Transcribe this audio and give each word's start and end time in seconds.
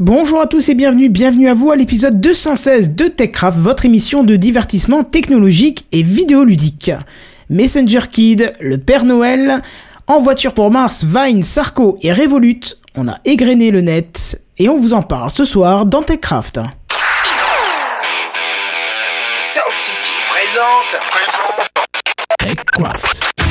Bonjour 0.00 0.40
à 0.40 0.46
tous 0.46 0.68
et 0.68 0.76
bienvenue, 0.76 1.08
bienvenue 1.08 1.48
à 1.48 1.54
vous 1.54 1.72
à 1.72 1.76
l'épisode 1.76 2.20
216 2.20 2.94
de 2.94 3.08
TechCraft, 3.08 3.58
votre 3.58 3.84
émission 3.84 4.22
de 4.22 4.36
divertissement 4.36 5.02
technologique 5.02 5.86
et 5.90 6.04
vidéoludique. 6.04 6.92
Messenger 7.50 8.02
Kid, 8.08 8.52
le 8.60 8.78
Père 8.78 9.04
Noël, 9.04 9.60
En 10.06 10.20
voiture 10.20 10.54
pour 10.54 10.70
Mars, 10.70 11.04
Vine, 11.04 11.42
Sarko 11.42 11.98
et 12.00 12.12
Revolut, 12.12 12.60
on 12.94 13.08
a 13.08 13.16
égrené 13.24 13.72
le 13.72 13.80
net 13.80 14.40
et 14.58 14.68
on 14.68 14.78
vous 14.78 14.94
en 14.94 15.02
parle 15.02 15.32
ce 15.32 15.44
soir 15.44 15.84
dans 15.84 16.04
TechCraft. 16.04 16.60
Sound 19.40 19.78
City 19.78 20.12
présente. 20.30 21.00
TechCraft. 22.38 23.47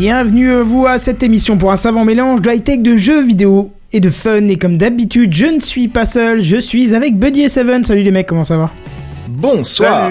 Bienvenue 0.00 0.50
à 0.52 0.62
vous 0.62 0.86
à 0.86 0.98
cette 0.98 1.22
émission 1.22 1.58
pour 1.58 1.72
un 1.72 1.76
savant 1.76 2.06
mélange 2.06 2.40
de 2.40 2.50
high-tech, 2.50 2.80
de 2.80 2.96
jeux 2.96 3.22
vidéo 3.22 3.70
et 3.92 4.00
de 4.00 4.08
fun. 4.08 4.48
Et 4.48 4.56
comme 4.56 4.78
d'habitude, 4.78 5.34
je 5.34 5.44
ne 5.44 5.60
suis 5.60 5.88
pas 5.88 6.06
seul, 6.06 6.40
je 6.40 6.56
suis 6.56 6.94
avec 6.94 7.18
Buddy 7.18 7.42
et 7.42 7.48
Seven. 7.50 7.84
Salut 7.84 8.02
les 8.02 8.10
mecs, 8.10 8.26
comment 8.26 8.42
ça 8.42 8.56
va? 8.56 8.70
Bonsoir. 9.28 10.10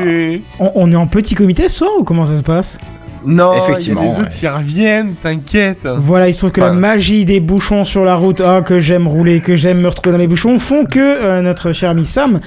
on, 0.60 0.72
on 0.76 0.92
est 0.92 0.96
en 0.96 1.08
petit 1.08 1.34
comité 1.34 1.64
ce 1.70 1.78
soir 1.80 1.90
ou 2.00 2.04
comment 2.04 2.28
ça 2.28 2.38
se 2.38 2.44
passe? 2.44 2.78
Non, 3.26 3.54
Effectivement, 3.56 4.02
y 4.02 4.06
a 4.06 4.10
des 4.10 4.16
ouais. 4.16 4.22
autres 4.22 4.32
qui 4.32 4.48
reviennent, 4.48 5.16
t'inquiète. 5.22 5.88
Voilà, 6.00 6.28
il 6.28 6.34
se 6.34 6.40
trouve 6.40 6.52
que 6.52 6.62
la 6.62 6.72
magie 6.72 7.26
des 7.26 7.40
bouchons 7.40 7.86
sur 7.86 8.06
la 8.06 8.16
route, 8.16 8.42
ah 8.42 8.62
que 8.62 8.80
j'aime 8.80 9.08
rouler, 9.08 9.42
que 9.42 9.56
j'aime 9.56 9.82
me 9.82 9.88
retrouver 9.88 10.14
dans 10.14 10.20
les 10.20 10.28
bouchons, 10.28 10.58
font 10.60 10.86
que 10.86 11.00
euh, 11.00 11.42
notre 11.42 11.72
cher 11.74 11.90
ami 11.90 12.06
Sam 12.06 12.40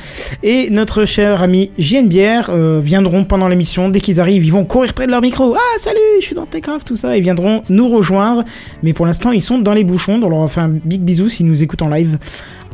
et 0.42 0.70
notre 0.70 1.04
cher 1.04 1.42
ami 1.42 1.70
JNBR 1.78 2.50
euh, 2.50 2.80
viendront 2.82 3.24
pendant 3.24 3.48
l'émission. 3.48 3.88
Dès 3.88 4.00
qu'ils 4.00 4.20
arrivent, 4.20 4.44
ils 4.44 4.52
vont 4.52 4.64
courir 4.64 4.94
près 4.94 5.06
de 5.06 5.10
leur 5.10 5.20
micro. 5.20 5.54
Ah 5.56 5.78
salut, 5.78 5.98
je 6.20 6.24
suis 6.24 6.34
dans 6.34 6.46
Techcraft, 6.46 6.86
tout 6.86 6.96
ça. 6.96 7.16
Ils 7.16 7.22
viendront 7.22 7.62
nous 7.68 7.88
rejoindre. 7.88 8.44
Mais 8.82 8.92
pour 8.92 9.06
l'instant, 9.06 9.32
ils 9.32 9.42
sont 9.42 9.58
dans 9.58 9.74
les 9.74 9.84
bouchons. 9.84 10.18
Donc 10.18 10.32
on 10.32 10.40
leur 10.40 10.50
fait 10.50 10.60
un 10.60 10.70
big 10.70 11.02
bisou 11.02 11.28
s'ils 11.28 11.46
nous 11.46 11.62
écoutent 11.62 11.82
en 11.82 11.88
live. 11.88 12.18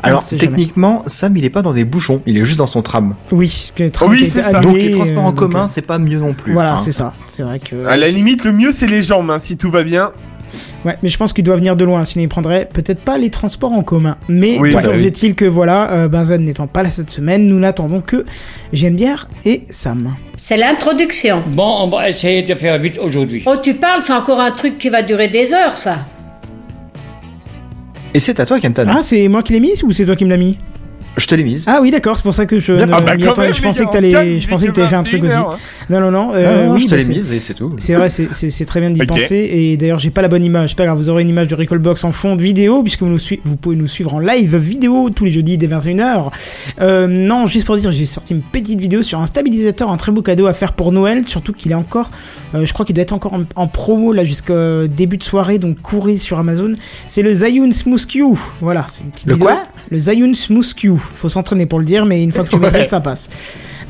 On 0.03 0.07
Alors 0.07 0.23
jamais. 0.23 0.39
techniquement, 0.39 1.03
Sam 1.07 1.37
il 1.37 1.45
est 1.45 1.51
pas 1.51 1.63
dans 1.63 1.73
des 1.73 1.85
bouchons, 1.85 2.23
il 2.27 2.37
est 2.39 2.45
juste 2.45 2.59
dans 2.59 2.67
son 2.67 2.83
tram. 2.83 3.15
oui, 3.33 3.71
que 3.75 3.83
les 3.85 3.93
Oh 4.01 4.07
oui, 4.09 4.27
ça. 4.27 4.61
Donc 4.61 4.77
les 4.77 4.91
transports 4.91 5.25
en 5.25 5.31
euh, 5.31 5.33
commun, 5.33 5.65
euh, 5.65 5.69
c'est 5.69 5.87
pas 5.87 5.99
mieux 5.99 6.19
non 6.19 6.35
plus. 6.35 6.53
Voilà, 6.53 6.75
hein. 6.75 6.79
c'est 6.79 6.93
ça. 6.93 7.13
C'est 7.27 7.43
vrai 7.43 7.59
que. 7.59 7.87
À 7.87 7.97
la 7.97 8.09
limite, 8.09 8.45
le 8.45 8.53
mieux 8.53 8.73
c'est 8.73 8.87
les 8.87 9.03
jambes, 9.03 9.31
hein, 9.31 9.39
si 9.39 9.57
tout 9.57 9.71
va 9.71 9.83
bien. 9.83 10.13
Ouais, 10.85 10.97
mais 11.03 11.09
je 11.09 11.19
pense 11.19 11.33
qu'il 11.33 11.45
doit 11.45 11.57
venir 11.57 11.77
de 11.77 11.85
loin, 11.85 12.05
sinon 12.05 12.25
il 12.25 12.29
prendrait 12.29 12.69
peut-être 12.73 13.01
pas 13.01 13.19
les 13.19 13.31
transports 13.31 13.73
en 13.73 13.83
commun. 13.83 14.17
Mais 14.29 14.59
Oui, 14.59 14.71
toujours 14.73 14.95
bah 14.95 14.99
oui. 15.01 15.07
est-il 15.07 15.35
que 15.35 15.45
voilà, 15.45 15.91
euh, 15.91 16.09
Benzen 16.09 16.45
n'étant 16.45 16.67
pas 16.67 16.83
là 16.83 16.91
cette 16.91 17.11
semaine, 17.11 17.47
nous 17.47 17.59
n'attendons 17.59 18.01
que 18.01 18.25
Bière 18.73 19.29
et 19.45 19.65
Sam. 19.69 20.17
C'est 20.37 20.57
l'introduction. 20.57 21.43
Bon, 21.49 21.83
on 21.83 21.89
va 21.89 22.09
essayer 22.09 22.43
de 22.43 22.55
faire 22.55 22.79
vite 22.79 22.99
aujourd'hui. 23.03 23.43
Oh, 23.47 23.57
tu 23.63 23.75
parles, 23.75 24.03
c'est 24.05 24.13
encore 24.13 24.41
un 24.41 24.53
truc 24.53 24.79
qui 24.79 24.89
va 24.89 25.03
durer 25.03 25.29
des 25.29 25.53
heures, 25.53 25.77
ça. 25.77 25.99
Et 28.15 28.21
c'est 28.21 28.41
à 28.41 28.47
toi 28.47 28.59
Kenton. 28.59 28.87
Ah, 28.89 29.03
c'est 29.03 29.29
moi 29.29 29.43
qui 29.43 29.53
l'ai 29.53 29.61
mis 29.61 29.83
ou 29.85 29.93
c'est 29.93 30.07
toi 30.07 30.17
qui 30.17 30.25
me 30.25 30.31
l'as 30.31 30.37
mis? 30.37 30.57
Je 31.17 31.27
te 31.27 31.35
l'ai 31.35 31.43
mise. 31.45 31.65
Ah 31.67 31.81
oui, 31.83 31.91
d'accord, 31.91 32.17
c'est 32.17 32.23
pour 32.23 32.33
ça 32.33 32.47
que 32.47 32.61
je 32.61 32.73
ne 32.73 32.83
ah 32.83 32.87
bah, 32.87 32.97
quand 33.19 33.39
même, 33.39 33.53
Je 33.53 33.61
pensais 33.63 33.85
que 33.85 33.91
t'allais, 33.91 34.39
je 34.39 34.47
pensais 34.49 34.67
que 34.69 34.73
t'allais 34.73 34.89
faire 34.89 35.01
un 35.01 35.03
truc 35.03 35.23
aussi. 35.23 35.33
21 35.33 35.41
heures, 35.41 35.51
hein. 35.53 35.57
Non, 35.91 36.01
non, 36.01 36.11
non. 36.13 36.31
Euh, 36.35 36.67
non, 36.67 36.75
oui, 36.75 36.81
je 36.83 36.87
te 36.87 36.95
l'ai 36.95 37.05
mise 37.05 37.33
et 37.33 37.41
c'est 37.41 37.55
tout. 37.55 37.75
C'est 37.79 37.95
vrai, 37.95 38.09
c'est- 38.09 38.65
très 38.67 38.81
bien 38.81 38.91
d'y 38.91 39.01
Ok. 39.03 39.09
penser. 39.09 39.49
Et 39.53 39.77
d'ailleurs, 39.77 39.99
j'ai 39.99 40.11
pas 40.11 40.23
la 40.23 40.29
bonne 40.29 40.45
image. 40.45 40.77
Pas 40.77 40.85
grave, 40.85 40.97
vous 40.99 41.11
aurez 41.11 41.23
une 41.23 41.29
image 41.29 41.49
de 41.49 41.55
Recallbox 41.57 42.05
en 42.05 42.13
fond 42.13 42.37
de 42.37 42.43
vidéo, 42.43 42.83
puisque 42.83 43.01
vous, 43.03 43.09
nous 43.09 43.19
sui- 43.19 43.41
vous 43.45 43.57
pouvez 43.57 43.75
nous 43.77 43.89
suivre 43.89 44.15
en 44.15 44.21
live 44.21 44.57
vidéo 44.57 45.11
tous 45.11 45.25
les 45.25 45.33
jeudis 45.33 45.59
dès 45.59 45.67
21h. 45.67 46.31
Euh, 46.81 47.07
non, 47.09 47.47
juste 47.47 47.67
pour 47.67 47.77
dire, 47.77 47.91
j'ai 47.91 48.07
sorti 48.07 48.35
une 48.35 48.43
petite 48.43 48.79
vidéo 48.79 49.03
sur 49.03 49.19
un 49.21 49.27
stabilisateur, 49.27 49.91
un 49.91 49.97
très 49.97 50.13
beau 50.13 50.23
cadeau 50.23 50.47
à 50.47 50.53
faire 50.53 50.73
pour 50.73 50.93
Noël, 50.93 51.27
surtout 51.27 51.53
qu'il 51.53 51.73
est 51.73 51.77
encore, 51.77 52.11
euh, 52.55 52.65
je 52.65 52.73
crois 52.73 52.87
qu'il 52.87 52.95
doit 52.95 53.03
être 53.03 53.13
encore 53.13 53.35
en, 53.35 53.43
en 53.57 53.67
promo 53.67 54.13
là 54.13 54.25
jusqu'au 54.25 54.87
début 54.87 55.17
de 55.17 55.25
soirée, 55.25 55.59
donc 55.59 55.81
courez 55.83 56.17
sur 56.17 56.39
Amazon. 56.39 56.75
C'est 57.07 57.23
le 57.23 57.33
Zhiyun 57.33 57.73
Smooth 57.73 58.07
Q. 58.07 58.23
Voilà, 58.61 58.85
c'est 58.89 59.03
une 59.05 59.11
petite 59.11 59.27
Le 59.27 59.35
vidéo. 59.35 59.49
quoi? 59.49 59.63
Le 59.91 59.99
Zhiyun 59.99 60.35
Smooth 60.35 60.75
Q. 60.75 60.93
Faut 60.99 61.29
s'entraîner 61.29 61.67
pour 61.67 61.79
le 61.79 61.85
dire, 61.85 62.05
mais 62.05 62.23
une 62.23 62.33
fois 62.33 62.45
que 62.45 62.51
tu 62.51 62.57
Ouais. 62.57 62.63
maîtrises, 62.63 62.89
ça 62.91 63.01
passe. 63.01 63.31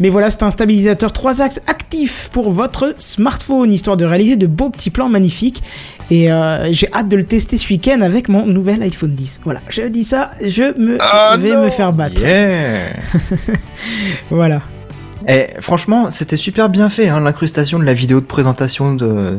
Mais 0.01 0.09
voilà, 0.11 0.31
c'est 0.31 0.43
un 0.45 0.51
stabilisateur 0.51 1.13
3 1.13 1.43
axes 1.43 1.61
actif 1.67 2.29
pour 2.33 2.51
votre 2.53 2.95
smartphone, 2.99 3.73
histoire 3.73 3.97
de 3.97 4.05
réaliser 4.05 4.37
de 4.37 4.47
beaux 4.47 4.71
petits 4.71 4.91
plans 4.91 5.09
magnifiques. 5.09 5.63
Et 6.11 6.31
euh, 6.31 6.73
j'ai 6.73 6.89
hâte 6.93 7.09
de 7.09 7.17
le 7.17 7.25
tester 7.25 7.57
ce 7.57 7.69
week-end 7.69 8.01
avec 8.01 8.29
mon 8.29 8.47
nouvel 8.47 8.83
iPhone 8.83 9.11
10. 9.15 9.41
Voilà, 9.45 9.61
je 9.69 9.83
dis 9.83 10.05
ça, 10.05 10.31
je 10.47 10.79
me 10.81 10.99
Ah 11.01 11.37
vais 11.39 11.53
non 11.55 11.65
me 11.65 11.71
faire 11.71 11.93
battre. 11.93 12.21
Yeah. 12.21 12.93
Voilà. 14.31 14.63
Et 15.27 15.47
franchement, 15.61 16.11
c'était 16.11 16.37
super 16.37 16.69
bien 16.69 16.89
fait, 16.89 17.09
hein, 17.09 17.21
l'incrustation 17.21 17.79
de 17.79 17.85
la 17.85 17.95
vidéo 17.95 18.21
de 18.21 18.25
présentation 18.27 18.95
de. 18.95 19.39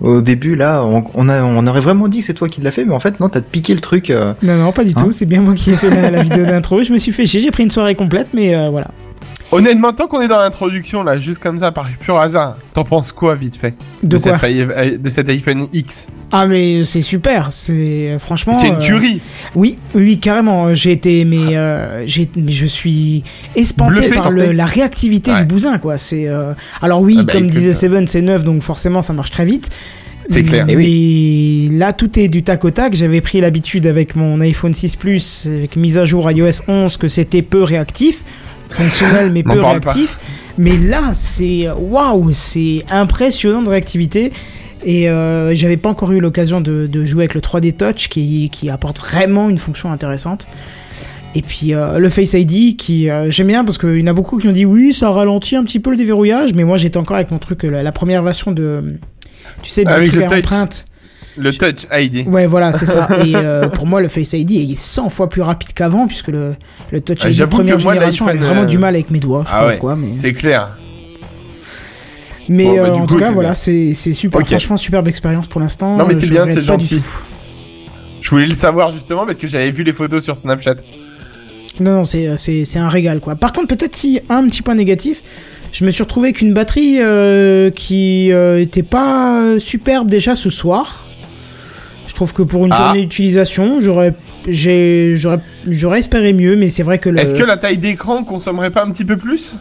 Au 0.00 0.20
début, 0.20 0.56
là, 0.56 0.84
on, 0.84 1.04
on, 1.14 1.28
a, 1.28 1.42
on 1.42 1.66
aurait 1.66 1.80
vraiment 1.80 2.08
dit 2.08 2.18
que 2.18 2.24
c'est 2.24 2.34
toi 2.34 2.48
qui 2.48 2.60
l'as 2.60 2.70
fait, 2.70 2.84
mais 2.84 2.94
en 2.94 3.00
fait, 3.00 3.18
non, 3.20 3.28
t'as 3.28 3.40
piqué 3.40 3.74
le 3.74 3.80
truc. 3.80 4.10
euh, 4.10 4.34
Non, 4.42 4.56
non, 4.56 4.72
pas 4.72 4.84
du 4.84 4.90
Hein 4.96 5.02
tout. 5.04 5.12
C'est 5.12 5.26
bien 5.26 5.40
moi 5.40 5.54
qui 5.54 5.70
ai 5.70 5.74
fait 5.74 5.90
la, 5.90 6.10
la 6.10 6.22
vidéo 6.22 6.44
d'intro. 6.44 6.82
Je 6.82 6.92
me 6.92 6.98
suis 6.98 7.12
fait 7.12 7.26
chier. 7.26 7.40
J'ai 7.40 7.50
pris 7.50 7.62
une 7.62 7.70
soirée 7.70 7.94
complète, 7.94 8.28
mais 8.34 8.54
euh, 8.54 8.68
voilà. 8.70 8.88
Honnêtement, 9.52 9.92
tant 9.92 10.08
qu'on 10.08 10.20
est 10.20 10.28
dans 10.28 10.38
l'introduction, 10.40 11.02
là, 11.04 11.18
juste 11.18 11.38
comme 11.40 11.58
ça, 11.58 11.70
par 11.72 11.88
pur 12.00 12.18
hasard, 12.18 12.56
t'en 12.74 12.82
penses 12.84 13.12
quoi, 13.12 13.36
vite 13.36 13.56
fait 13.56 13.74
De 14.02 14.18
quoi 14.18 14.36
cette, 14.38 14.50
i- 14.50 14.98
de 14.98 15.08
cet 15.08 15.28
iPhone 15.28 15.68
X? 15.72 16.06
Ah, 16.32 16.46
mais 16.46 16.84
c'est 16.84 17.02
super. 17.02 17.52
C'est 17.52 18.16
franchement. 18.18 18.54
C'est 18.54 18.68
une 18.68 18.74
euh, 18.74 18.80
tuerie 18.80 19.20
Oui, 19.54 19.78
oui, 19.94 20.18
carrément. 20.18 20.74
J'ai 20.74 20.90
été, 20.92 21.24
mais, 21.24 21.56
euh, 21.56 22.04
j'ai, 22.08 22.28
mais 22.36 22.50
je 22.50 22.66
suis 22.66 23.22
espanté 23.54 24.00
Bluffé. 24.00 24.10
par 24.16 24.30
le- 24.32 24.50
la 24.50 24.66
réactivité 24.66 25.30
Ouais. 25.30 25.40
du 25.40 25.44
bousin, 25.46 25.78
quoi. 25.78 25.96
C'est, 25.98 26.26
euh, 26.26 26.52
alors 26.82 27.00
oui, 27.00 27.16
Ah 27.20 27.22
bah, 27.22 27.32
comme 27.32 27.48
disait 27.48 27.70
euh. 27.70 27.74
Seven, 27.74 28.06
c'est 28.08 28.22
neuf, 28.22 28.42
donc 28.42 28.62
forcément 28.62 29.02
ça 29.02 29.12
marche 29.12 29.30
très 29.30 29.44
vite. 29.44 29.70
C'est 30.24 30.42
clair. 30.42 30.64
Mais 30.66 30.72
Eh 30.72 30.76
oui. 30.76 31.68
là, 31.74 31.92
tout 31.92 32.18
est 32.18 32.26
du 32.26 32.42
tac 32.42 32.64
au 32.64 32.72
tac. 32.72 32.94
J'avais 32.96 33.20
pris 33.20 33.40
l'habitude 33.40 33.86
avec 33.86 34.16
mon 34.16 34.40
iPhone 34.40 34.74
6 34.74 34.96
Plus, 34.96 35.46
avec 35.46 35.76
mise 35.76 35.98
à 35.98 36.04
jour 36.04 36.28
iOS 36.28 36.62
11, 36.66 36.96
que 36.96 37.06
c'était 37.06 37.42
peu 37.42 37.62
réactif, 37.62 38.24
fonctionnel 38.68 39.30
mais 39.30 39.42
peu 39.44 39.60
réactif. 39.60 40.18
Mais 40.58 40.76
là, 40.76 41.12
c'est 41.14 41.68
waouh, 41.70 42.32
c'est 42.32 42.84
impressionnant 42.90 43.62
de 43.62 43.68
réactivité. 43.68 44.32
Et 44.84 45.10
euh, 45.10 45.54
j'avais 45.54 45.76
pas 45.76 45.88
encore 45.88 46.12
eu 46.12 46.20
l'occasion 46.20 46.60
de, 46.60 46.86
de 46.86 47.04
jouer 47.04 47.24
avec 47.24 47.34
le 47.34 47.40
3D 47.40 47.76
Touch 47.76 48.08
qui, 48.08 48.50
qui 48.50 48.70
apporte 48.70 48.98
vraiment 48.98 49.48
une 49.50 49.58
fonction 49.58 49.90
intéressante. 49.90 50.46
Et 51.36 51.42
puis 51.42 51.74
euh, 51.74 51.98
le 51.98 52.08
Face 52.08 52.32
ID 52.32 52.76
qui 52.78 53.10
euh, 53.10 53.30
j'aime 53.30 53.48
bien 53.48 53.62
parce 53.62 53.76
qu'il 53.76 54.00
y 54.00 54.02
en 54.02 54.06
a 54.06 54.14
beaucoup 54.14 54.38
qui 54.38 54.48
ont 54.48 54.52
dit 54.52 54.64
oui 54.64 54.94
ça 54.94 55.10
ralentit 55.10 55.54
un 55.54 55.64
petit 55.64 55.80
peu 55.80 55.90
le 55.90 55.98
déverrouillage 55.98 56.54
mais 56.54 56.64
moi 56.64 56.78
j'étais 56.78 56.96
encore 56.96 57.16
avec 57.16 57.30
mon 57.30 57.38
truc 57.38 57.62
euh, 57.64 57.70
la, 57.70 57.82
la 57.82 57.92
première 57.92 58.22
version 58.22 58.52
de 58.52 58.94
tu 59.62 59.68
sais 59.68 59.86
à 59.86 60.00
touch. 60.00 60.16
empreinte 60.16 60.86
Le 61.38 61.52
Touch 61.52 61.86
ID. 61.92 62.26
ouais 62.28 62.46
voilà 62.46 62.72
c'est 62.72 62.86
ça 62.86 63.08
et 63.24 63.34
euh, 63.36 63.68
pour 63.68 63.86
moi 63.86 64.00
le 64.00 64.08
Face 64.08 64.32
ID 64.32 64.52
est 64.70 64.74
100 64.74 65.10
fois 65.10 65.28
plus 65.28 65.42
rapide 65.42 65.72
qu'avant 65.74 66.06
puisque 66.06 66.28
le, 66.28 66.54
le 66.92 67.00
Touch 67.00 67.18
Ah, 67.22 67.28
ID 67.28 67.34
j'avoue 67.34 67.56
première 67.56 67.78
moi, 67.78 67.92
génération 67.92 68.26
avait 68.26 68.38
vraiment 68.38 68.62
euh, 68.62 68.66
du 68.66 68.78
mal 68.78 68.94
avec 68.94 69.10
mes 69.10 69.20
doigts 69.20 69.44
je 69.46 69.50
Ah 69.52 69.66
ouais, 69.66 69.72
pourquoi 69.72 69.96
mais 69.96 70.12
c'est 70.12 70.32
clair. 70.32 70.76
mais 72.48 72.64
Bon, 72.64 72.76
bah, 72.76 72.82
euh, 72.88 72.94
en 72.94 73.00
coup, 73.00 73.06
tout 73.06 73.16
cas 73.18 73.32
voilà 73.32 73.54
c'est 73.54 73.92
c'est 73.94 74.12
super 74.12 74.46
franchement 74.46 74.76
superbe 74.76 75.08
expérience 75.08 75.46
pour 75.46 75.60
l'instant 75.60 75.96
Non, 75.96 76.06
mais 76.06 76.14
c'est 76.14 76.28
bien, 76.28 76.46
c'est 76.46 76.62
gentil. 76.62 77.02
Je 78.22 78.30
voulais 78.30 78.46
le 78.46 78.54
savoir 78.54 78.90
justement 78.90 79.24
parce 79.26 79.38
que 79.38 79.46
j'avais 79.46 79.70
vu 79.70 79.84
les 79.84 79.92
photos 79.92 80.24
sur 80.24 80.36
Snapchat. 80.36 80.76
Non, 81.78 81.92
non, 81.96 82.04
c'est, 82.04 82.36
c'est, 82.38 82.64
c'est 82.64 82.78
un 82.78 82.88
régal, 82.88 83.20
quoi. 83.20 83.36
Par 83.36 83.52
contre, 83.52 83.68
peut-être 83.68 83.94
si 83.94 84.18
un 84.30 84.48
petit 84.48 84.62
point 84.62 84.74
négatif, 84.74 85.22
je 85.72 85.84
me 85.84 85.90
suis 85.90 86.02
retrouvé 86.02 86.28
avec 86.28 86.40
une 86.40 86.54
batterie 86.54 86.96
euh, 87.00 87.70
qui 87.70 88.32
euh, 88.32 88.60
était 88.60 88.82
pas 88.82 89.58
superbe 89.58 90.08
déjà 90.08 90.34
ce 90.34 90.48
soir. 90.50 91.04
Je 92.16 92.18
trouve 92.18 92.32
que 92.32 92.42
pour 92.42 92.64
une 92.64 92.72
Ah. 92.72 92.78
journée 92.86 93.02
d'utilisation, 93.02 93.82
j'aurais, 93.82 94.14
j'ai, 94.48 95.16
j'aurais, 95.16 95.98
espéré 95.98 96.32
mieux, 96.32 96.56
mais 96.56 96.68
c'est 96.68 96.82
vrai 96.82 96.98
que 96.98 97.10
le, 97.10 97.18
Est-ce 97.20 97.34
que 97.34 97.44
la 97.44 97.58
taille 97.58 97.76
d'écran 97.76 98.24
consommerait 98.24 98.70
pas 98.70 98.82
un 98.86 98.90
petit 98.90 99.04
peu 99.04 99.18
plus? 99.18 99.58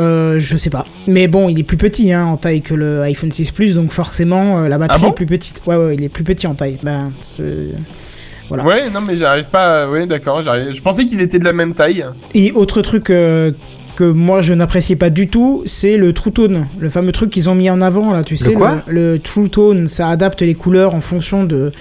Euh, 0.00 0.40
je 0.40 0.56
sais 0.56 0.70
pas. 0.70 0.86
Mais 1.06 1.28
bon, 1.28 1.48
il 1.48 1.60
est 1.60 1.62
plus 1.62 1.76
petit 1.76 2.12
hein, 2.12 2.24
en 2.24 2.36
taille 2.36 2.62
que 2.62 2.74
le 2.74 3.02
iPhone 3.02 3.30
6 3.30 3.52
Plus, 3.52 3.76
donc 3.76 3.92
forcément 3.92 4.58
euh, 4.58 4.68
la 4.68 4.76
batterie 4.76 4.98
Ah 5.02 5.06
bon? 5.06 5.12
est 5.12 5.14
plus 5.14 5.26
petite. 5.26 5.62
Ouais, 5.68 5.76
ouais, 5.76 5.94
il 5.94 6.02
est 6.02 6.08
plus 6.08 6.24
petit 6.24 6.48
en 6.48 6.54
taille. 6.56 6.78
Ben, 6.82 7.12
Voilà. 8.48 8.64
Ouais, 8.64 8.90
non, 8.92 9.00
mais 9.00 9.16
j'arrive 9.16 9.44
pas. 9.44 9.88
Ouais, 9.88 10.04
d'accord. 10.06 10.42
j'arrive- 10.42 10.74
Je 10.74 10.82
pensais 10.82 11.06
qu'il 11.06 11.20
était 11.20 11.38
de 11.38 11.44
la 11.44 11.52
même 11.52 11.74
taille. 11.74 12.04
Et 12.34 12.50
autre 12.50 12.82
truc 12.82 13.08
euh, 13.10 13.52
que 13.98 14.04
moi 14.04 14.42
je 14.42 14.52
n'appréciais 14.54 14.94
pas 14.94 15.10
du 15.10 15.26
tout, 15.26 15.64
c'est 15.66 15.96
le 15.96 16.12
True 16.12 16.30
Tone, 16.30 16.68
le 16.78 16.88
fameux 16.88 17.10
truc 17.10 17.30
qu'ils 17.30 17.50
ont 17.50 17.56
mis 17.56 17.68
en 17.68 17.80
avant 17.80 18.12
là, 18.12 18.22
tu 18.22 18.36
sais. 18.36 18.52
quoi 18.52 18.84
le, 18.86 19.14
le 19.14 19.18
True 19.18 19.50
Tone, 19.50 19.88
ça 19.88 20.08
adapte 20.08 20.40
les 20.40 20.54
couleurs 20.54 20.94
en 20.94 21.00
fonction 21.00 21.42
de 21.42 21.72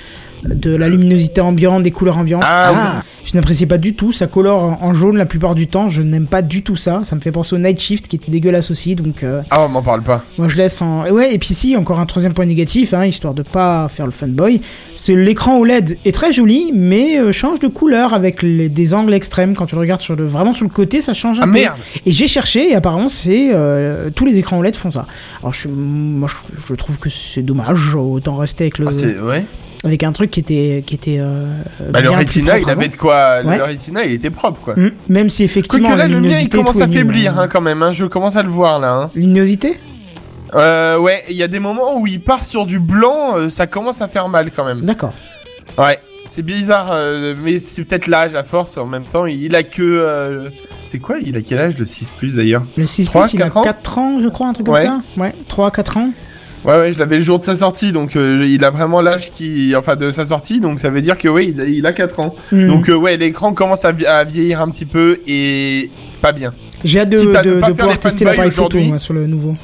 de 0.44 0.76
la 0.76 0.88
luminosité 0.88 1.42
ambiante, 1.42 1.84
des 1.84 1.92
couleurs 1.92 2.18
ambiantes. 2.18 2.44
Ah, 2.46 3.02
Je 3.26 3.36
n'apprécie 3.36 3.66
pas 3.66 3.78
du 3.78 3.94
tout, 3.94 4.14
ça 4.14 4.26
colore 4.28 4.78
en- 4.82 4.94
jaune 4.94 5.18
la 5.18 5.26
plupart 5.26 5.54
du 5.54 5.68
temps, 5.68 5.90
je 5.90 6.02
n'aime 6.02 6.28
pas 6.28 6.42
du 6.42 6.64
tout 6.64 6.78
ça, 6.78 7.02
ça 7.04 7.14
me 7.14 7.20
fait 7.20 7.32
penser 7.34 7.56
au 7.56 7.60
Night 7.60 7.78
Shift 7.78 8.08
qui 8.08 8.16
était 8.16 8.32
dégueulasse 8.32 8.72
aussi, 8.72 8.96
donc 8.96 9.22
euh, 9.24 9.42
Ah, 9.50 9.66
on 9.66 9.68
m'en 9.68 9.82
parle 9.82 10.02
pas. 10.02 10.24
moi 10.38 10.48
je 10.48 10.56
laisse 10.56 10.82
en... 10.82 11.06
et 11.06 11.12
Ouais, 11.12 11.34
et 11.34 11.38
puis 11.38 11.50
si, 11.54 11.76
encore 11.76 12.00
un 12.00 12.06
troisième 12.06 12.34
point 12.34 12.46
négatif, 12.46 12.94
hein, 12.94 13.06
histoire 13.06 13.34
de 13.34 13.42
pas 13.42 13.90
faire 13.90 14.06
le 14.06 14.14
fanboy, 14.14 14.62
c'est 14.96 15.14
l'écran 15.14 15.58
OLED 15.60 15.98
est 16.06 16.14
très 16.14 16.32
joli, 16.32 16.72
mais 16.74 17.20
euh, 17.20 17.34
change 17.34 17.60
de 17.60 17.68
couleur 17.68 18.14
avec 18.14 18.44
les- 18.44 18.70
des 18.70 18.94
angles 18.94 19.14
extrêmes, 19.14 19.56
quand 19.56 19.66
tu 19.66 19.76
le 19.76 19.82
regardes 19.82 20.00
sur 20.02 20.16
le, 20.16 20.26
vraiment 20.26 20.54
sur 20.54 20.64
le 20.64 20.72
côté, 20.72 21.02
ça 21.02 21.14
change 21.14 21.40
un 21.40 21.44
Ah 21.44 21.48
peu. 21.48 21.52
merde 21.52 21.76
Et 22.06 22.12
j'ai 22.14 22.28
cherché, 22.28 22.72
et 22.72 22.76
apparemment, 22.76 23.10
c'est 23.10 23.50
euh, 23.54 24.10
tous 24.16 24.26
les 24.26 24.38
écrans 24.38 24.58
OLED 24.60 24.76
font 24.78 24.92
ça. 24.92 25.06
Alors, 25.42 25.54
je, 25.54 25.68
moi, 25.68 26.30
je, 26.30 26.68
je 26.70 26.76
trouve 26.76 26.98
que 26.98 27.10
c'est 27.10 27.42
dommage, 27.42 27.94
autant 27.94 28.36
rester 28.38 28.64
avec 28.64 28.78
le, 28.78 28.88
Ah, 28.88 28.94
c'est. 28.94 29.20
Ouais. 29.20 29.46
Avec 29.84 30.04
un 30.04 30.12
truc 30.12 30.32
qui 30.32 30.40
était, 30.40 30.84
qui 30.86 30.96
était. 30.96 31.18
Euh, 31.20 31.46
Bah, 31.92 32.02
le 32.02 32.10
bien 32.10 32.18
plus 32.18 32.26
Retina, 32.26 32.58
il 32.58 32.70
avait 32.70 32.88
de 32.88 32.96
quoi. 32.96 33.42
Ouais. 33.44 33.58
Le 33.58 33.64
Retina, 33.64 34.04
il 34.04 34.12
était 34.14 34.30
propre, 34.30 34.60
quoi. 34.62 34.76
Mm, 34.76 34.92
Même 35.10 35.30
si 35.30 35.44
effectivement. 35.44 35.90
Quoique 35.90 36.00
là, 36.02 36.08
la 36.08 36.14
le 36.14 36.22
mien, 36.22 36.38
il 36.42 36.50
commence 36.50 36.82
à 36.82 36.88
faiblir, 36.88 37.38
hein. 37.38 37.44
hein, 37.44 37.48
quand 37.48 37.62
même. 37.62 37.84
Hein. 37.84 37.92
Je 37.92 38.06
commence 38.06 38.36
à 38.36 38.44
le 38.44 38.50
voir, 38.50 38.80
là. 38.80 38.92
Hein. 38.94 39.10
Luminosité? 39.16 39.78
Euh, 40.56 40.98
ouais, 40.98 41.24
il 41.30 41.36
y 41.36 41.44
a 41.44 41.48
des 41.48 41.60
moments 41.60 42.00
où 42.00 42.08
il 42.08 42.22
part 42.22 42.44
sur 42.44 42.66
du 42.66 42.80
blanc, 42.80 43.38
euh, 43.38 43.50
ça 43.50 43.68
commence 43.68 44.02
à 44.02 44.08
faire 44.08 44.30
mal, 44.30 44.50
quand 44.56 44.64
même. 44.66 44.82
D'accord. 44.82 45.14
Ouais, 45.78 46.00
c'est 46.26 46.42
bizarre, 46.42 46.90
euh, 46.92 47.36
mais 47.38 47.60
c'est 47.60 47.84
peut-être 47.84 48.08
l'âge 48.08 48.36
à 48.36 48.44
force. 48.44 48.78
En 48.78 48.86
même 48.88 49.04
temps, 49.04 49.26
il 49.26 49.56
a 49.56 49.64
que. 49.64 49.82
euh, 49.84 50.50
C'est 50.86 51.00
quoi 51.00 51.18
Il 51.22 51.36
a 51.36 51.42
quel 51.42 51.60
âge, 51.60 51.76
le 51.78 51.86
6 51.86 52.12
Plus, 52.18 52.34
d'ailleurs? 52.36 52.64
Le 52.78 52.86
6 52.86 53.06
Trois, 53.06 53.24
Plus, 53.24 53.34
il 53.34 53.42
a 53.44 53.46
quatre 53.46 53.58
ans? 53.58 53.62
4 53.62 53.98
ans, 53.98 54.20
je 54.22 54.28
crois, 54.30 54.48
un 54.48 54.54
truc 54.54 54.66
comme 54.66 54.76
Ouais. 54.76 54.86
ça? 54.86 55.02
Ouais, 55.18 55.34
3 55.50 55.70
4 55.70 55.98
ans. 55.98 56.10
Ouais, 56.66 56.78
ouais, 56.78 56.94
je 56.94 57.00
l'avais 57.00 57.18
le 57.18 57.22
jour 57.22 57.40
de 57.40 57.44
sa 57.44 57.56
sortie, 57.56 57.92
donc 57.92 58.16
euh, 58.16 58.44
il 58.46 58.64
a 58.66 58.70
vraiment 58.72 59.02
l'âge 59.02 59.32
qui, 59.32 59.74
enfin, 59.76 59.96
de 59.96 60.10
sa 60.12 60.26
sortie, 60.26 60.60
donc 60.60 60.80
ça 60.80 60.90
veut 60.90 61.02
dire 61.02 61.18
que 61.18 61.28
oui, 61.28 61.54
il 61.56 61.62
a, 61.62 61.66
il 61.66 61.86
a 61.86 61.94
4 61.94 62.20
ans. 62.20 62.36
Mm. 62.52 62.68
Donc 62.68 62.90
euh, 62.90 62.96
ouais, 62.96 63.16
l'écran 63.16 63.54
commence 63.54 63.86
à, 63.86 63.92
vi- 63.92 64.06
à 64.06 64.24
vieillir 64.24 64.62
un 64.62 64.70
petit 64.70 64.86
peu 64.86 65.20
et 65.28 65.90
pas 66.22 66.32
bien. 66.32 66.54
J'ai 66.84 67.00
hâte 67.00 67.10
de, 67.10 67.72
pouvoir 67.72 68.00
tester 68.00 68.26
l'appareil 68.26 68.52
photo 68.52 68.80
moi, 68.80 69.00
sur 69.00 69.14
le 69.14 69.28
nouveau. 69.28 69.56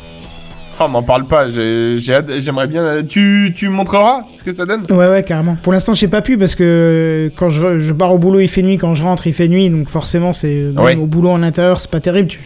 Oh, 0.80 0.88
m'en 0.88 1.04
parle 1.04 1.26
pas, 1.26 1.50
j'ai, 1.50 1.96
j'aimerais 1.98 2.68
bien. 2.68 3.04
Tu, 3.08 3.54
tu 3.56 3.70
me 3.70 3.74
montreras 3.76 4.22
ce 4.34 4.44
que 4.44 4.52
ça 4.52 4.66
donne? 4.66 4.82
Ouais, 4.90 5.08
ouais, 5.08 5.24
carrément. 5.24 5.56
Pour 5.62 5.72
l'instant, 5.72 5.94
j'ai 5.94 6.08
pas 6.08 6.22
pu 6.22 6.38
parce 6.38 6.56
que 6.56 7.32
quand 7.36 7.50
je, 7.50 7.80
je 7.80 7.94
pars 7.94 8.12
au 8.14 8.18
boulot, 8.18 8.40
il 8.40 8.48
fait 8.48 8.64
nuit. 8.64 8.78
Quand 8.78 8.94
je 8.96 9.04
rentre, 9.04 9.28
il 9.28 9.34
fait 9.34 9.48
nuit. 9.48 9.70
Donc 9.70 9.88
forcément, 9.88 10.34
c'est 10.34 10.66
Ouais. 10.76 10.96
au 10.96 11.06
boulot 11.06 11.30
en 11.30 11.44
intérieur, 11.44 11.80
c'est 11.80 11.92
pas 11.92 12.00
terrible. 12.00 12.28
Tu 12.30 12.40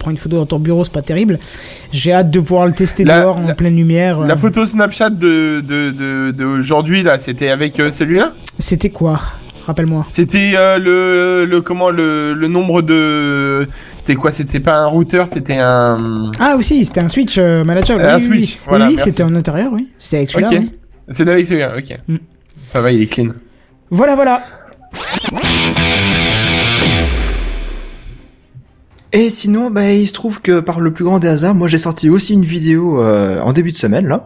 prends 0.00 0.10
une 0.10 0.16
photo 0.16 0.36
dans 0.36 0.46
ton 0.46 0.58
bureau, 0.58 0.82
c'est 0.82 0.92
pas 0.92 1.02
terrible. 1.02 1.38
J'ai 1.92 2.12
hâte 2.12 2.30
de 2.30 2.40
pouvoir 2.40 2.66
le 2.66 2.72
tester 2.72 3.04
La- 3.04 3.20
dehors 3.20 3.36
en 3.38 3.54
pleine 3.54 3.76
lumière. 3.76 4.20
La 4.20 4.34
euh. 4.34 4.36
photo 4.36 4.64
Snapchat 4.64 5.10
de 5.10 5.60
de 5.60 5.90
de 5.90 6.30
d'aujourd'hui 6.32 7.02
là, 7.04 7.18
c'était 7.18 7.48
avec 7.48 7.78
euh, 7.78 7.90
celui-là? 7.90 8.32
C'était 8.58 8.90
quoi? 8.90 9.20
Rappelle-moi. 9.66 10.06
C'était 10.08 10.52
euh, 10.56 10.78
le 10.78 11.44
le 11.44 11.60
comment 11.60 11.90
le 11.90 12.32
le 12.32 12.48
nombre 12.48 12.82
de 12.82 13.68
c'était 14.08 14.20
quoi? 14.20 14.32
C'était 14.32 14.60
pas 14.60 14.74
un 14.74 14.86
routeur, 14.86 15.28
c'était 15.28 15.58
un 15.58 16.30
Ah, 16.40 16.56
aussi, 16.56 16.82
c'était 16.86 17.04
un 17.04 17.08
Switch 17.08 17.36
euh, 17.36 17.62
manageable. 17.62 18.02
Un 18.02 18.16
oui, 18.16 18.22
oui, 18.22 18.26
Switch, 18.38 18.54
oui. 18.54 18.60
voilà, 18.66 18.86
oui, 18.86 18.94
merci. 18.96 19.10
c'était 19.10 19.22
en 19.22 19.34
intérieur, 19.34 19.70
oui. 19.70 19.88
C'était 19.98 20.16
avec 20.16 20.30
celui-là, 20.30 20.50
oui. 20.52 20.72
C'est 21.10 21.28
avec 21.28 21.46
celui-là, 21.46 21.76
ok. 21.76 21.98
Mm. 22.08 22.16
Ça 22.68 22.80
va, 22.80 22.90
il 22.90 23.02
est 23.02 23.06
clean. 23.06 23.32
Voilà, 23.90 24.14
voilà. 24.14 24.40
Et 29.12 29.28
sinon, 29.28 29.70
bah, 29.70 29.92
il 29.92 30.06
se 30.06 30.14
trouve 30.14 30.40
que 30.40 30.60
par 30.60 30.80
le 30.80 30.90
plus 30.90 31.04
grand 31.04 31.18
des 31.18 31.28
hasards, 31.28 31.54
moi 31.54 31.68
j'ai 31.68 31.78
sorti 31.78 32.08
aussi 32.08 32.32
une 32.32 32.44
vidéo 32.44 33.02
euh, 33.04 33.40
en 33.40 33.52
début 33.52 33.72
de 33.72 33.76
semaine 33.76 34.06
là. 34.06 34.24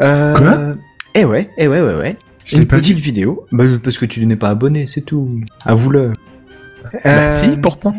Euh, 0.00 0.34
Quoi? 0.36 0.74
Eh 1.16 1.24
ouais, 1.24 1.50
eh 1.58 1.66
ouais, 1.66 1.80
ouais, 1.80 1.96
ouais. 1.96 2.16
Je 2.44 2.56
une 2.56 2.66
pas 2.66 2.76
petite 2.76 2.98
vidéo. 3.00 3.46
Bah, 3.50 3.64
parce 3.82 3.98
que 3.98 4.06
tu 4.06 4.24
n'es 4.26 4.36
pas 4.36 4.50
abonné, 4.50 4.86
c'est 4.86 5.00
tout. 5.00 5.28
Avoue-le. 5.64 6.12
Bah 6.84 6.98
Euh, 7.04 7.34
si, 7.34 7.56
pourtant. 7.56 7.94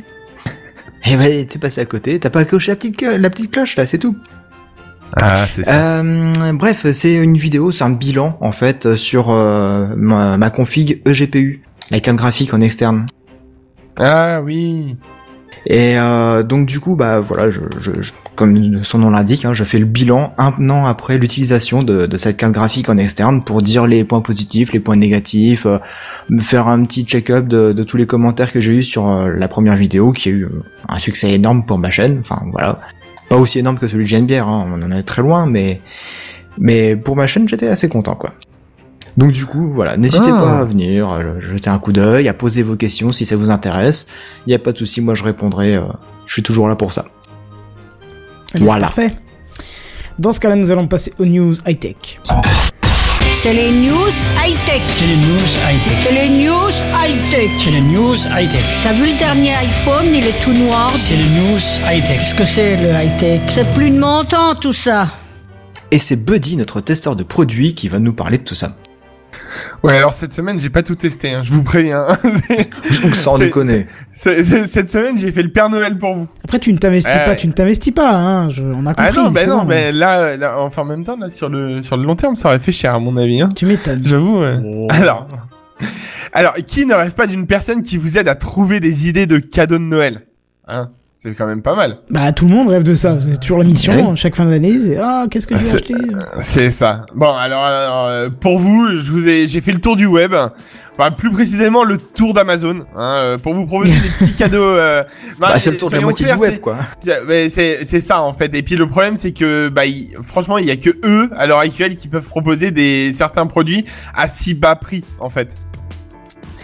Eh 1.05 1.15
ben, 1.17 1.45
t'es 1.47 1.59
passé 1.59 1.81
à 1.81 1.85
côté. 1.85 2.19
T'as 2.19 2.29
pas 2.29 2.45
coché 2.45 2.71
la 2.71 2.75
petite, 2.75 3.01
la 3.01 3.29
petite 3.29 3.51
cloche 3.51 3.75
là, 3.75 3.85
c'est 3.85 3.97
tout. 3.97 4.15
Ah, 5.17 5.45
c'est 5.49 5.67
Euh, 5.67 6.53
bref, 6.53 6.85
c'est 6.93 7.15
une 7.15 7.35
vidéo, 7.35 7.71
c'est 7.71 7.83
un 7.83 7.89
bilan 7.89 8.37
en 8.41 8.51
fait 8.51 8.95
sur 8.95 9.31
euh, 9.31 9.87
ma, 9.95 10.37
ma 10.37 10.49
config 10.51 11.01
eGPU, 11.05 11.63
la 11.89 11.99
carte 11.99 12.17
graphique 12.17 12.53
en 12.53 12.61
externe. 12.61 13.07
Ah 13.99 14.41
oui. 14.41 14.97
Et 15.65 15.97
euh, 15.97 16.43
donc 16.43 16.67
du 16.67 16.79
coup, 16.79 16.95
bah 16.95 17.19
voilà, 17.19 17.49
comme 18.35 18.83
son 18.83 18.99
nom 18.99 19.09
l'indique, 19.09 19.43
hein, 19.43 19.53
je 19.53 19.65
fais 19.65 19.79
le 19.79 19.85
bilan 19.85 20.33
un 20.37 20.69
an 20.69 20.85
après 20.85 21.17
l'utilisation 21.17 21.83
de, 21.83 22.07
cette 22.17 22.37
carte 22.37 22.53
graphique 22.53 22.87
en 22.87 22.97
externe 22.97 23.43
pour 23.43 23.61
dire 23.61 23.85
les 23.85 24.05
points 24.05 24.21
positifs, 24.21 24.71
les 24.71 24.79
points 24.79 24.95
négatifs, 24.95 25.65
euh, 25.65 25.77
faire 26.39 26.69
un 26.69 26.85
petit 26.85 27.03
check-up 27.03 27.47
de, 27.47 27.83
tous 27.83 27.97
les 27.97 28.05
commentaires 28.05 28.53
que 28.53 28.61
j'ai 28.61 28.71
eu 28.71 28.83
sur 28.83 29.09
euh, 29.09 29.33
la 29.35 29.49
première 29.49 29.75
vidéo, 29.75 30.13
qui 30.13 30.29
a 30.29 30.31
eu 30.31 30.43
euh, 30.45 30.63
un 30.87 30.99
succès 30.99 31.31
énorme 31.33 31.65
pour 31.65 31.77
ma 31.77 31.91
chaîne. 31.91 32.19
Enfin 32.21 32.41
voilà, 32.51 32.79
pas 33.29 33.35
aussi 33.35 33.59
énorme 33.59 33.77
que 33.77 33.89
celui 33.89 34.05
de 34.05 34.09
JNBR, 34.09 34.47
hein, 34.47 34.65
on 34.69 34.81
en 34.81 34.91
est 34.91 35.03
très 35.03 35.21
loin, 35.21 35.45
mais 35.45 35.81
mais 36.57 36.95
pour 36.95 37.17
ma 37.17 37.27
chaîne, 37.27 37.47
j'étais 37.49 37.67
assez 37.67 37.89
content 37.89 38.15
quoi. 38.15 38.33
Donc 39.19 39.33
du 39.33 39.45
coup, 39.45 39.73
voilà, 39.73 39.97
n'hésitez 39.97 40.29
Ah. 40.31 40.39
pas 40.39 40.59
à 40.59 40.63
venir, 40.63 41.11
euh, 41.11 41.41
jeter 41.41 41.69
un 41.69 41.77
coup 41.77 41.91
d'œil, 41.91 42.29
à 42.29 42.33
poser 42.33 42.63
vos 42.63 42.77
questions 42.77 43.09
si 43.11 43.25
ça 43.25 43.35
vous 43.35 43.49
intéresse. 43.49 44.07
Il 44.47 44.51
y 44.51 44.55
a 44.55 44.59
pas 44.59 44.71
de 44.71 44.77
souci, 44.77 45.01
moi 45.01 45.13
je 45.13 45.23
répondrai. 45.25 45.75
euh, 45.75 45.81
je 46.25 46.31
suis 46.33 46.41
toujours 46.43 46.69
là 46.69 46.77
pour 46.77 46.93
ça. 46.93 47.03
Voilà. 48.55 48.89
C'est 48.95 49.01
parfait. 49.09 49.15
Dans 50.19 50.31
ce 50.31 50.39
cas-là, 50.39 50.55
nous 50.55 50.71
allons 50.71 50.87
passer 50.87 51.11
aux 51.19 51.25
news 51.25 51.53
high-tech. 51.67 52.19
C'est 53.41 53.51
les 53.53 53.71
news 53.71 54.09
high-tech. 54.45 54.81
C'est 54.87 55.07
les 55.07 55.15
news 55.17 55.49
high-tech. 55.67 55.97
C'est 56.03 56.11
les 56.13 56.29
news 56.45 56.71
high-tech. 57.03 57.49
C'est 57.59 57.71
les 57.71 57.81
news 57.81 58.15
high-tech. 58.15 58.63
T'as 58.83 58.93
vu 58.93 59.11
le 59.11 59.17
dernier 59.17 59.53
iPhone, 59.55 60.05
il 60.13 60.25
est 60.25 60.41
tout 60.43 60.53
noir. 60.53 60.91
C'est 60.95 61.17
les 61.17 61.23
news 61.23 61.59
high-tech. 61.91 62.19
Qu'est-ce 62.19 62.35
que 62.35 62.45
c'est 62.45 62.77
le 62.77 62.89
high-tech? 62.91 63.41
C'est 63.49 63.73
plus 63.73 63.89
de 63.91 63.99
mon 63.99 64.23
temps 64.23 64.55
tout 64.55 64.73
ça. 64.73 65.07
Et 65.91 65.99
c'est 65.99 66.15
Buddy, 66.17 66.55
notre 66.55 66.79
testeur 66.79 67.15
de 67.17 67.23
produits, 67.23 67.73
qui 67.75 67.89
va 67.89 67.99
nous 67.99 68.13
parler 68.13 68.37
de 68.37 68.43
tout 68.43 68.55
ça. 68.55 68.77
Ouais, 69.83 69.97
alors 69.97 70.13
cette 70.13 70.31
semaine, 70.31 70.59
j'ai 70.59 70.69
pas 70.69 70.83
tout 70.83 70.95
testé, 70.95 71.31
hein, 71.31 71.41
je 71.43 71.51
vous 71.53 71.63
préviens. 71.63 72.07
Donc 73.03 73.15
sans 73.15 73.37
déconner. 73.37 73.87
Cette 74.13 74.89
semaine, 74.89 75.17
j'ai 75.17 75.31
fait 75.31 75.43
le 75.43 75.51
Père 75.51 75.69
Noël 75.69 75.97
pour 75.97 76.13
vous. 76.13 76.27
Après, 76.43 76.59
tu 76.59 76.73
ne 76.73 76.77
t'investis 76.77 77.13
Ouais, 77.13 77.25
pas, 77.25 77.35
tu 77.35 77.47
ne 77.47 77.53
t'investis 77.53 77.93
pas, 77.93 78.11
hein. 78.15 78.49
Je, 78.49 78.63
on 78.63 78.85
a 78.85 78.93
compris. 78.93 79.13
Ah 79.17 79.21
non, 79.21 79.33
c'est 79.35 79.47
non, 79.47 79.63
mais 79.63 79.91
là, 79.91 80.35
là, 80.35 80.59
enfin 80.59 80.81
en 80.81 80.85
même 80.85 81.03
temps, 81.03 81.17
là, 81.17 81.31
sur 81.31 81.49
le 81.49 81.81
sur 81.81 81.97
le 81.97 82.03
long 82.03 82.15
terme, 82.15 82.35
ça 82.35 82.49
aurait 82.49 82.59
fait 82.59 82.71
cher 82.71 82.93
à 82.95 82.99
mon 82.99 83.15
avis. 83.17 83.41
Hein. 83.41 83.49
Tu 83.55 83.65
m'étonnes. 83.65 84.01
J'avoue. 84.03 84.39
ouais. 84.41 84.57
Alors, 84.89 85.27
alors, 86.33 86.53
qui 86.67 86.85
ne 86.85 86.93
rêve 86.93 87.13
pas 87.13 87.27
d'une 87.27 87.47
personne 87.47 87.81
qui 87.81 87.97
vous 87.97 88.17
aide 88.17 88.27
à 88.27 88.35
trouver 88.35 88.79
des 88.79 89.07
idées 89.07 89.25
de 89.25 89.39
cadeaux 89.39 89.77
de 89.77 89.83
Noël 89.83 90.25
Hein? 90.67 90.91
C'est 91.21 91.33
quand 91.33 91.47
même 91.47 91.61
pas 91.61 91.75
mal. 91.75 91.97
Bah, 92.09 92.31
tout 92.31 92.47
le 92.47 92.53
monde 92.55 92.69
rêve 92.69 92.83
de 92.83 92.93
ça. 92.95 93.17
C'est 93.19 93.41
toujours 93.41 93.57
la 93.57 93.65
mission. 93.65 94.11
Ouais. 94.11 94.15
Chaque 94.15 94.37
fin 94.37 94.45
d'année, 94.45 94.79
c'est 94.79 94.95
Ah, 94.95 95.25
qu'est-ce 95.29 95.47
que 95.47 95.53
je 95.55 95.59
vais 95.59 95.65
c'est- 95.65 95.75
acheter? 95.75 95.93
C'est 96.39 96.71
ça. 96.71 97.05
Bon, 97.13 97.33
alors, 97.33 97.61
alors, 97.65 98.05
euh, 98.05 98.29
pour 98.29 98.57
vous, 98.57 98.87
je 98.95 99.11
vous 99.11 99.27
ai, 99.27 99.45
j'ai 99.45 99.59
fait 99.59 99.73
le 99.73 99.81
tour 99.81 99.97
du 99.97 100.05
web. 100.05 100.33
Enfin, 100.93 101.11
plus 101.11 101.29
précisément, 101.29 101.83
le 101.83 101.97
tour 101.97 102.33
d'Amazon, 102.33 102.85
hein, 102.95 103.15
euh, 103.17 103.37
pour 103.37 103.53
vous 103.53 103.65
proposer 103.65 103.91
des 104.01 104.09
petits 104.27 104.33
cadeaux. 104.33 104.63
Euh, 104.63 105.03
Bah, 105.37 105.59
c'est 105.59 105.71
le 105.71 105.77
tour 105.77 105.89
de 105.89 105.95
la 105.95 106.01
moitié 106.01 106.25
du 106.25 106.31
web, 106.39 106.53
c'est- 106.53 106.59
quoi. 106.61 106.77
C'est 107.01 107.83
c'est 107.83 107.99
ça 107.99 108.21
en 108.21 108.31
fait. 108.31 108.55
Et 108.55 108.63
puis 108.63 108.77
le 108.77 108.87
problème 108.87 109.17
c'est 109.17 109.33
que 109.33 109.67
bah 109.67 109.81
franchement 110.23 110.57
il 110.57 110.67
y 110.67 110.71
a 110.71 110.77
que 110.77 110.91
eux 111.03 111.29
à 111.35 111.47
l'heure 111.47 111.59
actuelle 111.59 111.95
qui 111.95 112.07
peuvent 112.07 112.27
proposer 112.27 112.71
des 112.71 113.11
certains 113.11 113.45
produits 113.45 113.83
à 114.15 114.29
si 114.29 114.53
bas 114.53 114.77
prix 114.77 115.03
en 115.19 115.29
fait. 115.29 115.49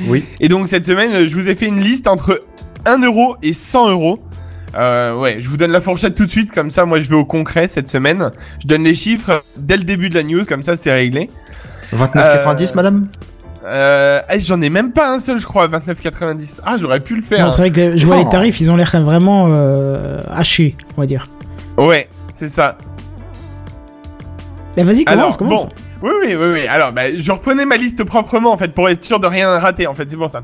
Oui. 0.08 0.24
Et 0.40 0.48
donc 0.48 0.70
cette 0.70 0.86
semaine 0.86 1.28
je 1.28 1.34
vous 1.36 1.50
ai 1.50 1.56
fait 1.56 1.68
une 1.68 1.82
liste 1.82 2.08
entre 2.08 2.42
1 2.86 3.00
euro 3.00 3.36
et 3.44 3.52
100 3.52 3.90
euros. 3.90 4.20
Euh, 4.76 5.16
ouais, 5.18 5.38
je 5.40 5.48
vous 5.50 5.58
donne 5.58 5.72
la 5.72 5.80
fourchette 5.82 6.16
tout 6.16 6.26
de 6.26 6.30
suite, 6.32 6.52
comme 6.52 6.70
ça 6.70 6.86
moi 6.86 7.00
je 7.00 7.08
vais 7.10 7.16
au 7.16 7.26
concret 7.26 7.68
cette 7.68 7.88
semaine. 7.88 8.32
Je 8.62 8.68
donne 8.68 8.84
les 8.84 8.94
chiffres 8.94 9.42
dès 9.58 9.78
le 9.78 9.84
début 9.84 10.10
de 10.10 10.16
la 10.16 10.24
news, 10.24 10.44
comme 10.46 10.64
ça 10.64 10.76
c'est 10.76 10.92
réglé. 10.92 11.30
29,90, 11.94 12.72
Euh, 12.72 12.76
madame 12.76 13.08
Euh, 13.68 14.22
eh, 14.30 14.40
j'en 14.40 14.62
ai 14.62 14.70
même 14.70 14.92
pas 14.92 15.10
un 15.12 15.18
seul, 15.18 15.40
je 15.40 15.46
crois, 15.46 15.64
à 15.64 15.68
29,90. 15.68 16.60
Ah, 16.66 16.76
j'aurais 16.80 17.00
pu 17.00 17.16
le 17.16 17.22
faire. 17.24 17.40
Non, 17.46 17.50
c'est 17.50 17.62
vrai 17.64 17.72
que 17.72 17.98
je 17.98 18.06
vois 18.06 18.18
Oh. 18.20 18.24
les 18.24 18.30
tarifs, 18.30 18.60
ils 18.62 18.70
ont 18.70 18.76
l'air 18.76 18.92
vraiment 19.02 19.48
euh, 19.50 20.22
hachés, 20.32 20.76
on 20.98 21.02
va 21.02 21.08
dire. 21.08 21.26
Ouais, 21.78 22.08
c'est 22.30 22.50
ça. 22.50 22.78
Bah, 24.78 24.84
vas-y, 24.84 25.06
commence, 25.06 25.20
Alors, 25.24 25.38
commence. 25.38 25.66
bon. 25.68 25.72
Oui, 26.06 26.12
oui, 26.24 26.36
oui, 26.36 26.48
oui. 26.54 26.68
Alors, 26.68 26.92
bah, 26.94 27.16
je 27.18 27.32
reprenais 27.32 27.66
ma 27.66 27.78
liste 27.78 28.04
proprement, 28.04 28.52
en 28.52 28.58
fait, 28.60 28.76
pour 28.76 28.88
être 28.90 29.04
sûr 29.04 29.20
de 29.20 29.26
rien 29.26 29.58
rater, 29.58 29.88
en 29.88 29.96
fait, 29.96 30.08
c'est 30.08 30.18
pour 30.18 30.30
ça. 30.30 30.42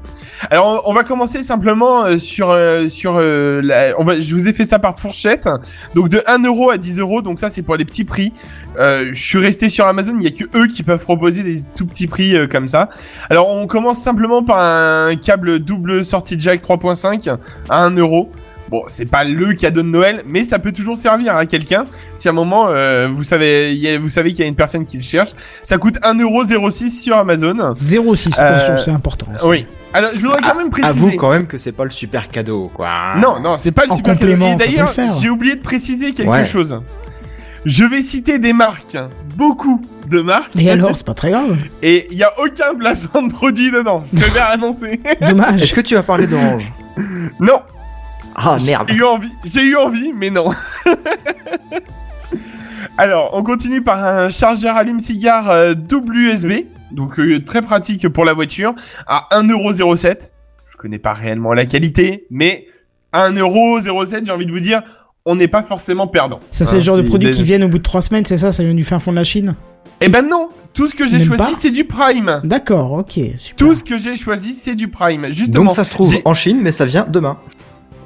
Alors, 0.49 0.81
on 0.87 0.93
va 0.93 1.03
commencer 1.03 1.43
simplement 1.43 2.03
euh, 2.05 2.17
sur, 2.17 2.49
euh, 2.49 2.87
sur, 2.87 3.17
euh, 3.17 3.61
la- 3.63 3.93
on 3.99 4.03
va, 4.03 4.19
je 4.19 4.33
vous 4.33 4.47
ai 4.47 4.53
fait 4.53 4.65
ça 4.65 4.79
par 4.79 4.99
fourchette. 4.99 5.47
Donc, 5.93 6.09
de 6.09 6.23
1 6.25 6.43
euro 6.45 6.71
à 6.71 6.77
10 6.77 6.97
euros. 6.97 7.21
Donc, 7.21 7.37
ça, 7.37 7.51
c'est 7.51 7.61
pour 7.61 7.75
les 7.75 7.85
petits 7.85 8.05
prix. 8.05 8.33
Je 8.77 9.11
suis 9.13 9.37
resté 9.37 9.69
sur 9.69 9.85
Amazon. 9.85 10.15
Il 10.19 10.23
y 10.23 10.27
a 10.27 10.31
que 10.31 10.45
eux 10.57 10.65
qui 10.65 10.81
peuvent 10.81 11.03
proposer 11.03 11.43
des 11.43 11.61
tout 11.77 11.85
petits 11.85 12.07
prix 12.07 12.35
comme 12.49 12.65
ça. 12.67 12.89
Alors, 13.29 13.47
on 13.49 13.67
commence 13.67 13.99
simplement 14.01 14.43
par 14.43 14.57
un 14.59 15.15
câble 15.15 15.59
double 15.59 16.03
sortie 16.03 16.37
jack 16.39 16.63
3.5 16.63 17.29
à 17.69 17.83
1 17.83 17.91
euro. 17.97 18.31
Bon, 18.71 18.83
c'est 18.87 19.05
pas 19.05 19.25
le 19.25 19.51
cadeau 19.53 19.81
de 19.83 19.87
Noël, 19.89 20.23
mais 20.25 20.45
ça 20.45 20.57
peut 20.57 20.71
toujours 20.71 20.95
servir 20.95 21.35
à 21.35 21.45
quelqu'un. 21.45 21.85
Si 22.15 22.29
à 22.29 22.31
un 22.31 22.33
moment, 22.33 22.69
euh, 22.69 23.09
vous 23.13 23.25
savez, 23.25 23.73
il 23.73 23.79
y 23.79 23.89
a- 23.89 23.99
vous 23.99 24.07
savez 24.07 24.29
qu'il 24.31 24.39
y 24.39 24.43
a 24.43 24.47
une 24.47 24.55
personne 24.55 24.85
qui 24.85 24.95
le 24.95 25.03
cherche, 25.03 25.31
ça 25.61 25.77
coûte 25.77 25.97
1,06€ 26.03 27.01
sur 27.01 27.17
Amazon. 27.17 27.73
0,6, 27.75 28.39
Euh, 28.39 28.47
attention, 28.47 28.77
c'est 28.77 28.91
important. 28.91 29.27
ça. 29.37 29.45
Oui. 29.45 29.67
Alors, 29.93 30.11
je 30.15 30.21
voudrais 30.21 30.41
quand 30.41 30.55
même 30.55 30.69
préciser. 30.69 30.89
Avoue 30.97 31.11
quand 31.17 31.31
même 31.31 31.47
que 31.47 31.57
c'est 31.57 31.73
pas 31.73 31.83
le 31.83 31.89
super 31.89 32.29
cadeau, 32.29 32.71
quoi. 32.73 32.89
Non, 33.17 33.41
non, 33.41 33.57
c'est 33.57 33.73
pas 33.73 33.83
le 33.85 33.91
En 33.91 33.97
super 33.97 34.13
complément, 34.13 34.47
cadeau. 34.55 34.63
Et 34.63 34.67
d'ailleurs, 34.67 34.87
le 34.87 34.93
faire. 34.93 35.13
j'ai 35.21 35.29
oublié 35.29 35.55
de 35.57 35.61
préciser 35.61 36.13
quelque 36.13 36.29
Ouais. 36.31 36.45
chose. 36.45 36.79
Je 37.65 37.83
vais 37.83 38.01
citer 38.01 38.39
des 38.39 38.53
marques, 38.53 38.97
beaucoup 39.35 39.81
de 40.09 40.21
marques, 40.21 40.55
Et 40.57 40.71
alors, 40.71 40.95
c'est 40.95 41.05
pas 41.05 41.13
très 41.13 41.29
grave. 41.31 41.57
et 41.83 42.07
il 42.09 42.17
y 42.17 42.23
a 42.23 42.31
aucun 42.39 42.73
placement 42.73 43.21
de 43.23 43.33
produit 43.33 43.69
dedans. 43.69 44.03
Je 44.13 44.17
préfère 44.21 44.47
annoncer. 44.51 45.01
Dommage. 45.19 45.61
Est-ce 45.61 45.73
que 45.73 45.81
tu 45.81 45.93
vas 45.95 46.03
parler 46.03 46.25
d'Orange? 46.25 46.71
Non. 47.41 47.59
Ah 48.43 48.57
merde. 48.65 48.87
J'ai 48.89 48.95
eu 48.97 49.03
envie, 49.03 49.31
j'ai 49.45 49.61
eu 49.63 49.75
envie, 49.75 50.13
mais 50.13 50.29
non. 50.29 50.49
Alors, 52.97 53.31
on 53.33 53.43
continue 53.43 53.81
par 53.81 54.03
un 54.03 54.29
chargeur 54.29 54.75
allume-cigare 54.75 55.49
euh, 55.49 55.73
double 55.73 56.15
USB, 56.17 56.51
donc 56.91 57.19
euh, 57.19 57.43
très 57.43 57.61
pratique 57.61 58.07
pour 58.09 58.25
la 58.25 58.33
voiture, 58.33 58.73
à 59.07 59.27
1,07€. 59.31 60.29
Je 60.69 60.77
connais 60.77 60.99
pas 60.99 61.13
réellement 61.13 61.53
la 61.53 61.65
qualité, 61.65 62.25
mais 62.29 62.67
à 63.11 63.29
1,07€, 63.31 64.25
j'ai 64.25 64.31
envie 64.31 64.45
de 64.45 64.51
vous 64.51 64.59
dire, 64.59 64.81
on 65.25 65.35
n'est 65.35 65.47
pas 65.47 65.63
forcément 65.63 66.07
perdant. 66.07 66.39
Ça, 66.51 66.65
c'est 66.65 66.75
Hein, 66.75 66.79
le 66.79 66.83
genre 66.83 66.97
de 66.97 67.01
produits 67.03 67.29
les- 67.29 67.33
qui 67.35 67.43
viennent 67.43 67.63
au 67.63 67.69
bout 67.69 67.77
de 67.77 67.83
3 67.83 68.01
semaines, 68.01 68.25
c'est 68.25 68.37
ça? 68.37 68.51
Ça 68.51 68.63
vient 68.63 68.73
du 68.73 68.83
fin 68.83 68.99
fond 68.99 69.11
de 69.11 69.17
la 69.17 69.23
Chine? 69.23 69.55
Eh 70.01 70.09
ben 70.09 70.27
non, 70.27 70.49
tout 70.73 70.87
ce 70.87 70.95
que 70.95 71.05
j'ai 71.07 71.23
choisi, 71.23 71.53
c'est 71.59 71.69
du 71.71 71.85
Prime. 71.85 72.41
D'accord, 72.43 72.91
ok, 72.93 73.19
super. 73.37 73.55
Tout 73.55 73.75
ce 73.75 73.83
que 73.83 73.97
j'ai 73.99 74.15
choisi, 74.15 74.55
c'est 74.55 74.73
du 74.75 74.87
Prime. 74.87 75.27
Justement. 75.31 75.65
Donc 75.65 75.71
ça 75.73 75.83
se 75.83 75.91
trouve 75.91 76.15
en 76.25 76.33
Chine, 76.33 76.59
mais 76.61 76.71
ça 76.71 76.85
vient 76.85 77.05
demain. 77.07 77.37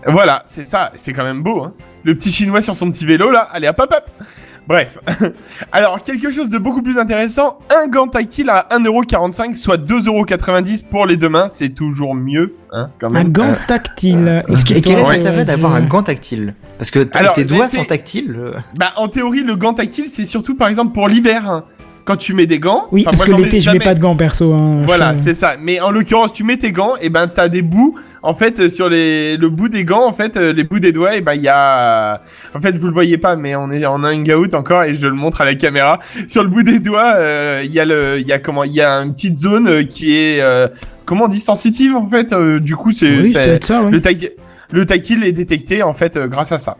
Voilà, 0.07 0.43
c'est 0.45 0.67
ça, 0.67 0.91
c'est 0.95 1.13
quand 1.13 1.24
même 1.24 1.41
beau, 1.41 1.63
hein. 1.63 1.74
Le 2.03 2.13
petit 2.13 2.31
chinois 2.31 2.62
sur 2.62 2.75
son 2.75 2.91
petit 2.91 3.05
vélo, 3.05 3.31
là, 3.31 3.47
allez 3.51 3.67
hop 3.67 3.79
hop 3.79 3.93
hop 3.95 4.25
Bref. 4.67 4.97
Alors, 5.71 6.01
quelque 6.01 6.31
chose 6.31 6.50
de 6.50 6.57
beaucoup 6.57 6.81
plus 6.81 6.97
intéressant, 6.97 7.59
un 7.75 7.88
gant 7.88 8.07
tactile 8.07 8.50
à 8.50 8.67
1,45€, 8.71 9.53
soit 9.55 9.77
2,90€ 9.77 10.85
pour 10.89 11.05
les 11.05 11.17
deux 11.17 11.29
mains, 11.29 11.50
c'est 11.50 11.69
toujours 11.69 12.15
mieux, 12.15 12.55
hein, 12.71 12.89
quand 13.00 13.07
Un 13.07 13.12
même. 13.13 13.31
gant 13.31 13.43
Euh, 13.43 13.55
tactile. 13.67 14.43
Et 14.47 14.81
quel 14.81 14.97
est 15.00 15.03
l'intérêt 15.03 15.41
euh, 15.41 15.45
d'avoir 15.45 15.75
un 15.75 15.81
gant 15.81 16.01
tactile? 16.01 16.55
Parce 16.79 16.89
que 16.91 17.07
Alors, 17.13 17.33
tes 17.33 17.45
doigts 17.45 17.69
sont 17.69 17.83
tactiles. 17.85 18.35
euh. 18.38 18.53
Bah, 18.75 18.93
en 18.97 19.07
théorie, 19.07 19.41
le 19.43 19.55
gant 19.55 19.74
tactile, 19.74 20.07
c'est 20.07 20.25
surtout, 20.25 20.55
par 20.55 20.67
exemple, 20.67 20.93
pour 20.93 21.07
l'hiver. 21.07 21.50
hein. 21.50 21.63
Quand 22.03 22.17
tu 22.17 22.35
mets 22.35 22.45
des 22.45 22.59
gants... 22.59 22.85
Oui, 22.91 23.03
parce 23.03 23.17
moi, 23.17 23.25
que 23.25 23.41
l'été, 23.41 23.59
je 23.59 23.71
mets 23.71 23.79
pas 23.79 23.95
de 23.95 24.00
gants 24.00 24.15
perso. 24.15 24.53
Hein, 24.53 24.83
Voilà, 24.85 25.15
c'est 25.17 25.33
ça. 25.33 25.55
Mais 25.59 25.79
en 25.81 25.89
l'occurrence, 25.89 26.31
tu 26.33 26.43
mets 26.43 26.57
tes 26.57 26.71
gants, 26.71 26.93
et 27.01 27.09
ben 27.09 27.27
t'as 27.27 27.47
des 27.47 27.63
bouts. 27.63 27.95
En 28.25 28.34
fait, 28.34 28.60
euh, 28.60 28.70
sur 28.70 28.89
les 28.89 29.38
le 29.38 29.50
bout 29.50 29.70
des 29.70 29.86
gants, 29.86 30.05
en 30.08 30.12
fait, 30.13 30.36
euh, 30.36 30.51
les 30.51 30.63
bouts 30.63 30.79
des 30.79 30.91
doigts, 30.91 31.15
et 31.15 31.22
ben 31.22 31.34
il 31.36 31.41
y 31.41 31.48
a. 31.48 32.22
En 32.55 32.60
fait, 32.60 32.77
vous 32.77 32.88
le 32.88 32.94
voyez 32.94 33.17
pas, 33.17 33.36
mais 33.36 33.55
on 33.55 33.72
est 33.72 33.86
en 33.86 34.03
hangout 34.03 34.53
encore, 34.55 34.84
et 34.84 34.96
je 34.96 35.08
le 35.08 35.13
montre 35.13 35.41
à 35.41 35.46
la 35.46 35.55
caméra. 35.55 36.00
Sur 36.27 36.44
le 36.44 36.50
bout 36.50 36.63
des 36.63 36.79
doigts, 36.79 37.13
euh, 37.17 37.62
il 37.63 37.72
y 37.72 37.79
a 37.79 37.86
le, 37.86 38.15
il 38.20 38.27
y 38.27 38.32
a 38.34 38.39
comment, 38.39 38.63
il 38.63 38.74
y 38.74 38.82
a 38.82 38.91
une 38.98 39.13
petite 39.13 39.38
zone 39.38 39.86
qui 39.86 40.15
est, 40.17 40.41
euh, 40.41 40.67
comment 41.05 41.25
on 41.25 41.27
dit, 41.27 41.39
sensitive 41.39 41.96
en 41.96 42.08
fait. 42.08 42.34
euh, 42.34 42.60
du 42.60 42.75
coup, 42.75 42.91
c'est 42.91 43.08
Oui, 43.10 43.32
oui. 43.36 43.91
le, 43.91 44.01
tac- 44.01 44.32
le 44.72 44.86
tactile 44.86 45.24
est 45.24 45.32
détecté 45.32 45.84
en 45.84 45.94
fait 45.94 46.17
grâce 46.17 46.51
à 46.51 46.58
ça. 46.58 46.77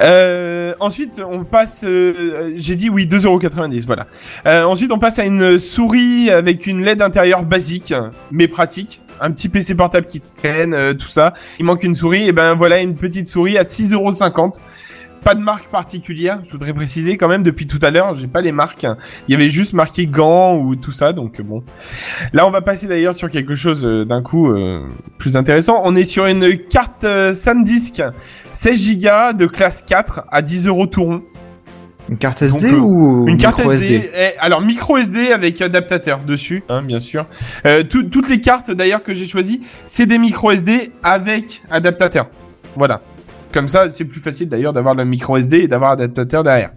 Euh, 0.00 0.72
ensuite, 0.80 1.20
on 1.28 1.44
passe. 1.44 1.84
euh, 1.86 2.52
J'ai 2.56 2.74
dit 2.76 2.88
oui, 2.88 3.06
2,90€, 3.06 3.84
voilà. 3.86 4.06
Euh, 4.46 4.64
ensuite, 4.64 4.92
on 4.92 4.98
passe 4.98 5.18
à 5.18 5.26
une 5.26 5.58
souris 5.58 6.30
avec 6.30 6.66
une 6.66 6.82
LED 6.84 7.02
intérieure 7.02 7.42
basique, 7.42 7.92
mais 8.30 8.48
pratique. 8.48 9.02
Un 9.20 9.30
petit 9.30 9.48
PC 9.48 9.74
portable 9.74 10.06
qui 10.06 10.20
traîne, 10.20 10.74
euh, 10.74 10.92
tout 10.92 11.08
ça. 11.08 11.34
Il 11.58 11.64
manque 11.64 11.84
une 11.84 11.94
souris, 11.94 12.28
et 12.28 12.32
ben 12.32 12.54
voilà 12.54 12.80
une 12.80 12.94
petite 12.94 13.26
souris 13.26 13.58
à 13.58 13.62
6,50€. 13.62 14.58
Pas 15.22 15.34
de 15.34 15.40
marque 15.40 15.70
particulière, 15.70 16.40
je 16.44 16.52
voudrais 16.52 16.74
préciser 16.74 17.16
quand 17.16 17.28
même 17.28 17.42
depuis 17.42 17.66
tout 17.66 17.78
à 17.80 17.90
l'heure, 17.90 18.14
j'ai 18.14 18.26
pas 18.26 18.42
les 18.42 18.52
marques. 18.52 18.86
Il 19.26 19.32
y 19.32 19.34
avait 19.34 19.48
juste 19.48 19.72
marqué 19.72 20.06
gants 20.06 20.58
ou 20.58 20.76
tout 20.76 20.92
ça, 20.92 21.14
donc 21.14 21.40
bon. 21.40 21.62
Là, 22.34 22.46
on 22.46 22.50
va 22.50 22.60
passer 22.60 22.86
d'ailleurs 22.86 23.14
sur 23.14 23.30
quelque 23.30 23.54
chose 23.54 23.86
euh, 23.86 24.04
d'un 24.04 24.22
coup 24.22 24.50
euh, 24.50 24.86
plus 25.16 25.38
intéressant. 25.38 25.80
On 25.84 25.96
est 25.96 26.04
sur 26.04 26.26
une 26.26 26.58
carte 26.58 27.06
SanDisk 27.32 28.02
16 28.52 28.98
Go 28.98 29.32
de 29.34 29.46
classe 29.46 29.82
4 29.82 30.24
à 30.30 30.42
10 30.42 30.66
euros 30.66 30.86
tout 30.86 31.04
rond. 31.04 31.22
Une 32.08 32.18
carte 32.18 32.42
SD 32.42 32.70
Donc, 32.70 32.80
ou 32.82 33.24
Une 33.28 33.38
carte 33.38 33.58
micro 33.58 33.72
SD. 33.72 34.10
alors 34.38 34.60
micro 34.60 34.96
SD 34.98 35.32
avec 35.32 35.60
adaptateur 35.62 36.18
dessus, 36.18 36.62
hein, 36.68 36.82
bien 36.82 36.98
sûr. 36.98 37.26
Euh, 37.66 37.82
tout- 37.82 38.04
toutes 38.04 38.28
les 38.28 38.40
cartes 38.40 38.70
d'ailleurs 38.70 39.02
que 39.02 39.14
j'ai 39.14 39.24
choisies, 39.26 39.60
c'est 39.86 40.06
des 40.06 40.18
micro 40.18 40.50
SD 40.50 40.92
avec 41.02 41.62
adaptateur. 41.70 42.26
Voilà. 42.76 43.00
Comme 43.52 43.68
ça, 43.68 43.88
c'est 43.88 44.04
plus 44.04 44.20
facile 44.20 44.48
d'ailleurs 44.48 44.72
d'avoir 44.72 44.94
le 44.94 45.04
micro 45.04 45.36
SD 45.38 45.60
et 45.60 45.68
d'avoir 45.68 45.92
adaptateur 45.92 46.42
derrière. 46.42 46.70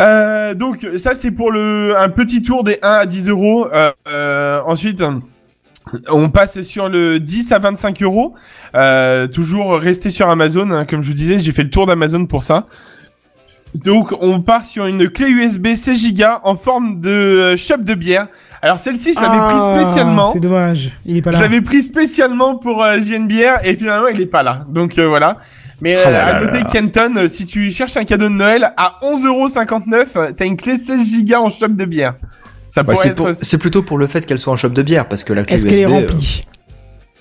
Euh, 0.00 0.54
donc 0.54 0.86
ça 0.96 1.14
c'est 1.14 1.30
pour 1.30 1.50
le 1.52 1.94
un 1.98 2.08
petit 2.08 2.40
tour 2.40 2.64
des 2.64 2.78
1 2.82 2.88
à 2.90 3.06
10 3.06 3.28
euros. 3.28 3.66
Euh, 4.08 4.60
ensuite. 4.66 5.02
On 6.08 6.28
passe 6.28 6.60
sur 6.62 6.88
le 6.88 7.18
10 7.18 7.50
à 7.52 7.58
25 7.58 8.02
euros. 8.02 8.34
Toujours 9.32 9.72
rester 9.80 10.10
sur 10.10 10.28
Amazon, 10.30 10.70
hein, 10.70 10.84
comme 10.84 11.02
je 11.02 11.08
vous 11.08 11.14
disais, 11.14 11.38
j'ai 11.38 11.52
fait 11.52 11.64
le 11.64 11.70
tour 11.70 11.86
d'Amazon 11.86 12.26
pour 12.26 12.42
ça. 12.44 12.66
Donc 13.74 14.12
on 14.20 14.40
part 14.40 14.64
sur 14.64 14.86
une 14.86 15.08
clé 15.08 15.28
USB 15.30 15.74
16 15.74 16.14
Go 16.14 16.24
en 16.42 16.56
forme 16.56 17.00
de 17.00 17.08
euh, 17.10 17.56
shop 17.56 17.78
de 17.78 17.94
bière. 17.94 18.26
Alors 18.62 18.78
celle-ci 18.78 19.14
je 19.14 19.20
l'avais 19.20 19.38
Ah, 19.40 19.48
prise 19.72 19.80
spécialement. 19.84 20.26
C'est 20.26 20.40
dommage, 20.40 20.90
il 21.06 21.16
est 21.16 21.22
pas 21.22 21.30
Je 21.30 21.36
là. 21.36 21.42
l'avais 21.42 21.60
pris 21.60 21.82
spécialement 21.82 22.56
pour 22.56 22.82
euh, 22.84 22.98
JNBR 23.00 23.64
et 23.64 23.74
finalement 23.76 24.08
il 24.08 24.20
est 24.20 24.26
pas 24.26 24.42
là. 24.42 24.64
Donc 24.68 24.98
euh, 24.98 25.06
voilà. 25.08 25.38
Mais 25.80 25.96
euh, 25.96 26.02
Ah 26.06 26.10
là 26.10 26.26
à 26.26 26.40
là 26.42 26.50
là. 26.52 26.64
Kenton, 26.64 27.14
euh, 27.16 27.28
si 27.28 27.46
tu 27.46 27.70
cherches 27.70 27.96
un 27.96 28.04
cadeau 28.04 28.26
de 28.28 28.34
Noël 28.34 28.72
à 28.76 28.98
11,59€, 29.02 30.06
euh, 30.16 30.32
t'as 30.36 30.44
une 30.44 30.56
clé 30.56 30.76
16 30.76 31.24
Go 31.24 31.36
en 31.36 31.48
shop 31.48 31.68
de 31.68 31.84
bière. 31.84 32.14
Ça 32.68 32.82
Ouais, 32.86 32.94
c'est 32.96 33.08
être. 33.10 33.14
pour- 33.14 33.30
c'est 33.34 33.58
plutôt 33.58 33.82
pour 33.82 33.96
le 33.98 34.06
fait 34.06 34.26
qu'elle 34.26 34.38
soit 34.38 34.52
en 34.52 34.56
shop 34.56 34.68
de 34.68 34.82
bière, 34.82 35.08
parce 35.08 35.24
que 35.24 35.32
la 35.32 35.44
clé 35.44 35.54
Est-ce 35.56 35.66
USB. 35.66 35.70
qu'elle 35.74 35.80
est 35.80 35.86
euh, 35.86 36.00
remplie? 36.06 36.42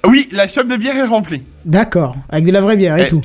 Oui, 0.05 0.27
la 0.31 0.47
shop 0.47 0.63
de 0.63 0.75
bière 0.75 0.95
est 0.97 1.03
remplie. 1.05 1.43
D'accord, 1.65 2.15
avec 2.29 2.45
de 2.45 2.51
la 2.51 2.61
vraie 2.61 2.75
bière 2.77 2.97
et 2.97 3.03
Eh, 3.05 3.09
tout. 3.09 3.21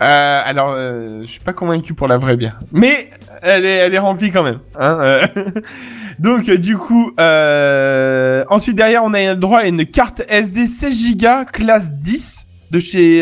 Euh, 0.00 0.42
alors, 0.44 0.70
euh, 0.70 1.22
je 1.22 1.26
suis 1.26 1.40
pas 1.40 1.52
convaincu 1.52 1.94
pour 1.94 2.08
la 2.08 2.18
vraie 2.18 2.36
bière, 2.36 2.58
mais 2.72 3.10
elle 3.42 3.64
est, 3.64 3.76
elle 3.76 3.94
est 3.94 3.98
remplie 3.98 4.30
quand 4.30 4.42
même. 4.42 4.58
Hein 4.78 4.98
euh. 5.00 5.26
Donc, 6.18 6.48
euh, 6.48 6.56
du 6.56 6.76
coup, 6.76 7.12
euh, 7.20 8.44
ensuite 8.48 8.76
derrière, 8.76 9.04
on 9.04 9.14
a 9.14 9.34
le 9.34 9.38
droit 9.38 9.60
à 9.60 9.66
une 9.66 9.86
carte 9.86 10.22
SD 10.28 10.66
16 10.66 11.16
Go 11.16 11.44
classe 11.52 11.92
10 11.94 12.46
de 12.70 12.80
chez 12.80 13.20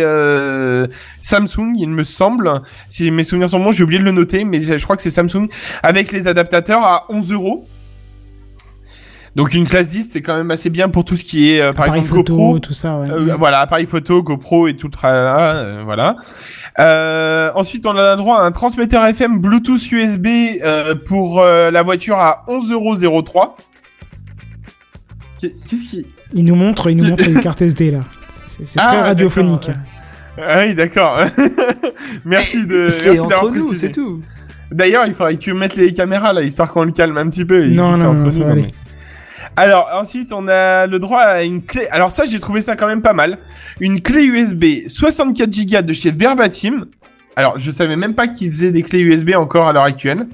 Samsung, 1.20 1.74
il 1.76 1.90
me 1.90 2.04
semble. 2.04 2.62
Si 2.88 3.10
mes 3.10 3.24
souvenirs 3.24 3.50
sont 3.50 3.60
bons, 3.60 3.72
j'ai 3.72 3.84
oublié 3.84 3.98
de 3.98 4.04
le 4.04 4.12
noter, 4.12 4.44
mais 4.44 4.60
je 4.60 4.82
crois 4.82 4.96
que 4.96 5.02
c'est 5.02 5.10
Samsung 5.10 5.48
avec 5.82 6.10
les 6.10 6.26
adaptateurs 6.26 6.82
à 6.82 7.04
11 7.10 7.32
euros. 7.32 7.66
Donc 9.34 9.54
une 9.54 9.66
classe 9.66 9.88
10, 9.88 10.10
c'est 10.12 10.20
quand 10.20 10.36
même 10.36 10.50
assez 10.50 10.68
bien 10.68 10.90
pour 10.90 11.04
tout 11.06 11.16
ce 11.16 11.24
qui 11.24 11.50
est, 11.52 11.60
euh, 11.62 11.72
par 11.72 11.84
Appareil 11.84 12.02
exemple, 12.02 12.18
photo, 12.18 12.36
GoPro, 12.36 12.58
tout 12.58 12.74
ça, 12.74 12.98
ouais. 12.98 13.10
euh, 13.10 13.34
voilà, 13.38 13.60
appareil 13.60 13.86
photo, 13.86 14.22
GoPro 14.22 14.68
et 14.68 14.76
tout 14.76 14.88
le 14.88 14.92
tralala, 14.92 15.54
euh, 15.54 15.80
voilà. 15.84 16.16
Euh, 16.78 17.50
ensuite, 17.54 17.86
on 17.86 17.96
a 17.96 18.10
le 18.10 18.16
droit 18.18 18.40
à 18.40 18.42
un 18.42 18.52
transmetteur 18.52 19.04
FM 19.06 19.38
Bluetooth 19.38 19.90
USB 19.90 20.26
euh, 20.62 20.94
pour 20.94 21.40
euh, 21.40 21.70
la 21.70 21.82
voiture 21.82 22.18
à 22.18 22.44
11,03€. 22.48 23.52
Qu'est- 25.40 25.54
Qu'est-ce 25.66 25.90
qui... 25.90 26.06
Il 26.34 26.44
nous 26.44 26.54
montre, 26.54 26.90
il 26.90 26.96
nous 26.98 27.04
montre 27.08 27.26
une 27.26 27.40
carte 27.42 27.62
SD 27.62 27.90
là. 27.90 28.00
C'est 28.46 28.64
très 28.78 28.84
Ah, 28.98 29.02
radiophonique. 29.02 29.70
Ah 30.38 30.60
oui, 30.60 30.74
d'accord. 30.74 31.20
merci 32.24 32.66
de... 32.66 32.88
C'est 32.88 33.18
entre 33.18 33.50
nous, 33.50 33.74
c'est 33.74 33.92
tout. 33.92 34.20
D'ailleurs, 34.70 35.04
il 35.06 35.14
faudrait 35.14 35.34
que 35.34 35.40
tu 35.40 35.52
mettes 35.52 35.76
les 35.76 35.92
caméras 35.92 36.32
là, 36.32 36.42
histoire 36.42 36.70
qu'on 36.72 36.84
le 36.84 36.92
calme 36.92 37.16
un 37.18 37.28
petit 37.28 37.44
peu. 37.44 37.64
Non, 37.66 37.96
non, 37.96 38.10
entre 38.10 38.22
non, 38.22 38.30
ça 38.30 38.44
va 38.44 38.52
aller. 38.52 38.68
Alors, 39.56 39.88
ensuite, 39.92 40.32
on 40.32 40.48
a 40.48 40.86
le 40.86 40.98
droit 40.98 41.20
à 41.20 41.42
une 41.42 41.62
clé. 41.62 41.86
Alors 41.90 42.10
ça, 42.10 42.24
j'ai 42.24 42.40
trouvé 42.40 42.62
ça 42.62 42.74
quand 42.74 42.86
même 42.86 43.02
pas 43.02 43.12
mal. 43.12 43.38
Une 43.80 44.00
clé 44.00 44.24
USB 44.24 44.88
64 44.88 45.66
Go 45.66 45.82
de 45.82 45.92
chez 45.92 46.10
Verbatim. 46.10 46.86
Alors, 47.36 47.58
je 47.58 47.70
savais 47.70 47.96
même 47.96 48.14
pas 48.14 48.28
qu'ils 48.28 48.50
faisaient 48.50 48.72
des 48.72 48.82
clés 48.82 49.00
USB 49.00 49.30
encore 49.36 49.68
à 49.68 49.72
l'heure 49.72 49.84
actuelle. 49.84 50.26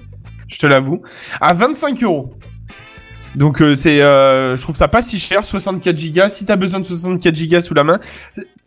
Je 0.46 0.58
te 0.58 0.66
l'avoue. 0.66 1.02
À 1.40 1.52
25 1.52 2.02
euros. 2.04 2.34
Donc 3.34 3.60
euh, 3.60 3.74
c'est, 3.74 4.02
euh, 4.02 4.56
je 4.56 4.62
trouve 4.62 4.74
ça 4.74 4.88
pas 4.88 5.02
si 5.02 5.18
cher, 5.18 5.44
64 5.44 6.12
Go. 6.12 6.22
Si 6.28 6.46
t'as 6.46 6.56
besoin 6.56 6.80
de 6.80 6.86
64 6.86 7.48
Go 7.48 7.60
sous 7.60 7.74
la 7.74 7.84
main, 7.84 8.00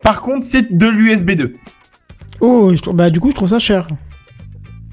par 0.02 0.22
contre 0.22 0.46
c'est 0.46 0.78
de 0.78 0.88
l'USB 0.88 1.32
2. 1.32 1.54
Oh, 2.42 2.72
bah 2.94 3.10
du 3.10 3.20
coup, 3.20 3.32
je 3.32 3.36
trouve 3.36 3.50
ça 3.50 3.60
cher. 3.60 3.88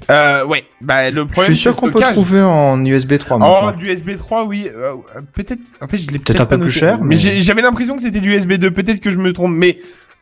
Euh, 0.09 0.45
ouais, 0.45 0.65
bah 0.81 1.11
le 1.11 1.17
Je 1.17 1.21
problème. 1.25 1.45
suis 1.53 1.55
sûr 1.61 1.75
qu'on 1.75 1.91
peut 1.91 2.01
trouver 2.01 2.41
en 2.41 2.83
USB 2.83 3.17
3 3.19 3.37
Oh, 3.37 3.39
maintenant. 3.39 3.71
du 3.77 3.87
USB 3.91 4.15
3, 4.17 4.45
oui. 4.45 4.67
euh, 4.73 4.93
euh, 5.15 5.21
peut-être. 5.33 5.61
En 5.81 5.87
fait, 5.87 5.97
je 5.99 6.07
l'ai 6.09 6.17
Peut-être 6.19 6.41
un 6.41 6.45
peu 6.45 6.59
plus 6.59 6.71
cher, 6.71 6.99
Mais, 7.03 7.15
j'avais 7.15 7.61
l'impression 7.61 7.95
que 7.95 8.01
c'était 8.01 8.19
du 8.19 8.33
USB 8.33 8.53
2. 8.53 8.71
Peut-être 8.71 8.99
que 9.01 9.09
je 9.11 9.17
me 9.19 9.33
trompe, 9.33 9.53
mais 9.53 9.77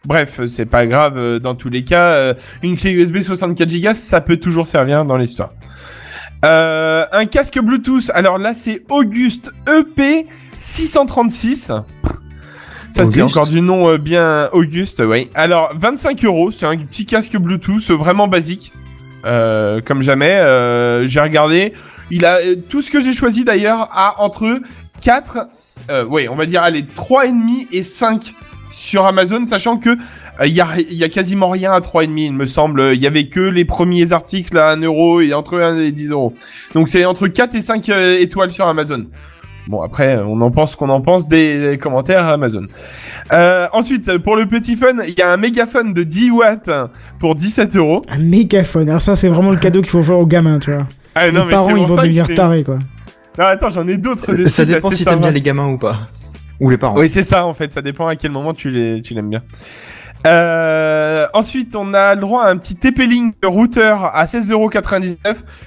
bref, 0.06 0.42
c'est 0.46 0.66
pas 0.66 0.86
grave. 0.86 1.18
euh, 1.18 1.40
Dans 1.40 1.56
tous 1.56 1.70
les 1.70 1.84
cas, 1.84 2.34
une 2.64 2.76
clé 2.76 2.92
USB 2.92 3.20
64 3.22 3.72
Go, 3.82 3.94
ça 3.94 4.20
peut 4.22 4.38
toujours 4.38 4.68
servir 4.68 5.06
dans 5.06 5.16
l'histoire. 5.18 5.52
Euh, 6.46 7.06
un 7.12 7.26
casque 7.26 7.58
Bluetooth. 7.60 8.12
Alors 8.14 8.38
là, 8.38 8.54
c'est 8.54 8.84
Auguste 8.90 9.52
EP 9.68 10.28
636. 10.58 11.72
Ça, 12.90 13.06
c'est 13.06 13.22
encore 13.22 13.48
du 13.48 13.62
nom 13.62 13.90
euh, 13.90 13.98
bien 13.98 14.50
Auguste, 14.54 15.04
oui. 15.06 15.30
Alors, 15.36 15.72
25 15.78 16.24
euros, 16.26 16.52
c'est 16.52 16.66
un 16.66 16.78
petit 16.78 17.06
casque 17.06 17.36
Bluetooth 17.38 17.90
euh, 17.90 17.96
vraiment 17.96 18.28
basique. 18.28 18.72
Euh, 19.28 19.82
comme 19.82 20.02
jamais, 20.02 20.32
euh, 20.32 21.06
j'ai 21.06 21.20
regardé. 21.20 21.74
Il 22.12 22.26
a 22.26 22.38
euh, 22.38 22.56
tout 22.70 22.82
ce 22.82 22.90
que 22.90 23.00
j'ai 23.00 23.14
choisi 23.14 23.44
d'ailleurs 23.44 23.90
a 23.92 24.22
entre 24.22 24.62
4, 25.02 25.48
euh, 25.90 26.28
on 26.30 26.36
va 26.36 26.46
dire, 26.46 26.64
allez, 26.64 26.84
3,5 26.84 27.68
et 27.72 27.84
5 27.84 28.34
sur 28.72 29.06
Amazon, 29.06 29.44
sachant 29.46 29.78
que 29.78 29.90
euh, 29.90 30.46
il 30.46 30.54
y, 30.54 30.62
a, 30.62 30.68
y 30.80 31.04
a 31.04 31.10
quasiment 31.10 31.50
rien 31.50 31.74
à 31.74 31.80
3,5, 31.80 32.18
il 32.18 32.34
me 32.34 32.46
semble. 32.46 32.94
Il 32.94 33.02
y 33.02 33.08
avait 33.08 33.28
que 33.28 33.40
les 33.40 33.66
premiers 33.66 34.14
articles 34.14 34.58
à 34.58 34.72
1 34.72 34.82
euro 34.82 35.22
et 35.22 35.34
entre 35.34 35.60
1 35.60 35.78
et 35.80 35.92
10 35.92 36.12
euros. 36.12 36.34
Donc 36.74 36.88
c'est 36.88 37.06
entre 37.06 37.28
4 37.28 37.56
et 37.56 37.62
5 37.62 37.90
euh, 37.90 38.18
étoiles 38.20 38.52
sur 38.52 38.68
Amazon. 38.68 39.06
Bon, 39.68 39.82
après, 39.82 40.18
on 40.18 40.40
en 40.42 40.50
pense 40.50 40.76
qu'on 40.76 40.90
en 40.90 41.02
pense 41.02 41.28
des, 41.28 41.78
commentaires 41.82 42.26
à 42.26 42.34
Amazon. 42.34 42.68
Euh, 43.34 43.68
ensuite, 43.74 44.18
pour 44.20 44.38
le 44.38 44.46
petit 44.46 44.78
fun, 44.78 45.04
il 45.06 45.16
y 45.18 45.22
a 45.22 45.32
un 45.32 45.38
mégaphone 45.38 45.94
de 45.94 46.04
10 46.04 46.32
watts 46.32 46.70
pour 47.20 47.36
17 47.36 47.76
euros. 47.76 48.02
Un 48.08 48.20
mégaphone. 48.20 48.88
Alors 48.88 49.02
ça, 49.02 49.16
c'est 49.16 49.28
vraiment 49.28 49.52
le 49.52 49.58
cadeau 49.58 49.82
qu'il 49.82 49.90
faut 49.90 50.02
faire 50.02 50.20
aux 50.20 50.26
gamins, 50.26 50.60
tu 50.60 50.72
vois. 50.72 50.88
Ah, 51.16 51.28
Les 51.28 51.50
parents, 51.50 51.76
ils 51.76 51.86
vont 51.86 51.96
devenir 51.96 52.28
tarés, 52.34 52.64
quoi. 52.64 52.80
Non, 53.38 53.46
attends, 53.46 53.70
j'en 53.70 53.88
ai 53.88 53.98
d'autres. 53.98 54.34
Ça 54.48 54.66
dépend 54.66 54.92
si 54.92 55.06
t'aimes 55.06 55.20
bien 55.20 55.32
les 55.32 55.42
gamins 55.42 55.68
ou 55.68 55.78
pas. 55.78 55.98
Ou 56.60 56.70
les 56.70 56.78
parents. 56.78 56.98
Oui, 56.98 57.10
c'est 57.10 57.24
ça 57.24 57.46
en 57.46 57.54
fait. 57.54 57.72
Ça 57.72 57.84
dépend 57.84 58.08
à 58.08 58.16
quel 58.16 58.32
moment 58.32 58.54
tu 58.54 58.72
les, 58.72 59.02
tu 59.02 59.14
l'aimes 59.14 59.30
bien. 59.30 59.44
Euh, 60.26 61.28
ensuite, 61.34 61.76
on 61.76 61.94
a 61.94 62.16
le 62.16 62.22
droit 62.22 62.44
à 62.44 62.50
un 62.50 62.58
petit 62.58 62.76
TP-Link 62.76 63.36
routeur 63.46 64.16
à 64.16 64.26
16,99€. 64.26 65.18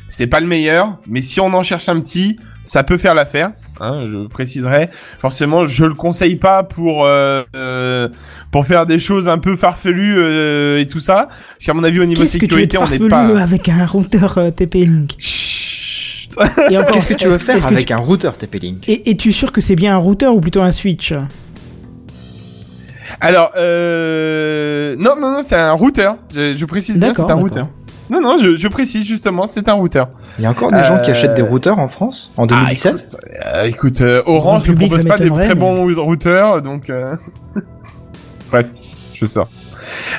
C'est 0.09 0.27
pas 0.27 0.41
le 0.41 0.47
meilleur, 0.47 0.99
mais 1.09 1.23
si 1.23 1.41
on 1.41 1.53
en 1.55 1.63
cherche 1.63 1.89
un 1.89 2.01
petit, 2.01 2.39
ça 2.65 2.83
peut 2.83 2.99
faire 2.99 3.15
l'affaire. 3.15 3.53
Hein, 3.81 4.09
je 4.13 4.27
préciserai. 4.29 4.89
Forcément, 5.19 5.65
je 5.65 5.85
le 5.87 5.95
conseille 5.95 6.37
pas 6.37 6.63
pour 6.63 7.05
euh, 7.07 7.43
euh, 7.57 8.09
pour 8.53 8.67
faire 8.67 8.85
des 8.87 8.99
choses 8.99 9.29
un 9.29 9.39
peu 9.39 9.57
farfelues 9.57 10.17
euh, 10.19 10.79
et 10.81 10.87
tout 10.87 11.01
ça. 11.01 11.29
Parce 11.29 11.65
qu'à 11.67 11.75
mon 11.75 11.83
avis, 11.85 12.01
au 12.01 12.05
niveau 12.05 12.23
Qu'est-ce 12.23 12.35
que 12.39 12.47
tu 12.47 12.55
veux 12.55 12.61
sécurité, 12.61 12.79
on 12.79 12.83
n'est 12.83 12.87
farfelu 12.89 13.09
pas. 13.09 13.43
avec 13.43 13.69
un 13.69 13.87
routeur 13.87 14.39
euh, 14.39 14.51
TP-Link 14.51 15.17
Qu'est-ce 15.19 17.09
que 17.09 17.15
tu 17.15 17.27
veux 17.29 17.39
faire 17.39 17.57
est-ce 17.57 17.67
que 17.67 17.75
avec 17.75 17.87
tu- 17.87 17.93
un 17.93 17.99
routeur 17.99 18.37
TP-Link 18.39 18.89
Et 18.89 19.11
es-tu 19.11 19.33
sûr 19.33 19.51
que 19.53 19.61
c'est 19.61 19.75
bien 19.77 19.95
un 19.95 19.99
routeur 19.99 20.35
ou 20.35 20.41
plutôt 20.41 20.63
un 20.63 20.71
switch? 20.71 21.13
Alors, 23.21 23.51
euh... 23.57 24.95
non, 24.99 25.17
non, 25.21 25.33
non, 25.33 25.43
c'est 25.43 25.57
un 25.57 25.73
routeur. 25.73 26.17
Je, 26.33 26.55
je 26.55 26.65
précise 26.65 26.99
bien, 26.99 27.13
c'est 27.13 27.23
un 27.23 27.35
routeur. 27.35 27.69
Non, 28.11 28.21
non, 28.21 28.37
je, 28.39 28.57
je 28.57 28.69
précise 28.69 29.07
justement, 29.07 29.47
c'est 29.47 29.69
un 29.69 29.75
routeur. 29.75 30.09
Il 30.39 30.43
y 30.43 30.47
a 30.47 30.51
encore 30.51 30.71
des 30.73 30.83
gens 30.85 30.99
qui 30.99 31.11
Euh, 31.11 31.13
achètent 31.15 31.35
des 31.35 31.43
routeurs 31.43 31.79
en 31.79 31.89
France 31.89 32.33
en 32.37 32.47
2017 32.47 33.17
Ah, 33.43 33.67
écoute, 33.67 34.01
euh, 34.01 34.01
écoute, 34.01 34.01
euh, 34.03 34.23
Orange 34.27 34.69
ne 34.69 34.75
propose 34.75 35.05
pas 35.05 35.17
des 35.17 35.31
très 35.31 35.49
mais- 35.51 35.55
bons 35.55 35.95
routeurs, 36.03 36.61
donc... 36.63 36.91
euh, 36.91 37.15
Bref, 38.51 38.67
je 39.15 39.27
sors. 39.27 39.49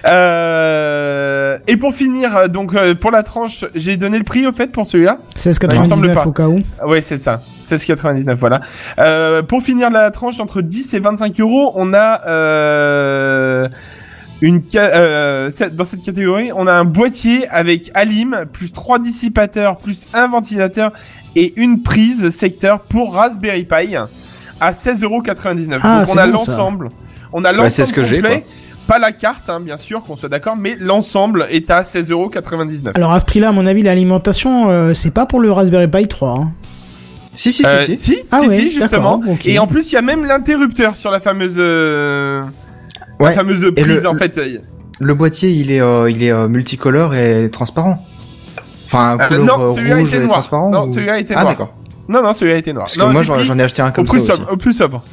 Euh... 0.10 1.58
Et 1.68 1.78
pour 1.78 1.94
finir, 1.94 2.50
donc 2.50 2.74
euh, 2.76 2.96
pour 2.96 3.12
la 3.12 3.24
tranche, 3.24 3.66
j'ai 3.76 3.98
donné 3.98 4.18
le 4.18 4.24
prix 4.24 4.48
au 4.48 4.52
fait 4.52 4.68
pour 4.68 4.88
celui-là. 4.88 5.18
Il 5.46 5.50
me 5.50 5.54
semble 5.86 6.08
16,99 6.08 6.14
pas. 6.14 6.26
au 6.28 6.32
cas 6.32 6.48
où. 6.48 6.62
Ouais, 6.88 7.02
c'est 7.02 7.18
ça. 7.18 7.42
16,99, 7.66 8.36
voilà. 8.36 8.62
Euh, 9.00 9.44
pour 9.44 9.62
finir 9.62 9.90
la 9.90 10.10
tranche 10.12 10.40
entre 10.40 10.62
10 10.62 10.94
et 10.94 11.00
25 11.00 11.40
euros, 11.40 11.72
on 11.76 11.94
a 11.94 12.22
euh, 12.28 13.68
une 14.42 14.62
euh, 14.76 15.52
dans 15.72 15.86
cette 15.86 16.02
catégorie, 16.04 16.52
on 16.56 16.66
a 16.68 16.74
un 16.74 16.84
boîtier 16.86 17.48
avec 17.50 17.92
Alim 17.94 18.46
plus 18.52 18.72
trois 18.72 18.98
dissipateurs 19.00 19.78
plus 19.78 20.08
un 20.14 20.28
ventilateur 20.28 20.92
et 21.36 21.54
une 21.62 21.84
prise 21.84 22.30
secteur 22.32 22.82
pour 22.82 23.14
Raspberry 23.14 23.66
Pi 23.66 23.96
à 24.60 24.72
16,99€. 24.72 25.80
Ah, 25.84 26.04
Donc 26.04 26.16
on 26.16 26.18
a 26.18 26.26
bon, 26.26 26.34
l'ensemble. 26.34 26.90
On 27.34 27.40
a 27.40 27.52
Bah, 27.52 27.52
l'ensemble 27.54 27.72
c'est 27.72 27.86
ce 27.86 27.94
que 27.94 28.04
j'ai, 28.04 28.18
complet. 28.22 28.44
Pas 28.88 28.98
la 29.00 29.12
carte, 29.12 29.50
hein, 29.50 29.60
bien 29.60 29.78
sûr, 29.78 30.02
qu'on 30.04 30.18
soit 30.18 30.28
d'accord, 30.28 30.58
mais 30.58 30.76
l'ensemble 30.80 31.46
est 31.52 31.70
à 31.70 31.84
16,99€. 31.84 32.92
Alors 32.96 33.12
à 33.14 33.20
ce 33.20 33.26
prix-là, 33.26 33.50
à 33.50 33.52
mon 33.52 33.66
avis, 33.66 33.84
l'alimentation, 33.84 34.70
euh, 34.70 34.94
c'est 34.94 35.12
pas 35.12 35.26
pour 35.26 35.40
le 35.40 35.52
Raspberry 35.52 35.88
Pi 35.88 36.08
3. 36.08 36.30
hein. 36.40 36.52
Si, 37.36 37.52
si, 37.54 37.66
Euh, 37.66 37.80
si, 37.86 37.96
si. 37.96 38.12
si, 38.16 38.20
Ah 38.32 38.42
si, 38.42 38.48
ouais, 38.50 38.60
si, 38.60 38.72
justement. 38.72 39.22
Et 39.46 39.60
en 39.60 39.68
plus, 39.68 39.92
il 39.92 39.96
y 39.96 39.98
a 39.98 40.02
même 40.02 40.26
l'interrupteur 40.26 40.98
sur 40.98 41.12
la 41.12 41.22
fameuse, 41.22 41.56
la 43.30 43.32
fameuse 43.32 43.72
prise. 43.76 44.04
le- 44.04 44.08
en 44.08 44.16
fait, 44.18 44.40
Le 45.00 45.14
boîtier, 45.14 45.50
il 45.50 45.72
est, 45.72 45.82
euh, 45.82 46.10
il 46.10 46.22
est 46.24 46.32
euh, 46.32 46.48
multicolore 46.48 47.16
et 47.16 47.50
transparent. 47.52 48.06
Enfin, 48.86 49.18
Euh, 49.20 49.28
couleur 49.28 49.46
non, 49.58 49.64
euh, 49.64 49.68
rouge 49.70 50.10
était 50.10 50.18
et 50.18 50.20
noir. 50.20 50.32
transparent. 50.34 50.70
Non, 50.70 50.84
ou- 50.86 50.94
celui-là 50.94 51.18
était 51.20 51.34
Ah, 51.36 51.42
noir. 51.44 51.54
d'accord. 51.54 51.74
non, 52.10 52.22
non, 52.22 52.34
celui-là 52.34 52.58
était 52.58 52.74
noir. 52.74 52.86
Parce 52.86 52.96
que 52.98 53.02
Non, 53.02 53.12
moi, 53.12 53.24
j'en 53.24 53.58
ai 53.58 53.64
acheté 53.64 53.82
un 53.82 53.90
au 53.90 53.92
comme 53.92 54.06
ça 54.08 54.12
plus 54.14 54.20
aussi. 54.22 54.28
sobre, 54.32 54.52
au 54.54 54.58
plus 54.58 54.74
sobre. 54.74 55.04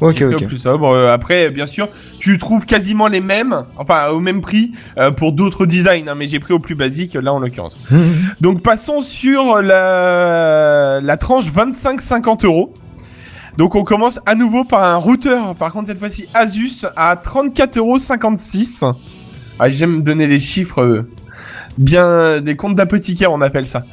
Ok, 0.00 0.20
ok. 0.22 0.42
Au 0.42 0.46
plus 0.46 0.58
sobre. 0.58 0.96
Après, 1.12 1.50
bien 1.50 1.66
sûr, 1.66 1.88
tu 2.18 2.36
trouves 2.36 2.66
quasiment 2.66 3.06
les 3.06 3.20
mêmes, 3.20 3.64
enfin 3.76 4.08
au 4.08 4.18
même 4.18 4.40
prix 4.40 4.72
euh, 4.98 5.12
pour 5.12 5.32
d'autres 5.32 5.64
designs, 5.64 6.08
hein, 6.08 6.14
mais 6.16 6.26
j'ai 6.26 6.40
pris 6.40 6.52
au 6.52 6.58
plus 6.58 6.74
basique 6.74 7.14
là 7.14 7.32
en 7.32 7.38
l'occurrence. 7.38 7.78
Donc 8.40 8.62
passons 8.62 9.00
sur 9.00 9.62
la, 9.62 11.00
la 11.00 11.16
tranche 11.16 11.44
25-50 11.52 12.44
euros. 12.44 12.74
Donc 13.58 13.74
on 13.74 13.84
commence 13.84 14.20
à 14.26 14.34
nouveau 14.34 14.64
par 14.64 14.82
un 14.84 14.96
routeur, 14.96 15.54
par 15.54 15.72
contre 15.72 15.88
cette 15.88 15.98
fois-ci 15.98 16.28
Asus 16.34 16.86
à 16.96 17.16
34,56 17.16 18.84
euros. 18.84 18.96
Ah, 19.58 19.68
J'aime 19.68 20.02
donner 20.02 20.26
les 20.26 20.38
chiffres 20.38 20.82
euh, 20.82 21.08
bien 21.78 22.40
des 22.40 22.56
comptes 22.56 22.74
d'apothicaire 22.74 23.32
on 23.32 23.40
appelle 23.40 23.66
ça. 23.66 23.84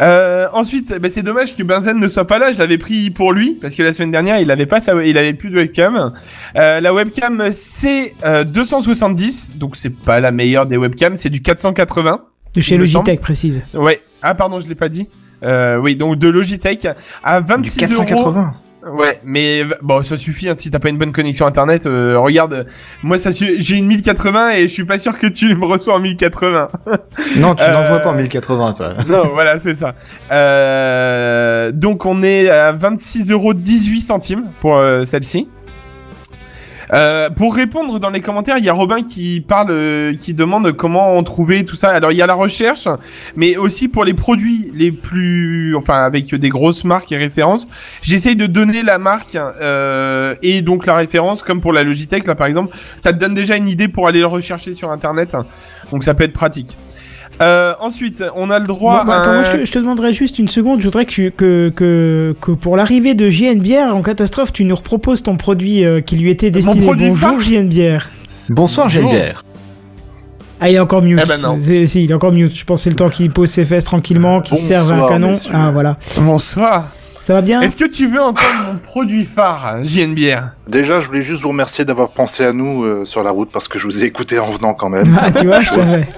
Euh, 0.00 0.46
ensuite, 0.52 0.94
bah, 1.00 1.08
c'est 1.10 1.22
dommage 1.22 1.56
que 1.56 1.62
Benzen 1.62 1.98
ne 1.98 2.08
soit 2.08 2.26
pas 2.26 2.38
là. 2.38 2.52
Je 2.52 2.58
l'avais 2.58 2.78
pris 2.78 3.10
pour 3.10 3.32
lui 3.32 3.54
parce 3.54 3.74
que 3.74 3.82
la 3.82 3.92
semaine 3.92 4.10
dernière 4.10 4.40
il 4.40 4.50
avait 4.50 4.66
pas 4.66 4.80
sa, 4.80 5.02
il 5.04 5.16
avait 5.16 5.32
plus 5.32 5.50
de 5.50 5.56
webcam. 5.56 6.12
Euh, 6.56 6.80
la 6.80 6.94
webcam 6.94 7.48
c'est 7.52 8.14
euh, 8.24 8.44
270, 8.44 9.56
donc 9.56 9.76
c'est 9.76 9.94
pas 9.94 10.20
la 10.20 10.32
meilleure 10.32 10.66
des 10.66 10.76
webcams, 10.76 11.16
c'est 11.16 11.30
du 11.30 11.40
480. 11.40 12.20
De 12.54 12.60
chez 12.60 12.76
Logitech, 12.76 13.20
précise. 13.20 13.62
Ouais. 13.74 14.00
Ah 14.22 14.34
pardon, 14.34 14.60
je 14.60 14.68
l'ai 14.68 14.74
pas 14.74 14.88
dit. 14.88 15.08
Euh, 15.42 15.76
oui, 15.78 15.96
donc 15.96 16.18
de 16.18 16.28
Logitech 16.28 16.88
à 17.22 17.40
Du 17.40 17.48
26 17.48 18.00
euros. 18.00 18.34
480. 18.86 18.96
Ouais, 18.96 19.18
mais 19.24 19.62
bon, 19.82 20.02
ça 20.04 20.16
suffit 20.16 20.48
hein, 20.48 20.54
si 20.54 20.70
t'as 20.70 20.78
pas 20.78 20.88
une 20.88 20.98
bonne 20.98 21.12
connexion 21.12 21.46
internet. 21.46 21.86
euh, 21.86 22.18
regarde, 22.18 22.52
euh, 22.54 22.64
moi 23.02 23.18
ça 23.18 23.30
j'ai 23.30 23.76
une 23.76 23.86
1080 23.86 24.50
et 24.50 24.62
je 24.62 24.66
suis 24.72 24.84
pas 24.84 24.98
sûr 24.98 25.18
que 25.18 25.26
tu 25.26 25.54
me 25.54 25.64
reçois 25.64 25.94
en 25.94 26.00
1080. 26.00 26.68
Non, 27.38 27.54
tu 27.54 27.62
Euh, 27.64 27.72
n'envoies 27.72 27.98
pas 28.00 28.10
en 28.10 28.14
1080, 28.14 28.72
toi. 28.74 28.90
non, 29.08 29.30
voilà, 29.32 29.58
c'est 29.58 29.74
ça. 29.74 29.94
Euh, 30.32 31.72
donc 31.72 32.06
on 32.06 32.22
est 32.22 32.48
à 32.48 32.72
26 32.72 33.30
euros 33.30 33.54
18 33.54 34.00
centimes 34.00 34.44
pour 34.60 34.76
euh, 34.76 35.04
celle-ci. 35.04 35.48
Euh, 36.92 37.30
pour 37.30 37.54
répondre 37.54 37.98
dans 37.98 38.10
les 38.10 38.20
commentaires, 38.20 38.58
il 38.58 38.64
y 38.64 38.68
a 38.68 38.72
Robin 38.72 39.02
qui 39.02 39.40
parle, 39.40 39.70
euh, 39.70 40.14
qui 40.14 40.34
demande 40.34 40.72
comment 40.72 41.16
on 41.16 41.22
trouvait 41.22 41.64
tout 41.64 41.76
ça. 41.76 41.90
Alors 41.90 42.12
il 42.12 42.18
y 42.18 42.22
a 42.22 42.26
la 42.26 42.34
recherche, 42.34 42.88
mais 43.34 43.56
aussi 43.56 43.88
pour 43.88 44.04
les 44.04 44.14
produits 44.14 44.70
les 44.74 44.92
plus, 44.92 45.74
enfin 45.76 46.02
avec 46.02 46.34
des 46.34 46.48
grosses 46.48 46.84
marques 46.84 47.10
et 47.12 47.16
références, 47.16 47.68
j'essaye 48.02 48.36
de 48.36 48.46
donner 48.46 48.82
la 48.82 48.98
marque 48.98 49.36
euh, 49.36 50.34
et 50.42 50.62
donc 50.62 50.86
la 50.86 50.94
référence, 50.96 51.42
comme 51.42 51.60
pour 51.60 51.72
la 51.72 51.82
Logitech 51.82 52.26
là 52.26 52.34
par 52.34 52.46
exemple, 52.46 52.76
ça 52.98 53.12
te 53.12 53.18
donne 53.18 53.34
déjà 53.34 53.56
une 53.56 53.68
idée 53.68 53.88
pour 53.88 54.06
aller 54.06 54.20
le 54.20 54.26
rechercher 54.26 54.74
sur 54.74 54.90
internet, 54.90 55.36
donc 55.90 56.04
ça 56.04 56.14
peut 56.14 56.24
être 56.24 56.32
pratique. 56.32 56.76
Euh, 57.42 57.74
ensuite, 57.80 58.24
on 58.34 58.50
a 58.50 58.58
le 58.58 58.66
droit 58.66 59.00
Bon, 59.00 59.08
bah, 59.08 59.16
à 59.16 59.20
attends, 59.20 59.34
moi, 59.34 59.42
je, 59.42 59.50
te, 59.52 59.64
je 59.64 59.72
te 59.72 59.78
demanderais 59.78 60.12
juste 60.12 60.38
une 60.38 60.48
seconde. 60.48 60.80
Je 60.80 60.86
voudrais 60.86 61.04
que, 61.04 61.28
que, 61.28 61.70
que, 61.74 62.34
que 62.40 62.52
pour 62.52 62.76
l'arrivée 62.76 63.14
de 63.14 63.28
JN 63.28 63.58
Bière 63.58 63.94
en 63.94 64.02
catastrophe, 64.02 64.52
tu 64.52 64.64
nous 64.64 64.74
reproposes 64.76 65.22
ton 65.22 65.36
produit 65.36 65.84
euh, 65.84 66.00
qui 66.00 66.16
lui 66.16 66.30
était 66.30 66.50
destiné. 66.50 66.84
produit 66.86 67.08
Bonjour 67.10 67.28
phare 67.30 67.40
JN 67.40 67.68
Bière. 67.68 68.08
Bonsoir. 68.48 68.88
Gilbert. 68.88 69.44
Ah, 70.60 70.70
il 70.70 70.76
est 70.76 70.78
encore 70.78 71.02
mute. 71.02 71.20
Eh 71.22 71.28
ben 71.28 71.38
non. 71.42 71.56
Si, 71.58 72.04
il 72.04 72.10
est 72.10 72.14
encore 72.14 72.32
mute. 72.32 72.56
Je 72.56 72.64
pense 72.64 72.78
que 72.78 72.84
c'est 72.84 72.90
le 72.90 72.96
temps 72.96 73.10
qu'il 73.10 73.30
pose 73.30 73.50
ses 73.50 73.66
fesses 73.66 73.84
tranquillement, 73.84 74.40
qu'il 74.40 74.56
se 74.56 74.64
serve 74.64 74.90
un 74.92 75.06
canon. 75.06 75.28
messieurs. 75.28 75.50
Ah, 75.52 75.70
voilà. 75.70 75.98
Bonsoir. 76.20 76.92
Ça 77.26 77.34
va 77.34 77.42
bien 77.42 77.60
Est-ce 77.60 77.74
que 77.74 77.86
tu 77.86 78.06
veux 78.06 78.22
entendre 78.22 78.54
mon 78.68 78.78
produit 78.78 79.24
phare, 79.24 79.82
JNBR 79.82 80.50
Déjà, 80.68 81.00
je 81.00 81.08
voulais 81.08 81.22
juste 81.22 81.42
vous 81.42 81.48
remercier 81.48 81.84
d'avoir 81.84 82.10
pensé 82.10 82.44
à 82.44 82.52
nous 82.52 82.84
euh, 82.84 83.04
sur 83.04 83.24
la 83.24 83.32
route 83.32 83.50
parce 83.50 83.66
que 83.66 83.80
je 83.80 83.84
vous 83.88 84.04
ai 84.04 84.06
écouté 84.06 84.38
en 84.38 84.48
venant 84.48 84.74
quand 84.74 84.88
même. 84.90 85.18
Ah, 85.20 85.32
tu 85.32 85.44
vois, 85.44 85.58
je 85.58 85.70
savais. 85.70 86.08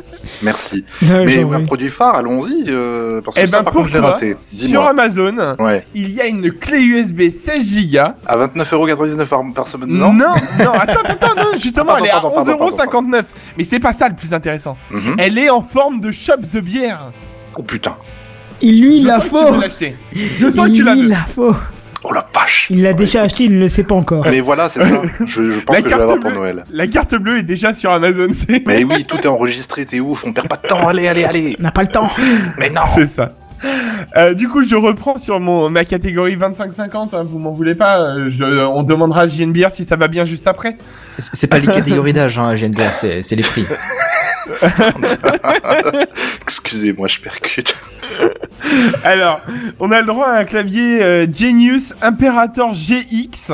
Merci. 0.43 0.85
Ouais, 1.11 1.25
Mais 1.25 1.43
un 1.43 1.65
produit 1.65 1.89
phare, 1.89 2.17
allons-y. 2.17 2.67
euh, 2.69 3.23
parce 3.23 3.39
que 3.39 3.43
Eh 3.43 3.47
ça, 3.47 3.61
ben 3.61 3.65
par 3.65 3.73
pour 3.73 3.83
contre, 3.85 3.95
je 3.95 3.99
l'ai 3.99 4.07
raté. 4.07 4.37
sur. 4.39 4.85
Amazon, 4.87 5.35
Ouais. 5.59 5.87
il 5.95 6.11
y 6.11 6.21
a 6.21 6.27
une 6.27 6.53
clé 6.53 6.83
USB 6.83 7.31
16 7.31 7.91
Go. 7.91 8.01
À 8.27 8.37
29,99€ 8.47 9.25
par, 9.25 9.41
par 9.55 9.67
semaine, 9.67 9.89
Non, 9.89 10.13
non 10.13 10.35
non, 10.59 10.73
attends, 10.73 11.01
attends, 11.07 11.35
non, 11.39 11.53
justement, 11.59 11.87
Pardon, 11.87 12.05
elle 12.05 12.11
est 12.11 12.13
à 12.13 12.21
pardon, 12.21 12.35
pardon, 12.35 12.69
11,59€. 12.69 13.23
Mais 13.57 13.65
c'est 13.65 13.81
pas 13.81 13.95
ça 13.95 14.11
le 14.11 14.15
plus 14.15 14.35
intéressant. 14.35 14.77
Mhm. 14.91 15.17
Elle 15.19 15.39
est 15.39 15.49
en 15.49 15.63
forme 15.63 16.03
de 16.03 16.11
shop 16.11 16.37
de 16.53 16.61
bière. 16.61 17.01
Oh 17.57 17.63
putain. 17.63 17.97
Il 18.61 18.81
lui 18.83 19.01
la 19.01 19.21
l'acheter. 19.61 19.97
Je 20.13 20.49
sens 20.51 20.67
que 20.67 20.71
Il 20.71 20.77
tu 20.77 20.83
la 20.83 20.95
lui 20.95 21.03
veux. 21.03 21.09
la 21.09 21.27
faut 21.27 21.55
Oh 22.05 22.13
la 22.13 22.25
vache. 22.33 22.69
Il 22.71 22.83
l'a 22.83 22.91
Ouais, 22.91 22.95
déjà 22.95 23.23
acheté, 23.23 23.45
il 23.45 23.55
ne 23.55 23.59
le 23.61 23.69
sait 23.69 23.83
pas 23.83 23.97
encore. 23.97 24.25
Mais 24.25 24.41
voilà, 24.41 24.69
c'est 24.69 24.83
ça. 24.83 25.03
Je, 25.27 25.47
je 25.47 25.61
pense 25.61 25.75
La 25.77 25.83
que 25.83 25.89
je 25.91 25.95
vais 25.95 26.01
l'avoir 26.01 26.21
pour. 26.21 26.33
Noël. 26.33 26.65
La 26.71 26.87
carte 26.87 27.17
bleue 27.17 27.39
est 27.39 27.43
déjà 27.43 27.75
sur 27.75 27.91
Amazon, 27.91 28.29
c'est 28.33 28.65
Mais 28.67 28.85
oui, 28.89 29.03
tout 29.03 29.19
est 29.19 29.27
enregistré, 29.27 29.85
t'es 29.85 29.99
ouf, 29.99 30.25
on 30.25 30.33
perd 30.33 30.49
pas 30.49 30.57
de 30.63 30.69
temps, 30.69 30.87
allez, 30.87 31.09
allez, 31.09 31.25
allez. 31.25 31.57
On 31.59 31.63
n'a 31.63 31.73
pas 31.73 31.83
le 31.83 31.89
temps. 31.89 32.09
Mais 32.57 32.71
non. 32.71 32.83
c'est 32.87 33.09
ça. 33.09 33.31
Euh, 34.17 34.35
du 34.35 34.49
coup, 34.49 34.63
je 34.63 34.77
reprends 34.77 35.17
sur 35.17 35.41
mon 35.41 35.69
ma 35.71 35.85
catégorie 35.85 36.37
25-50. 36.37 37.17
Hein, 37.17 37.25
vous 37.29 37.41
m'en 37.41 37.51
voulez 37.51 37.75
pas 37.75 38.01
euh, 38.01 38.29
je, 38.29 38.45
On 38.45 38.85
demandera 38.85 39.23
à 39.23 39.27
JNBR 39.27 39.71
si 39.73 39.85
ça 39.85 39.97
va 39.97 40.07
bien 40.07 40.25
juste 40.25 40.47
après. 40.47 40.79
C'est 41.19 41.49
pas 41.49 41.59
les 41.59 41.67
catégories 41.79 42.13
d'âge, 42.13 42.39
hein, 42.39 42.55
c'est 42.93 43.23
c'est 43.23 43.35
les 43.35 43.43
prix. 43.43 43.65
Excusez-moi, 46.43 47.09
je 47.09 47.21
percute. 47.21 47.75
Alors, 49.05 49.41
on 49.81 49.91
a 49.93 50.01
le 50.01 50.07
droit 50.07 50.27
à 50.29 50.39
un 50.41 50.45
clavier 50.45 51.03
euh, 51.03 51.27
Genius 51.31 51.95
Imperator 52.03 52.73
GX 52.75 53.53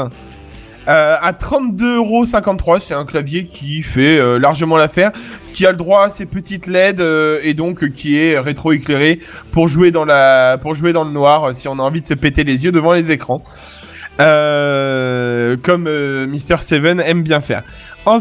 euh, 0.87 1.17
à 1.21 1.33
32,53€. 1.33 2.81
C'est 2.81 2.95
un 2.95 3.05
clavier 3.05 3.47
qui 3.47 3.83
fait 3.83 4.19
euh, 4.19 4.39
largement 4.39 4.77
l'affaire, 4.77 5.13
qui 5.53 5.67
a 5.67 5.71
le 5.71 5.77
droit 5.77 6.05
à 6.07 6.11
ses 6.11 6.27
petites 6.27 6.67
LED 6.67 7.01
euh, 7.01 7.39
et 7.43 7.55
donc 7.55 7.83
euh, 7.83 7.89
qui 7.89 8.19
est 8.19 8.39
rétro-éclairé 8.39 9.19
pour 9.53 9.69
jouer 9.69 9.91
dans 9.91 10.05
la 10.05 10.59
pour 10.61 10.75
jouer 10.75 10.93
dans 10.93 11.05
le 11.05 11.11
noir 11.11 11.45
euh, 11.45 11.53
si 11.53 11.69
on 11.69 11.79
a 11.79 11.83
envie 11.83 12.03
de 12.03 12.07
se 12.07 12.15
péter 12.15 12.45
les 12.45 12.65
yeux 12.65 12.73
devant 12.73 12.93
les 12.93 13.11
écrans. 13.11 13.43
Euh, 14.21 15.57
comme 15.63 15.87
euh, 15.89 16.27
Mister 16.29 16.57
Seven 16.59 17.01
aime 17.01 17.23
bien 17.23 17.41
faire. 17.41 17.63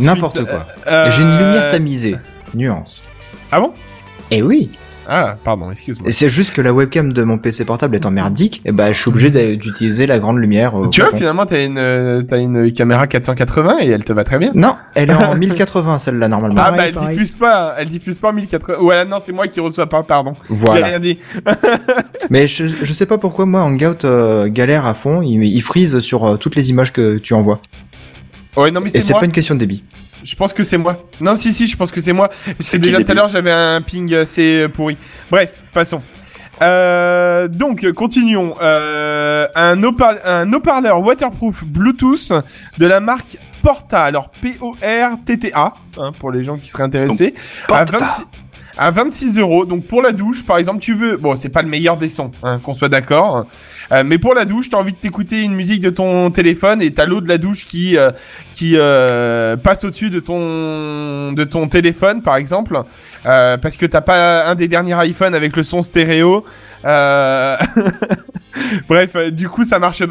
N'importe 0.06 0.44
quoi. 0.46 0.66
euh, 0.88 1.12
J'ai 1.12 1.22
une 1.22 1.38
lumière 1.38 1.70
tamisée. 1.70 2.16
Nuance. 2.56 3.04
Ah 3.52 3.60
bon? 3.60 3.74
Eh 4.32 4.42
oui. 4.42 4.72
Ah, 5.06 5.36
pardon, 5.44 5.70
excuse-moi. 5.70 6.08
Et 6.08 6.14
c'est 6.14 6.30
juste 6.30 6.54
que 6.54 6.62
la 6.62 6.72
webcam 6.74 7.12
de 7.12 7.24
mon 7.24 7.38
PC 7.38 7.66
portable 7.66 7.98
étant 7.98 8.10
merdique, 8.10 8.62
et 8.64 8.72
bah 8.72 8.94
je 8.94 8.98
suis 9.02 9.10
obligé 9.10 9.30
d'utiliser 9.58 10.08
la 10.08 10.18
grande 10.18 10.38
lumière. 10.38 10.76
au 10.76 10.88
Tu 10.88 11.02
vois, 11.02 11.12
finalement, 11.14 11.46
t'as 11.46 11.66
une, 11.66 11.78
euh, 11.78 12.22
t'as 12.22 12.40
une 12.40 12.72
caméra 12.72 13.06
480 13.06 13.80
et 13.82 13.90
elle 13.90 14.06
te 14.06 14.14
va 14.14 14.24
très 14.24 14.38
bien. 14.40 14.52
Non, 14.56 14.78
elle 14.96 15.10
est 15.10 15.14
en 15.26 15.36
1080 15.36 16.00
celle-là 16.00 16.30
normalement. 16.30 16.56
Ah 16.58 16.72
Pareil, 16.72 16.78
bah 16.78 16.88
elle 16.88 16.94
pareil. 16.94 17.18
diffuse 17.18 17.34
pas, 17.34 17.76
elle 17.78 17.90
diffuse 17.90 18.18
pas 18.18 18.30
en 18.30 18.34
1080. 18.34 18.80
Ouais 18.80 19.04
non 19.04 19.18
c'est 19.20 19.34
moi 19.34 19.50
qui 19.50 19.60
reçois 19.60 19.88
pas, 19.90 20.04
pardon. 20.04 20.36
J'ai 20.48 20.56
Voilà. 20.56 20.88
rien 20.88 21.00
dit. 21.02 21.20
Mais 22.30 22.48
je, 22.48 22.66
je 22.66 22.94
sais 22.94 23.06
pas 23.06 23.18
pourquoi 23.18 23.46
moi 23.46 23.60
Hangout 23.62 24.06
euh, 24.06 24.48
galère 24.48 24.86
à 24.86 24.94
fond, 24.94 25.22
il, 25.22 25.44
il 25.44 25.62
freeze 25.62 26.00
sur 26.00 26.24
euh, 26.26 26.38
toutes 26.38 26.56
les 26.56 26.70
images 26.70 26.94
que 26.94 27.18
tu 27.18 27.34
envoies. 27.34 27.60
Ouais 28.56 28.72
non 28.72 28.80
mais 28.80 28.90
Et 28.94 29.02
c'est 29.02 29.14
pas 29.14 29.26
une 29.26 29.32
question 29.34 29.56
de 29.56 29.60
débit. 29.60 29.84
Je 30.24 30.36
pense 30.36 30.54
que 30.54 30.64
c'est 30.64 30.78
moi. 30.78 30.98
Non 31.22 31.36
si 31.36 31.54
si 31.54 31.68
je 31.68 31.76
pense 31.76 31.92
que 31.92 32.02
c'est 32.02 32.14
moi. 32.14 32.30
C'est 32.60 32.80
déjà 32.80 33.04
tout 33.04 33.12
à 33.12 33.14
l'heure 33.16 33.28
j'avais 33.28 33.52
un 33.52 33.82
ping 33.82 34.14
assez 34.16 34.68
pourri. 34.70 34.98
Bref 35.30 35.62
passons. 35.74 36.02
Euh, 36.62 37.48
donc 37.48 37.90
continuons. 37.92 38.56
Euh, 38.62 39.48
un 39.56 39.82
haut-parleur 39.84 40.22
un 40.26 40.52
haut-parleur 40.54 41.00
waterproof 41.02 41.64
Bluetooth 41.66 42.32
de 42.78 42.86
la 42.86 43.00
marque 43.00 43.38
Porta. 43.62 44.04
Alors 44.04 44.30
P 44.30 44.56
O 44.62 44.72
R 44.82 45.18
T 45.26 45.40
T 45.40 45.52
A 45.54 45.74
hein, 45.98 46.12
pour 46.20 46.32
les 46.32 46.44
gens 46.44 46.58
qui 46.58 46.70
seraient 46.70 46.84
intéressés. 46.84 47.34
à 47.70 47.86
Porta. 47.86 47.98
26 48.06 48.28
à 48.78 48.92
26 48.92 49.38
euros. 49.38 49.66
Donc 49.66 49.86
pour 49.86 50.02
la 50.02 50.12
douche, 50.12 50.44
par 50.46 50.58
exemple, 50.58 50.80
tu 50.80 50.94
veux, 50.94 51.18
bon, 51.18 51.36
c'est 51.38 51.50
pas 51.50 51.62
le 51.62 51.70
meilleur 51.70 51.98
des 51.98 52.08
sons, 52.08 52.32
hein, 52.44 52.60
qu'on 52.64 52.74
soit 52.74 52.90
d'accord. 52.90 53.46
Euh, 53.92 54.04
mais 54.06 54.18
pour 54.18 54.34
la 54.34 54.46
douche, 54.46 54.70
t'as 54.70 54.78
envie 54.78 54.94
de 54.94 54.98
t'écouter 54.98 55.42
une 55.42 55.54
musique 55.54 55.82
de 55.82 55.90
ton 55.90 56.32
téléphone 56.32 56.82
et 56.82 56.92
t'as 56.94 57.06
l'eau 57.06 57.22
de 57.22 57.30
la 57.30 57.38
douche 57.38 57.66
qui 57.66 57.98
euh, 57.98 58.12
qui 58.54 58.74
euh, 58.78 59.58
passe 59.58 59.84
au-dessus 59.84 60.10
de 60.10 60.20
ton 60.20 61.34
de 61.34 61.44
ton 61.44 61.68
téléphone, 61.68 62.22
par 62.22 62.36
exemple, 62.36 62.82
euh, 63.26 63.58
parce 63.58 63.78
que 63.78 63.86
t'as 63.86 64.02
pas 64.02 64.46
un 64.46 64.56
des 64.56 64.68
derniers 64.68 64.94
iPhone 64.94 65.36
avec 65.36 65.56
le 65.58 65.64
son 65.64 65.82
stéréo. 65.82 66.46
Euh... 66.86 67.58
Bref, 68.88 69.16
euh, 69.16 69.32
du 69.32 69.50
coup, 69.50 69.66
ça 69.66 69.80
marche, 69.80 70.04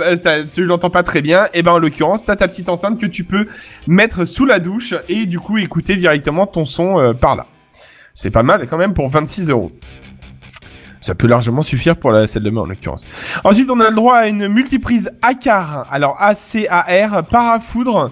tu 0.54 0.64
l'entends 0.64 0.90
pas 0.90 1.02
très 1.02 1.22
bien. 1.22 1.48
Et 1.54 1.62
ben, 1.62 1.72
en 1.72 1.78
l'occurrence, 1.78 2.24
t'as 2.24 2.36
ta 2.36 2.48
petite 2.48 2.68
enceinte 2.68 3.00
que 3.00 3.06
tu 3.06 3.24
peux 3.24 3.46
mettre 3.86 4.24
sous 4.24 4.44
la 4.44 4.58
douche 4.58 4.94
et 5.08 5.26
du 5.26 5.38
coup 5.38 5.58
écouter 5.58 5.96
directement 5.96 6.46
ton 6.46 6.64
son 6.64 7.14
par 7.20 7.36
là. 7.36 7.46
C'est 8.14 8.30
pas 8.30 8.42
mal 8.42 8.66
quand 8.68 8.78
même 8.78 8.94
pour 8.94 9.08
26 9.08 9.50
euros. 9.50 9.72
Ça 11.00 11.14
peut 11.14 11.26
largement 11.26 11.62
suffire 11.62 11.96
pour 11.96 12.12
la 12.12 12.26
salle 12.26 12.44
de 12.44 12.50
bain 12.50 12.60
en 12.60 12.66
l'occurrence. 12.66 13.04
Ensuite, 13.42 13.68
on 13.70 13.80
a 13.80 13.90
le 13.90 13.96
droit 13.96 14.16
à 14.16 14.28
une 14.28 14.46
multiprise 14.48 15.10
ACAR. 15.20 15.86
Alors 15.90 16.16
ACAR, 16.20 17.24
parafoudre, 17.28 18.10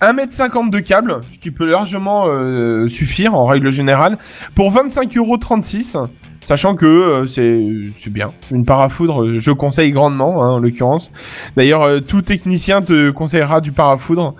1m50 0.00 0.70
de 0.70 0.80
câble, 0.80 1.20
ce 1.30 1.38
qui 1.38 1.52
peut 1.52 1.70
largement 1.70 2.26
euh, 2.26 2.88
suffire 2.88 3.34
en 3.34 3.46
règle 3.46 3.70
générale, 3.70 4.18
pour 4.56 4.72
25,36€. 4.72 6.08
Sachant 6.44 6.74
que 6.74 6.86
euh, 6.86 7.26
c'est 7.28 8.10
bien. 8.10 8.32
Une 8.50 8.64
parafoudre, 8.64 9.22
euh, 9.22 9.38
je 9.38 9.52
conseille 9.52 9.92
grandement, 9.92 10.42
hein, 10.42 10.54
en 10.54 10.58
l'occurrence. 10.58 11.12
D'ailleurs, 11.56 11.82
euh, 11.82 12.00
tout 12.00 12.22
technicien 12.22 12.82
te 12.82 13.10
conseillera 13.12 13.60
du 13.60 13.70
parafoudre. 13.70 14.34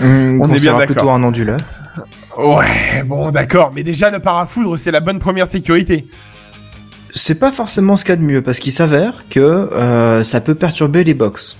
Hum, 0.00 0.42
On 0.42 0.52
est 0.52 0.60
bien 0.60 0.72
d'accord. 0.72 0.86
plutôt 0.86 1.10
un 1.10 1.22
onduleur. 1.22 1.60
Ouais, 2.38 3.02
bon, 3.04 3.30
d'accord. 3.30 3.72
Mais 3.74 3.82
déjà, 3.82 4.08
le 4.10 4.20
parafoudre, 4.20 4.78
c'est 4.78 4.90
la 4.90 5.00
bonne 5.00 5.18
première 5.18 5.46
sécurité. 5.46 6.06
C'est 7.14 7.38
pas 7.38 7.52
forcément 7.52 7.96
ce 7.96 8.04
qu'il 8.04 8.14
y 8.14 8.16
a 8.16 8.20
de 8.20 8.22
mieux 8.22 8.40
parce 8.42 8.58
qu'il 8.58 8.72
s'avère 8.72 9.24
que 9.28 9.40
euh, 9.40 10.24
ça 10.24 10.40
peut 10.40 10.54
perturber 10.54 11.04
les 11.04 11.12
box. 11.14 11.56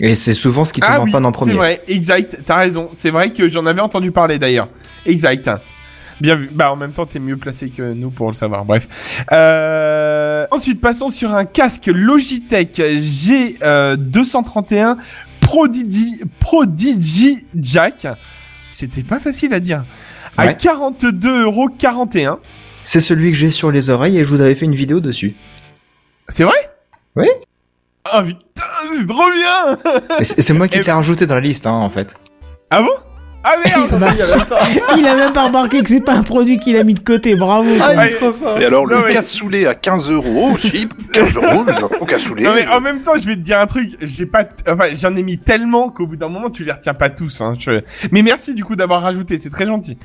Et 0.00 0.14
c'est 0.14 0.32
souvent 0.34 0.64
ce 0.64 0.72
qui 0.72 0.80
tombe 0.80 0.90
en 0.90 1.04
panne 1.10 1.26
en 1.26 1.28
Ah 1.28 1.32
c'est 1.32 1.38
premier. 1.38 1.52
vrai, 1.52 1.80
exact, 1.86 2.38
t'as 2.44 2.56
raison. 2.56 2.88
C'est 2.94 3.10
vrai 3.10 3.30
que 3.30 3.46
j'en 3.48 3.66
avais 3.66 3.82
entendu 3.82 4.10
parler 4.10 4.38
d'ailleurs. 4.38 4.68
Exact. 5.06 5.50
Bien 6.20 6.34
vu. 6.36 6.48
Bah 6.52 6.72
en 6.72 6.76
même 6.76 6.92
temps, 6.92 7.04
t'es 7.06 7.18
mieux 7.18 7.36
placé 7.36 7.68
que 7.68 7.92
nous 7.92 8.10
pour 8.10 8.28
le 8.28 8.34
savoir. 8.34 8.64
Bref. 8.64 8.88
Euh... 9.32 10.46
Ensuite, 10.50 10.80
passons 10.80 11.08
sur 11.10 11.34
un 11.34 11.44
casque 11.44 11.86
Logitech 11.86 12.78
G231 12.78 14.96
Prodigy, 15.40 16.22
Prodigy 16.40 17.44
Jack. 17.54 18.06
C'était 18.74 19.02
pas 19.04 19.20
facile 19.20 19.54
à 19.54 19.60
dire. 19.60 19.84
À 20.36 20.46
Ouais. 20.46 20.54
42,41€. 20.54 22.38
C'est 22.82 23.00
celui 23.00 23.30
que 23.30 23.38
j'ai 23.38 23.50
sur 23.50 23.70
les 23.70 23.88
oreilles 23.88 24.18
et 24.18 24.24
je 24.24 24.28
vous 24.28 24.40
avais 24.40 24.54
fait 24.54 24.64
une 24.64 24.74
vidéo 24.74 25.00
dessus. 25.00 25.34
C'est 26.28 26.44
vrai? 26.44 26.56
Oui. 27.16 27.28
Ah 28.04 28.22
putain, 28.22 28.64
c'est 28.98 29.06
trop 29.06 29.24
bien 29.30 29.78
C'est 30.22 30.52
moi 30.52 30.66
qui 30.68 30.78
l'ai 30.82 30.90
rajouté 30.92 31.26
dans 31.26 31.36
la 31.36 31.40
liste, 31.40 31.66
hein, 31.66 31.72
en 31.72 31.88
fait. 31.88 32.16
Ah 32.70 32.82
bon? 32.82 32.90
Ah 33.46 33.56
merde 33.62 34.16
Il 34.98 35.06
a 35.06 35.14
même 35.14 35.32
pas 35.34 35.44
remarqué 35.44 35.82
que 35.82 35.88
c'est 35.90 36.00
pas 36.00 36.14
un 36.14 36.22
produit 36.22 36.56
qu'il 36.56 36.76
a 36.78 36.82
mis 36.82 36.94
de 36.94 37.00
côté, 37.00 37.34
bravo. 37.34 37.68
Ah, 37.82 37.92
il 38.06 38.10
est 38.12 38.16
trop 38.16 38.32
fort. 38.32 38.58
Et 38.58 38.64
alors, 38.64 38.88
Non, 38.88 38.96
le 39.00 39.04
mais- 39.06 39.12
cassoulet 39.12 39.66
à 39.66 39.74
15 39.74 40.10
euros 40.10 40.52
aussi. 40.54 40.88
15 41.12 41.36
euros, 41.36 41.64
le 41.66 42.06
cassoulet. 42.06 42.44
Non 42.44 42.52
mais 42.54 42.66
en 42.66 42.80
même 42.80 43.02
temps, 43.02 43.12
je 43.18 43.26
vais 43.26 43.36
te 43.36 43.40
dire 43.40 43.58
un 43.60 43.66
truc. 43.66 43.96
J'ai 44.00 44.24
pas, 44.26 44.44
t- 44.44 44.64
enfin, 44.70 44.86
j'en 44.94 45.14
ai 45.14 45.22
mis 45.22 45.36
tellement 45.38 45.90
qu'au 45.90 46.06
bout 46.06 46.16
d'un 46.16 46.28
moment, 46.28 46.48
tu 46.48 46.64
les 46.64 46.72
retiens 46.72 46.94
pas 46.94 47.10
tous. 47.10 47.40
Hein. 47.42 47.52
Je- 47.58 47.82
Mais 48.12 48.22
merci 48.22 48.54
du 48.54 48.64
coup 48.64 48.76
d'avoir 48.76 49.02
rajouté. 49.02 49.36
C'est 49.36 49.50
très 49.50 49.66
gentil. 49.66 49.98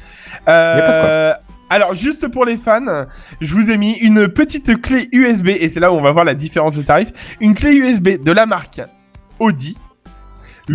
Euh... 0.49 0.75
Y 0.77 0.81
a 0.81 0.85
pas 0.85 0.91
de 0.91 0.99
quoi. 1.33 1.41
Alors 1.71 1.93
juste 1.93 2.27
pour 2.29 2.45
les 2.45 2.57
fans, 2.57 3.05
je 3.41 3.53
vous 3.53 3.69
ai 3.69 3.77
mis 3.77 3.93
une 4.01 4.27
petite 4.27 4.81
clé 4.81 5.07
USB 5.13 5.49
et 5.49 5.69
c'est 5.69 5.79
là 5.79 5.91
où 5.93 5.95
on 5.95 6.01
va 6.01 6.11
voir 6.11 6.25
la 6.25 6.33
différence 6.33 6.75
de 6.75 6.81
tarif. 6.81 7.09
Une 7.41 7.53
clé 7.53 7.73
USB 7.75 8.21
de 8.23 8.31
la 8.31 8.45
marque 8.47 8.81
Audi. 9.39 9.77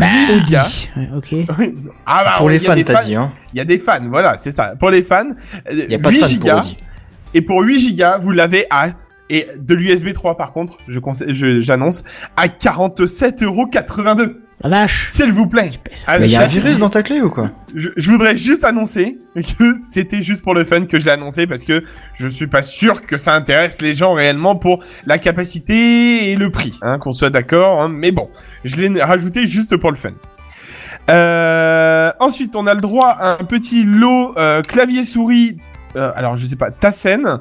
8 0.01 0.05
Audi. 0.37 0.47
gigas. 0.47 0.89
Ouais, 0.97 1.09
ok. 1.17 1.35
Ah 2.07 2.25
bah, 2.25 2.35
Pour 2.37 2.47
ouais, 2.47 2.53
les 2.55 2.59
fans, 2.61 2.75
t'as 2.85 3.03
dit, 3.05 3.15
hein. 3.15 3.33
Il 3.53 3.59
y 3.59 3.61
a 3.61 3.65
des 3.65 3.79
fans, 3.79 3.99
voilà, 4.09 4.37
c'est 4.39 4.51
ça. 4.51 4.75
Pour 4.79 4.91
les 4.91 5.03
fans, 5.03 5.25
Il 5.71 5.91
y 5.91 5.95
a 5.95 5.99
pas 5.99 6.11
de 6.11 6.15
8 6.15 6.21
fans 6.21 6.27
gigas. 6.29 6.51
pour 6.53 6.59
Audi. 6.61 6.77
Et 7.35 7.41
pour 7.43 7.63
8 7.63 7.79
gigas, 7.79 8.19
vous 8.19 8.31
l'avez 8.33 8.67
à 8.71 8.89
et 9.31 9.47
de 9.59 9.75
l'USB 9.75 10.13
3 10.13 10.37
par 10.37 10.53
contre, 10.53 10.77
je 10.87 10.99
conseille, 10.99 11.35
je- 11.35 11.61
j'annonce 11.61 12.05
à 12.37 12.49
47,82€. 12.49 14.37
La 14.65 14.71
vache. 14.71 15.07
S'il 15.09 15.31
vous 15.31 15.47
plaît. 15.47 15.71
Il 16.21 16.31
y 16.31 16.37
a 16.37 16.41
un 16.43 16.49
je- 16.49 16.55
virus 16.55 16.79
dans 16.79 16.89
ta 16.89 17.03
clé 17.03 17.21
ou 17.21 17.29
quoi 17.29 17.51
je, 17.77 17.91
je 17.97 18.11
voudrais 18.11 18.35
juste 18.37 18.65
annoncer 18.65 19.19
que 19.35 19.75
c'était 19.93 20.23
juste 20.23 20.43
pour 20.43 20.55
le 20.55 20.65
fun 20.65 20.87
que 20.87 20.99
je 20.99 21.05
l'ai 21.05 21.11
annoncé 21.11 21.47
parce 21.47 21.65
que 21.65 21.85
je 22.15 22.27
suis 22.29 22.47
pas 22.47 22.63
sûr 22.63 23.05
que 23.05 23.19
ça 23.19 23.35
intéresse 23.35 23.83
les 23.83 23.95
gens 23.95 24.15
réellement 24.15 24.57
pour 24.57 24.83
la 25.07 25.19
capacité 25.19 26.31
et 26.31 26.37
le 26.37 26.49
prix, 26.51 26.79
hein, 26.83 26.99
qu'on 26.99 27.13
soit 27.13 27.29
d'accord. 27.31 27.83
hein, 27.83 27.89
mais 27.89 28.11
bon, 28.11 28.31
je 28.65 28.77
l'ai 28.77 29.03
rajouté 29.03 29.47
juste 29.47 29.77
pour 29.77 29.91
le 29.91 29.97
fun. 29.99 30.13
Euh, 31.11 32.11
ensuite, 32.19 32.57
on 32.57 32.67
a 32.67 32.73
le 32.73 32.81
droit 32.81 33.09
à 33.09 33.33
un 33.39 33.45
petit 33.45 33.85
lot 33.85 34.33
euh, 34.39 34.63
clavier 34.63 35.05
souris. 35.05 35.59
euh, 35.97 36.11
alors, 36.17 36.39
je 36.39 36.47
sais 36.47 36.57
pas, 36.57 36.71
Tassen, 36.71 37.41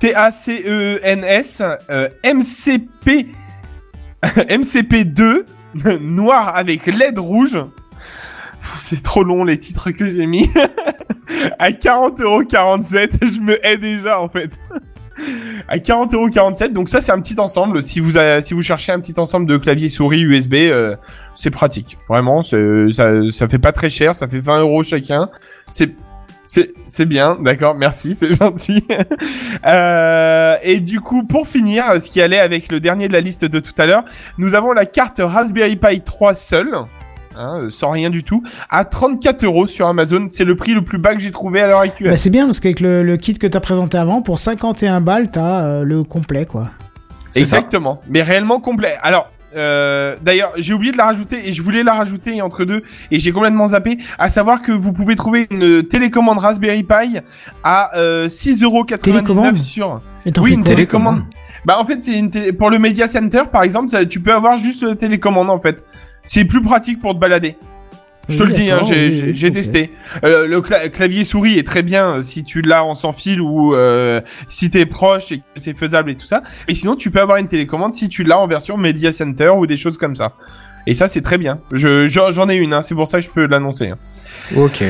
T-A-C-E-N-S, 0.00 1.62
euh, 1.90 2.08
MCP 2.24 3.26
MCP2 4.22 5.42
noir 6.00 6.54
avec 6.54 6.86
LED 6.86 7.18
rouge. 7.18 7.58
C'est 8.78 9.02
trop 9.02 9.24
long 9.24 9.44
les 9.44 9.58
titres 9.58 9.90
que 9.90 10.08
j'ai 10.08 10.26
mis. 10.26 10.48
à 11.58 11.70
40,47€, 11.70 13.34
je 13.34 13.40
me 13.40 13.64
hais 13.66 13.76
déjà 13.76 14.20
en 14.20 14.28
fait. 14.28 14.58
à 15.68 15.78
40,47€, 15.78 16.72
donc 16.72 16.88
ça 16.88 17.02
c'est 17.02 17.12
un 17.12 17.20
petit 17.20 17.38
ensemble. 17.38 17.82
Si 17.82 18.00
vous 18.00 18.12
si 18.42 18.54
vous 18.54 18.62
cherchez 18.62 18.92
un 18.92 19.00
petit 19.00 19.18
ensemble 19.18 19.46
de 19.46 19.56
clavier 19.56 19.88
souris 19.88 20.22
USB, 20.22 20.54
euh, 20.54 20.96
c'est 21.34 21.50
pratique. 21.50 21.98
Vraiment, 22.08 22.42
ça 22.42 22.56
ça 23.30 23.48
fait 23.48 23.58
pas 23.58 23.72
très 23.72 23.90
cher, 23.90 24.14
ça 24.14 24.28
fait 24.28 24.40
20 24.40 24.60
euros 24.60 24.82
chacun. 24.82 25.28
C'est 25.70 25.94
c'est 26.44 27.06
bien, 27.06 27.36
d'accord, 27.40 27.74
merci, 27.74 28.14
c'est 28.18 28.32
gentil. 28.32 28.84
Euh, 29.66 30.56
et 30.62 30.80
du 30.80 31.00
coup, 31.00 31.24
pour 31.24 31.46
finir, 31.48 31.84
ce 32.00 32.10
qui 32.10 32.20
allait 32.20 32.38
avec 32.38 32.70
le 32.70 32.80
dernier 32.80 33.08
de 33.08 33.12
la 33.12 33.20
liste 33.20 33.44
de 33.44 33.60
tout 33.60 33.74
à 33.78 33.86
l'heure, 33.86 34.04
nous 34.38 34.54
avons 34.54 34.72
la 34.72 34.86
carte 34.86 35.20
Raspberry 35.22 35.76
Pi 35.76 36.00
3 36.00 36.34
seule, 36.34 36.74
hein, 37.36 37.60
euh, 37.60 37.70
sans 37.70 37.90
rien 37.90 38.10
du 38.10 38.24
tout, 38.24 38.42
à 38.70 38.84
34 38.84 39.44
euros 39.44 39.66
sur 39.66 39.86
Amazon. 39.86 40.26
C'est 40.28 40.44
le 40.44 40.56
prix 40.56 40.74
le 40.74 40.82
plus 40.82 40.98
bas 40.98 41.14
que 41.14 41.20
j'ai 41.20 41.30
trouvé 41.30 41.60
à 41.60 41.66
l'heure 41.68 41.80
actuelle. 41.80 42.10
Bah, 42.10 42.16
c'est 42.16 42.30
bien 42.30 42.46
parce 42.46 42.60
qu'avec 42.60 42.80
le, 42.80 43.02
le 43.02 43.16
kit 43.16 43.34
que 43.34 43.46
t'as 43.46 43.60
présenté 43.60 43.98
avant, 43.98 44.22
pour 44.22 44.38
51 44.38 45.00
balles, 45.00 45.30
t'as 45.30 45.62
euh, 45.62 45.84
le 45.84 46.02
complet, 46.04 46.46
quoi. 46.46 46.70
C'est 47.30 47.44
ça. 47.44 47.56
Exactement, 47.56 48.00
mais 48.08 48.20
réellement 48.20 48.60
complet. 48.60 48.96
Alors, 49.00 49.30
euh, 49.56 50.16
d'ailleurs, 50.22 50.52
j'ai 50.56 50.74
oublié 50.74 50.92
de 50.92 50.96
la 50.96 51.04
rajouter 51.06 51.48
et 51.48 51.52
je 51.52 51.62
voulais 51.62 51.82
la 51.82 51.94
rajouter 51.94 52.40
entre 52.42 52.64
deux 52.64 52.82
et 53.10 53.18
j'ai 53.18 53.32
complètement 53.32 53.66
zappé. 53.68 53.98
À 54.18 54.28
savoir 54.28 54.62
que 54.62 54.72
vous 54.72 54.92
pouvez 54.92 55.16
trouver 55.16 55.46
une 55.50 55.82
télécommande 55.86 56.38
Raspberry 56.38 56.82
Pi 56.82 57.18
à 57.64 57.96
euh, 57.96 58.28
6,99€ 58.28 58.98
Télécommande 58.98 59.56
sur. 59.56 60.00
Oui, 60.42 60.52
une 60.54 60.62
télécommande. 60.64 61.22
Bah 61.64 61.76
en 61.78 61.86
fait, 61.86 61.98
c'est 62.02 62.18
une 62.18 62.30
télé- 62.30 62.52
pour 62.52 62.70
le 62.70 62.78
Media 62.78 63.06
Center 63.06 63.42
par 63.50 63.62
exemple, 63.62 63.88
ça- 63.90 64.04
tu 64.04 64.20
peux 64.20 64.32
avoir 64.34 64.56
juste 64.56 64.82
la 64.82 64.96
télécommande 64.96 65.50
en 65.50 65.60
fait. 65.60 65.84
C'est 66.24 66.44
plus 66.44 66.62
pratique 66.62 67.00
pour 67.00 67.14
te 67.14 67.18
balader. 67.18 67.56
Je 68.28 68.38
te 68.38 68.42
Oui, 68.44 68.48
le 68.50 68.54
dis, 68.54 68.70
hein, 68.70 68.80
j'ai 68.82 69.08
oui, 69.08 69.14
j'ai- 69.14 69.22
oui, 69.24 69.32
j'ai 69.34 69.48
ok. 69.48 69.54
testé. 69.54 69.92
Euh, 70.24 70.46
le 70.46 70.60
cla- 70.60 70.88
clavier 70.90 71.24
souris 71.24 71.58
est 71.58 71.66
très 71.66 71.82
bien 71.82 72.16
euh, 72.18 72.22
si 72.22 72.44
tu 72.44 72.62
l'as 72.62 72.84
en 72.84 72.94
sans 72.94 73.12
fil 73.12 73.40
ou 73.40 73.74
euh, 73.74 74.20
si 74.48 74.70
t'es 74.70 74.86
proche 74.86 75.32
et 75.32 75.38
que 75.38 75.44
c'est 75.56 75.76
faisable 75.76 76.10
et 76.10 76.14
tout 76.16 76.24
ça. 76.24 76.42
Et 76.68 76.74
sinon, 76.74 76.94
tu 76.94 77.10
peux 77.10 77.20
avoir 77.20 77.38
une 77.38 77.48
télécommande 77.48 77.94
si 77.94 78.08
tu 78.08 78.22
l'as 78.22 78.38
en 78.38 78.46
version 78.46 78.76
Media 78.76 79.12
Center 79.12 79.48
ou 79.48 79.66
des 79.66 79.76
choses 79.76 79.98
comme 79.98 80.14
ça. 80.14 80.32
Et 80.86 80.94
ça, 80.94 81.08
c'est 81.08 81.20
très 81.22 81.36
bien. 81.38 81.58
Je 81.72 82.06
j'en 82.08 82.48
ai 82.48 82.54
une, 82.56 82.72
hein, 82.74 82.82
c'est 82.82 82.94
pour 82.94 83.06
ça 83.08 83.18
que 83.18 83.24
je 83.24 83.30
peux 83.30 83.46
l'annoncer. 83.46 83.88
hein. 83.88 83.98
Ok. 84.56 84.84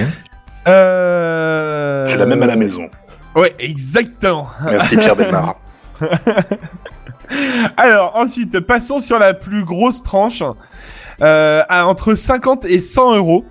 Euh... 0.68 2.06
J'ai 2.08 2.16
la 2.18 2.26
même 2.26 2.42
à 2.42 2.46
la 2.46 2.56
maison. 2.56 2.88
Ouais, 3.34 3.54
exactement. 3.58 4.48
Merci 4.64 4.96
Pierre 4.96 5.16
Belmar. 5.16 5.56
Alors 7.76 8.12
ensuite, 8.16 8.60
passons 8.60 8.98
sur 8.98 9.18
la 9.18 9.32
plus 9.34 9.64
grosse 9.64 10.02
tranche, 10.02 10.42
euh, 11.22 11.62
à 11.68 11.86
entre 11.86 12.14
50 12.14 12.64
et 12.64 12.80
100 12.80 13.16
euros. 13.16 13.44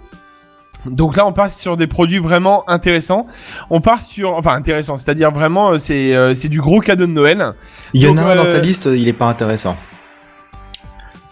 Donc 0.86 1.16
là, 1.16 1.28
on 1.28 1.34
passe 1.34 1.60
sur 1.60 1.78
des 1.78 1.86
produits 1.88 2.18
vraiment 2.18 2.68
intéressants. 2.68 3.28
On 3.70 3.82
part 3.82 4.02
sur, 4.02 4.34
enfin 4.34 4.54
intéressant, 4.54 4.96
c'est-à-dire 4.96 5.32
vraiment, 5.32 5.74
euh, 5.74 5.78
c'est 5.78 6.16
euh, 6.16 6.34
c'est 6.34 6.50
du 6.50 6.60
gros 6.60 6.80
cadeau 6.80 7.06
de 7.06 7.12
Noël. 7.12 7.54
Il 7.94 8.02
y 8.04 8.08
en 8.08 8.18
a 8.18 8.24
un 8.24 8.36
dans 8.36 8.46
euh, 8.46 8.52
ta 8.52 8.60
liste, 8.60 8.86
il 8.92 9.08
est 9.08 9.14
pas 9.14 9.28
intéressant. 9.28 9.78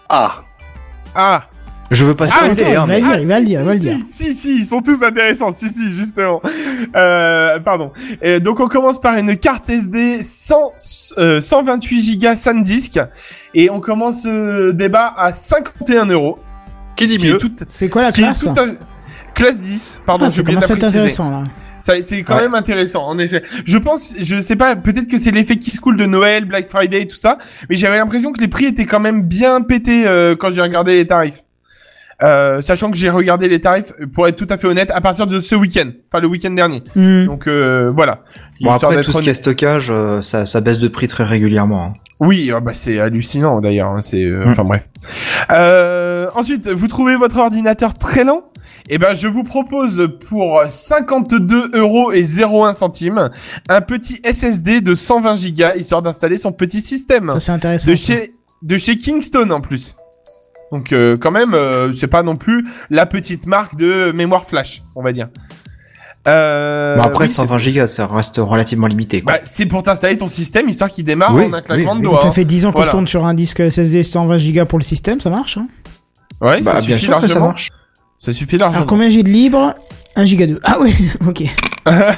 Ah, 0.08 0.42
Ah, 1.14 1.44
Je 1.90 2.04
veux 2.04 2.14
pas 2.14 2.26
Ah, 2.26 2.52
spoiler, 2.52 2.76
attends, 2.76 2.82
hein, 2.82 2.96
il 2.96 3.04
mais... 3.04 3.22
il 3.22 3.26
va 3.26 3.38
le 3.38 3.44
si, 3.44 3.46
dire, 3.46 3.60
il 3.60 3.66
va 3.66 3.72
le 3.74 3.80
si, 3.80 3.84
dire. 3.84 3.96
Si, 4.08 4.34
si, 4.34 4.54
ils 4.60 4.66
sont 4.66 4.80
tous 4.80 5.02
intéressants. 5.02 5.50
Si, 5.50 5.68
si, 5.68 5.92
justement. 5.92 6.40
Euh, 6.94 7.58
pardon. 7.60 7.92
Et 8.22 8.38
donc, 8.38 8.60
on 8.60 8.68
commence 8.68 9.00
par 9.00 9.14
une 9.14 9.36
carte 9.36 9.68
SD 9.68 10.22
100, 10.22 10.54
euh, 11.18 11.40
128 11.40 12.18
Go 12.18 12.34
SanDisk. 12.34 13.00
Et 13.54 13.70
on 13.70 13.80
commence 13.80 14.24
le 14.26 14.72
débat 14.72 15.12
à 15.16 15.32
51 15.32 16.06
euros. 16.06 16.38
qui 16.96 17.06
dit 17.06 17.18
mieux 17.26 17.38
C'est 17.68 17.88
quoi 17.88 18.02
la 18.02 18.12
classe 18.12 18.46
un- 18.46 18.76
Classe 19.34 19.60
10, 19.60 20.00
pardon, 20.04 20.26
Ah, 20.28 20.42
préciser. 20.42 20.72
intéressant, 20.84 21.30
là. 21.30 21.44
Ça, 21.78 21.94
c'est 22.02 22.22
quand 22.24 22.34
Ouais. 22.34 22.42
même 22.42 22.54
intéressant, 22.54 23.06
en 23.06 23.18
effet. 23.18 23.42
Je 23.64 23.78
pense, 23.78 24.12
je 24.20 24.38
sais 24.40 24.56
pas, 24.56 24.76
peut-être 24.76 25.08
que 25.08 25.16
c'est 25.16 25.30
l'effet 25.30 25.56
qui 25.56 25.70
se 25.70 25.80
coule 25.80 25.96
de 25.96 26.04
Noël, 26.04 26.44
Black 26.44 26.68
Friday 26.68 27.02
et 27.02 27.06
tout 27.06 27.16
ça, 27.16 27.38
mais 27.70 27.76
j'avais 27.76 27.96
l'impression 27.96 28.32
que 28.32 28.40
les 28.40 28.48
prix 28.48 28.66
étaient 28.66 28.84
quand 28.84 29.00
même 29.00 29.22
bien 29.22 29.62
pétés 29.62 30.06
euh, 30.06 30.36
quand 30.36 30.50
j'ai 30.50 30.60
regardé 30.60 30.94
les 30.96 31.06
tarifs. 31.06 31.42
Euh, 32.22 32.60
sachant 32.60 32.90
que 32.90 32.96
j'ai 32.96 33.08
regardé 33.10 33.48
les 33.48 33.60
tarifs, 33.60 33.92
euh, 34.00 34.06
pour 34.06 34.28
être 34.28 34.36
tout 34.36 34.46
à 34.50 34.58
fait 34.58 34.66
honnête, 34.66 34.90
à 34.92 35.00
partir 35.00 35.26
de 35.26 35.40
ce 35.40 35.54
week-end, 35.54 35.90
pas 36.10 36.20
le 36.20 36.26
week-end 36.28 36.50
dernier. 36.50 36.82
Hmm. 36.94 37.26
Donc 37.26 37.46
euh, 37.46 37.90
voilà. 37.94 38.20
Bon, 38.60 38.74
Histoire 38.74 38.92
après, 38.92 39.02
tout 39.02 39.12
ce 39.12 39.22
qui 39.22 39.30
est 39.30 39.34
stockage, 39.34 39.90
euh, 39.90 40.20
ça, 40.20 40.44
ça 40.44 40.60
baisse 40.60 40.78
de 40.78 40.88
prix 40.88 41.08
très 41.08 41.24
régulièrement. 41.24 41.84
hein. 41.86 41.92
Oui, 42.20 42.50
ah 42.54 42.60
bah 42.60 42.72
c'est 42.74 43.00
hallucinant 43.00 43.60
d'ailleurs. 43.62 43.88
hein, 43.88 44.00
c'est, 44.02 44.22
euh, 44.22 44.44
Mm. 44.44 44.48
enfin 44.50 44.64
bref. 44.64 44.86
Euh, 45.50 46.28
ensuite, 46.34 46.68
vous 46.68 46.88
trouvez 46.88 47.16
votre 47.16 47.38
ordinateur 47.38 47.94
très 47.94 48.24
lent 48.24 48.42
Eh 48.90 48.98
ben, 48.98 49.14
je 49.14 49.26
vous 49.26 49.42
propose 49.42 50.06
pour 50.28 50.62
52 50.68 51.70
euros 51.74 52.12
et 52.12 52.22
01 52.22 52.72
centimes 52.74 53.30
un 53.68 53.80
petit 53.80 54.20
SSD 54.24 54.80
de 54.82 54.94
120 54.94 55.34
gigas 55.34 55.74
histoire 55.76 56.02
d'installer 56.02 56.36
son 56.38 56.52
petit 56.52 56.82
système 56.82 57.30
Ça, 57.32 57.40
c'est 57.40 57.52
intéressant. 57.52 57.90
de 57.90 57.96
ça. 57.96 58.12
chez 58.14 58.30
de 58.62 58.76
chez 58.76 58.96
Kingston 58.98 59.48
en 59.50 59.62
plus. 59.62 59.94
Donc 60.72 60.92
euh, 60.92 61.16
quand 61.16 61.30
même, 61.30 61.54
euh, 61.54 61.92
c'est 61.92 62.06
pas 62.06 62.22
non 62.22 62.36
plus 62.36 62.64
la 62.90 63.06
petite 63.06 63.46
marque 63.46 63.76
de 63.76 64.12
mémoire 64.12 64.44
flash, 64.46 64.80
on 64.96 65.02
va 65.02 65.12
dire. 65.12 65.28
Euh, 66.28 66.96
Bon, 66.96 67.02
après, 67.02 67.24
oui, 67.26 67.30
120 67.32 67.58
gigas, 67.58 67.86
ça 67.86 68.06
reste 68.06 68.36
relativement 68.38 68.86
limité. 68.86 69.22
Quoi. 69.22 69.32
bah, 69.34 69.38
c'est 69.44 69.66
pour 69.66 69.82
t'installer 69.82 70.16
ton 70.18 70.26
système 70.26 70.68
histoire 70.68 70.90
qu'il 70.90 71.04
démarre 71.04 71.34
Oui, 71.34 71.44
en 71.46 71.52
un 71.54 71.62
claquement 71.62 71.92
oui, 71.94 72.00
de 72.00 72.06
oui. 72.06 72.10
doigts. 72.12 72.20
Ça 72.22 72.30
fait 72.30 72.44
10 72.44 72.66
ans 72.66 72.70
que 72.70 72.74
Voilà. 72.76 72.86
je 72.86 72.90
tourne 72.90 73.08
sur 73.08 73.24
un 73.24 73.32
disque 73.34 73.62
SSD 73.70 74.02
120 74.02 74.52
Go 74.52 74.64
pour 74.66 74.78
le 74.78 74.84
système, 74.84 75.18
ça 75.20 75.30
marche 75.30 75.56
hein? 75.56 75.66
Ouais, 76.42 76.60
bah, 76.60 76.74
ça 76.74 76.80
bien 76.82 76.96
suffit 76.96 77.06
sûr 77.06 77.14
que 77.16 77.22
ça 77.22 77.28
largement. 77.28 77.46
marche. 77.48 77.70
Ça 78.18 78.32
suffit 78.32 78.58
largement. 78.58 78.76
Alors 78.82 78.86
combien 78.88 79.08
j'ai 79.08 79.22
de 79.22 79.28
libre 79.30 79.74
1 80.16 80.24
giga 80.26 80.46
2. 80.46 80.60
Ah 80.62 80.76
oui, 80.80 80.94
ok. 81.26 81.40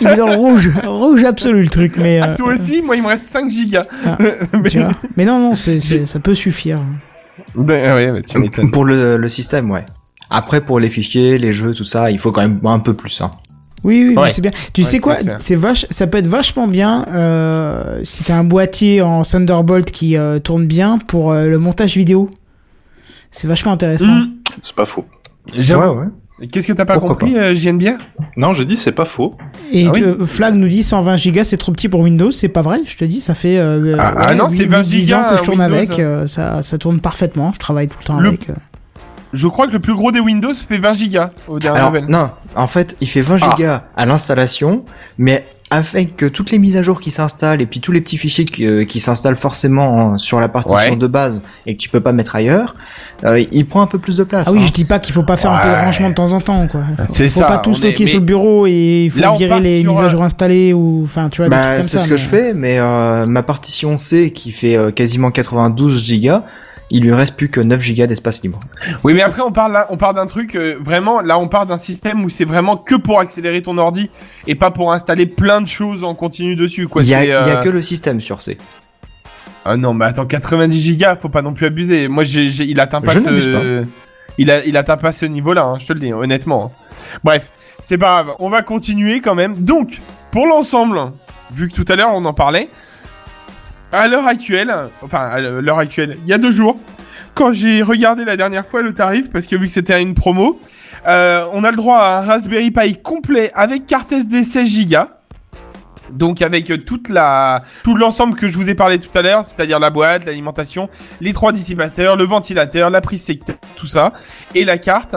Il 0.00 0.06
est 0.08 0.16
dans 0.16 0.26
le 0.26 0.34
rouge, 0.36 0.70
rouge 0.84 1.22
absolu 1.24 1.62
le 1.62 1.68
truc, 1.68 1.96
mais 1.96 2.20
Ah, 2.20 2.34
toi 2.34 2.52
aussi, 2.54 2.82
moi 2.82 2.96
il 2.96 3.02
me 3.02 3.08
reste 3.08 3.26
5 3.26 3.48
gigas. 3.50 3.86
Ah, 4.04 4.18
mais... 4.52 4.68
tu 4.68 4.80
vois. 4.80 4.90
Mais 5.16 5.24
non, 5.24 5.38
non, 5.38 5.54
c'est, 5.54 5.78
c'est- 5.78 6.06
ça 6.06 6.18
peut 6.18 6.34
suffire. 6.34 6.80
Ben, 7.54 7.94
ouais, 7.94 8.12
mais 8.12 8.22
tu 8.22 8.38
m'étonnes. 8.38 8.70
Pour 8.70 8.84
le, 8.84 9.16
le 9.16 9.28
système, 9.28 9.70
ouais. 9.70 9.84
Après, 10.30 10.60
pour 10.62 10.80
les 10.80 10.88
fichiers, 10.88 11.38
les 11.38 11.52
jeux, 11.52 11.74
tout 11.74 11.84
ça, 11.84 12.10
il 12.10 12.18
faut 12.18 12.32
quand 12.32 12.40
même 12.42 12.58
un 12.64 12.78
peu 12.78 12.94
plus. 12.94 13.20
Hein. 13.20 13.30
Oui, 13.84 14.06
oui, 14.08 14.16
Ouais. 14.16 14.30
c'est 14.30 14.40
bien. 14.40 14.52
Tu 14.72 14.82
Ouais, 14.82 14.86
sais 14.86 14.98
quoi? 15.00 15.16
c'est 15.38 15.56
vache, 15.56 15.86
ça 15.90 16.06
peut 16.06 16.18
être 16.18 16.26
vachement 16.28 16.68
bien 16.68 17.04
euh, 17.12 18.00
si 18.04 18.22
t'as 18.24 18.36
un 18.36 18.44
boîtier 18.44 19.02
en 19.02 19.22
Thunderbolt 19.22 19.90
qui 19.90 20.16
euh, 20.16 20.38
tourne 20.38 20.66
bien 20.66 20.98
pour 20.98 21.32
euh, 21.32 21.46
le 21.48 21.58
montage 21.58 21.96
vidéo. 21.96 22.30
C'est 23.32 23.48
vachement 23.48 23.72
intéressant. 23.72 24.06
Mmh. 24.12 24.30
c'est 24.62 24.74
pas 24.76 24.84
faux. 24.86 25.04
J'avoue. 25.52 25.98
ouais. 26.00 26.06
Qu'est-ce 26.50 26.66
que 26.66 26.72
t'as 26.72 26.84
pas 26.84 26.94
Pourquoi 26.94 27.10
compris, 27.10 27.36
euh, 27.38 27.54
JNBR 27.54 27.98
Non, 28.36 28.52
j'ai 28.52 28.64
dit 28.64 28.76
c'est 28.76 28.92
pas 28.92 29.04
faux. 29.04 29.36
Et 29.72 29.86
Ah 29.86 29.90
oui 29.92 30.02
Flag 30.26 30.54
nous 30.54 30.66
dit 30.68 30.82
120 30.82 31.16
gigas 31.16 31.44
c'est 31.44 31.56
trop 31.56 31.70
petit 31.72 31.88
pour 31.88 32.00
Windows, 32.00 32.30
c'est 32.32 32.48
pas 32.48 32.62
vrai, 32.62 32.80
je 32.86 32.96
te 32.96 33.04
dis, 33.04 33.20
ça 33.20 33.34
fait 33.34 33.58
euh, 33.58 33.96
Ah, 34.00 34.14
ah 34.16 34.34
non, 34.34 34.48
c'est 34.48 34.64
20 34.64 34.80
10 34.82 34.88
ans 34.88 34.98
gigas, 35.18 35.30
que 35.30 35.36
je 35.38 35.42
tourne 35.44 35.60
Windows. 35.60 35.74
avec, 35.76 35.98
euh, 35.98 36.26
ça, 36.26 36.62
ça 36.62 36.78
tourne 36.78 37.00
parfaitement, 37.00 37.52
je 37.54 37.58
travaille 37.60 37.88
tout 37.88 37.98
le 38.00 38.04
temps 38.04 38.18
Le- 38.18 38.28
avec. 38.30 38.50
euh. 38.50 38.54
Je 39.32 39.46
crois 39.48 39.66
que 39.66 39.72
le 39.72 39.78
plus 39.78 39.94
gros 39.94 40.10
des 40.12 40.20
Windows 40.20 40.52
fait 40.54 40.78
20 40.78 40.92
gigas 40.94 41.30
au 41.48 41.58
dernier 41.58 41.78
Alors, 41.78 41.92
level. 41.92 42.10
non, 42.10 42.30
en 42.54 42.66
fait, 42.66 42.96
il 43.00 43.08
fait 43.08 43.22
20 43.22 43.38
Ah. 43.40 43.54
gigas 43.56 43.84
à 43.96 44.04
l'installation, 44.04 44.84
mais 45.18 45.46
avec 45.72 46.32
toutes 46.32 46.50
les 46.50 46.58
mises 46.58 46.76
à 46.76 46.82
jour 46.82 47.00
qui 47.00 47.10
s'installent 47.10 47.60
et 47.62 47.66
puis 47.66 47.80
tous 47.80 47.92
les 47.92 48.00
petits 48.02 48.18
fichiers 48.18 48.44
qui, 48.44 48.66
euh, 48.66 48.84
qui 48.84 49.00
s'installent 49.00 49.36
forcément 49.36 50.14
euh, 50.14 50.18
sur 50.18 50.38
la 50.40 50.48
partition 50.48 50.92
Ouais. 50.92 50.96
de 50.96 51.06
base 51.06 51.42
et 51.66 51.74
que 51.74 51.80
tu 51.80 51.88
peux 51.88 52.00
pas 52.00 52.12
mettre 52.12 52.36
ailleurs, 52.36 52.76
euh, 53.24 53.42
il 53.52 53.66
prend 53.66 53.80
un 53.82 53.86
peu 53.86 53.98
plus 53.98 54.16
de 54.18 54.24
place. 54.24 54.44
Ah 54.48 54.52
oui, 54.52 54.58
hein. 54.60 54.66
je 54.66 54.72
dis 54.72 54.84
pas 54.84 54.98
qu'il 54.98 55.14
faut 55.14 55.22
pas 55.22 55.36
faire 55.36 55.50
un 55.52 55.58
peu 55.62 55.68
de 55.68 55.74
rangement 55.74 56.10
de 56.10 56.14
temps 56.14 56.32
en 56.34 56.40
temps, 56.40 56.68
quoi. 56.68 56.82
Faut, 56.98 57.02
C'est 57.06 57.28
faut 57.30 57.40
ça, 57.40 57.46
pas 57.46 57.58
tout 57.58 57.70
est- 57.70 57.74
stocker 57.76 58.06
sur 58.06 58.20
le 58.20 58.24
bureau 58.26 58.66
et 58.66 59.04
il 59.06 59.10
faut 59.10 59.20
Là, 59.20 59.34
virer 59.36 59.60
les 59.60 59.80
sur, 59.82 59.92
mises 59.92 60.02
à 60.02 60.08
jour 60.08 60.22
installées 60.22 60.72
ou, 60.72 61.02
enfin, 61.04 61.28
tu 61.30 61.40
vois, 61.40 61.48
Bah, 61.48 61.82
c'est 61.82 61.98
ce 61.98 62.06
que 62.08 62.16
je 62.16 62.26
fais, 62.26 62.52
mais 62.54 62.78
euh, 62.78 63.24
ma 63.26 63.42
partition 63.42 63.96
C 63.98 64.30
qui 64.32 64.52
fait 64.52 64.76
euh, 64.76 64.90
quasiment 64.90 65.30
92 65.30 66.02
gigas, 66.04 66.44
il 66.94 67.02
lui 67.02 67.12
reste 67.12 67.36
plus 67.36 67.48
que 67.48 67.60
9 67.60 67.80
gigas 67.80 68.06
d'espace 68.06 68.42
libre. 68.42 68.58
Oui, 69.02 69.14
mais 69.14 69.22
après 69.22 69.42
on 69.42 69.50
parle 69.50 69.86
on 69.88 69.96
parle 69.96 70.14
d'un 70.14 70.26
truc 70.26 70.54
euh, 70.54 70.76
vraiment. 70.80 71.20
Là, 71.22 71.38
on 71.38 71.48
parle 71.48 71.66
d'un 71.68 71.78
système 71.78 72.22
où 72.24 72.28
c'est 72.28 72.44
vraiment 72.44 72.76
que 72.76 72.94
pour 72.94 73.18
accélérer 73.18 73.62
ton 73.62 73.78
ordi 73.78 74.10
et 74.46 74.54
pas 74.54 74.70
pour 74.70 74.92
installer 74.92 75.26
plein 75.26 75.60
de 75.60 75.66
choses 75.68 76.04
en 76.04 76.14
continu 76.14 76.54
dessus. 76.54 76.88
Quoi. 76.88 77.02
Il 77.02 77.08
y, 77.08 77.14
a, 77.14 77.24
y 77.24 77.30
euh, 77.32 77.56
que 77.56 77.68
le 77.70 77.82
système 77.82 78.20
sur 78.20 78.42
C. 78.42 78.58
Ah 79.64 79.76
non, 79.76 79.94
mais 79.94 80.04
attends, 80.06 80.26
90 80.26 80.80
gigas, 80.80 81.16
faut 81.16 81.28
pas 81.28 81.42
non 81.42 81.54
plus 81.54 81.66
abuser. 81.66 82.08
Moi, 82.08 82.24
j'ai, 82.24 82.46
il 82.46 82.80
atteint 82.80 83.00
pas 83.00 83.12
Je 83.12 83.20
ce, 83.20 83.52
pas. 83.52 83.88
il 84.38 84.50
a, 84.50 84.64
il 84.64 84.76
atteint 84.76 84.96
pas 84.96 85.12
ce 85.12 85.24
niveau-là. 85.24 85.62
hein, 85.62 85.78
je 85.78 85.86
te 85.86 85.92
le 85.92 86.00
dis, 86.00 86.12
honnêtement. 86.12 86.66
hein. 86.66 87.16
Bref, 87.22 87.52
c'est 87.80 87.98
pas 87.98 88.22
grave. 88.24 88.36
On 88.40 88.50
va 88.50 88.62
continuer 88.62 89.20
quand 89.20 89.34
même. 89.36 89.54
Donc, 89.56 90.00
pour 90.32 90.46
l'ensemble, 90.46 90.98
vu 91.54 91.68
que 91.68 91.74
tout 91.74 91.84
à 91.92 91.96
l'heure 91.96 92.10
on 92.12 92.24
en 92.24 92.34
parlait, 92.34 92.68
à 93.92 94.08
l'heure 94.08 94.26
actuelle, 94.26 94.74
enfin 95.02 95.20
à 95.20 95.40
l'heure 95.40 95.78
actuelle, 95.78 96.16
il 96.24 96.30
y 96.30 96.32
a 96.32 96.38
deux 96.38 96.52
jours, 96.52 96.78
quand 97.34 97.52
j'ai 97.52 97.82
regardé 97.82 98.24
la 98.24 98.36
dernière 98.36 98.66
fois 98.66 98.82
le 98.82 98.94
tarif, 98.94 99.30
parce 99.30 99.46
que 99.46 99.56
vu 99.56 99.66
que 99.66 99.72
c'était 99.72 100.00
une 100.00 100.14
promo, 100.14 100.58
euh, 101.06 101.46
on 101.52 101.64
a 101.64 101.70
le 101.70 101.76
droit 101.76 101.98
à 101.98 102.18
un 102.18 102.20
Raspberry 102.22 102.70
Pi 102.70 102.96
complet 103.02 103.50
avec 103.54 103.86
carte 103.86 104.12
SD 104.12 104.44
16 104.44 104.86
Go 104.88 104.96
Donc 106.10 106.42
avec 106.42 106.84
toute 106.84 107.08
la 107.08 107.62
tout 107.84 107.96
l'ensemble 107.96 108.34
que 108.36 108.48
je 108.48 108.56
vous 108.56 108.70
ai 108.70 108.74
parlé 108.74 108.98
tout 108.98 109.16
à 109.16 109.22
l'heure, 109.22 109.44
c'est-à-dire 109.44 109.78
la 109.78 109.90
boîte, 109.90 110.24
l'alimentation, 110.26 110.88
les 111.20 111.32
trois 111.32 111.52
dissipateurs, 111.52 112.16
le 112.16 112.24
ventilateur, 112.24 112.90
la 112.90 113.00
prise 113.00 113.22
secteur, 113.22 113.56
tout 113.76 113.86
ça, 113.86 114.12
et 114.54 114.64
la 114.64 114.78
carte, 114.78 115.16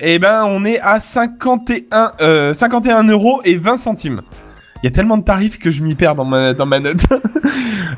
eh 0.00 0.18
ben 0.18 0.44
on 0.46 0.64
est 0.64 0.80
à 0.80 1.00
51 1.00 2.12
euh, 2.20 2.54
51 2.54 3.04
euros 3.04 3.40
et 3.44 3.56
20 3.56 3.76
centimes. 3.76 4.22
Il 4.82 4.86
y 4.86 4.88
a 4.88 4.90
tellement 4.90 5.16
de 5.16 5.24
tarifs 5.24 5.58
que 5.58 5.70
je 5.70 5.82
m'y 5.82 5.94
perds 5.94 6.14
dans 6.14 6.24
ma 6.24 6.80
note. 6.80 7.06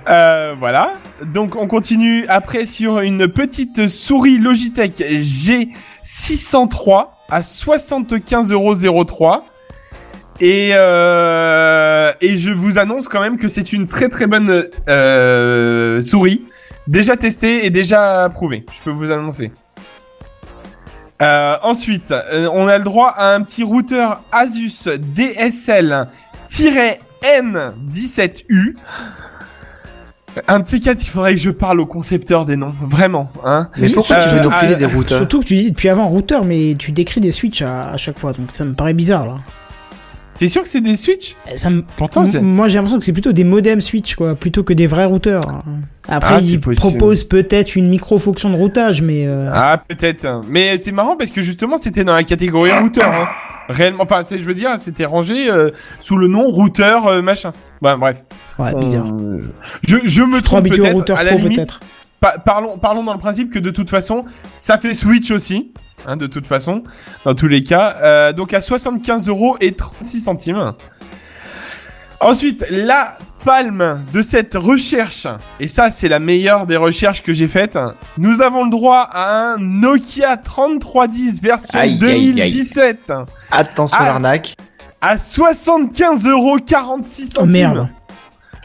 Euh, 0.09 0.55
voilà. 0.59 0.95
Donc 1.23 1.57
on 1.57 1.67
continue 1.67 2.25
après 2.29 2.67
sur 2.67 3.01
une 3.01 3.29
petite 3.29 3.89
souris 3.89 4.39
Logitech 4.39 5.01
G603 5.01 7.07
à 7.31 7.41
75,03€. 7.41 9.43
Et, 10.41 10.71
euh, 10.73 12.13
et 12.21 12.39
je 12.39 12.53
vous 12.53 12.79
annonce 12.79 13.09
quand 13.09 13.21
même 13.21 13.39
que 13.39 13.49
c'est 13.49 13.73
une 13.73 13.87
très 13.87 14.09
très 14.09 14.27
bonne 14.27 14.65
euh, 14.89 16.01
souris. 16.01 16.45
Déjà 16.87 17.17
testée 17.17 17.67
et 17.67 17.71
déjà 17.71 18.25
approuvée. 18.25 18.65
Je 18.75 18.83
peux 18.83 18.91
vous 18.91 19.11
annoncer. 19.11 19.53
Ensuite, 21.21 22.15
on 22.53 22.69
a 22.69 22.79
le 22.79 22.85
droit 22.85 23.13
à 23.17 23.35
un 23.35 23.43
petit 23.43 23.65
routeur 23.65 24.23
Asus 24.33 24.89
DSL-N17U. 26.49 28.75
Un 30.47 30.61
de 30.61 30.67
ces 30.67 30.79
quatre, 30.79 31.03
il 31.03 31.09
faudrait 31.09 31.35
que 31.35 31.41
je 31.41 31.51
parle 31.51 31.81
au 31.81 31.87
concepteur 31.87 32.47
des 32.47 32.55
noms. 32.57 32.73
Vraiment, 32.83 33.31
hein. 33.45 33.71
Mais 33.77 33.89
Oui, 33.89 33.95
pourquoi 33.95 34.17
tu 34.17 34.29
euh, 34.29 34.33
veux 34.33 34.41
nous 34.45 34.51
filer 34.53 34.75
euh, 34.75 34.79
des 34.79 34.87
routeurs 34.87 35.19
Surtout 35.19 35.41
que 35.41 35.47
tu 35.47 35.57
dis 35.57 35.71
depuis 35.73 35.89
avant 35.89 36.07
routeur, 36.07 36.45
mais 36.45 36.77
tu 36.79 36.93
décris 36.93 37.21
des 37.21 37.33
switches 37.33 37.63
à, 37.63 37.91
à 37.91 37.97
chaque 37.97 38.19
fois, 38.21 38.33
donc 38.33 38.51
ça 38.53 38.65
me 38.65 38.75
paraît 38.75 38.95
bizarre 38.95 39.27
là. 39.27 39.35
T'es 40.37 40.49
sûr 40.49 40.63
que 40.63 40.69
c'est 40.69 40.81
des 40.81 40.97
Switch 40.97 41.35
Et 41.53 41.57
Ça 41.57 41.69
me... 41.69 41.83
Pourtant, 41.97 42.23
Moi 42.41 42.69
j'ai 42.69 42.77
l'impression 42.77 43.01
que 43.01 43.05
c'est 43.05 43.13
plutôt 43.13 43.33
des 43.33 43.43
modems 43.43 43.81
switch 43.81 44.15
quoi, 44.15 44.37
plutôt 44.37 44.63
que 44.63 44.73
des 44.73 44.87
vrais 44.87 45.07
routeurs. 45.07 45.41
Après 46.07 46.37
Ah, 46.37 46.41
ils 46.41 46.61
possible. 46.61 46.91
proposent 46.97 47.25
peut-être 47.25 47.75
une 47.75 47.89
micro 47.89 48.21
fonction 48.21 48.49
de 48.49 48.55
routage, 48.55 49.03
mais 49.03 49.27
euh, 49.27 49.51
Ah, 49.53 49.83
peut-être. 49.89 50.43
Mais 50.49 50.79
c'est 50.79 50.93
marrant 50.93 51.17
parce 51.17 51.33
que 51.33 51.43
justement, 51.43 51.77
c'était 51.77 52.05
dans 52.05 52.15
la 52.15 52.23
catégorie 52.23 52.71
routeur. 52.71 53.13
Hein. 53.13 53.27
Réellement, 53.69 54.05
enfin, 54.05 54.23
je 54.31 54.37
veux 54.45 54.55
dire, 54.55 54.79
c'était 54.79 55.05
rangé 55.05 55.51
euh, 55.51 55.71
sous 56.01 56.17
le 56.17 56.27
nom 56.29 56.45
routeur 56.49 57.07
euh, 57.07 57.23
machin. 57.23 57.53
Bah, 57.83 57.97
bref. 57.97 58.23
ouais, 58.59 58.75
bizarre. 58.75 59.07
Euh, 59.07 59.43
Je, 59.87 59.97
je 60.05 60.23
me 60.23 60.41
trompe 60.41 60.69
peut-être. 60.69 60.95
routeur 60.95 61.19
À 61.19 61.25
la 61.25 61.31
pro 61.33 61.39
limite, 61.41 61.79
pa- 62.21 62.39
parlons, 62.39 62.79
parlons 62.79 63.05
dans 63.05 63.13
le 63.13 63.19
principe 63.19 63.53
que 63.53 63.59
de 63.59 63.71
toute 63.71 63.91
façon, 63.91 64.25
ça 64.57 64.79
fait 64.79 64.95
Switch 64.95 65.31
aussi. 65.31 65.73
Hein, 66.07 66.17
de 66.17 66.27
toute 66.27 66.47
façon, 66.47 66.83
dans 67.25 67.35
tous 67.35 67.49
les 67.49 67.63
cas. 67.63 68.33
Donc 68.33 68.55
à 68.55 68.61
75 68.61 69.29
euros 69.29 69.57
et 69.61 69.73
36 69.73 70.21
centimes. 70.21 70.73
Ensuite, 72.21 72.65
la 72.71 73.19
palme 73.49 74.05
de 74.13 74.21
cette 74.21 74.55
recherche, 74.55 75.27
et 75.59 75.69
ça 75.69 75.91
c'est 75.91 76.09
la 76.09 76.19
meilleure 76.19 76.67
des 76.67 76.77
recherches 76.77 77.23
que 77.23 77.33
j'ai 77.33 77.49
faites, 77.49 77.79
nous 78.19 78.43
avons 78.43 78.65
le 78.65 78.71
droit 78.71 79.09
à 79.11 79.31
un 79.31 79.57
Nokia 79.59 80.37
3310 80.37 81.41
version 81.43 81.79
Aïe, 81.79 81.99
aïe, 82.03 82.11
aïe. 82.11 82.33
2017 82.33 83.13
Attention 83.51 83.97
Ah, 83.99 84.05
l'arnaque. 84.05 84.55
à 85.01 85.17
75 85.17 86.27
euros 86.27 86.59
46 86.59 87.31
Oh 87.31 87.35
centimes. 87.41 87.51
merde. 87.53 87.89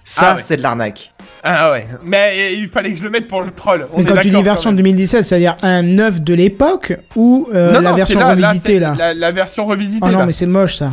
Ça, 0.03 0.31
Ah 0.31 0.35
ouais. 0.35 0.41
c'est 0.45 0.57
de 0.57 0.61
l'arnaque. 0.63 1.13
Ah 1.45 1.71
ouais, 1.71 1.87
mais 2.03 2.53
il 2.57 2.67
fallait 2.67 2.91
que 2.91 2.97
je 2.97 3.03
le 3.03 3.09
mette 3.09 3.29
pour 3.29 3.41
le 3.41 3.51
troll. 3.51 3.87
On 3.93 3.97
Mais 3.99 4.03
est 4.03 4.07
quand 4.07 4.21
tu 4.21 4.29
dis 4.31 4.41
version 4.41 4.69
quand 4.71 4.75
même. 4.75 4.83
2017, 4.83 5.23
c'est-à-dire 5.23 5.55
un 5.61 5.81
neuf 5.81 6.19
de 6.19 6.33
l'époque 6.33 6.93
ou 7.15 7.47
euh, 7.53 7.71
Non, 7.71 7.79
la 7.81 7.91
non, 7.91 7.95
version 7.95 8.19
c'est 8.19 8.25
là, 8.25 8.35
là, 8.35 8.47
revisitée 8.49 8.73
c'est 8.73 8.79
là, 8.79 8.95
La, 8.97 9.13
la 9.13 9.31
version 9.31 9.65
revisitée 9.65 10.05
Oh 10.05 10.11
non 10.11 10.19
là. 10.19 10.25
mais 10.25 10.31
c'est 10.33 10.45
moche 10.45 10.75
ça. 10.75 10.89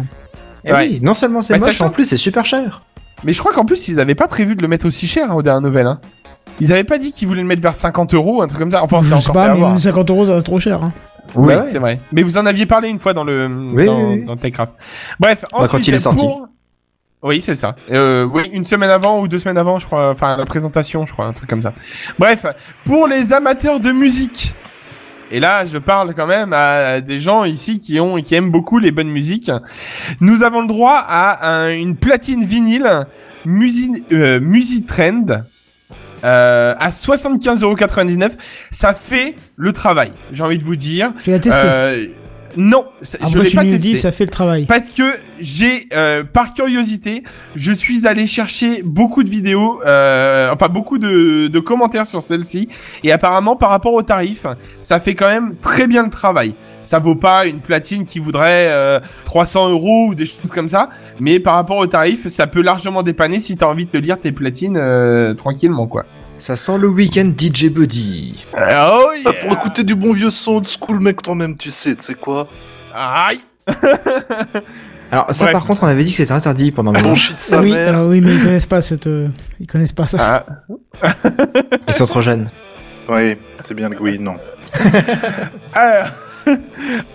Eh 0.65 0.73
Ouais. 0.73 0.79
oui, 0.91 1.01
non 1.03 1.15
seulement 1.15 1.43
c'est 1.43 1.59
Bah, 1.59 1.67
moche, 1.67 1.81
en 1.81 1.91
plus 1.91 2.05
c'est 2.05 2.17
super 2.17 2.45
cher. 2.47 2.83
Mais 3.25 3.33
je 3.33 3.39
crois 3.41 3.53
qu'en 3.53 3.65
plus, 3.65 3.89
ils 3.89 3.97
n'avaient 3.97 4.15
pas 4.15 4.29
prévu 4.29 4.55
de 4.57 4.63
le 4.63 4.69
mettre 4.69 4.87
aussi 4.87 5.07
cher 5.07 5.31
hein, 5.31 5.35
aux 5.35 5.43
dernières 5.43 5.61
nouvelles. 5.63 5.87
Hein. 5.87 6.01
Ils 6.61 6.73
avaient 6.73 6.85
pas 6.85 6.99
dit 6.99 7.13
qu'ils 7.13 7.29
voulaient 7.29 7.43
le 7.43 7.47
mettre 7.47 7.63
vers 7.63 7.75
50 7.75 8.15
euros, 8.15 8.43
un 8.43 8.47
truc 8.47 8.59
comme 8.59 8.71
ça. 8.71 8.83
Enfin, 8.83 9.01
c'est 9.03 9.09
je 9.09 9.21
sais 9.21 9.31
encore 9.31 9.35
pas, 9.35 9.55
mais 9.55 9.79
50 9.81 10.11
euros 10.11 10.25
ça 10.25 10.35
reste 10.35 10.47
trop 10.47 10.59
cher. 10.61 10.83
Hein. 10.83 10.93
Oui, 11.35 11.55
Bah 11.55 11.61
ouais. 11.61 11.67
c'est 11.67 11.79
vrai. 11.79 12.01
Mais 12.13 12.23
vous 12.23 12.39
en 12.39 12.47
aviez 12.47 12.67
parlé 12.67 12.89
une 12.89 12.99
fois 12.99 13.13
dans 13.15 13.23
le 13.25 13.47
Oui, 13.73 13.87
dans, 13.87 13.99
oui, 13.99 14.05
oui. 14.21 14.25
dans 14.25 14.37
Techcraft. 14.37 14.75
Bref, 15.21 15.45
Bah, 15.53 15.69
quand 15.71 15.87
il 15.87 15.95
est 15.95 15.99
sorti. 15.99 16.25
pour- 16.25 16.49
Oui, 17.23 17.41
c'est 17.41 17.55
ça. 17.55 17.77
Euh, 17.91 18.25
oui, 18.25 18.43
une 18.53 18.65
semaine 18.65 18.91
avant 18.91 19.21
ou 19.21 19.29
deux 19.29 19.39
semaines 19.39 19.59
avant, 19.59 19.79
je 19.79 19.87
crois. 19.87 20.11
Enfin, 20.11 20.37
la 20.37 20.47
présentation, 20.47 21.05
je 21.07 21.13
crois, 21.13 21.27
un 21.27 21.33
truc 21.33 21.49
comme 21.49 21.63
ça. 21.63 21.73
Bref, 22.19 22.47
pour 22.85 23.07
les 23.07 23.33
amateurs 23.33 23.79
de 23.79 23.93
musique. 23.93 24.55
Et 25.31 25.39
là, 25.41 25.65
je 25.65 25.79
parle 25.79 26.15
quand 26.15 26.27
même 26.27 26.53
à 26.53 27.01
des 27.01 27.19
gens 27.19 27.45
ici 27.45 27.79
qui 27.79 28.01
ont, 28.01 28.17
qui 28.21 28.35
aiment 28.35 28.51
beaucoup 28.51 28.79
les 28.79 28.91
bonnes 28.91 29.11
musiques. 29.11 29.51
Nous 30.21 30.43
avons 30.43 30.63
le 30.63 30.69
droit 30.69 31.05
à 31.07 31.49
un- 31.49 31.71
une 31.71 31.97
platine 31.97 32.45
vinyle 32.45 33.07
Musi, 33.45 34.05
euh, 34.13 34.41
Musitrend 34.41 35.25
euh, 36.25 36.75
à 36.79 36.91
75,99€. 36.91 38.33
Ça 38.71 38.93
fait 38.93 39.37
le 39.57 39.73
travail. 39.73 40.13
J'ai 40.33 40.43
envie 40.43 40.59
de 40.59 40.65
vous 40.65 40.77
dire. 40.77 41.13
Tu 41.25 41.31
l'as 41.31 41.39
testé. 41.39 41.61
Euh, 41.65 42.07
non, 42.57 42.85
ça- 43.03 43.19
je 43.21 43.27
Après 43.27 43.43
l'ai 43.45 43.51
tu 43.51 43.57
pas 43.57 43.65
nous 43.65 43.71
testé. 43.73 43.89
dis 43.91 43.97
ça 43.97 44.11
fait 44.13 44.25
le 44.25 44.31
travail. 44.31 44.65
Parce 44.67 44.89
que 44.89 45.03
j'ai, 45.39 45.89
euh, 45.95 46.25
par 46.25 46.53
curiosité, 46.55 47.23
je 47.55 47.73
suis 47.73 48.07
allé 48.07 48.27
chercher 48.27 48.83
beaucoup 48.83 49.23
de 49.25 49.31
vidéos, 49.31 49.81
euh, 49.87 50.51
enfin 50.53 50.69
beaucoup 50.69 50.99
de, 50.99 51.47
de 51.49 51.61
commentaires 51.61 52.07
sur 52.07 52.23
celle-ci, 52.23 52.69
et 53.05 53.13
apparemment 53.13 53.57
par 53.57 53.71
rapport 53.71 53.93
au 53.95 54.03
tarif, 54.03 54.47
ça 54.81 55.01
fait 55.01 55.15
quand 55.15 55.29
même 55.29 55.55
très 55.61 55.87
bien 55.87 56.03
le 56.03 56.11
travail. 56.11 56.55
Ça 56.83 56.99
vaut 56.99 57.15
pas 57.15 57.47
une 57.47 57.61
platine 57.61 58.07
qui 58.07 58.19
voudrait 58.21 58.69
euh, 58.71 59.01
300 59.27 59.69
euros 59.71 60.07
ou 60.09 60.15
des 60.15 60.25
choses 60.27 60.51
comme 60.53 60.69
ça, 60.69 60.89
mais 61.21 61.39
par 61.39 61.55
rapport 61.55 61.77
au 61.77 61.87
tarif, 61.87 62.29
ça 62.29 62.47
peut 62.47 62.63
largement 62.63 63.03
dépanner 63.03 63.39
si 63.39 63.57
t'as 63.57 63.67
envie 63.67 63.85
de 63.87 63.91
te 63.91 63.99
lire 63.99 64.19
tes 64.19 64.33
platines 64.33 64.77
euh, 64.79 65.35
tranquillement 65.35 65.87
quoi. 65.87 66.05
Ça 66.41 66.57
sent 66.57 66.79
le 66.79 66.89
week-end 66.89 67.31
DJ 67.39 67.67
Buddy. 67.69 68.45
Oh 68.55 68.57
Ah, 68.59 69.01
yeah. 69.23 69.33
Pour 69.35 69.53
écouter 69.53 69.85
du 69.85 69.95
bon 69.95 70.13
vieux 70.15 70.31
son 70.31 70.53
old 70.57 70.67
school, 70.69 70.99
mec, 70.99 71.21
toi-même, 71.23 71.57
tu 71.57 71.71
sais, 71.71 71.95
tu 71.95 72.03
sais 72.03 72.15
quoi 72.15 72.49
Aïe. 72.95 73.41
Alors 75.13 75.27
ça 75.35 75.45
Bref. 75.47 75.53
par 75.55 75.67
contre 75.67 75.83
on 75.83 75.87
avait 75.87 76.05
dit 76.05 76.11
que 76.13 76.17
c'était 76.19 76.33
interdit 76.33 76.71
pendant 76.71 76.93
le 76.93 77.01
Bon 77.03 77.17
shit 77.17 77.35
de 77.37 77.41
sa 77.41 77.61
oui, 77.61 77.73
mère. 77.73 77.89
alors 77.89 78.07
oui, 78.09 78.21
mais 78.21 78.33
ils 78.33 78.43
connaissent 78.45 78.67
pas 78.67 78.81
cette, 78.81 79.09
euh, 79.09 79.27
ils 79.59 79.67
connaissent 79.67 79.93
pas 79.93 80.07
ça. 80.07 80.45
Ah. 81.03 81.09
Ils 81.89 81.95
sont 81.95 82.07
trop 82.07 82.21
jeunes. 82.21 82.49
Oui, 83.09 83.37
c'est 83.65 83.75
bien 83.75 83.91
que 83.91 84.01
oui, 84.01 84.19
non. 84.21 84.37
Alors, 85.75 86.07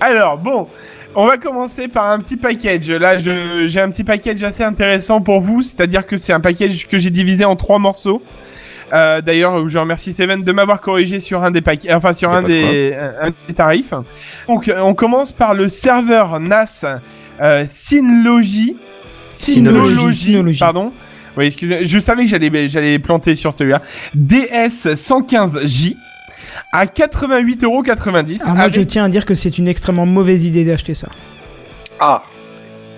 alors, 0.01 0.37
bon, 0.37 0.67
on 1.15 1.25
va 1.25 1.37
commencer 1.37 1.87
par 1.87 2.07
un 2.09 2.19
petit 2.19 2.35
package. 2.35 2.91
Là, 2.91 3.17
je- 3.17 3.65
j'ai 3.67 3.79
un 3.79 3.89
petit 3.89 4.03
package 4.03 4.43
assez 4.43 4.63
intéressant 4.63 5.21
pour 5.21 5.39
vous, 5.39 5.61
c'est-à-dire 5.61 6.05
que 6.05 6.17
c'est 6.17 6.33
un 6.33 6.41
package 6.41 6.87
que 6.89 6.97
j'ai 6.97 7.09
divisé 7.09 7.45
en 7.45 7.55
trois 7.55 7.79
morceaux. 7.79 8.21
Euh, 8.93 9.21
D'ailleurs, 9.21 9.67
je 9.67 9.79
remercie 9.79 10.13
Seven 10.13 10.43
de 10.43 10.51
m'avoir 10.51 10.79
corrigé 10.81 11.19
sur 11.19 11.43
un 11.43 11.51
des 11.51 11.61
paquets, 11.61 11.93
enfin 11.93 12.13
sur 12.13 12.31
a 12.31 12.37
un 12.37 12.41
de 12.43 12.47
des, 12.47 12.93
un, 12.93 13.27
un 13.27 13.31
des 13.47 13.53
tarifs. 13.53 13.93
Donc, 14.47 14.67
euh, 14.67 14.79
on 14.81 14.93
commence 14.93 15.31
par 15.31 15.53
le 15.53 15.69
serveur 15.69 16.39
NAS 16.39 16.85
euh, 17.41 17.63
Synology. 17.67 18.77
Synology, 19.33 20.31
Synology. 20.31 20.59
pardon. 20.59 20.93
Oui, 21.37 21.47
excusez, 21.47 21.85
je 21.85 21.99
savais 21.99 22.23
que 22.23 22.29
j'allais 22.29 22.69
j'allais 22.69 22.97
planter 22.99 23.35
sur 23.35 23.51
celui-là. 23.51 23.81
DS 24.13 24.85
115J 24.93 25.97
à 26.71 26.85
88,90€. 26.85 28.41
Alors 28.43 28.55
moi 28.55 28.63
avec- 28.65 28.75
je 28.75 28.81
tiens 28.81 29.03
à 29.05 29.09
dire 29.09 29.25
que 29.25 29.33
c'est 29.33 29.57
une 29.57 29.67
extrêmement 29.67 30.05
mauvaise 30.05 30.45
idée 30.45 30.63
d'acheter 30.63 30.93
ça. 30.93 31.09
Ah 31.99 32.23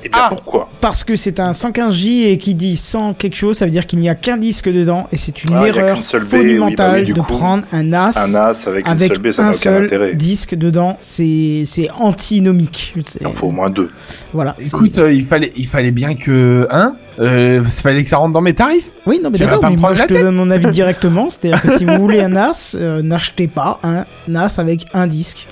Eh 0.03 0.09
bien, 0.09 0.19
Ah. 0.23 0.27
pourquoi 0.29 0.69
Parce 0.79 1.03
que 1.03 1.15
c'est 1.15 1.39
un 1.39 1.51
115J 1.53 2.27
et 2.27 2.37
qui 2.37 2.53
dit 2.53 2.77
100 2.77 3.13
quelque 3.15 3.35
chose, 3.35 3.57
ça 3.57 3.65
veut 3.65 3.71
dire 3.71 3.87
qu'il 3.87 3.97
n'y 3.99 4.09
a 4.09 4.15
qu'un 4.15 4.37
disque 4.37 4.69
dedans 4.71 5.07
et 5.11 5.17
c'est 5.17 5.43
une 5.43 5.55
Ah, 5.55 5.67
erreur 5.67 6.03
seule 6.03 6.23
baie, 6.23 6.59
oui, 6.59 6.75
bah 6.75 7.01
de 7.01 7.13
coup. 7.13 7.21
prendre 7.23 7.63
un 7.71 7.83
NAS, 7.83 8.15
Un 8.15 8.27
NAS 8.27 8.67
avec 8.67 8.85
une 8.85 8.91
avec 8.91 9.07
seule 9.13 9.21
baie, 9.21 9.31
ça 9.31 9.41
un 9.41 9.45
n'a 9.45 9.51
aucun 9.51 9.59
seul 9.59 9.83
intérêt. 9.85 10.13
disque 10.15 10.53
dedans, 10.55 10.97
c'est 11.01 11.63
c'est 11.65 11.89
antinomique. 11.99 12.93
Il 13.19 13.27
en 13.27 13.31
faut 13.31 13.47
au 13.47 13.51
moins 13.51 13.69
deux. 13.71 13.89
Voilà. 14.33 14.55
Écoute, 14.59 14.97
euh, 14.99 15.11
il 15.11 15.25
fallait, 15.25 15.51
il 15.55 15.67
fallait 15.67 15.91
bien 15.91 16.13
que, 16.15 16.67
hein, 16.69 16.95
euh, 17.19 17.61
il 17.65 17.71
fallait 17.71 18.03
que 18.03 18.09
ça 18.09 18.17
rentre 18.17 18.33
dans 18.33 18.41
mes 18.41 18.53
tarifs. 18.53 18.91
oui, 19.07 19.19
non 19.23 19.29
mais 19.31 19.39
d'accord, 19.39 19.67
mais 19.69 19.75
moi 19.77 19.93
je 19.95 20.03
te 20.03 20.13
donne 20.13 20.35
mon 20.35 20.51
avis 20.51 20.69
directement, 20.71 21.27
c'est-à-dire 21.29 21.61
que 21.61 21.75
si 21.77 21.85
vous 21.85 21.97
voulez 21.97 22.19
un 22.21 22.29
NAS, 22.29 22.75
euh, 22.79 23.01
n'achetez 23.01 23.47
pas 23.47 23.79
un 23.83 24.05
NAS 24.27 24.59
avec 24.59 24.85
un 24.93 25.07
disque. 25.07 25.47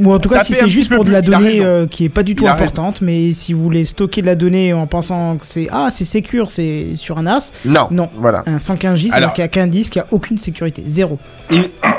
Ou 0.00 0.12
en 0.12 0.18
tout 0.18 0.28
cas, 0.28 0.42
si 0.44 0.54
c'est 0.54 0.68
juste 0.68 0.92
pour 0.94 1.04
de 1.04 1.10
la 1.12 1.20
donnée 1.22 1.60
euh, 1.62 1.86
qui 1.86 2.04
est 2.04 2.08
pas 2.08 2.22
du 2.22 2.34
tout 2.34 2.46
importante, 2.48 3.00
mais 3.02 3.30
si 3.30 3.52
vous 3.52 3.62
voulez 3.62 3.84
stocker 3.84 4.22
de 4.22 4.26
la 4.26 4.34
donnée 4.34 4.72
en 4.72 4.86
pensant 4.86 5.36
que 5.36 5.46
c'est 5.46 5.68
ah 5.70 5.88
c'est 5.90 6.04
sécure, 6.04 6.48
c'est 6.50 6.94
sur 6.94 7.18
un 7.18 7.22
NAS, 7.22 7.52
Non. 7.64 7.88
Non. 7.90 8.08
Voilà. 8.18 8.42
un 8.46 8.56
115J, 8.56 8.80
Alors- 8.86 8.96
c'est-à-dire 8.96 9.32
qu'il 9.34 9.42
n'y 9.42 9.46
a 9.46 9.48
qu'un 9.48 9.66
disque, 9.66 9.96
il 9.96 9.98
n'y 9.98 10.02
a 10.02 10.06
aucune 10.10 10.38
sécurité, 10.38 10.82
zéro. 10.86 11.18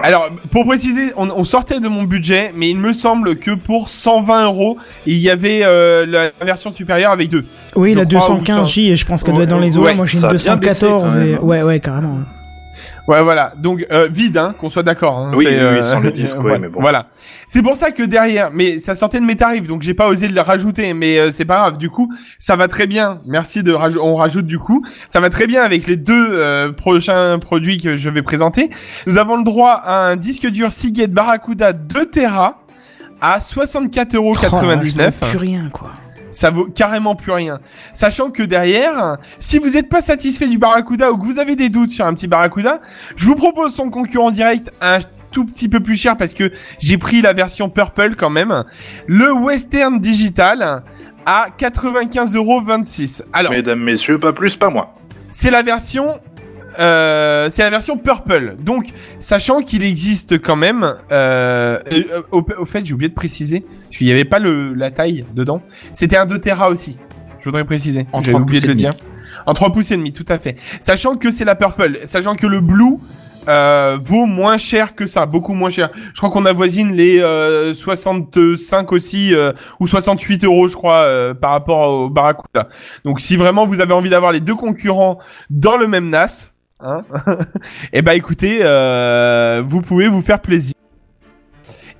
Alors, 0.04 0.30
pour 0.50 0.66
préciser, 0.66 1.12
on, 1.18 1.30
on 1.30 1.44
sortait 1.44 1.80
de 1.80 1.88
mon 1.88 2.04
budget, 2.04 2.52
mais 2.56 2.70
il 2.70 2.78
me 2.78 2.94
semble 2.94 3.36
que 3.36 3.52
pour 3.52 3.90
120 3.90 4.46
euros, 4.46 4.78
il 5.06 5.18
y 5.18 5.30
avait 5.30 5.62
euh, 5.64 6.06
la 6.06 6.32
version 6.46 6.72
supérieure 6.72 7.12
avec 7.12 7.30
deux. 7.30 7.46
Oui, 7.76 7.92
Je 7.94 7.98
la 8.00 8.06
crois, 8.06 8.32
ou 8.32 8.40
215J, 8.42 8.92
et 8.92 8.96
je 8.96 9.06
pense 9.06 9.24
qu'elle 9.24 9.34
doit 9.36 9.44
être 9.44 9.50
dans 9.50 9.60
les 9.60 9.78
Ouais, 9.78 9.92
eaux. 9.92 9.96
Moi, 9.96 10.06
j'ai 10.06 10.18
une 10.18 10.26
a 10.26 10.34
bien 10.34 10.56
baissé, 10.56 10.86
214. 10.88 11.12
quand 11.12 11.18
même, 11.20 11.28
et... 11.28 11.34
hein. 11.36 11.40
Ouais, 11.42 11.62
ouais, 11.64 11.80
carrément. 11.80 12.18
Ouais, 13.12 13.22
voilà. 13.22 13.52
Donc 13.58 13.86
euh, 13.92 14.08
vide, 14.10 14.38
hein, 14.38 14.56
qu'on 14.58 14.70
soit 14.70 14.84
d'accord. 14.84 15.18
Hein. 15.18 15.34
Oui, 15.36 15.46
oui, 15.46 15.58
oui, 15.60 15.84
sans 15.84 16.00
le 16.00 16.12
disque, 16.12 16.38
ouais, 16.38 16.44
voilà. 16.44 16.60
mais 16.60 16.70
bon. 16.70 16.80
Voilà. 16.80 17.08
C'est 17.46 17.62
pour 17.62 17.76
ça 17.76 17.92
que 17.92 18.04
derrière, 18.04 18.52
mais 18.54 18.80
ça 18.80 18.96
sortait 18.96 19.20
de 19.20 19.26
mes 19.26 19.36
tarifs, 19.36 19.68
donc 19.68 19.82
j'ai 19.82 19.94
pas 19.94 20.08
osé 20.08 20.30
le 20.30 20.40
rajouter, 20.40 20.94
mais 20.94 21.20
euh, 21.20 21.30
c'est 21.30 21.44
pas 21.44 21.58
grave. 21.58 21.78
Du 21.78 21.90
coup, 21.90 22.10
ça 22.40 22.56
va 22.56 22.70
très 22.70 22.88
bien. 22.88 23.20
Merci 23.26 23.64
de 23.64 23.74
rajouter. 23.74 24.02
On 24.02 24.16
rajoute 24.16 24.46
du 24.46 24.60
coup, 24.60 24.82
ça 25.10 25.20
va 25.20 25.30
très 25.30 25.46
bien 25.46 25.62
avec 25.62 25.88
les 25.88 25.98
deux 25.98 26.30
euh, 26.32 26.72
prochains 26.72 27.38
produits 27.40 27.80
que 27.80 27.98
je 27.98 28.10
vais 28.10 28.22
présenter. 28.22 28.70
Nous 29.08 29.18
avons 29.18 29.36
le 29.36 29.44
droit 29.44 29.74
à 29.74 30.08
un 30.08 30.16
disque 30.16 30.48
dur 30.48 30.72
Seagate 30.72 31.12
Barracuda 31.12 31.74
2 31.74 32.06
Tera 32.06 32.62
à 33.20 33.40
64,99€. 33.40 34.20
Oh, 34.20 34.36
ça 34.36 35.10
vaut 35.10 35.32
plus 35.32 35.38
rien, 35.38 35.70
quoi. 35.70 35.92
Ça 36.32 36.50
vaut 36.50 36.66
carrément 36.66 37.16
plus 37.16 37.32
rien. 37.32 37.60
Sachant 37.94 38.32
que 38.32 38.44
derrière, 38.44 39.18
si 39.40 39.60
vous 39.60 39.72
n'êtes 39.72 39.90
pas 39.90 40.02
satisfait 40.02 40.48
du 40.48 40.58
Barracuda 40.58 41.12
ou 41.12 41.18
que 41.18 41.26
vous 41.26 41.40
avez 41.40 41.56
des 41.56 41.70
doutes 41.70 41.92
sur 41.92 42.06
un 42.06 42.14
petit 42.14 42.28
Barracuda, 42.28 42.80
je 43.16 43.26
vous 43.26 43.36
propose 43.36 43.74
son 43.76 43.90
concurrent 43.90 44.32
direct 44.32 44.72
un 44.82 45.00
tout 45.32 45.46
petit 45.46 45.70
peu 45.70 45.80
plus 45.80 45.96
cher 45.96 46.18
parce 46.18 46.34
que 46.34 46.52
j'ai 46.80 46.98
pris 46.98 47.22
la 47.22 47.34
version 47.34 47.70
Purple 47.70 48.16
quand 48.18 48.30
même. 48.30 48.64
Le 49.08 49.32
Western 49.32 50.00
Digital 50.00 50.84
à 51.26 51.48
95,26€. 51.58 53.22
Alors, 53.34 53.52
Mesdames, 53.52 53.80
messieurs, 53.80 54.18
pas 54.20 54.34
plus, 54.34 54.56
pas 54.58 54.70
moins. 54.70 54.88
c'est 55.30 55.52
la 55.52 55.64
version 55.64 56.20
euh, 56.80 57.50
c'est 57.50 57.64
la 57.64 57.70
version 57.70 57.98
purple. 57.98 58.56
Donc, 58.60 58.88
sachant 59.20 59.62
qu'il 59.62 59.84
existe 59.84 60.42
quand 60.42 60.56
même, 60.56 60.96
euh, 61.12 61.80
euh, 61.92 62.22
au, 62.32 62.46
au 62.60 62.66
fait, 62.66 62.86
j'ai 62.86 62.94
oublié 62.94 63.10
de 63.10 63.16
préciser, 63.16 63.62
parce 63.62 63.98
qu'il 63.98 64.08
n'y 64.08 64.14
avait 64.14 64.26
pas 64.26 64.40
le, 64.40 64.74
la 64.74 64.92
taille 64.92 65.26
dedans. 65.34 65.62
C'était 65.94 66.18
un 66.18 66.26
2 66.26 66.40
Tera 66.40 66.70
aussi. 66.70 66.98
Je 67.40 67.46
voudrais 67.46 67.66
préciser. 67.66 68.08
En 68.14 68.20
J'avais 68.22 68.34
3 68.34 68.42
oublié 68.42 68.60
pouces 68.60 68.68
de 68.68 68.72
et 68.72 68.76
le 68.76 68.82
demi. 68.82 68.90
dire. 68.90 68.92
En 69.46 69.54
3 69.54 69.74
pouces 69.74 69.92
et 69.92 69.98
demi, 69.98 70.14
tout 70.14 70.26
à 70.30 70.38
fait. 70.38 70.56
Sachant 70.82 71.16
que 71.16 71.32
c'est 71.32 71.46
la 71.46 71.56
purple, 71.56 72.00
sachant 72.06 72.36
que 72.36 72.46
le 72.48 72.62
blue 72.62 72.98
euh, 73.48 73.98
vaut 74.04 74.28
moins 74.28 74.58
cher 74.58 74.94
que 74.94 75.08
ça, 75.08 75.26
beaucoup 75.26 75.56
moins 75.56 75.72
cher. 75.72 75.90
Je 76.14 76.18
crois 76.18 76.30
qu'on 76.30 76.46
avoisine 76.46 76.92
les 76.94 77.20
euh, 77.22 77.74
65 77.74 78.92
aussi 78.92 79.34
euh, 79.34 79.52
ou 79.80 79.88
68 79.88 80.44
euros, 80.44 80.68
je 80.68 80.76
crois, 80.76 81.04
euh, 81.06 81.34
par 81.34 81.52
rapport 81.52 81.90
au 81.90 82.10
Barracuda. 82.10 82.68
Donc, 83.04 83.20
si 83.20 83.36
vraiment 83.38 83.66
vous 83.66 83.80
avez 83.82 83.94
envie 83.94 84.12
d'avoir 84.12 84.32
les 84.32 84.40
deux 84.42 84.54
concurrents 84.56 85.18
dans 85.50 85.76
le 85.78 85.88
même 85.88 86.10
NAS, 86.10 86.54
hein, 86.84 87.02
eh 87.94 88.02
ben 88.02 88.14
écoutez, 88.14 88.60
euh, 88.64 89.64
vous 89.68 89.82
pouvez 89.82 90.08
vous 90.08 90.22
faire 90.22 90.40
plaisir. 90.40 90.74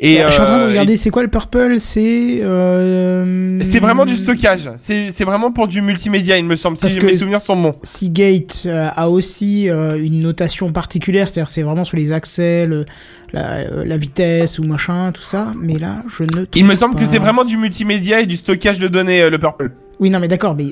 Et 0.04 0.16
je 0.26 0.32
suis 0.32 0.42
en 0.42 0.46
train 0.46 0.58
de 0.58 0.64
euh, 0.64 0.68
regarder, 0.70 0.98
c'est 0.98 1.12
quoi 1.12 1.22
le 1.22 1.28
purple? 1.28 1.80
C'est. 1.80 2.40
Euh... 2.42 3.60
et 3.60 3.64
C'est 3.64 3.80
vraiment 3.80 4.04
du 4.06 4.16
stockage. 4.16 4.68
C'est 4.78 5.24
vraiment 5.24 5.52
pour 5.52 5.68
du 5.68 5.84
multimédia, 5.84 6.38
il 6.40 6.46
me 6.46 6.56
semble. 6.56 6.80
Parce 6.80 6.94
si 6.94 7.00
que- 7.00 7.06
mes 7.06 7.16
souvenirs 7.16 7.40
sont 7.40 7.56
bons. 7.56 7.76
Seagate 7.84 8.68
a 8.68 9.10
aussi 9.10 9.66
une 9.68 10.22
notation 10.22 10.72
particulière, 10.74 11.30
c'est-à-dire 11.30 11.50
c'est 11.50 11.62
vraiment 11.62 11.86
sur 11.86 11.98
les 11.98 12.12
accès, 12.12 12.66
le- 12.66 12.86
la, 13.32 13.64
la 13.86 13.98
vitesse 13.98 14.58
ou 14.58 14.64
machin, 14.64 15.12
tout 15.12 15.22
ça. 15.22 15.54
Mais 15.56 15.78
là, 15.78 16.02
je 16.18 16.24
ne. 16.24 16.48
Il 16.56 16.66
me 16.66 16.74
semble 16.74 16.96
que 16.96 17.06
c'est 17.06 17.20
vraiment 17.20 17.44
du 17.44 17.58
multimédia 17.58 18.22
et 18.22 18.26
du 18.26 18.38
stockage 18.38 18.80
de 18.80 18.88
données, 18.88 19.30
le 19.30 19.38
Purple. 19.38 19.70
Oui, 20.02 20.10
non, 20.10 20.20
mais 20.20 20.28
d'accord, 20.28 20.56
mais 20.56 20.66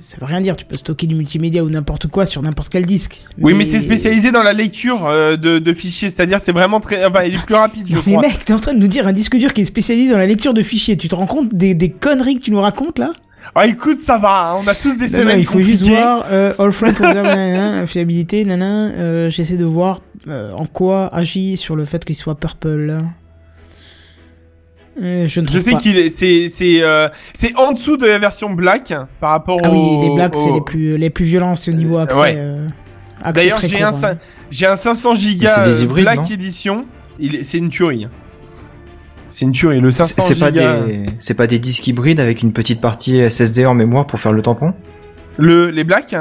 ça 0.00 0.18
veut 0.20 0.26
rien 0.26 0.40
dire. 0.40 0.54
Tu 0.54 0.64
peux 0.66 0.76
stocker 0.76 1.06
du 1.06 1.14
multimédia 1.16 1.64
ou 1.64 1.70
n'importe 1.70 2.06
quoi 2.08 2.26
sur 2.26 2.42
n'importe 2.42 2.68
quel 2.68 2.84
disque. 2.86 3.22
Oui, 3.40 3.54
mais 3.54 3.64
c'est 3.64 3.80
spécialisé 3.80 4.30
dans 4.30 4.42
la 4.42 4.52
lecture 4.52 5.06
euh, 5.06 5.36
de, 5.36 5.58
de 5.58 5.72
fichiers, 5.72 6.10
c'est-à-dire 6.10 6.40
c'est 6.40 6.52
vraiment 6.52 6.78
très, 6.78 7.04
enfin, 7.06 7.22
il 7.24 7.34
est 7.36 7.44
plus 7.46 7.54
rapide, 7.54 7.86
je 7.88 7.96
mais 7.96 8.00
crois. 8.12 8.20
mec, 8.20 8.44
t'es 8.44 8.52
en 8.52 8.58
train 8.60 8.74
de 8.74 8.78
nous 8.78 8.86
dire 8.86 9.06
un 9.08 9.12
disque 9.14 9.36
dur 9.36 9.52
qui 9.54 9.62
est 9.62 9.64
spécialisé 9.64 10.12
dans 10.12 10.18
la 10.18 10.26
lecture 10.26 10.52
de 10.54 10.60
fichiers. 10.62 10.96
Tu 10.98 11.08
te 11.08 11.14
rends 11.14 11.26
compte 11.26 11.54
des, 11.54 11.74
des 11.74 11.90
conneries 11.90 12.36
que 12.38 12.42
tu 12.44 12.50
nous 12.50 12.60
racontes 12.60 12.98
là? 12.98 13.12
Ah, 13.54 13.66
écoute, 13.66 14.00
ça 14.00 14.18
va, 14.18 14.50
hein, 14.52 14.60
on 14.62 14.68
a 14.68 14.74
tous 14.74 14.98
des 14.98 15.06
Non, 15.06 15.12
non, 15.12 15.18
semaines 15.20 15.38
il 15.38 15.46
faut 15.46 15.62
juste 15.62 15.84
voir 15.86 16.26
euh, 16.30 16.52
All 16.58 16.70
nanana, 17.00 17.86
fiabilité, 17.86 18.44
nana. 18.44 18.88
euh, 18.90 19.30
J'essaie 19.30 19.56
de 19.56 19.64
voir 19.64 20.02
euh, 20.28 20.50
en 20.52 20.66
quoi 20.66 21.06
agit 21.14 21.56
sur 21.56 21.76
le 21.76 21.86
fait 21.86 22.04
qu'il 22.04 22.16
soit 22.16 22.34
purple. 22.34 22.98
Euh, 25.00 25.26
je 25.28 25.40
ne 25.40 25.46
Je 25.46 25.52
trouve 25.58 25.62
sais 25.62 25.76
qu'il 25.76 25.98
est, 25.98 26.08
c'est, 26.10 26.48
c'est, 26.48 26.82
euh, 26.82 27.08
c'est 27.34 27.54
en 27.56 27.72
dessous 27.72 27.96
de 27.98 28.06
la 28.06 28.18
version 28.18 28.50
black 28.50 28.94
par 29.20 29.30
rapport 29.30 29.58
Ah 29.62 29.70
au. 29.70 29.74
oui, 30.00 30.08
les 30.08 30.14
blacks, 30.14 30.34
c'est 30.36 30.52
les 30.52 30.60
plus, 30.62 30.96
les 30.96 31.10
plus 31.10 31.24
violents, 31.26 31.54
c'est 31.54 31.70
au 31.70 31.74
niveau 31.74 31.98
accès. 31.98 32.18
Ouais. 32.18 32.34
euh, 32.36 32.66
accès 33.20 33.32
D'ailleurs, 33.32 33.58
très 33.58 33.68
j'ai 33.68 33.76
court, 33.76 33.86
un, 33.86 34.04
hein. 34.04 34.18
j'ai 34.50 34.66
un 34.66 34.76
500 34.76 35.14
gigas 35.14 35.66
hybrides, 35.82 36.04
Black 36.04 36.30
Edition. 36.30 36.82
Il 37.18 37.34
est, 37.36 37.44
c'est 37.44 37.58
une 37.58 37.68
tuerie. 37.68 38.06
C'est 39.28 39.44
une 39.44 39.52
tuerie. 39.52 39.80
Le 39.80 39.90
500 39.90 40.14
C'est 40.22 40.34
c'est 40.34 40.40
pas 40.40 40.50
gigas. 40.50 40.84
des, 40.86 41.06
c'est 41.18 41.34
pas 41.34 41.46
des 41.46 41.58
disques 41.58 41.86
hybrides 41.86 42.20
avec 42.20 42.42
une 42.42 42.52
petite 42.52 42.80
partie 42.80 43.20
SSD 43.30 43.66
en 43.66 43.74
mémoire 43.74 44.06
pour 44.06 44.18
faire 44.20 44.32
le 44.32 44.40
tampon? 44.40 44.72
Le, 45.36 45.68
les 45.70 45.84
blacks, 45.84 46.16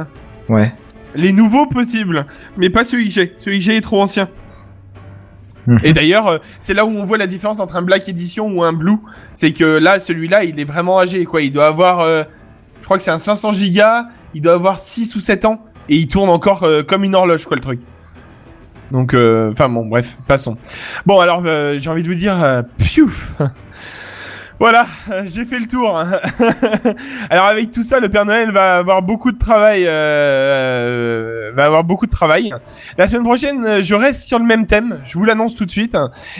Ouais. 0.49 0.73
les 1.15 1.31
nouveaux 1.31 1.65
possibles, 1.67 2.25
mais 2.57 2.69
pas 2.69 2.83
celui 2.83 3.07
que 3.07 3.13
j'ai. 3.13 3.35
Celui 3.39 3.59
que 3.59 3.63
j'ai 3.63 3.77
est 3.77 3.81
trop 3.81 4.01
ancien. 4.01 4.27
Et 5.83 5.93
d'ailleurs, 5.93 6.27
euh, 6.27 6.37
c'est 6.59 6.73
là 6.73 6.85
où 6.85 6.89
on 6.89 7.03
voit 7.05 7.17
la 7.17 7.27
différence 7.27 7.59
entre 7.59 7.75
un 7.75 7.81
Black 7.81 8.07
Edition 8.07 8.47
ou 8.47 8.63
un 8.63 8.73
Blue. 8.73 8.97
C'est 9.33 9.53
que 9.53 9.77
là, 9.77 9.99
celui-là, 9.99 10.43
il 10.43 10.59
est 10.59 10.65
vraiment 10.65 10.99
âgé, 10.99 11.25
quoi. 11.25 11.41
Il 11.41 11.51
doit 11.51 11.67
avoir, 11.67 12.01
euh, 12.01 12.23
je 12.79 12.85
crois 12.85 12.97
que 12.97 13.03
c'est 13.03 13.11
un 13.11 13.17
500 13.17 13.51
gigas. 13.51 14.05
Il 14.33 14.41
doit 14.41 14.53
avoir 14.53 14.79
6 14.79 15.15
ou 15.15 15.19
7 15.19 15.45
ans. 15.45 15.65
Et 15.89 15.97
il 15.97 16.07
tourne 16.07 16.29
encore 16.29 16.63
euh, 16.63 16.83
comme 16.83 17.03
une 17.03 17.15
horloge, 17.15 17.45
quoi, 17.45 17.55
le 17.55 17.61
truc. 17.61 17.81
Donc, 18.91 19.13
euh, 19.13 19.51
enfin 19.51 19.67
bon, 19.67 19.85
bref, 19.85 20.17
passons. 20.27 20.57
Bon, 21.05 21.19
alors, 21.19 21.43
j'ai 21.43 21.89
envie 21.89 22.03
de 22.03 22.07
vous 22.07 22.15
dire, 22.15 22.63
piouf 22.77 23.33
Voilà, 24.59 24.85
j'ai 25.25 25.43
fait 25.43 25.59
le 25.59 25.67
tour. 25.67 25.97
alors 27.29 27.45
avec 27.45 27.71
tout 27.71 27.83
ça, 27.83 27.99
le 27.99 28.07
Père 28.09 28.25
Noël 28.25 28.51
va 28.51 28.77
avoir 28.77 29.01
beaucoup 29.01 29.31
de 29.33 29.37
travail. 29.37 29.83
euh, 29.85 31.51
va 31.53 31.65
avoir 31.65 31.83
beaucoup 31.83 32.05
de 32.05 32.11
travail. 32.11 32.51
La 32.97 33.07
semaine 33.07 33.23
prochaine, 33.23 33.81
je 33.81 33.93
reste 33.95 34.23
sur 34.27 34.39
le 34.39 34.45
même 34.45 34.65
thème. 34.65 35.01
Je 35.05 35.17
vous 35.17 35.25
l'annonce 35.25 35.55
tout 35.55 35.65
de 35.65 35.71
suite. 35.71 35.97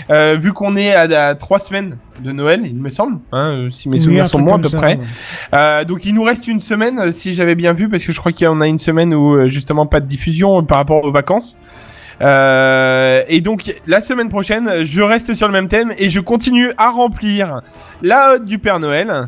Euh, 0.10 0.38
vu 0.40 0.54
qu'on 0.54 0.76
est 0.78 0.94
à, 0.94 1.30
à 1.30 1.36
trois 1.36 1.60
semaines 1.60 1.98
de 2.22 2.32
Noël, 2.32 2.62
il 2.66 2.78
me 2.78 2.90
semble, 2.90 3.20
hein, 3.34 3.68
si 3.72 3.90
mes 3.90 3.96
Oui, 3.96 4.00
souvenirs 4.02 4.28
sont 4.28 4.40
bons 4.40 4.56
à 4.56 4.60
peu 4.60 4.70
ça, 4.70 4.78
près. 4.78 4.96
ouais. 4.96 5.04
Euh, 5.54 5.84
donc 5.84 6.06
il 6.06 6.14
nous 6.14 6.24
reste 6.24 6.48
une 6.48 6.62
semaine, 6.62 7.12
si 7.12 7.34
j'avais 7.34 7.56
bien 7.56 7.74
vu, 7.74 7.90
parce 7.90 8.06
que 8.06 8.14
je 8.14 8.20
crois 8.20 8.32
qu'il 8.32 8.46
y 8.46 8.48
en 8.48 8.62
a 8.62 8.68
une 8.68 8.80
semaine 8.80 9.14
où 9.14 9.36
euh, 9.36 9.48
justement 9.48 9.86
pas 9.86 10.00
de 10.00 10.06
diffusion 10.06 10.64
par 10.64 10.78
rapport 10.78 11.04
aux 11.04 11.12
vacances. 11.12 11.58
Euh, 12.22 13.24
et 13.28 13.42
donc 13.42 13.74
la 13.88 14.02
semaine 14.02 14.30
prochaine, 14.30 14.84
je 14.84 15.02
reste 15.02 15.34
sur 15.34 15.48
le 15.48 15.54
même 15.54 15.68
thème 15.68 15.92
et 15.98 16.10
je 16.10 16.20
continue 16.20 16.72
à 16.78 16.90
remplir 16.90 17.62
la 18.02 18.34
hotte 18.34 18.46
du 18.46 18.60
Père 18.60 18.80
Noël. 18.80 19.28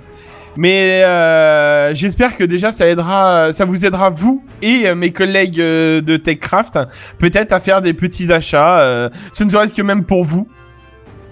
Mais 0.56 1.04
euh, 1.04 1.94
j'espère 1.94 2.36
que 2.36 2.44
déjà 2.44 2.72
ça 2.72 2.88
aidera, 2.88 3.54
ça 3.54 3.66
vous 3.66 3.86
aidera 3.86 4.10
vous 4.10 4.44
et 4.64 4.94
mes 4.96 5.12
collègues 5.12 5.62
euh, 5.62 6.02
de 6.02 6.18
TechCraft 6.18 6.80
peut-être 7.20 7.54
à 7.54 7.60
faire 7.60 7.82
des 7.82 7.94
petits 7.94 8.32
achats. 8.32 8.82
Euh, 8.82 9.10
ce 9.34 9.44
ne 9.44 9.50
serait-ce 9.50 9.76
que 9.76 9.84
même 9.84 10.04
pour 10.04 10.24
vous. 10.24 10.48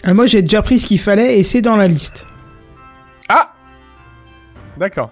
Euh, 0.07 0.13
moi, 0.13 0.27
j'ai 0.27 0.41
déjà 0.41 0.61
pris 0.61 0.79
ce 0.79 0.85
qu'il 0.85 0.99
fallait 0.99 1.39
et 1.39 1.43
c'est 1.43 1.61
dans 1.61 1.75
la 1.75 1.87
liste. 1.87 2.27
Ah, 3.27 3.53
d'accord. 4.77 5.11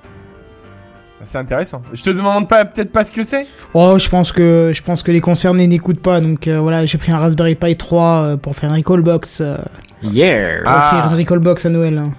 C'est 1.23 1.37
intéressant. 1.37 1.81
Je 1.93 2.01
te 2.03 2.09
demande 2.09 2.47
pas 2.49 2.65
peut-être 2.65 2.91
pas 2.91 3.03
ce 3.03 3.11
que 3.11 3.23
c'est? 3.23 3.47
Oh, 3.73 3.97
je 3.97 4.09
pense 4.09 4.31
que 4.31 4.71
je 4.73 4.81
pense 4.81 5.03
que 5.03 5.11
les 5.11 5.21
concernés 5.21 5.67
n'écoutent 5.67 6.01
pas, 6.01 6.19
donc 6.21 6.47
euh, 6.47 6.59
voilà, 6.59 6.85
j'ai 6.85 6.97
pris 6.97 7.11
un 7.11 7.17
Raspberry 7.17 7.55
Pi 7.55 7.75
3 7.77 8.03
euh, 8.03 8.37
pour 8.37 8.55
faire 8.55 8.69
une 8.73 8.77
recall 8.77 9.01
box, 9.01 9.41
euh, 9.41 9.57
Yeah 10.03 10.61
pour 10.63 10.71
Ah. 10.73 10.95
offrir 10.97 11.11
une 11.11 11.17
recall 11.19 11.39
box 11.39 11.65
à 11.65 11.69
Noël. 11.69 11.97
hein. 11.97 12.11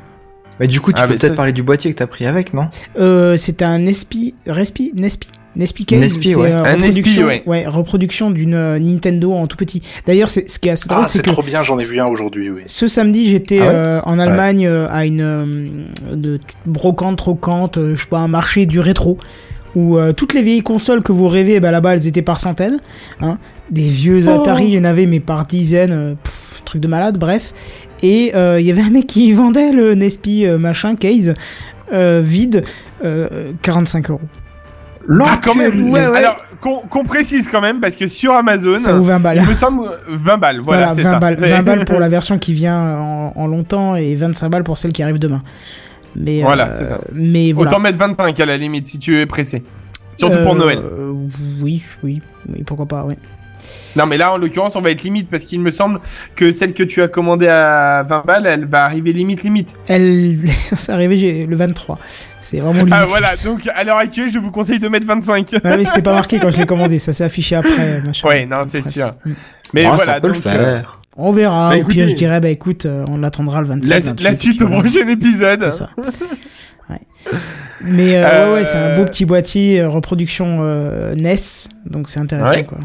Mais 0.61 0.69
du 0.69 0.81
coup, 0.81 0.93
tu 0.93 1.01
Ah, 1.03 1.07
peux 1.09 1.15
peut-être 1.17 1.33
ça, 1.33 1.35
parler 1.37 1.53
du 1.53 1.63
boîtier 1.65 1.93
que 1.93 1.99
t'as 1.99 2.07
pris 2.07 2.27
avec, 2.27 2.55
non? 2.55 2.69
Euh, 2.99 3.37
c'est 3.37 3.61
un 3.63 3.79
Nespi, 3.81 4.35
Respi, 4.47 4.93
Nespi, 4.95 5.29
Nespi 5.57 5.85
case. 5.87 6.01
Nespi, 6.01 6.29
c'est, 6.31 6.37
ouais. 6.37 6.51
euh, 6.51 6.65
Un 6.65 6.75
reproduction, 6.75 7.27
Nespi, 7.29 7.49
ouais. 7.49 7.67
reproduction 7.67 8.31
d'une 8.31 8.55
euh, 8.55 8.79
Nintendo 8.79 9.33
en 9.33 9.47
tout 9.47 9.57
petit. 9.57 9.81
D'ailleurs, 10.07 10.29
c'est 10.29 10.51
ce 10.51 10.59
qui 10.59 10.69
est 10.69 10.73
assez 10.73 10.89
drôle, 10.89 11.03
Ah, 11.05 11.09
c'est 11.09 11.23
trop 11.23 11.43
bien, 11.43 11.63
j'en 11.63 11.79
ai 11.79 11.85
vu 11.85 11.99
un 12.01 12.07
aujourd'hui, 12.07 12.51
oui. 12.51 12.63
ce 12.67 12.89
samedi, 12.89 13.29
j'étais 13.29 13.59
Ah 13.61 13.65
ouais 13.67 13.71
euh, 13.73 14.01
en 14.05 14.19
Allemagne 14.19 14.67
euh, 14.67 14.87
à 14.91 15.05
une 15.07 15.21
euh, 15.21 16.15
de 16.15 16.41
brocante, 16.67 17.19
trocante, 17.19 17.79
euh, 17.79 17.95
je 17.95 18.03
sais 18.03 18.09
pas, 18.09 18.19
un 18.19 18.29
marché 18.29 18.67
du 18.67 18.81
rétro 18.81 19.19
où 19.77 19.99
euh, 19.99 20.13
toutes 20.13 20.35
les 20.35 20.43
vieilles 20.43 20.63
consoles 20.63 21.03
que 21.03 21.11
vous 21.13 21.27
rêvez, 21.29 21.59
bah 21.61 21.71
là-bas, 21.73 21.95
elles 21.95 22.07
étaient 22.07 22.23
par 22.23 22.39
centaines. 22.39 22.79
Hein. 23.21 23.39
Des 23.71 23.83
vieux 23.89 24.29
Atari, 24.29 24.67
il 24.67 24.75
y 24.75 24.79
en 24.79 24.85
avait, 24.85 25.07
mais 25.07 25.19
par 25.21 25.47
dizaines. 25.47 25.91
euh, 25.93 26.15
pff, 26.23 26.63
truc 26.65 26.81
de 26.81 26.87
malade, 26.89 27.19
bref. 27.19 27.53
Et 28.03 28.33
euh, 28.35 28.61
il 28.61 28.67
y 28.67 28.71
avait 28.71 28.83
un 28.83 28.91
mec 28.91 29.07
qui 29.09 29.33
vendait 29.35 29.73
le 29.73 29.95
Nespi 29.95 30.47
euh, 30.47 30.59
machin 30.59 30.95
case 30.95 31.35
euh, 31.93 32.23
vide, 32.25 32.63
euh, 33.05 33.51
45 33.63 34.11
euros. 34.11 34.21
Ah, 35.21 35.41
quand 35.43 35.55
même. 35.55 35.91
Ouais, 35.91 36.07
ouais. 36.09 36.19
Alors 36.19 36.37
qu'on 36.61 37.05
précise 37.05 37.49
quand 37.49 37.61
même 37.61 37.79
parce 37.81 37.95
que 37.95 38.07
sur 38.07 38.33
Amazon, 38.33 38.79
Ça 38.79 38.95
vaut 38.95 39.03
20 39.03 39.19
balles. 39.21 39.39
il 39.43 39.49
me 39.49 39.53
semble 39.55 39.83
20 40.09 40.39
balles. 40.39 40.61
Voilà, 40.63 40.87
Voilà, 40.87 40.95
c'est 40.95 41.03
20 41.03 41.11
ça. 41.11 41.19
balles, 41.19 41.37
C'est- 41.39 41.51
20 41.51 41.63
balles 41.63 41.85
pour 41.87 42.01
la 42.01 42.09
version 42.09 42.39
qui 42.39 42.55
vient 42.55 42.79
en, 42.99 43.33
en 43.37 43.47
longtemps 43.47 43.97
et 43.97 44.15
25 44.15 44.49
balles 44.49 44.65
pour 44.65 44.79
celle 44.79 44.93
qui 44.93 45.03
arrive 45.03 45.19
demain. 45.19 45.41
Mais 46.17 46.41
Voilà, 46.43 46.67
euh, 46.69 46.71
c'est 46.71 46.85
ça. 46.87 46.99
Mais 47.13 47.53
voilà. 47.53 47.71
Autant 47.71 47.81
mettre 47.81 47.99
25 47.99 48.39
à 48.41 48.47
la 48.47 48.57
limite 48.57 48.87
si 48.87 48.99
tu 48.99 49.21
es 49.21 49.27
pressé. 49.27 49.63
Surtout 50.15 50.39
pour 50.43 50.55
Euh, 50.55 50.59
Noël. 50.59 50.79
Oui, 51.61 51.83
oui, 52.03 52.23
oui, 52.49 52.63
pourquoi 52.65 52.87
pas, 52.87 53.05
oui. 53.07 53.15
Non 53.97 54.05
mais 54.07 54.19
là 54.19 54.31
en 54.33 54.37
l'occurrence 54.37 54.77
on 54.77 54.81
va 54.83 54.91
être 54.91 55.03
limite 55.05 55.31
parce 55.31 55.45
qu'il 55.45 55.59
me 55.59 55.71
semble 55.71 55.99
que 56.37 56.53
celle 56.53 56.75
que 56.75 56.83
tu 56.83 57.01
as 57.01 57.09
commandée 57.09 57.49
à 57.49 58.05
20 58.07 58.23
balles 58.27 58.47
elle 58.47 58.67
va 58.67 58.85
arriver 58.85 59.13
limite 59.15 59.43
limite. 59.43 59.75
Elle, 59.89 60.37
c'est 60.77 60.93
arrivé 60.93 61.17
j'ai- 61.17 61.47
le 61.47 61.57
23. 61.57 61.99
C'est 62.45 62.59
vraiment 62.59 62.81
limite. 62.81 62.95
Ah 62.95 63.07
voilà, 63.07 63.35
donc 63.43 63.67
à 63.75 63.85
l'heure 63.85 63.97
actuelle, 63.97 64.29
je 64.29 64.39
vous 64.39 64.51
conseille 64.51 64.79
de 64.79 64.87
mettre 64.89 65.07
25. 65.07 65.51
Ouais, 65.53 65.61
mais 65.79 65.85
c'était 65.85 66.03
pas 66.03 66.13
marqué 66.21 66.39
quand 66.39 66.51
je 66.51 66.59
l'ai 66.59 66.67
commandé, 66.67 66.99
ça 66.99 67.13
s'est 67.15 67.25
affiché 67.25 67.57
après, 67.57 68.01
machin. 68.07 68.29
Ouais, 68.29 68.45
non, 68.47 68.65
c'est 68.67 68.83
sûr. 68.83 69.11
Mm. 69.25 69.33
Mais 69.73 69.85
Ah, 69.85 69.89
voilà, 69.89 70.03
ça 70.05 70.21
peut 70.21 70.29
donc, 70.33 70.45
le 70.45 70.51
euh, 70.51 70.53
faire. 70.81 71.01
On 71.17 71.33
verra, 71.33 71.71
Bah, 71.71 71.77
au 71.81 71.85
pire 71.85 72.07
je 72.09 72.15
dirais, 72.15 72.41
bah 72.41 72.49
écoute, 72.51 72.87
euh, 72.87 73.05
on 73.09 73.17
l'attendra 73.19 73.61
le 73.61 73.67
27. 73.69 73.89
la, 73.91 74.01
28, 74.01 74.25
la 74.25 74.31
et 74.31 74.35
suite 74.35 74.63
au 74.63 74.69
prochain 74.69 75.09
épisode. 75.09 75.63
C'est 75.65 75.71
ça. 75.71 75.91
Ouais. 76.91 76.99
Mais 77.81 78.17
euh, 78.17 78.27
Euh, 78.27 78.49
ouais, 78.53 78.61
ouais, 78.61 78.65
c'est 78.67 78.77
un 78.77 78.97
beau 78.97 79.05
petit 79.07 79.25
boîtier 79.25 79.81
euh, 79.81 79.89
reproduction 79.89 80.59
euh, 80.61 81.15
NES, 81.15 81.37
donc 81.87 82.11
c'est 82.11 82.21
intéressant 82.21 82.53
Ouais. 82.53 82.65
quoi. 82.65 82.79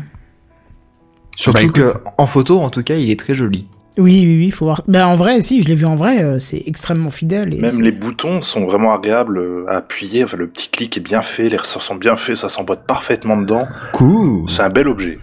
Surtout 1.35 1.57
Bah, 1.57 1.63
écoute. 1.63 1.75
que 1.75 1.93
en 2.17 2.25
photo, 2.27 2.61
en 2.61 2.69
tout 2.69 2.83
cas, 2.83 2.95
il 2.95 3.09
est 3.11 3.19
très 3.19 3.33
joli. 3.33 3.67
Oui, 3.99 4.23
oui, 4.25 4.37
oui, 4.37 4.51
faut 4.51 4.65
voir. 4.65 4.81
Bah 4.87 5.07
en 5.07 5.15
vrai, 5.15 5.41
si, 5.41 5.61
je 5.61 5.67
l'ai 5.67 5.75
vu 5.75 5.85
en 5.85 5.95
vrai, 5.95 6.23
euh, 6.23 6.39
c'est 6.39 6.63
extrêmement 6.65 7.09
fidèle. 7.09 7.53
Et 7.53 7.57
Même 7.57 7.81
les 7.81 7.91
boutons 7.91 8.41
sont 8.41 8.65
vraiment 8.65 8.93
agréables 8.93 9.65
à 9.67 9.77
appuyer. 9.77 10.23
Enfin, 10.23 10.37
le 10.37 10.47
petit 10.47 10.69
clic 10.69 10.97
est 10.97 11.01
bien 11.01 11.21
fait, 11.21 11.49
les 11.49 11.57
ressorts 11.57 11.81
sont 11.81 11.95
bien 11.95 12.15
faits, 12.15 12.37
ça 12.37 12.49
s'emboîte 12.49 12.85
parfaitement 12.87 13.37
dedans. 13.37 13.67
Cool. 13.93 14.49
C'est 14.49 14.63
un 14.63 14.69
bel 14.69 14.87
objet. 14.87 15.19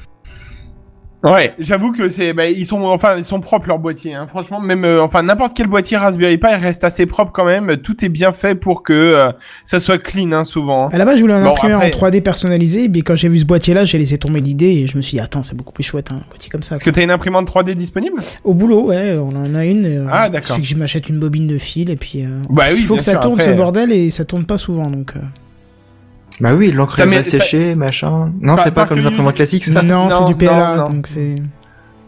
Ouais, 1.24 1.54
j'avoue 1.58 1.92
que 1.92 2.08
c'est, 2.08 2.32
bah, 2.32 2.46
ils 2.46 2.66
sont, 2.66 2.82
enfin, 2.82 3.16
ils 3.16 3.24
sont 3.24 3.40
propres 3.40 3.66
leurs 3.66 3.78
boîtiers. 3.80 4.14
Hein. 4.14 4.26
Franchement, 4.28 4.60
même, 4.60 4.84
euh, 4.84 5.02
enfin, 5.02 5.22
n'importe 5.22 5.56
quel 5.56 5.66
boîtier 5.66 5.96
Raspberry 5.96 6.38
Pi 6.38 6.46
reste 6.46 6.84
assez 6.84 7.06
propre 7.06 7.32
quand 7.32 7.44
même. 7.46 7.78
Tout 7.78 8.04
est 8.04 8.08
bien 8.08 8.32
fait 8.32 8.54
pour 8.54 8.82
que 8.84 8.92
euh, 8.92 9.32
ça 9.64 9.80
soit 9.80 9.98
clean, 9.98 10.30
hein, 10.32 10.44
souvent. 10.44 10.88
À 10.88 10.98
la 10.98 11.04
base, 11.04 11.16
je 11.16 11.22
voulais 11.22 11.34
un 11.34 11.42
Bon, 11.42 11.50
imprimeur 11.52 11.78
après- 11.80 11.88
en 11.88 11.98
3D 12.10 12.20
personnalisé, 12.20 12.88
mais 12.88 13.02
quand 13.02 13.16
j'ai 13.16 13.28
vu 13.28 13.38
ce 13.38 13.44
boîtier-là, 13.44 13.84
j'ai 13.84 13.98
laissé 13.98 14.18
tomber 14.18 14.40
l'idée 14.40 14.66
et 14.66 14.86
je 14.86 14.96
me 14.96 15.02
suis 15.02 15.16
dit, 15.16 15.22
attends, 15.22 15.42
c'est 15.42 15.56
beaucoup 15.56 15.72
plus 15.72 15.82
chouette, 15.84 16.10
hein, 16.12 16.20
un 16.24 16.28
boîtier 16.28 16.50
comme 16.50 16.62
ça. 16.62 16.76
Est-ce 16.76 16.84
que 16.84 16.90
t'as 16.90 17.02
une 17.02 17.10
imprimante 17.10 17.48
3D 17.50 17.74
disponible? 17.74 18.20
Au 18.44 18.54
boulot, 18.54 18.88
ouais, 18.88 19.16
on 19.16 19.30
en 19.34 19.54
a 19.54 19.64
une. 19.64 19.84
euh, 19.86 20.06
Ah, 20.10 20.28
d'accord. 20.28 20.50
Il 20.58 20.60
suffit 20.60 20.62
que 20.62 20.74
je 20.74 20.76
m'achète 20.76 21.08
une 21.08 21.18
bobine 21.18 21.48
de 21.48 21.58
fil 21.58 21.90
et 21.90 21.96
puis. 21.96 22.22
euh, 22.24 22.28
Bah 22.50 22.64
oui, 22.70 22.76
il 22.78 22.84
faut 22.84 22.96
que 22.96 23.02
ça 23.02 23.12
sûr, 23.12 23.20
tourne 23.20 23.40
après, 23.40 23.52
ce 23.52 23.56
bordel 23.56 23.90
et 23.90 24.10
ça 24.10 24.24
tourne 24.24 24.44
pas 24.44 24.58
souvent 24.58 24.90
donc. 24.90 25.12
Bah 26.40 26.54
oui, 26.54 26.70
l'encre 26.70 26.96
va 26.96 27.24
ça- 27.24 27.24
sécher, 27.24 27.74
machin. 27.74 28.32
Non, 28.40 28.56
c'est 28.56 28.72
pas 28.74 28.84
comme 28.86 28.98
les 28.98 29.06
imprimantes 29.06 29.34
classiques, 29.34 29.64
ça. 29.64 29.82
Non, 29.82 30.08
c'est 30.10 30.20
Non, 30.20 30.26
du 30.26 30.34
PLA, 30.34 30.76
non, 30.76 30.82
non. 30.84 30.90
donc 30.90 31.06
c'est. 31.06 31.36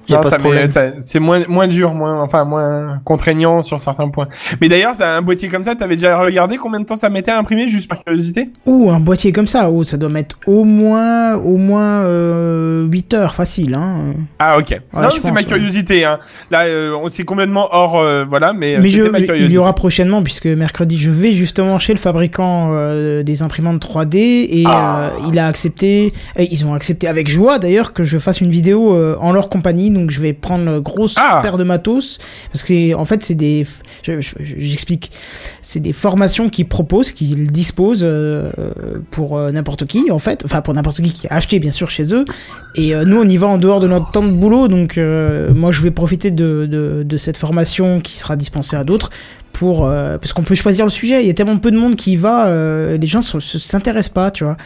Y 0.09 0.15
a 0.15 0.17
non, 0.17 0.23
pas 0.23 0.31
ça 0.31 0.37
de 0.37 0.43
problème. 0.43 0.63
met- 0.63 0.69
ça- 0.69 0.93
c'est 1.01 1.19
moins 1.21 1.41
moins 1.49 1.69
dur, 1.69 1.93
moins 1.95 2.23
enfin 2.23 2.45
moins 2.45 3.01
contraignant 3.05 3.63
sur 3.63 3.79
certains 3.79 4.09
points. 4.09 4.29
Mais 4.61 4.69
d'ailleurs, 4.69 4.95
un 5.01 5.23
boîtier 5.23 5.49
comme 5.49 5.65
ça, 5.65 5.75
t'avais 5.75 5.97
déjà 5.97 6.19
regardé 6.19 6.57
combien 6.57 6.81
de 6.81 6.85
temps 6.87 6.97
ça 6.97 7.11
mettait 7.11 7.31
à 7.31 7.39
imprimer, 7.39 7.69
juste 7.69 7.89
par 7.89 8.03
curiosité? 8.03 8.51
Ouh, 8.67 8.91
un 8.91 9.01
boîtier 9.01 9.33
comme 9.33 9.47
ça, 9.47 9.71
oh, 9.71 9.85
ça 9.85 9.97
doit 9.97 10.09
mettre 10.09 10.39
au 10.47 10.65
moins, 10.65 11.35
au 11.37 11.57
moins 11.57 12.03
euh, 12.05 12.87
8 12.87 13.15
heures 13.15 13.35
facile, 13.35 13.75
hein. 13.75 14.15
Ah 14.39 14.59
ok. 14.59 14.81
non, 14.95 15.09
c'est 15.11 15.21
pense, 15.21 15.25
ma 15.33 15.41
ouais. 15.41 15.45
curiosité. 15.45 16.05
Hein. 16.05 16.19
Là, 16.51 16.65
euh, 16.67 16.93
on 17.03 17.09
c'est 17.09 17.25
complètement 17.25 17.69
hors, 17.73 17.99
euh, 17.99 18.25
voilà, 18.29 18.53
mais, 18.53 18.77
euh, 18.77 18.81
Mais 18.81 18.89
je, 18.91 19.03
ma 19.03 19.19
curiosité. 19.21 19.45
il 19.45 19.53
y 19.53 19.59
aura 19.59 19.75
prochainement, 19.75 20.23
puisque 20.23 20.47
mercredi, 20.47 20.97
je 20.99 21.11
vais 21.11 21.33
justement 21.33 21.79
chez 21.79 21.93
le 21.93 21.99
fabricant 21.99 22.71
euh, 22.73 23.23
des 23.23 23.43
imprimantes 23.43 23.81
3D 23.83 24.17
et 24.17 24.65
Ah. 24.67 25.11
euh, 25.17 25.29
il 25.31 25.39
a 25.39 25.47
accepté, 25.47 26.13
et 26.37 26.49
ils 26.53 26.65
ont 26.67 26.75
accepté 26.75 27.09
avec 27.09 27.29
joie 27.29 27.59
d'ailleurs 27.59 27.93
que 27.93 28.05
je 28.05 28.19
fasse 28.19 28.41
une 28.41 28.51
vidéo 28.51 28.95
euh, 28.95 29.17
en 29.21 29.33
leur 29.33 29.49
compagnie. 29.49 29.91
Donc 29.99 30.11
je 30.11 30.21
vais 30.21 30.33
prendre 30.33 30.69
une 30.69 30.79
grosse 30.81 31.15
Ah. 31.19 31.41
paire 31.43 31.59
de 31.59 31.65
matos 31.65 32.19
parce 32.53 32.63
que 32.63 32.69
c'est, 32.69 32.95
en 32.95 33.05
fait, 33.05 33.23
c'est 33.23 33.35
des, 33.35 33.67
je- 34.03 34.21
je- 34.21 34.31
je- 34.41 34.55
j'explique, 34.59 35.11
c'est 35.61 35.81
des 35.81 35.93
formations 35.93 36.49
qu'ils 36.49 36.67
proposent, 36.69 37.13
qu'ils 37.13 37.51
disposent 37.51 38.03
euh, 38.05 38.51
pour 39.11 39.37
euh, 39.37 39.51
n'importe 39.53 39.87
qui 39.87 40.11
en 40.11 40.19
fait, 40.19 40.45
enfin 40.45 40.63
pour 40.63 40.75
n'importe 40.75 41.03
qui 41.03 41.13
qui 41.13 41.27
a 41.29 41.35
acheté 41.35 41.59
bien 41.59 41.73
sûr 41.73 41.91
chez 41.91 42.15
eux. 42.15 42.25
Et 42.77 42.95
euh, 42.95 43.05
nous, 43.05 43.17
on 43.21 43.27
y 43.29 43.37
va 43.37 43.47
en 43.49 43.59
dehors 43.59 43.81
de 43.81 43.89
notre 43.89 44.11
temps 44.11 44.23
de 44.23 44.31
boulot, 44.31 44.69
donc 44.69 44.99
euh, 44.99 45.53
moi, 45.53 45.73
je 45.73 45.81
vais 45.83 45.91
profiter 45.91 46.31
de, 46.31 46.67
de, 46.71 47.03
de 47.05 47.17
cette 47.17 47.37
formation 47.37 48.01
qui 48.01 48.19
sera 48.19 48.37
dispensée 48.37 48.77
à 48.77 48.85
d'autres 48.85 49.11
euh, 49.67 50.19
parce 50.19 50.33
qu'on 50.33 50.43
peut 50.43 50.55
choisir 50.55 50.85
le 50.85 50.91
sujet. 50.91 51.23
Il 51.23 51.27
y 51.27 51.31
a 51.31 51.35
tellement 51.35 51.59
peu 51.59 51.71
de 51.71 51.77
monde 51.77 51.95
qui 51.97 52.13
y 52.13 52.17
va, 52.17 52.47
euh, 52.47 52.97
les 52.97 53.07
gens 53.07 53.23
se- 53.23 53.41
s'intéressent 53.41 54.13
pas, 54.15 54.31
tu 54.31 54.45
vois. 54.45 54.57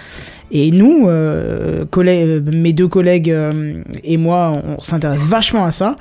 Et 0.51 0.71
nous, 0.71 1.09
euh, 1.09 1.85
mes 2.53 2.73
deux 2.73 2.89
collègues 2.89 3.35
et 4.05 4.17
moi, 4.17 4.61
on 4.77 4.81
s'intéresse 4.83 5.27
vachement 5.27 5.65
à 5.65 5.71
ça. 5.71 5.97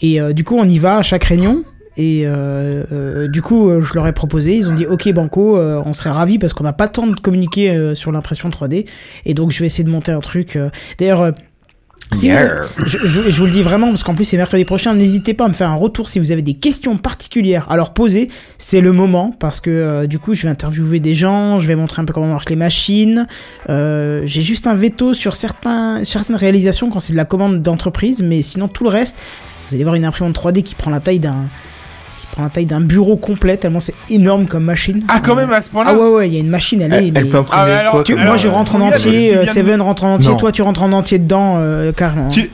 Et 0.00 0.18
du 0.32 0.44
coup, 0.44 0.56
on 0.56 0.64
y 0.68 0.78
va 0.78 0.96
à 0.98 1.02
chaque 1.02 1.24
réunion. 1.24 1.62
Et 1.96 2.24
du 3.32 3.42
coup, 3.42 3.70
je 3.80 3.94
leur 3.94 4.06
ai 4.06 4.12
proposé, 4.12 4.56
ils 4.56 4.68
ont 4.70 4.74
dit 4.74 4.86
OK 4.86 5.12
Banco, 5.12 5.58
on 5.58 5.92
serait 5.92 6.10
ravis 6.10 6.38
parce 6.38 6.52
qu'on 6.52 6.64
n'a 6.64 6.72
pas 6.72 6.88
temps 6.88 7.06
de 7.08 7.18
communiquer 7.18 7.92
sur 7.94 8.12
l'impression 8.12 8.48
3D. 8.48 8.86
Et 9.26 9.34
donc, 9.34 9.50
je 9.50 9.58
vais 9.60 9.66
essayer 9.66 9.84
de 9.84 9.90
monter 9.90 10.12
un 10.12 10.20
truc. 10.20 10.56
D'ailleurs, 10.98 11.32
si 12.12 12.30
vous- 12.30 12.36
je, 12.86 12.98
je- 13.04 13.30
je 13.30 13.40
vous 13.40 13.46
le 13.46 13.52
dis 13.52 13.62
vraiment 13.62 13.88
parce 13.88 14.02
qu'en 14.02 14.14
plus 14.14 14.24
c'est 14.24 14.36
mercredi 14.36 14.64
prochain. 14.64 14.94
N'hésitez 14.94 15.34
pas 15.34 15.44
à 15.44 15.48
me 15.48 15.52
faire 15.54 15.68
un 15.70 15.74
retour 15.76 16.08
si 16.08 16.18
vous 16.18 16.32
avez 16.32 16.42
des 16.42 16.54
questions 16.54 16.96
particulières 16.96 17.66
à 17.70 17.76
leur 17.76 17.92
poser. 17.94 18.28
C'est 18.58 18.80
le 18.80 18.92
moment 18.92 19.34
parce 19.38 19.60
que 19.60 19.70
euh, 19.70 20.06
du 20.06 20.18
coup 20.18 20.34
je 20.34 20.42
vais 20.42 20.48
interviewer 20.48 20.98
des 21.00 21.14
gens, 21.14 21.60
je 21.60 21.66
vais 21.68 21.76
montrer 21.76 22.02
un 22.02 22.04
peu 22.04 22.12
comment 22.12 22.26
marchent 22.28 22.48
les 22.48 22.56
machines. 22.56 23.26
Euh, 23.68 24.20
J'ai 24.24 24.42
juste 24.42 24.66
un 24.66 24.74
veto 24.74 25.14
sur 25.14 25.34
certains, 25.36 26.02
certaines 26.04 26.36
réalisations 26.36 26.90
quand 26.90 27.00
c'est 27.00 27.12
de 27.12 27.16
la 27.18 27.24
commande 27.24 27.62
d'entreprise, 27.62 28.22
mais 28.22 28.42
sinon 28.42 28.68
tout 28.68 28.84
le 28.84 28.90
reste, 28.90 29.16
vous 29.68 29.74
allez 29.74 29.84
voir 29.84 29.94
une 29.94 30.04
imprimante 30.04 30.34
3D 30.34 30.62
qui 30.62 30.74
prend 30.74 30.90
la 30.90 31.00
taille 31.00 31.20
d'un 31.20 31.44
prend 32.32 32.42
la 32.44 32.50
taille 32.50 32.66
d'un 32.66 32.80
bureau 32.80 33.16
complet 33.16 33.56
tellement 33.56 33.80
c'est 33.80 33.94
énorme 34.08 34.46
comme 34.46 34.64
machine. 34.64 35.02
Ah 35.08 35.20
quand 35.20 35.34
même 35.34 35.52
à 35.52 35.62
ce 35.62 35.68
point-là. 35.70 35.90
Ah 35.94 35.98
ouais 35.98 36.08
ouais, 36.10 36.28
il 36.28 36.34
y 36.34 36.36
a 36.36 36.40
une 36.40 36.48
machine, 36.50 36.80
elle 36.82 36.92
est. 36.94 37.12
Elle, 37.14 37.28
peut 37.28 37.38
imprimer 37.38 37.62
Ah, 37.62 37.66
mais 37.66 37.72
alors, 37.72 37.92
quoi 37.92 38.02
tu- 38.04 38.14
moi 38.14 38.36
je 38.36 38.48
rentre 38.48 38.76
en 38.76 38.80
entier, 38.80 39.36
euh, 39.36 39.46
Seven 39.46 39.80
rentre 39.82 40.04
en 40.04 40.14
entier, 40.14 40.30
Non. 40.30 40.36
toi 40.36 40.52
tu 40.52 40.62
rentres 40.62 40.82
en 40.82 40.92
entier 40.92 41.18
dedans 41.18 41.54
euh, 41.58 41.92
carrément. 41.92 42.28
Tu- 42.28 42.50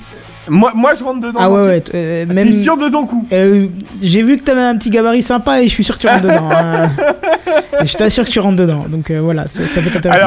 Moi, 0.48 0.70
moi, 0.76 0.94
je 0.94 1.02
rentre 1.02 1.18
dedans. 1.20 1.38
Ah 1.42 1.50
ouais 1.50 1.66
ouais, 1.66 1.82
euh, 1.94 2.24
même 2.26 2.46
T'es 2.46 2.52
sûr 2.62 2.76
de 2.76 2.88
ton 2.88 3.04
coup? 3.04 3.26
Euh, 3.32 3.66
j'ai 4.00 4.22
vu 4.22 4.38
que 4.38 4.44
t'avais 4.44 4.60
un 4.62 4.76
petit 4.76 4.90
gabarit 4.90 5.22
sympa 5.22 5.60
et 5.60 5.64
je 5.66 5.72
suis 5.72 5.82
sûr 5.82 5.96
que 5.96 6.02
tu 6.02 6.06
rentres 6.06 6.22
dedans. 6.22 6.48
hein. 6.52 6.90
Je 7.84 7.94
t'assure 7.96 8.24
que 8.24 8.30
tu 8.30 8.38
rentres 8.40 8.56
dedans. 8.56 8.86
Donc 8.88 9.10
euh, 9.10 9.20
voilà, 9.20 9.48
ça, 9.48 9.66
ça 9.66 9.80
peut 9.82 9.90
t'intéresser. 9.90 10.24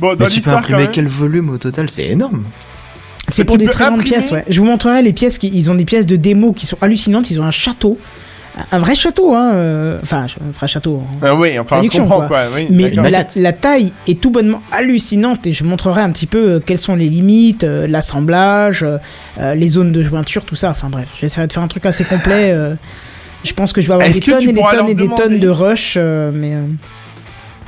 Bon, 0.00 0.14
dans 0.14 0.24
Mais 0.24 0.30
tu 0.30 0.40
peux 0.40 0.50
imprimer 0.50 0.88
quel 0.90 1.06
volume 1.06 1.50
au 1.50 1.58
total 1.58 1.88
C'est 1.90 2.06
énorme. 2.06 2.44
C'est 3.28 3.44
pour 3.44 3.56
des 3.58 3.66
très 3.66 3.84
grandes 3.86 4.02
pièces, 4.02 4.30
ouais. 4.32 4.44
Je 4.48 4.58
vous 4.60 4.66
montrerai 4.66 5.02
les 5.02 5.12
pièces 5.12 5.38
qui, 5.38 5.50
ils 5.54 5.70
ont 5.70 5.74
des 5.74 5.84
pièces 5.84 6.06
de 6.06 6.16
démo 6.16 6.52
qui 6.52 6.66
sont 6.66 6.76
hallucinantes. 6.80 7.30
Ils 7.30 7.40
ont 7.40 7.44
un 7.44 7.50
château, 7.52 7.98
un 8.70 8.78
vrai 8.78 8.94
château, 8.94 9.34
hein. 9.34 9.52
euh, 9.54 9.98
Enfin, 10.02 10.26
un 10.26 10.50
vrai 10.52 10.68
château. 10.68 11.02
Ah 11.22 11.34
oui, 11.34 11.58
enfin, 11.58 11.80
on 11.82 11.88
comprend 11.88 12.18
quoi. 12.18 12.28
quoi. 12.28 12.40
Oui, 12.54 12.66
Mais 12.70 12.90
d'accord. 12.90 13.10
la, 13.36 13.52
taille 13.52 13.92
est 14.06 14.20
tout 14.20 14.30
bonnement 14.30 14.62
hallucinante 14.70 15.46
et 15.46 15.52
je 15.54 15.64
montrerai 15.64 16.02
un 16.02 16.10
petit 16.10 16.26
peu 16.26 16.52
euh, 16.52 16.60
quelles 16.60 16.78
sont 16.78 16.94
les 16.94 17.08
limites, 17.08 17.64
euh, 17.64 17.86
l'assemblage, 17.86 18.82
euh, 18.82 18.98
euh, 19.38 19.54
les 19.54 19.68
zones 19.68 19.92
de 19.92 20.02
jointure, 20.02 20.44
tout 20.44 20.56
ça. 20.56 20.70
Enfin 20.70 20.88
bref, 20.90 21.08
j'essaierai 21.20 21.46
de 21.46 21.52
faire 21.52 21.62
un 21.62 21.68
truc 21.68 21.86
assez 21.86 22.04
complet. 22.04 22.50
euh. 22.52 22.74
je 23.44 23.54
pense 23.54 23.72
que 23.72 23.80
je 23.80 23.88
vais 23.88 23.94
avoir 23.94 24.08
des 24.08 24.20
tonnes 24.20 24.42
et 24.42 24.52
des 24.52 24.60
tonnes 24.60 24.88
et 24.88 24.94
des 24.94 25.08
tonnes 25.08 25.38
de 25.38 25.48
rush, 25.48 25.94
euh, 25.96 26.30
mais 26.34 26.52
euh, 26.54 26.66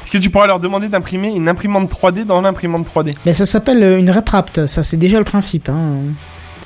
Est-ce 0.02 0.10
que 0.12 0.18
tu 0.18 0.28
pourras 0.28 0.46
leur 0.46 0.60
demander 0.60 0.88
d'imprimer 0.88 1.30
une 1.30 1.48
imprimante 1.48 1.90
3D 1.90 2.24
dans 2.26 2.40
l'imprimante 2.42 2.86
3D 2.94 3.14
mais 3.24 3.32
ça 3.32 3.46
s'appelle 3.46 3.82
euh, 3.82 3.98
une 3.98 4.10
RepRapt. 4.10 4.66
Ça 4.66 4.82
c'est 4.82 4.98
déjà 4.98 5.18
le 5.18 5.24
principe. 5.24 5.70
Hein. 5.70 6.12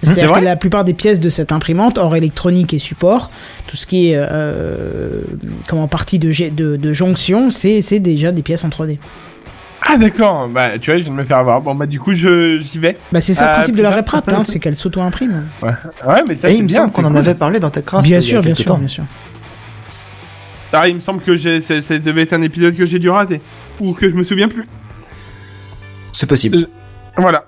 C'est 0.00 0.06
C'est-à-dire 0.14 0.32
que 0.34 0.44
la 0.44 0.56
plupart 0.56 0.84
des 0.84 0.94
pièces 0.94 1.20
de 1.20 1.30
cette 1.30 1.52
imprimante, 1.52 1.98
hors 1.98 2.14
électronique 2.16 2.72
et 2.74 2.78
support, 2.78 3.30
tout 3.66 3.76
ce 3.76 3.86
qui 3.86 4.10
est 4.10 4.16
euh, 4.16 5.22
comment 5.68 5.88
partie 5.88 6.18
de, 6.18 6.30
jet- 6.30 6.50
de, 6.54 6.76
de 6.76 6.92
jonction, 6.92 7.50
c'est 7.50 7.82
déjà 8.00 8.32
des 8.32 8.42
pièces 8.42 8.64
en 8.64 8.68
3D. 8.68 8.98
Ah 9.90 9.96
d'accord, 9.96 10.48
bah 10.48 10.78
tu 10.78 10.90
vois, 10.90 10.98
je 10.98 11.04
viens 11.04 11.12
de 11.14 11.18
me 11.18 11.24
faire 11.24 11.38
avoir. 11.38 11.60
Bon 11.62 11.74
bah 11.74 11.86
du 11.86 11.98
coup, 11.98 12.12
je 12.12 12.58
j'y 12.58 12.78
vais. 12.78 12.98
Bah 13.12 13.20
c'est 13.20 13.32
ça 13.32 13.44
le 13.44 13.50
Ah, 13.50 13.54
principe 13.54 13.76
de 13.76 13.82
la. 13.82 13.90
RepRapt, 13.90 14.28
hein, 14.30 14.42
c'est 14.42 14.58
qu'elle 14.58 14.76
s'auto-imprime. 14.76 15.44
Ouais, 15.62 15.70
mais 16.28 16.34
ça 16.34 16.48
Et 16.48 16.52
c'est 16.52 16.58
il 16.58 16.62
me 16.64 16.68
bien. 16.68 16.80
semble 16.88 16.92
qu'on 16.92 17.04
en 17.04 17.14
avait 17.14 17.34
parlé 17.36 17.58
dans 17.58 17.70
TechCraft. 17.70 18.04
bien 18.04 18.20
sûr, 18.20 18.42
bien 18.42 18.54
sûr, 18.54 18.64
temps. 18.66 18.76
bien 18.78 18.88
sûr. 18.88 19.04
Ah, 20.72 20.88
il 20.88 20.96
me 20.96 21.00
semble 21.00 21.22
que 21.22 21.34
j'ai, 21.36 21.62
ça 21.62 21.74
devait 21.98 22.22
être 22.22 22.34
un 22.34 22.42
épisode 22.42 22.76
que 22.76 22.84
j'ai 22.84 22.98
dû 22.98 23.08
rater 23.08 23.40
ou 23.80 23.94
que 23.94 24.08
je 24.08 24.14
me 24.14 24.24
souviens 24.24 24.48
plus. 24.48 24.66
C'est 26.12 26.28
possible. 26.28 26.66
Voilà. 27.16 27.44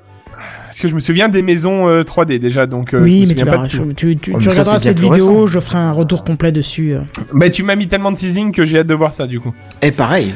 Parce 0.71 0.79
que 0.81 0.87
je 0.89 0.95
me 0.95 1.01
souviens 1.01 1.29
des 1.29 1.43
maisons 1.43 1.89
euh, 1.89 2.03
3D 2.05 2.39
déjà, 2.39 2.67
donc. 2.67 2.95
euh, 2.95 2.99
je 3.01 3.03
oui, 3.03 3.23
me 3.23 3.27
mais 3.29 3.35
tu, 3.35 3.45
pas 3.45 3.51
verras, 3.51 3.67
de 3.67 3.71
tout. 3.73 3.93
tu, 3.93 4.17
tu- 4.17 4.33
Oh, 4.35 4.39
tu 4.41 4.49
regarderas 4.49 4.79
cette 4.79 4.99
vidéo, 5.01 5.11
récent. 5.13 5.47
je 5.49 5.59
ferai 5.59 5.79
un 5.79 5.91
retour 5.91 6.23
complet 6.23 6.53
dessus. 6.53 6.95
euh. 6.95 7.01
Bah 7.35 7.51
tu 7.51 7.65
m'as 7.65 7.75
mis 7.75 7.89
tellement 7.89 8.13
de 8.13 8.17
teasing 8.17 8.53
que 8.53 8.65
j'ai 8.65 8.79
hâte 8.79 8.87
de 8.87 8.95
voir 8.95 9.13
ça 9.13 9.27
du 9.27 9.41
coup. 9.41 9.53
Et 9.83 9.91
pareil. 9.91 10.33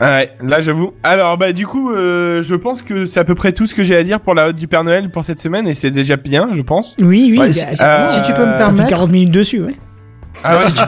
Ouais, 0.00 0.32
là 0.42 0.60
j'avoue. 0.60 0.92
Alors 1.04 1.38
bah 1.38 1.52
du 1.52 1.66
coup, 1.66 1.90
euh, 1.92 2.42
je 2.42 2.54
pense 2.56 2.82
que 2.82 3.04
c'est 3.04 3.20
à 3.20 3.24
peu 3.24 3.34
près 3.36 3.52
tout 3.52 3.66
ce 3.66 3.74
que 3.74 3.82
j'ai 3.84 3.94
à 3.96 4.02
dire 4.04 4.18
pour 4.20 4.34
la 4.34 4.48
haute 4.48 4.56
du 4.56 4.66
Père 4.68 4.82
Noël 4.84 5.10
pour 5.10 5.24
cette 5.24 5.40
semaine 5.40 5.66
et 5.68 5.74
c'est 5.74 5.90
déjà 5.92 6.16
bien, 6.16 6.48
je 6.52 6.62
pense. 6.62 6.96
Oui, 7.00 7.28
oui, 7.32 7.38
Ouais, 7.38 7.46
bah, 7.46 7.52
si, 7.52 7.64
si- 7.76 7.84
euh, 7.84 8.06
si 8.06 8.22
tu 8.22 8.32
peux 8.32 8.44
me 8.46 8.52
fait 8.52 8.58
permettre, 8.58 8.88
40 8.90 9.10
minutes 9.10 9.30
dessus, 9.32 9.60
ouais. 9.62 9.74
Ah 10.44 10.56
ouais, 10.56 10.62
si, 10.62 10.72
tu, 10.74 10.82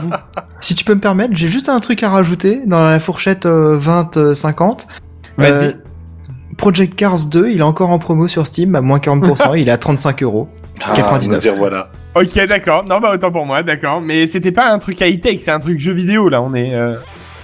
si 0.61 0.74
tu 0.74 0.84
peux 0.84 0.95
me 0.95 1.01
permettre, 1.01 1.34
j'ai 1.36 1.49
juste 1.49 1.68
un 1.68 1.78
truc 1.80 2.03
à 2.03 2.09
rajouter 2.09 2.61
dans 2.66 2.84
la 2.84 3.01
fourchette 3.01 3.47
euh, 3.47 3.78
20-50. 3.78 4.86
Vas-y. 5.38 5.74
Project 6.61 6.94
Cars 6.94 7.26
2, 7.26 7.48
il 7.50 7.61
est 7.61 7.62
encore 7.62 7.88
en 7.90 7.98
promo 7.98 8.28
sur 8.28 8.46
Steam 8.46 8.74
à 8.74 8.80
moins 8.82 8.98
40%, 8.98 9.58
il 9.58 9.68
est 9.68 9.72
à 9.72 9.78
35 9.78 10.22
euros. 10.22 10.48
Ah, 10.84 10.92
99. 10.94 11.38
nous 11.38 11.46
y 11.46 11.50
revoilà. 11.50 11.90
Ok, 12.14 12.34
d'accord. 12.46 12.84
Non, 12.84 13.00
bah 13.00 13.12
autant 13.14 13.30
pour 13.32 13.46
moi, 13.46 13.62
d'accord. 13.62 14.00
Mais 14.02 14.28
c'était 14.28 14.52
pas 14.52 14.70
un 14.70 14.78
truc 14.78 15.00
high-tech, 15.00 15.38
c'est 15.42 15.50
un 15.50 15.58
truc 15.58 15.78
jeu 15.78 15.92
vidéo, 15.92 16.28
là, 16.28 16.42
on 16.42 16.54
est... 16.54 16.74
euh, 16.74 16.96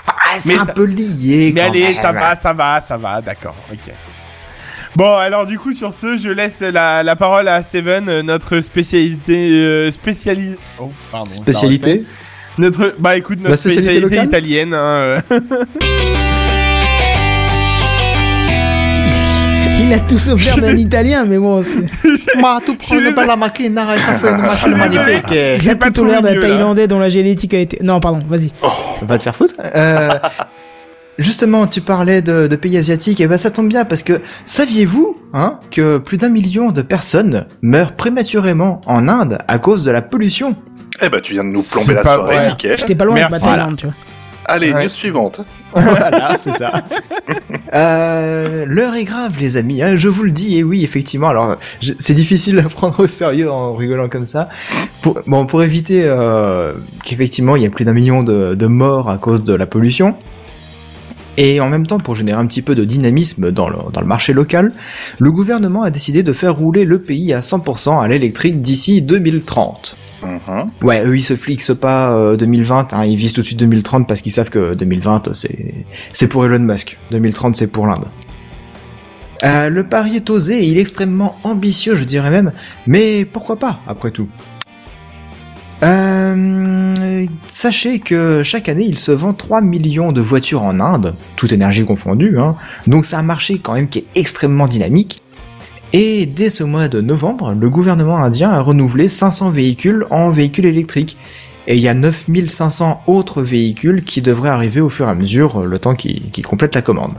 Ah, 0.07 0.39
c'est 0.39 0.53
Mais 0.55 0.59
un 0.61 0.65
ça- 0.67 0.73
peu 0.73 0.85
lié. 0.85 1.53
Mais 1.55 1.61
quand 1.63 1.69
allez, 1.71 1.83
même. 1.85 1.95
ça 1.95 2.13
va, 2.13 2.37
ça 2.37 2.53
va, 2.53 2.81
ça 2.81 2.97
va, 2.97 3.21
d'accord, 3.23 3.55
ok. 3.73 3.93
Bon, 4.97 5.15
alors 5.15 5.45
du 5.47 5.59
coup, 5.59 5.73
sur 5.73 5.93
ce, 5.95 6.17
je 6.17 6.29
laisse 6.31 6.61
la, 6.61 7.03
la 7.03 7.17
parole 7.17 7.49
à 7.49 7.63
Seven, 7.63 8.09
euh, 8.09 8.23
notre 8.23 8.61
spécialité... 8.61 9.51
Euh, 9.51 9.91
spécialis... 9.91 10.57
Oh, 10.79 10.91
pardon. 11.13 11.33
Spécialité 11.33 12.05
Notre... 12.59 12.95
Bah 12.99 13.17
écoute, 13.17 13.39
notre 13.39 13.51
La 13.51 13.57
spécialité 13.59 14.23
italienne, 14.23 14.73
hein, 14.75 15.21
euh. 15.31 15.41
Il 19.89 19.93
a 19.93 20.01
tout 20.01 20.19
sauf 20.19 20.45
l'air 20.45 20.57
d'un 20.57 20.77
italien, 20.77 21.25
mais 21.25 21.39
bon. 21.39 21.63
tu 21.63 21.69
prends 22.41 22.59
désolé. 22.97 23.13
pas 23.13 23.25
la 23.25 23.37
machine, 23.37 23.73
ça 23.77 24.15
fait 24.19 24.29
une 24.31 24.39
machine 24.39 24.75
magnifique. 24.77 25.31
Il 25.63 25.71
a 25.71 25.77
pas 25.77 25.93
trouvé 25.93 26.11
l'air 26.11 26.23
d'un. 26.23 26.41
Thaïlandais 26.41 26.89
dont 26.89 26.99
la 26.99 27.09
génétique 27.09 27.55
a 27.55 27.59
été. 27.59 27.79
Non, 27.83 28.01
pardon, 28.01 28.21
vas-y. 28.29 28.51
Va 29.03 29.17
te 29.17 29.23
faire 29.23 29.37
foutre. 29.37 29.55
Euh, 29.77 30.09
justement, 31.19 31.69
tu 31.69 31.83
parlais 31.83 32.21
de, 32.21 32.49
de 32.49 32.57
pays 32.57 32.77
asiatiques, 32.77 33.21
et 33.21 33.29
ben 33.29 33.39
ça 33.39 33.53
tombe 33.53 33.69
bien 33.69 33.85
parce 33.85 34.03
que 34.03 34.21
saviez-vous 34.45 35.19
hein, 35.35 35.61
que 35.71 35.99
plus 35.99 36.19
d'un 36.19 36.31
million 36.31 36.73
de 36.73 36.83
personnes 36.83 37.47
meurent 37.63 37.93
prématurément 37.93 38.81
en 38.87 39.07
Inde 39.07 39.39
à 39.47 39.59
cause 39.59 39.85
de 39.85 39.93
la 39.93 40.03
pollution? 40.03 40.57
Eh 41.01 41.09
ben, 41.09 41.21
tu 41.21 41.35
viens 41.35 41.45
de 41.45 41.51
nous 41.51 41.63
plomber 41.63 41.95
la 41.95 42.03
soirée, 42.03 42.37
vrai. 42.37 42.49
nickel. 42.49 42.79
J'étais 42.79 42.95
pas 42.97 43.05
loin 43.05 43.15
de 43.15 43.21
Merci. 43.21 43.35
ma 43.47 43.53
Thaïlande, 43.53 43.77
tu 43.77 43.87
vois. 43.87 43.95
Allez, 44.49 44.73
Ouais. 44.73 44.85
news 44.85 44.89
suivante. 44.89 45.41
Voilà, 45.75 46.37
c'est 46.39 46.55
ça. 46.57 46.73
Euh, 47.75 48.65
L'heure 48.67 48.95
est 48.95 49.05
grave, 49.05 49.35
les 49.39 49.57
amis. 49.57 49.83
hein, 49.83 49.97
je 49.97 50.09
vous 50.09 50.23
le 50.23 50.31
dis. 50.31 50.59
Et 50.59 50.63
oui, 50.65 50.83
effectivement. 50.85 51.29
Alors, 51.29 51.57
c'est 51.99 52.15
difficile 52.15 52.59
à 52.65 52.69
prendre 52.69 53.01
au 53.01 53.07
sérieux 53.07 53.51
en 53.51 53.75
rigolant 53.75 54.09
comme 54.09 54.25
ça. 54.25 54.49
Pour, 55.03 55.19
bon, 55.27 55.47
pour 55.47 55.63
éviter 55.63 56.03
euh, 56.05 56.73
qu'effectivement 57.05 57.57
il 57.57 57.63
y 57.63 57.65
ait 57.67 57.71
plus 57.71 57.85
d'un 57.85 57.93
million 57.93 58.23
de, 58.23 58.55
de 58.55 58.67
morts 58.67 59.11
à 59.11 59.19
cause 59.19 59.45
de 59.45 59.55
la 59.55 59.67
pollution. 59.67 60.17
Et 61.37 61.61
en 61.61 61.69
même 61.69 61.87
temps, 61.87 61.99
pour 61.99 62.17
générer 62.17 62.41
un 62.41 62.47
petit 62.47 62.63
peu 62.63 62.75
de 62.75 62.85
dynamisme 62.85 63.51
dans 63.51 63.69
le, 63.69 63.77
dans 63.93 64.01
le 64.01 64.07
marché 64.07 64.33
local, 64.33 64.73
le 65.19 65.33
gouvernement 65.33 65.83
a 65.83 65.91
décidé 65.91 66.23
de 66.23 66.33
faire 66.33 66.55
rouler 66.55 66.85
le 66.85 66.99
pays 66.99 67.33
à 67.33 67.41
100% 67.41 68.03
à 68.03 68.09
l'électrique 68.09 68.61
d'ici 68.61 69.03
2030. 69.03 69.97
Mhm. 70.23 70.71
Ouais, 70.83 71.05
eux 71.05 71.17
ils 71.17 71.23
se 71.23 71.37
flixent 71.37 71.77
pas 71.79 72.17
euh, 72.17 72.37
2020, 72.37 72.95
hein, 72.95 73.05
ils 73.05 73.17
visent 73.17 73.35
tout 73.35 73.43
de 73.43 73.47
suite 73.47 73.61
2030 73.61 74.09
parce 74.09 74.23
qu'ils 74.23 74.33
savent 74.33 74.49
que 74.49 74.75
2020 74.75 75.35
c'est 75.35 75.75
c'est 76.13 76.27
pour 76.27 76.47
Elon 76.47 76.59
Musk, 76.59 76.99
2030 77.11 77.55
c'est 77.55 77.67
pour 77.67 77.87
l'Inde. 77.87 78.07
Euh, 79.45 79.69
le 79.69 79.85
pari 79.85 80.17
est 80.17 80.31
osé 80.31 80.61
et 80.61 80.67
il 80.67 80.79
est 80.79 80.81
extrêmement 80.81 81.39
ambitieux, 81.45 81.95
je 81.97 82.05
dirais 82.05 82.31
même, 82.31 82.53
mais 82.87 83.27
pourquoi 83.27 83.57
pas 83.57 83.81
après 83.87 84.11
tout? 84.11 84.29
Euh, 86.37 87.27
sachez 87.49 87.99
que 87.99 88.43
chaque 88.43 88.69
année 88.69 88.85
il 88.85 88.99
se 88.99 89.13
vend 89.13 89.33
3 89.33 89.61
millions 89.61 90.13
de 90.13 90.21
voitures 90.21 90.63
en 90.63 90.81
Inde, 90.81 91.15
toute 91.37 91.53
énergie 91.53 91.85
confondue, 91.85 92.39
hein, 92.39 92.57
donc 92.87 93.07
c'est 93.07 93.17
un 93.17 93.23
marché 93.23 93.59
quand 93.59 93.75
même 93.75 93.89
qui 93.89 94.01
est 94.01 94.07
extrêmement 94.15 94.69
dynamique. 94.69 95.23
Et 95.93 96.27
dès 96.27 96.51
ce 96.51 96.65
mois 96.65 96.89
de 96.89 97.01
novembre, 97.01 97.55
le 97.59 97.71
gouvernement 97.71 98.19
indien 98.19 98.51
a 98.51 98.61
renouvelé 98.61 99.09
500 99.09 99.51
véhicules 99.51 100.05
en 100.11 100.31
véhicules 100.31 100.67
électriques. 100.67 101.17
Et 101.69 101.77
il 101.77 101.81
y 101.81 101.89
a 101.89 101.95
9500 101.95 103.03
autres 103.07 103.43
véhicules 103.43 104.05
qui 104.05 104.21
devraient 104.21 104.51
arriver 104.51 104.81
au 104.81 104.89
fur 104.89 105.07
et 105.07 105.11
à 105.11 105.15
mesure, 105.15 105.65
le 105.65 105.79
temps 105.79 105.95
qu'ils 105.95 106.45
complètent 106.45 106.75
la 106.75 106.83
commande. 106.83 107.15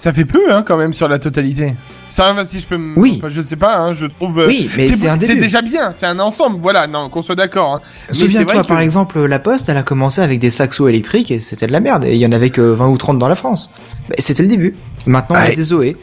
Ça 0.00 0.14
fait 0.14 0.24
peu, 0.24 0.50
hein, 0.50 0.64
quand 0.66 0.78
même, 0.78 0.94
sur 0.94 1.08
la 1.08 1.18
totalité. 1.18 1.74
Ça 2.08 2.32
va, 2.32 2.42
si 2.46 2.58
je 2.58 2.66
peux 2.66 2.78
me... 2.78 2.98
Oui. 2.98 3.16
Enfin, 3.18 3.28
je 3.28 3.42
sais 3.42 3.56
pas, 3.56 3.76
hein, 3.76 3.92
je 3.92 4.06
trouve... 4.06 4.38
euh, 4.40 4.46
Oui, 4.46 4.70
mais 4.74 4.88
c'est 4.90 5.08
un 5.10 5.20
C'est 5.20 5.26
début. 5.26 5.40
déjà 5.42 5.60
bien, 5.60 5.92
c'est 5.94 6.06
un 6.06 6.18
ensemble, 6.20 6.58
voilà, 6.62 6.86
non, 6.86 7.10
qu'on 7.10 7.20
soit 7.20 7.34
d'accord. 7.34 7.74
Hein. 7.74 7.80
Souviens-toi, 8.10 8.62
que- 8.62 8.66
par 8.66 8.80
exemple, 8.80 9.22
la 9.26 9.38
Poste, 9.38 9.68
elle 9.68 9.76
a 9.76 9.82
commencé 9.82 10.22
avec 10.22 10.38
des 10.38 10.50
saxos 10.50 10.88
électriques 10.88 11.30
et 11.30 11.40
c'était 11.40 11.66
de 11.66 11.72
la 11.72 11.80
merde. 11.80 12.06
Et 12.06 12.14
il 12.14 12.16
y 12.18 12.24
en 12.24 12.32
avait 12.32 12.48
que 12.48 12.62
20 12.62 12.88
ou 12.88 12.96
30 12.96 13.18
dans 13.18 13.28
la 13.28 13.34
France. 13.36 13.74
Bah, 14.08 14.14
c'était 14.18 14.42
le 14.42 14.48
début. 14.48 14.74
Maintenant, 15.04 15.36
on 15.46 15.54
des 15.54 15.62
Zoé. 15.62 15.98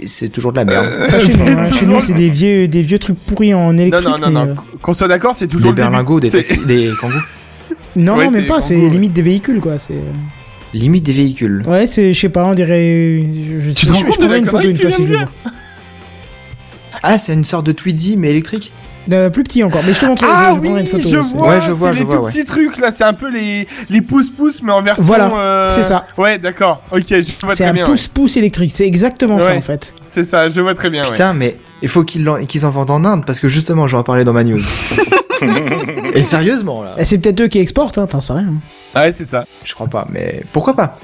Et 0.00 0.08
c'est 0.08 0.28
toujours 0.28 0.50
de 0.52 0.56
la 0.58 0.64
merde. 0.64 0.86
Pas 1.08 1.20
chez 1.24 1.36
nous, 1.38 1.58
hein. 1.60 1.70
Chez 1.70 1.86
nous, 1.86 2.00
c'est 2.00 2.12
des 2.14 2.28
vieux, 2.28 2.66
des 2.66 2.82
vieux 2.82 2.98
trucs 2.98 3.20
pourris 3.20 3.54
en 3.54 3.72
Non, 3.72 3.78
électrique. 3.78 4.04
non, 4.04 4.18
non, 4.18 4.26
mais, 4.26 4.32
non, 4.32 4.46
euh, 4.50 4.54
qu'on 4.82 4.94
soit 4.94 5.06
d'accord, 5.06 5.36
c'est 5.36 5.46
toujours 5.46 5.66
des 5.66 5.70
le 5.70 5.76
début. 5.76 5.90
berlingots, 5.92 6.18
des, 6.18 6.30
taxis, 6.32 6.66
des 6.66 6.90
kangous. 7.00 7.14
Non, 7.94 8.16
Ouais, 8.16 8.24
non, 8.24 8.30
c'est 8.32 8.38
même 8.38 8.46
pas, 8.48 8.56
les 8.56 8.62
c'est 8.62 8.74
limite 8.74 9.12
des 9.12 9.22
véhicules, 9.22 9.60
quoi. 9.60 9.78
C'est. 9.78 9.94
Limite 10.74 11.04
des 11.04 11.12
véhicules. 11.12 11.62
Ouais, 11.66 11.86
c'est, 11.86 12.12
je 12.14 12.20
sais 12.20 12.28
pas, 12.30 12.44
on 12.44 12.54
dirait. 12.54 13.20
Je, 13.20 13.60
je, 13.60 13.70
Tu 13.72 13.86
te 13.86 13.92
rends 13.92 14.02
compte 14.02 14.20
de 14.20 14.36
une 14.36 14.46
photo 14.46 14.68
une 14.68 14.76
fois. 14.76 15.24
Ah, 17.02 17.18
c'est 17.18 17.34
une 17.34 17.44
sorte 17.44 17.66
de 17.66 17.72
Tweezy 17.72 18.16
mais 18.16 18.30
électrique 18.30 18.70
Euh, 19.10 19.28
plus 19.28 19.42
petit 19.42 19.64
encore, 19.64 19.82
mais 19.86 19.92
je 19.92 20.00
te 20.00 20.06
montre. 20.06 20.22
Ah 20.24 20.52
je 20.54 20.60
oui, 20.60 20.68
une 20.80 20.86
photo. 20.86 21.02
je 21.02 21.08
c'est- 21.22 21.36
vois, 21.36 21.48
Ouais, 21.48 21.60
je 21.60 21.72
vois, 21.72 21.88
c'est 21.90 21.94
je 21.94 21.98
les 22.00 22.04
vois, 22.04 22.16
tout 22.16 22.22
ouais. 22.22 22.30
petits 22.30 22.44
trucs, 22.44 22.78
là, 22.78 22.92
c'est 22.92 23.02
un 23.04 23.12
peu 23.12 23.28
les, 23.30 23.66
les 23.90 24.00
pouces-pouces, 24.00 24.62
mais 24.62 24.70
en 24.72 24.80
version... 24.82 25.02
Voilà, 25.04 25.30
euh, 25.34 25.68
c'est 25.68 25.82
ça. 25.82 26.04
Ouais, 26.16 26.38
d'accord, 26.38 26.82
ok, 26.92 27.02
je 27.08 27.14
vois 27.14 27.24
C'est 27.56 27.64
très 27.64 27.64
un 27.64 27.72
bien, 27.72 27.82
ouais. 27.84 27.90
pouce-pouce 27.90 28.36
électrique, 28.36 28.70
c'est 28.74 28.86
exactement 28.86 29.40
ça 29.40 29.54
en 29.56 29.60
fait. 29.62 29.94
C'est 30.06 30.22
ça, 30.24 30.46
je 30.48 30.60
vois 30.60 30.74
très 30.74 30.88
bien, 30.90 31.02
ouais. 31.02 31.08
Putain, 31.10 31.32
mais 31.34 31.56
il 31.82 31.88
faut 31.88 32.04
qu'ils 32.04 32.22
l'en- 32.22 32.44
qu'ils 32.46 32.64
en 32.64 32.70
vendent 32.70 32.90
en 32.92 33.04
Inde 33.04 33.24
parce 33.26 33.40
que 33.40 33.48
justement, 33.48 33.88
j'en 33.88 34.04
parlais 34.04 34.22
dans 34.24 34.32
ma 34.32 34.44
news. 34.44 34.60
Et 36.14 36.22
sérieusement, 36.22 36.84
là. 36.84 36.94
Et 36.98 37.02
c'est 37.04 37.18
peut-être 37.18 37.40
eux 37.40 37.48
qui 37.48 37.58
exportent, 37.58 37.98
hein, 37.98 38.06
t'en 38.06 38.20
sais 38.20 38.34
rien. 38.34 38.54
Ouais, 38.94 39.12
c'est 39.12 39.24
ça. 39.24 39.44
Je 39.64 39.74
crois 39.74 39.86
pas, 39.88 40.06
mais 40.10 40.44
pourquoi 40.52 40.74
pas 40.74 40.98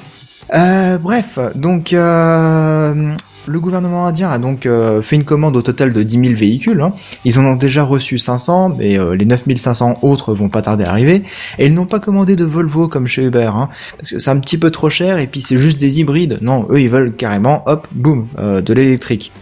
euh, 0.54 0.98
Bref, 0.98 1.38
donc 1.54 1.92
euh, 1.92 3.12
le 3.46 3.60
gouvernement 3.60 4.06
indien 4.06 4.28
a 4.30 4.38
donc 4.38 4.66
euh, 4.66 5.00
fait 5.00 5.16
une 5.16 5.24
commande 5.24 5.56
au 5.56 5.62
total 5.62 5.92
de 5.94 6.02
10 6.02 6.18
000 6.28 6.34
véhicules. 6.38 6.80
hein. 6.82 6.92
Ils 7.24 7.38
en 7.38 7.44
ont 7.44 7.56
déjà 7.56 7.82
reçu 7.82 8.18
500, 8.18 8.74
mais 8.78 8.98
euh, 8.98 9.14
les 9.16 9.24
9500 9.24 10.00
autres 10.02 10.34
vont 10.34 10.48
pas 10.50 10.60
tarder 10.62 10.84
à 10.84 10.90
arriver. 10.90 11.22
Et 11.58 11.66
ils 11.66 11.74
n'ont 11.74 11.86
pas 11.86 12.00
commandé 12.00 12.36
de 12.36 12.44
Volvo 12.44 12.88
comme 12.88 13.06
chez 13.06 13.24
Uber, 13.24 13.50
hein, 13.54 13.70
parce 13.96 14.10
que 14.10 14.18
c'est 14.18 14.30
un 14.30 14.38
petit 14.38 14.58
peu 14.58 14.70
trop 14.70 14.90
cher 14.90 15.18
et 15.18 15.26
puis 15.26 15.40
c'est 15.40 15.56
juste 15.58 15.78
des 15.78 16.00
hybrides. 16.00 16.38
Non, 16.42 16.66
eux 16.70 16.80
ils 16.80 16.90
veulent 16.90 17.14
carrément, 17.16 17.62
hop, 17.66 17.88
boum, 17.92 18.28
euh, 18.38 18.60
de 18.60 18.74
l'électrique. 18.74 19.32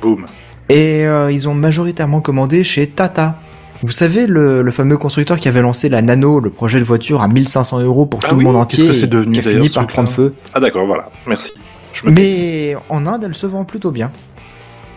Boum. 0.00 0.26
Et 0.68 1.04
euh, 1.06 1.32
ils 1.32 1.48
ont 1.48 1.54
majoritairement 1.54 2.20
commandé 2.20 2.62
chez 2.62 2.86
Tata. 2.88 3.40
Vous 3.82 3.92
savez, 3.92 4.26
le, 4.26 4.62
le 4.62 4.70
fameux 4.72 4.98
constructeur 4.98 5.38
qui 5.38 5.48
avait 5.48 5.62
lancé 5.62 5.88
la 5.88 6.02
Nano, 6.02 6.38
le 6.40 6.50
projet 6.50 6.78
de 6.78 6.84
voiture 6.84 7.22
à 7.22 7.28
1500 7.28 7.80
euros 7.80 8.04
pour 8.06 8.20
Ah 8.24 8.28
tout 8.28 8.34
oui, 8.34 8.44
le 8.44 8.50
monde 8.50 8.56
entier, 8.60 8.86
que 8.88 8.92
c'est 8.92 9.04
et 9.04 9.08
devenu, 9.08 9.32
qui 9.32 9.40
a 9.40 9.42
fini 9.42 9.68
par 9.70 9.86
prendre 9.86 10.10
feu. 10.10 10.34
Ah 10.52 10.60
d'accord, 10.60 10.86
voilà. 10.86 11.08
Merci. 11.26 11.52
Je 11.94 12.06
me 12.06 12.10
Mais 12.12 12.74
en 12.90 13.06
Inde, 13.06 13.24
elle 13.24 13.34
se 13.34 13.46
vend 13.46 13.64
plutôt 13.64 13.90
bien. 13.90 14.12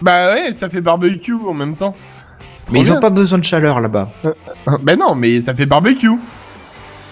Bah 0.02 0.34
ouais, 0.34 0.54
ça 0.54 0.70
fait 0.70 0.82
barbecue 0.82 1.34
en 1.48 1.54
même 1.54 1.76
temps. 1.76 1.96
Mais 2.72 2.80
ils 2.82 2.86
bien. 2.86 2.98
ont 2.98 3.00
pas 3.00 3.10
besoin 3.10 3.40
de 3.40 3.44
chaleur 3.46 3.80
là-bas. 3.80 4.12
Bah 4.82 4.96
non, 4.98 5.16
mais 5.16 5.40
ça 5.42 5.54
fait 5.54 5.66
barbecue. 5.66 6.10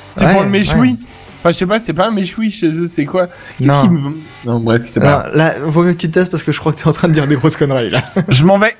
C'est 0.10 0.26
Ouais, 0.26 0.34
pour 0.34 0.44
le 0.44 0.50
méchoui. 0.50 0.90
ouais. 0.92 0.96
Enfin, 1.40 1.52
je 1.52 1.58
sais 1.58 1.66
pas, 1.66 1.80
c'est 1.80 1.94
pas 1.94 2.08
un 2.08 2.12
méchoui 2.12 2.52
chez 2.52 2.68
eux, 2.68 2.86
c'est 2.86 3.06
quoi? 3.06 3.28
Non. 3.62 3.88
me... 3.90 4.12
Non, 4.46 4.60
bref, 4.60 4.84
c'est 4.86 5.00
pas... 5.00 5.30
Là, 5.34 5.56
vaut 5.64 5.82
mieux 5.82 5.94
que 5.94 5.98
tu 5.98 6.08
te 6.10 6.20
testes 6.20 6.30
parce 6.30 6.44
que 6.44 6.52
je 6.52 6.60
crois 6.60 6.72
que 6.74 6.78
tu 6.78 6.84
es 6.84 6.88
en 6.88 6.94
train 6.94 7.08
de 7.08 7.14
dire 7.14 7.26
des 7.28 7.36
grosses 7.38 7.58
conneries 7.58 7.90
là. 7.90 8.04
Je 8.30 8.46
m'en 8.46 8.60
vais. 8.60 8.76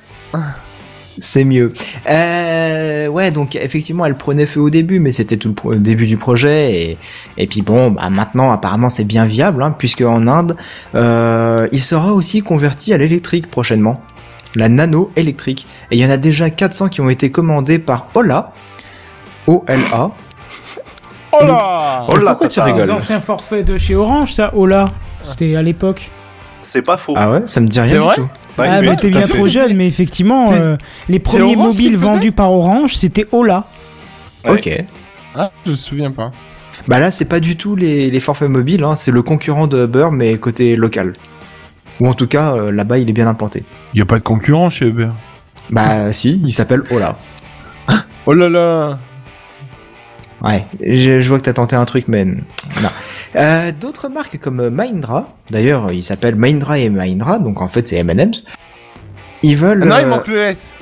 C'est 1.18 1.44
mieux. 1.44 1.72
Euh, 2.08 3.06
ouais, 3.08 3.30
donc 3.30 3.54
effectivement, 3.56 4.06
elle 4.06 4.16
prenait 4.16 4.46
feu 4.46 4.60
au 4.60 4.70
début, 4.70 4.98
mais 4.98 5.12
c'était 5.12 5.36
tout 5.36 5.48
le 5.48 5.54
pro- 5.54 5.74
début 5.74 6.06
du 6.06 6.16
projet. 6.16 6.72
Et, 6.72 6.98
et 7.36 7.46
puis 7.46 7.62
bon, 7.62 7.90
bah, 7.90 8.08
maintenant, 8.10 8.50
apparemment, 8.50 8.88
c'est 8.88 9.04
bien 9.04 9.24
viable, 9.26 9.62
hein, 9.62 9.74
puisque 9.76 10.00
en 10.02 10.26
Inde, 10.26 10.56
euh, 10.94 11.68
il 11.72 11.80
sera 11.82 12.12
aussi 12.12 12.40
converti 12.42 12.92
à 12.94 12.98
l'électrique 12.98 13.50
prochainement. 13.50 14.00
La 14.54 14.68
nano 14.68 15.10
électrique. 15.16 15.66
Et 15.90 15.96
il 15.96 16.02
y 16.02 16.06
en 16.06 16.10
a 16.10 16.16
déjà 16.18 16.50
400 16.50 16.88
qui 16.88 17.00
ont 17.00 17.08
été 17.08 17.30
commandés 17.30 17.78
par 17.78 18.08
Ola. 18.14 18.52
O-L-A. 19.46 20.10
Là 21.40 22.06
Oh 22.08 22.16
là, 22.18 22.30
Pourquoi 22.32 22.48
tu 22.48 22.60
rigoles 22.60 22.82
Les 22.82 22.90
anciens 22.90 23.20
forfaits 23.20 23.66
de 23.66 23.78
chez 23.78 23.94
Orange, 23.94 24.34
ça, 24.34 24.52
là, 24.66 24.86
c'était 25.20 25.56
à 25.56 25.62
l'époque. 25.62 26.10
C'est 26.60 26.82
pas 26.82 26.96
faux. 26.96 27.14
Ah 27.16 27.30
ouais, 27.30 27.42
ça 27.46 27.60
me 27.60 27.66
dit 27.68 27.74
C'est 27.76 27.82
rien 27.82 28.00
vrai 28.00 28.16
du 28.16 28.22
tout. 28.22 28.28
Ouais, 28.58 28.66
ah, 28.68 28.82
mais 28.82 28.96
t'es 28.96 29.10
bien 29.10 29.26
fait. 29.26 29.34
trop 29.34 29.48
jeune, 29.48 29.76
mais 29.76 29.86
effectivement, 29.86 30.52
euh, 30.52 30.76
les 31.08 31.18
premiers 31.18 31.56
Orange 31.56 31.56
qui 31.56 31.62
mobiles 31.62 31.92
le 31.92 31.98
faisait 31.98 32.10
vendus 32.10 32.32
par 32.32 32.52
Orange, 32.52 32.96
c'était 32.96 33.26
Ola. 33.32 33.66
Ouais. 34.44 34.52
Ok. 34.52 34.84
Ah, 35.34 35.50
je 35.64 35.70
me 35.70 35.76
souviens 35.76 36.10
pas. 36.10 36.30
Bah 36.88 36.98
là, 36.98 37.10
c'est 37.10 37.24
pas 37.24 37.40
du 37.40 37.56
tout 37.56 37.76
les, 37.76 38.10
les 38.10 38.20
forfaits 38.20 38.50
mobiles, 38.50 38.84
hein, 38.84 38.96
c'est 38.96 39.12
le 39.12 39.22
concurrent 39.22 39.66
de 39.66 39.84
Uber, 39.84 40.08
mais 40.12 40.36
côté 40.36 40.76
local. 40.76 41.14
Ou 42.00 42.08
en 42.08 42.14
tout 42.14 42.26
cas, 42.26 42.54
euh, 42.54 42.72
là-bas, 42.72 42.98
il 42.98 43.08
est 43.08 43.12
bien 43.12 43.28
implanté. 43.28 43.64
Y 43.94 44.02
a 44.02 44.06
pas 44.06 44.18
de 44.18 44.24
concurrent 44.24 44.68
chez 44.68 44.86
Uber. 44.88 45.08
Bah 45.70 46.12
si, 46.12 46.40
il 46.44 46.52
s'appelle 46.52 46.82
Ola. 46.90 47.16
Oh 48.26 48.34
là 48.34 48.48
là 48.48 48.98
Ouais, 50.42 50.66
je, 50.80 51.20
je 51.20 51.28
vois 51.28 51.38
que 51.38 51.44
t'as 51.44 51.52
tenté 51.52 51.76
un 51.76 51.84
truc, 51.84 52.06
mais 52.08 52.24
non. 52.24 52.40
Euh, 53.36 53.72
D'autres 53.72 54.08
marques 54.08 54.38
comme 54.38 54.68
Mahindra, 54.68 55.34
d'ailleurs, 55.50 55.92
il 55.92 56.02
s'appelle 56.02 56.36
Mahindra 56.36 56.78
et 56.78 56.90
Mahindra, 56.90 57.38
donc 57.38 57.60
en 57.62 57.68
fait 57.68 57.88
c'est 57.88 57.96
M&M's. 57.96 58.44
Ils 59.42 59.56
veulent. 59.56 59.82
Ah 59.84 59.86
Non, 59.86 59.96
il 59.98 60.04
euh, 60.04 60.08
manque 60.08 60.28
le 60.28 60.38
S. 60.42 60.74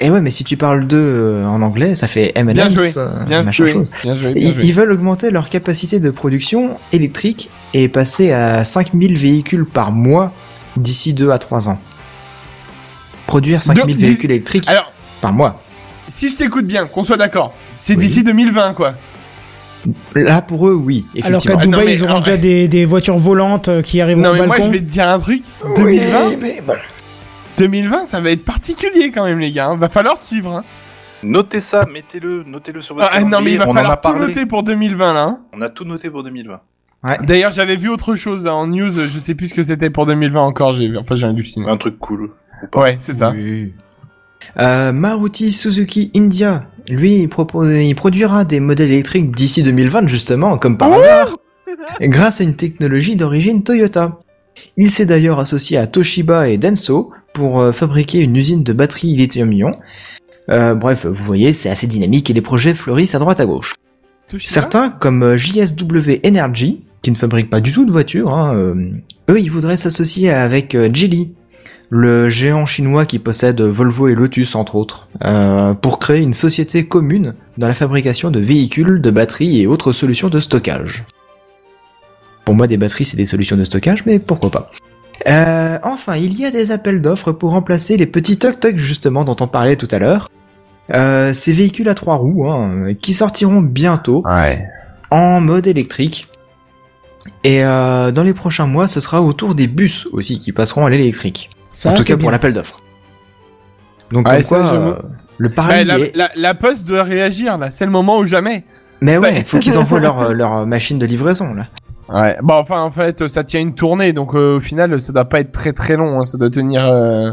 Eh 0.00 0.10
ouais, 0.10 0.20
mais 0.20 0.30
si 0.30 0.44
tu 0.44 0.56
parles 0.56 0.86
d'eux 0.86 0.96
euh, 0.98 1.46
en 1.46 1.62
anglais, 1.62 1.94
ça 1.94 2.08
fait 2.08 2.32
Bien 2.34 2.48
M&M's, 2.48 2.72
joué. 2.74 2.90
euh, 2.96 3.24
Bien 3.24 3.42
machin 3.42 3.64
joué. 3.64 3.72
chose. 3.72 3.90
Bien 4.02 4.14
joué, 4.14 4.32
bien 4.34 4.48
Ils, 4.48 4.54
joué. 4.54 4.64
ils 4.64 4.72
veulent 4.74 4.92
augmenter 4.92 5.30
leur 5.30 5.48
capacité 5.48 6.00
de 6.00 6.10
production 6.10 6.78
électrique 6.92 7.50
et 7.74 7.88
passer 7.88 8.32
à 8.32 8.64
5000 8.64 9.16
véhicules 9.18 9.64
par 9.66 9.92
mois 9.92 10.32
d'ici 10.76 11.12
2 11.14 11.30
à 11.30 11.38
3 11.38 11.68
ans. 11.68 11.78
Produire 13.26 13.62
5000 13.62 13.96
De- 13.96 14.00
véhicules 14.00 14.30
électriques 14.30 14.68
Alors, 14.68 14.92
par 15.20 15.32
mois. 15.32 15.54
si 16.08 16.28
je 16.30 16.36
t'écoute 16.36 16.66
bien, 16.66 16.86
qu'on 16.86 17.04
soit 17.04 17.16
d'accord, 17.16 17.54
c'est 17.74 17.94
Oui. 17.96 18.06
d'ici 18.06 18.22
2020, 18.22 18.74
quoi. 18.74 18.94
Là, 20.14 20.42
pour 20.42 20.68
eux, 20.68 20.74
oui, 20.74 21.04
Alors 21.14 21.28
effectivement. 21.28 21.56
qu'à 21.56 21.62
Ah, 21.62 21.66
non, 21.66 21.70
Dubaï, 21.72 21.86
mais- 21.86 21.94
ils 21.94 22.02
auront 22.04 22.12
alors- 22.14 22.22
déjà 22.24 22.36
des, 22.36 22.68
des 22.68 22.84
voitures 22.84 23.18
volantes 23.18 23.68
euh, 23.68 23.82
qui 23.82 24.00
arrivent 24.00 24.18
Non, 24.18 24.30
au 24.30 24.34
mais 24.34 24.46
moi, 24.46 24.56
je 24.60 24.70
vais 24.70 24.78
te 24.80 24.84
dire 24.84 25.08
un 25.08 25.18
truc. 25.18 25.42
2020, 25.76 26.74
2020, 27.58 28.04
ça 28.04 28.20
va 28.20 28.30
être 28.30 28.44
particulier 28.44 29.10
quand 29.10 29.24
même, 29.24 29.38
les 29.38 29.52
gars. 29.52 29.68
hein. 29.68 29.76
Va 29.76 29.88
falloir 29.88 30.18
suivre. 30.18 30.52
Hein. 30.52 30.64
Notez 31.22 31.60
ça, 31.60 31.86
mettez-le, 31.92 32.44
notez-le 32.46 32.82
sur 32.82 32.94
votre 32.94 33.08
Ah, 33.10 33.24
non, 33.24 33.40
mais 33.40 33.52
il 33.52 33.58
va 33.58 33.68
On 33.68 33.72
falloir 33.72 34.00
tout 34.00 34.14
noter 34.16 34.44
pour 34.46 34.62
2020, 34.62 35.14
là. 35.14 35.22
hein. 35.22 35.38
On 35.56 35.62
a 35.62 35.68
tout 35.70 35.84
noté 35.84 36.10
pour 36.10 36.22
2020. 36.22 36.60
D'ailleurs, 37.22 37.52
j'avais 37.52 37.76
vu 37.76 37.88
autre 37.88 38.16
chose 38.16 38.44
là, 38.44 38.54
en 38.54 38.66
news, 38.66 38.90
je 38.90 39.18
sais 39.18 39.34
plus 39.34 39.48
ce 39.48 39.54
que 39.54 39.62
c'était 39.62 39.90
pour 39.90 40.06
2020 40.06 40.40
encore, 40.40 40.74
j'ai 40.74 40.88
vu, 40.88 40.98
enfin 40.98 41.14
j'ai 41.14 41.26
halluciné. 41.26 41.68
Un 41.68 41.76
truc 41.76 41.98
cool. 41.98 42.30
ou 42.62 42.66
pas. 42.70 42.80
Ouais, 42.80 42.96
c'est 42.98 43.14
ça. 43.14 43.32
Euh, 44.58 44.92
Maruti 44.92 45.50
Suzuki 45.52 46.10
India, 46.16 46.64
lui, 46.88 47.20
il, 47.20 47.28
propose, 47.28 47.76
il 47.76 47.94
produira 47.94 48.44
des 48.44 48.60
modèles 48.60 48.92
électriques 48.92 49.34
d'ici 49.34 49.62
2020 49.62 50.08
justement, 50.08 50.58
comme 50.58 50.78
par 50.78 50.92
hasard, 50.92 51.36
grâce 52.00 52.40
à 52.40 52.44
une 52.44 52.56
technologie 52.56 53.16
d'origine 53.16 53.62
Toyota. 53.62 54.20
Il 54.76 54.90
s'est 54.90 55.06
d'ailleurs 55.06 55.38
associé 55.38 55.76
à 55.76 55.86
Toshiba 55.86 56.48
et 56.48 56.58
Denso 56.58 57.10
pour 57.34 57.60
euh, 57.60 57.72
fabriquer 57.72 58.20
une 58.20 58.36
usine 58.36 58.62
de 58.62 58.72
batteries 58.72 59.16
lithium-ion. 59.16 59.72
Euh, 60.50 60.74
bref, 60.74 61.06
vous 61.06 61.24
voyez, 61.24 61.52
c'est 61.52 61.68
assez 61.68 61.86
dynamique 61.86 62.30
et 62.30 62.32
les 62.32 62.40
projets 62.40 62.74
fleurissent 62.74 63.14
à 63.14 63.18
droite 63.18 63.40
à 63.40 63.46
gauche. 63.46 63.74
Certains, 64.38 64.90
comme 64.90 65.22
euh, 65.22 65.36
JSW 65.36 66.20
Energy, 66.24 66.84
qui 67.02 67.10
ne 67.10 67.16
fabrique 67.16 67.50
pas 67.50 67.60
du 67.60 67.72
tout 67.72 67.84
de 67.84 67.92
voitures, 67.92 68.32
hein, 68.32 68.54
euh, 68.54 68.90
eux, 69.30 69.40
ils 69.40 69.50
voudraient 69.50 69.76
s'associer 69.76 70.30
avec 70.30 70.76
Geely, 70.92 71.34
le 71.88 72.28
géant 72.28 72.66
chinois 72.66 73.06
qui 73.06 73.18
possède 73.18 73.60
Volvo 73.60 74.08
et 74.08 74.14
Lotus, 74.14 74.54
entre 74.54 74.74
autres, 74.74 75.08
euh, 75.24 75.74
pour 75.74 75.98
créer 75.98 76.20
une 76.22 76.34
société 76.34 76.86
commune 76.86 77.34
dans 77.58 77.68
la 77.68 77.74
fabrication 77.74 78.30
de 78.30 78.40
véhicules, 78.40 79.00
de 79.00 79.10
batteries 79.10 79.62
et 79.62 79.66
autres 79.66 79.92
solutions 79.92 80.28
de 80.28 80.40
stockage. 80.40 81.04
Pour 82.44 82.54
moi, 82.54 82.66
des 82.66 82.76
batteries, 82.76 83.04
c'est 83.04 83.16
des 83.16 83.26
solutions 83.26 83.56
de 83.56 83.64
stockage, 83.64 84.04
mais 84.06 84.18
pourquoi 84.18 84.50
pas. 84.50 84.70
Euh, 85.26 85.78
enfin, 85.82 86.16
il 86.16 86.38
y 86.38 86.44
a 86.44 86.50
des 86.50 86.70
appels 86.72 87.00
d'offres 87.02 87.32
pour 87.32 87.50
remplacer 87.52 87.96
les 87.96 88.06
petits 88.06 88.38
tuk-tuk, 88.38 88.76
justement, 88.78 89.24
dont 89.24 89.36
on 89.40 89.46
parlait 89.48 89.76
tout 89.76 89.88
à 89.90 89.98
l'heure. 89.98 90.28
Euh, 90.92 91.32
ces 91.32 91.52
véhicules 91.52 91.88
à 91.88 91.94
trois 91.94 92.16
roues, 92.16 92.48
hein, 92.48 92.94
qui 92.94 93.12
sortiront 93.12 93.60
bientôt 93.60 94.22
Ouais. 94.24 94.64
en 95.10 95.40
mode 95.40 95.66
électrique. 95.66 96.28
Et 97.42 97.64
euh, 97.64 98.12
dans 98.12 98.22
les 98.22 98.34
prochains 98.34 98.66
mois, 98.66 98.86
ce 98.86 99.00
sera 99.00 99.22
autour 99.22 99.54
des 99.56 99.66
bus 99.66 100.06
aussi 100.12 100.38
qui 100.38 100.52
passeront 100.52 100.86
à 100.86 100.90
l'électrique. 100.90 101.50
Ça, 101.76 101.90
en 101.90 101.94
tout 101.94 102.02
cas 102.04 102.16
pour 102.16 102.30
l'appel 102.30 102.54
d'offres. 102.54 102.80
Donc 104.10 104.26
Ouais, 104.26 104.36
comme 104.36 104.44
ça, 104.44 104.56
quoi, 104.56 104.66
euh, 104.72 104.96
le 105.38 105.48
Ouais, 105.48 105.54
pari 105.54 105.84
la, 105.84 105.98
est... 105.98 106.16
la, 106.16 106.30
la 106.36 106.54
poste 106.54 106.86
doit 106.86 107.02
réagir 107.02 107.58
là, 107.58 107.70
c'est 107.70 107.84
le 107.84 107.90
moment 107.90 108.18
ou 108.18 108.26
jamais. 108.26 108.64
Mais 109.02 109.18
ouais, 109.18 109.32
Ouais. 109.32 109.42
faut 109.44 109.58
qu'ils 109.58 109.76
envoient 109.78 110.00
leur, 110.00 110.20
euh, 110.30 110.32
leur 110.32 110.66
machine 110.66 110.98
de 110.98 111.06
livraison 111.06 111.52
là. 111.54 111.66
Ouais. 112.08 112.38
Bon, 112.40 112.54
enfin, 112.54 112.80
en 112.82 112.90
fait, 112.92 113.26
ça 113.28 113.42
tient 113.44 113.60
une 113.60 113.74
tournée, 113.74 114.12
donc 114.12 114.34
euh, 114.34 114.56
au 114.56 114.60
final, 114.60 115.02
ça 115.02 115.12
doit 115.12 115.24
pas 115.24 115.40
être 115.40 115.50
très 115.52 115.72
très 115.72 115.96
long. 115.96 116.20
hein, 116.20 116.24
Ça 116.24 116.38
doit 116.38 116.50
tenir. 116.50 116.86
euh, 116.86 117.32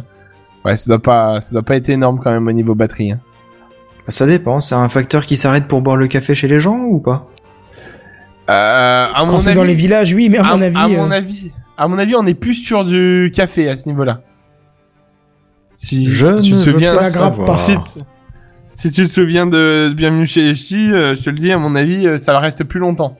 Ouais, 0.66 0.76
ça 0.78 0.88
doit 0.89 1.02
pas, 1.02 1.41
ça 1.41 1.52
doit 1.52 1.62
pas 1.62 1.76
être 1.76 1.89
énorme 1.89 2.20
quand 2.24 2.32
même 2.32 2.48
au 2.48 2.52
niveau 2.52 2.74
batterie. 2.76 3.12
hein. 3.12 3.20
Ça 4.10 4.26
dépend, 4.26 4.60
c'est 4.62 4.76
un 4.76 4.89
facteur 4.89 5.26
qui 5.26 5.38
s'arrête 5.38 5.68
pour 5.68 5.82
boire 5.82 5.96
le 5.96 6.08
café 6.08 6.34
chez 6.36 6.48
les 6.50 6.60
gens 6.60 6.80
ou 6.80 7.00
pas? 7.00 7.28
Euh, 8.50 9.08
à 9.14 9.24
mon 9.26 9.34
Quand 9.34 9.39
c'est 9.39 9.50
avis, 9.52 9.58
dans 9.58 9.64
les 9.64 9.76
villages, 9.76 10.14
oui, 10.14 10.28
mais 10.30 10.39
à, 10.39 10.44
mon 10.44 10.62
avis. 10.62 10.78
à 10.78 10.88
mon 10.88 11.12
euh, 11.12 11.16
avis, 11.16 11.52
à 11.78 11.88
mon 11.88 11.98
avis, 11.98 12.16
on 12.16 12.26
est 12.26 12.34
plus 12.34 12.56
sur 12.56 12.84
du 12.84 13.32
café 13.34 13.70
à 13.70 13.78
ce 13.78 13.88
niveau-là. 13.88 14.22
Si 15.74 16.05
Je 16.09 16.28
tu 16.41 16.51
te 16.51 16.57
souviens, 16.59 16.93
pas 16.95 17.05
C'est 17.07 17.17
grave 17.17 17.36
savoir. 17.36 17.63
si, 17.63 17.74
si 18.74 18.91
tu 18.91 19.03
te 19.03 19.09
souviens 19.09 19.47
de 19.47 19.91
Bienvenue 19.95 20.28
chez 20.28 20.43
les 20.43 20.53
Ch'tis, 20.55 20.91
euh, 20.91 21.15
je 21.15 21.21
te 21.21 21.30
le 21.30 21.38
dis, 21.38 21.51
à 21.51 21.57
mon 21.57 21.76
avis, 21.76 22.07
euh, 22.07 22.17
ça 22.17 22.38
reste 22.39 22.63
plus 22.63 22.80
longtemps. 22.80 23.17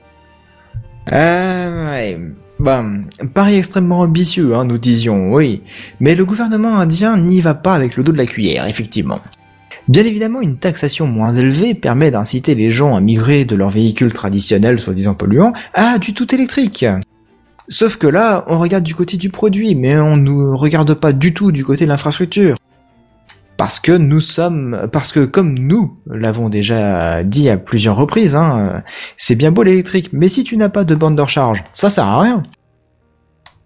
Euh, 1.12 1.90
ouais. 1.90 2.18
Bon, 2.60 3.04
pari 3.34 3.56
extrêmement 3.56 4.00
ambitieux, 4.00 4.54
hein, 4.54 4.64
nous 4.64 4.78
disions, 4.78 5.32
oui. 5.32 5.62
Mais 5.98 6.14
le 6.14 6.24
gouvernement 6.24 6.78
indien 6.78 7.18
n'y 7.18 7.40
va 7.40 7.54
pas 7.54 7.74
avec 7.74 7.96
le 7.96 8.04
dos 8.04 8.12
de 8.12 8.16
la 8.18 8.26
cuillère, 8.26 8.66
effectivement. 8.68 9.20
Bien 9.88 10.04
évidemment, 10.04 10.40
une 10.40 10.56
taxation 10.56 11.06
moins 11.06 11.34
élevée 11.34 11.74
permet 11.74 12.10
d'inciter 12.12 12.54
les 12.54 12.70
gens 12.70 12.96
à 12.96 13.00
migrer 13.00 13.44
de 13.44 13.56
leurs 13.56 13.70
véhicules 13.70 14.12
traditionnels, 14.12 14.80
soi-disant 14.80 15.14
polluants, 15.14 15.52
à 15.74 15.98
du 15.98 16.14
tout 16.14 16.32
électrique. 16.32 16.86
Sauf 17.68 17.96
que 17.96 18.06
là, 18.06 18.44
on 18.48 18.58
regarde 18.58 18.84
du 18.84 18.94
côté 18.94 19.16
du 19.16 19.30
produit, 19.30 19.74
mais 19.74 19.98
on 19.98 20.16
ne 20.16 20.54
regarde 20.54 20.94
pas 20.94 21.12
du 21.12 21.32
tout 21.32 21.50
du 21.50 21.64
côté 21.64 21.84
de 21.84 21.90
l'infrastructure. 21.90 22.56
Parce 23.56 23.78
que 23.78 23.92
nous 23.92 24.20
sommes, 24.20 24.88
parce 24.92 25.12
que 25.12 25.24
comme 25.24 25.54
nous 25.54 25.96
l'avons 26.06 26.48
déjà 26.48 27.22
dit 27.22 27.48
à 27.48 27.56
plusieurs 27.56 27.96
reprises, 27.96 28.34
hein, 28.34 28.82
c'est 29.16 29.36
bien 29.36 29.52
beau 29.52 29.62
l'électrique, 29.62 30.10
mais 30.12 30.28
si 30.28 30.42
tu 30.42 30.56
n'as 30.56 30.68
pas 30.68 30.84
de 30.84 30.94
bande 30.94 31.16
de 31.16 31.22
recharge, 31.22 31.62
ça 31.72 31.88
sert 31.88 32.04
à 32.04 32.20
rien. 32.20 32.42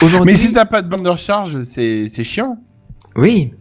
Aujourd'hui, 0.03 0.33
Mais 0.33 0.39
si 0.39 0.53
t'as 0.53 0.67
pas 0.67 0.83
de 0.83 0.89
bande 0.89 1.05
de 1.05 1.09
recharge, 1.09 1.63
c'est 1.63 2.09
c'est 2.09 2.25
chiant. 2.25 2.57
oui. 3.17 3.53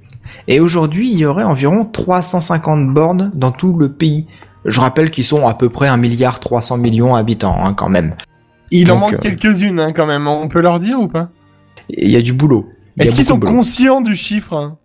Et 0.49 0.59
aujourd'hui, 0.59 1.09
il 1.09 1.17
y 1.17 1.25
aurait 1.25 1.45
environ 1.45 1.85
350 1.85 2.93
bornes 2.93 3.31
dans 3.33 3.51
tout 3.51 3.77
le 3.77 3.93
pays. 3.93 4.27
Je 4.65 4.81
rappelle 4.81 5.09
qu'ils 5.09 5.23
sont 5.23 5.47
à 5.47 5.53
peu 5.53 5.69
près 5.69 5.87
1 5.87 5.95
milliard 5.95 6.41
300 6.41 6.75
millions 6.77 7.15
d'habitants, 7.15 7.55
hein, 7.63 7.73
quand 7.73 7.87
même. 7.87 8.13
Il 8.71 8.91
en 8.91 8.97
manque 8.97 9.13
euh, 9.13 9.17
quelques-unes 9.17 9.79
hein, 9.79 9.93
quand 9.93 10.05
même. 10.05 10.27
On 10.27 10.47
peut 10.47 10.61
leur 10.61 10.79
dire 10.79 10.99
ou 10.99 11.07
pas? 11.07 11.29
Il 11.89 12.11
y 12.11 12.15
a 12.15 12.21
du 12.21 12.33
boulot. 12.33 12.69
Est-ce 12.99 13.15
qu'ils 13.15 13.25
sont 13.25 13.39
conscients 13.39 14.01
du 14.01 14.15
chiffre 14.15 14.53
hein? 14.53 14.77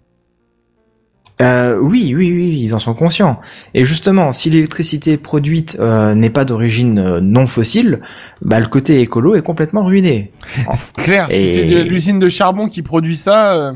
Euh, 1.41 1.77
oui, 1.81 2.13
oui, 2.15 2.31
oui, 2.31 2.61
ils 2.63 2.75
en 2.75 2.79
sont 2.79 2.95
conscients. 2.95 3.41
Et 3.75 3.85
justement, 3.85 4.31
si 4.31 4.49
l'électricité 4.51 5.17
produite 5.17 5.77
euh, 5.81 6.15
n'est 6.15 6.31
pas 6.31 6.45
d'origine 6.45 6.99
euh, 6.99 7.21
non 7.21 7.49
fossile, 7.49 8.01
bah 8.43 8.61
le 8.61 8.67
côté 8.67 9.01
écolo 9.01 9.35
est 9.35 9.43
complètement 9.43 9.83
ruiné. 9.83 10.31
C'est 10.75 10.95
clair. 10.95 11.27
Si 11.31 11.55
c'est 11.55 11.65
de 11.65 11.89
l'usine 11.89 12.21
de 12.21 12.29
charbon 12.29 12.69
qui 12.69 12.83
produit 12.83 13.17
ça, 13.17 13.73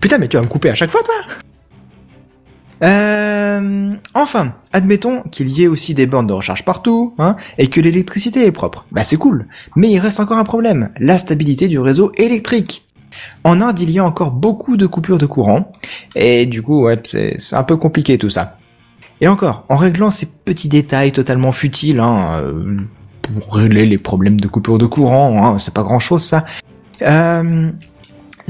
Putain, 0.00 0.18
mais 0.18 0.28
tu 0.28 0.36
vas 0.36 0.42
me 0.42 0.48
couper 0.48 0.70
à 0.70 0.74
chaque 0.74 0.90
fois, 0.90 1.02
toi? 1.02 1.14
Euh, 2.82 3.94
enfin, 4.14 4.54
admettons 4.72 5.22
qu'il 5.22 5.48
y 5.48 5.64
ait 5.64 5.68
aussi 5.68 5.94
des 5.94 6.06
bornes 6.06 6.26
de 6.26 6.32
recharge 6.32 6.64
partout, 6.64 7.14
hein, 7.18 7.36
et 7.58 7.66
que 7.66 7.80
l'électricité 7.80 8.46
est 8.46 8.52
propre. 8.52 8.86
Bah 8.92 9.04
c'est 9.04 9.16
cool. 9.16 9.46
Mais 9.76 9.90
il 9.90 9.98
reste 9.98 10.20
encore 10.20 10.38
un 10.38 10.44
problème, 10.44 10.90
la 10.98 11.18
stabilité 11.18 11.68
du 11.68 11.78
réseau 11.78 12.12
électrique. 12.16 12.86
En 13.44 13.60
Inde, 13.60 13.80
il 13.80 13.90
y 13.90 13.98
a 13.98 14.04
encore 14.04 14.30
beaucoup 14.30 14.76
de 14.76 14.86
coupures 14.86 15.18
de 15.18 15.26
courant, 15.26 15.72
et 16.14 16.46
du 16.46 16.62
coup, 16.62 16.84
ouais, 16.84 17.00
c'est 17.04 17.36
un 17.52 17.64
peu 17.64 17.76
compliqué 17.76 18.18
tout 18.18 18.30
ça. 18.30 18.56
Et 19.20 19.28
encore, 19.28 19.64
en 19.68 19.76
réglant 19.76 20.10
ces 20.10 20.26
petits 20.26 20.68
détails 20.68 21.12
totalement 21.12 21.52
futiles, 21.52 22.00
hein, 22.00 22.40
euh, 22.40 22.76
pour 23.22 23.56
régler 23.56 23.84
les 23.84 23.98
problèmes 23.98 24.40
de 24.40 24.48
coupure 24.48 24.78
de 24.78 24.86
courant, 24.86 25.44
hein, 25.44 25.58
c'est 25.58 25.74
pas 25.74 25.82
grand 25.82 25.98
chose 25.98 26.24
ça. 26.24 26.44
Euh, 27.02 27.70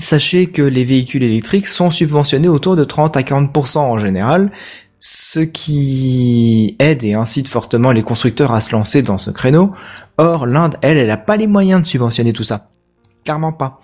Sachez 0.01 0.47
que 0.47 0.63
les 0.63 0.85
véhicules 0.85 1.23
électriques 1.23 1.67
sont 1.67 1.91
subventionnés 1.91 2.49
autour 2.49 2.75
de 2.75 2.85
30 2.85 3.19
à 3.19 3.21
40% 3.21 3.79
en 3.79 3.99
général, 3.99 4.51
ce 4.99 5.41
qui 5.41 6.75
aide 6.79 7.05
et 7.05 7.13
incite 7.13 7.49
fortement 7.49 7.93
les 7.93 8.03
constructeurs 8.03 8.53
à 8.53 8.63
se 8.63 8.73
lancer 8.73 9.03
dans 9.03 9.19
ce 9.19 9.31
créneau. 9.31 9.73
Or, 10.17 10.47
l'Inde, 10.47 10.77
elle, 10.81 10.97
elle 10.97 11.11
a 11.11 11.19
pas 11.19 11.37
les 11.37 11.47
moyens 11.47 11.83
de 11.83 11.87
subventionner 11.87 12.33
tout 12.33 12.45
ça. 12.45 12.69
Clairement 13.25 13.53
pas. 13.53 13.81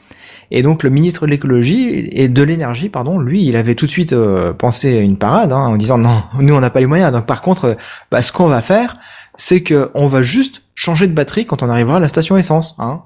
Et 0.51 0.63
donc 0.63 0.85
le 0.85 0.91
ministre 0.91 1.27
de 1.27 1.33
l'écologie 1.33 2.09
et 2.13 2.31
de 2.31 2.43
l'énergie, 2.43 2.89
pardon, 2.89 3.19
lui, 3.19 3.45
il 3.45 3.55
avait 3.55 3.75
tout 3.75 3.85
de 3.85 3.91
suite 3.91 4.15
euh, 4.15 4.55
pensé 4.55 4.97
à 4.97 5.03
une 5.03 5.19
parade 5.19 5.53
hein, 5.53 5.67
en 5.67 5.77
disant 5.77 5.99
non, 5.99 6.23
nous 6.41 6.55
on 6.55 6.61
n'a 6.61 6.71
pas 6.71 6.81
les 6.81 6.87
moyens. 6.87 7.13
Donc 7.13 7.27
par 7.27 7.43
contre, 7.43 7.77
bah, 8.11 8.23
ce 8.23 8.33
qu'on 8.33 8.49
va 8.49 8.63
faire, 8.63 8.97
c'est 9.37 9.63
que 9.63 9.91
on 9.95 10.07
va 10.07 10.23
juste 10.23 10.63
changer 10.75 11.09
de 11.09 11.13
batterie 11.13 11.45
quand 11.45 11.63
on 11.63 11.69
arrivera 11.69 11.99
à 11.99 12.01
la 12.01 12.09
station 12.09 12.39
essence. 12.39 12.75
Hein. 12.79 13.03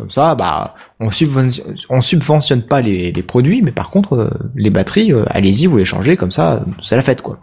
Comme 0.00 0.10
ça, 0.10 0.34
bah, 0.34 0.74
on 0.98 1.10
subventionne, 1.10 1.76
on 1.90 2.00
subventionne 2.00 2.62
pas 2.62 2.80
les, 2.80 3.12
les 3.12 3.22
produits, 3.22 3.62
mais 3.62 3.70
par 3.70 3.90
contre, 3.90 4.14
euh, 4.14 4.30
les 4.56 4.70
batteries, 4.70 5.12
euh, 5.12 5.24
allez-y, 5.28 5.66
vous 5.66 5.76
les 5.78 5.84
changez, 5.84 6.16
comme 6.16 6.32
ça, 6.32 6.64
c'est 6.82 6.96
la 6.96 7.02
fête, 7.02 7.22
quoi. 7.22 7.38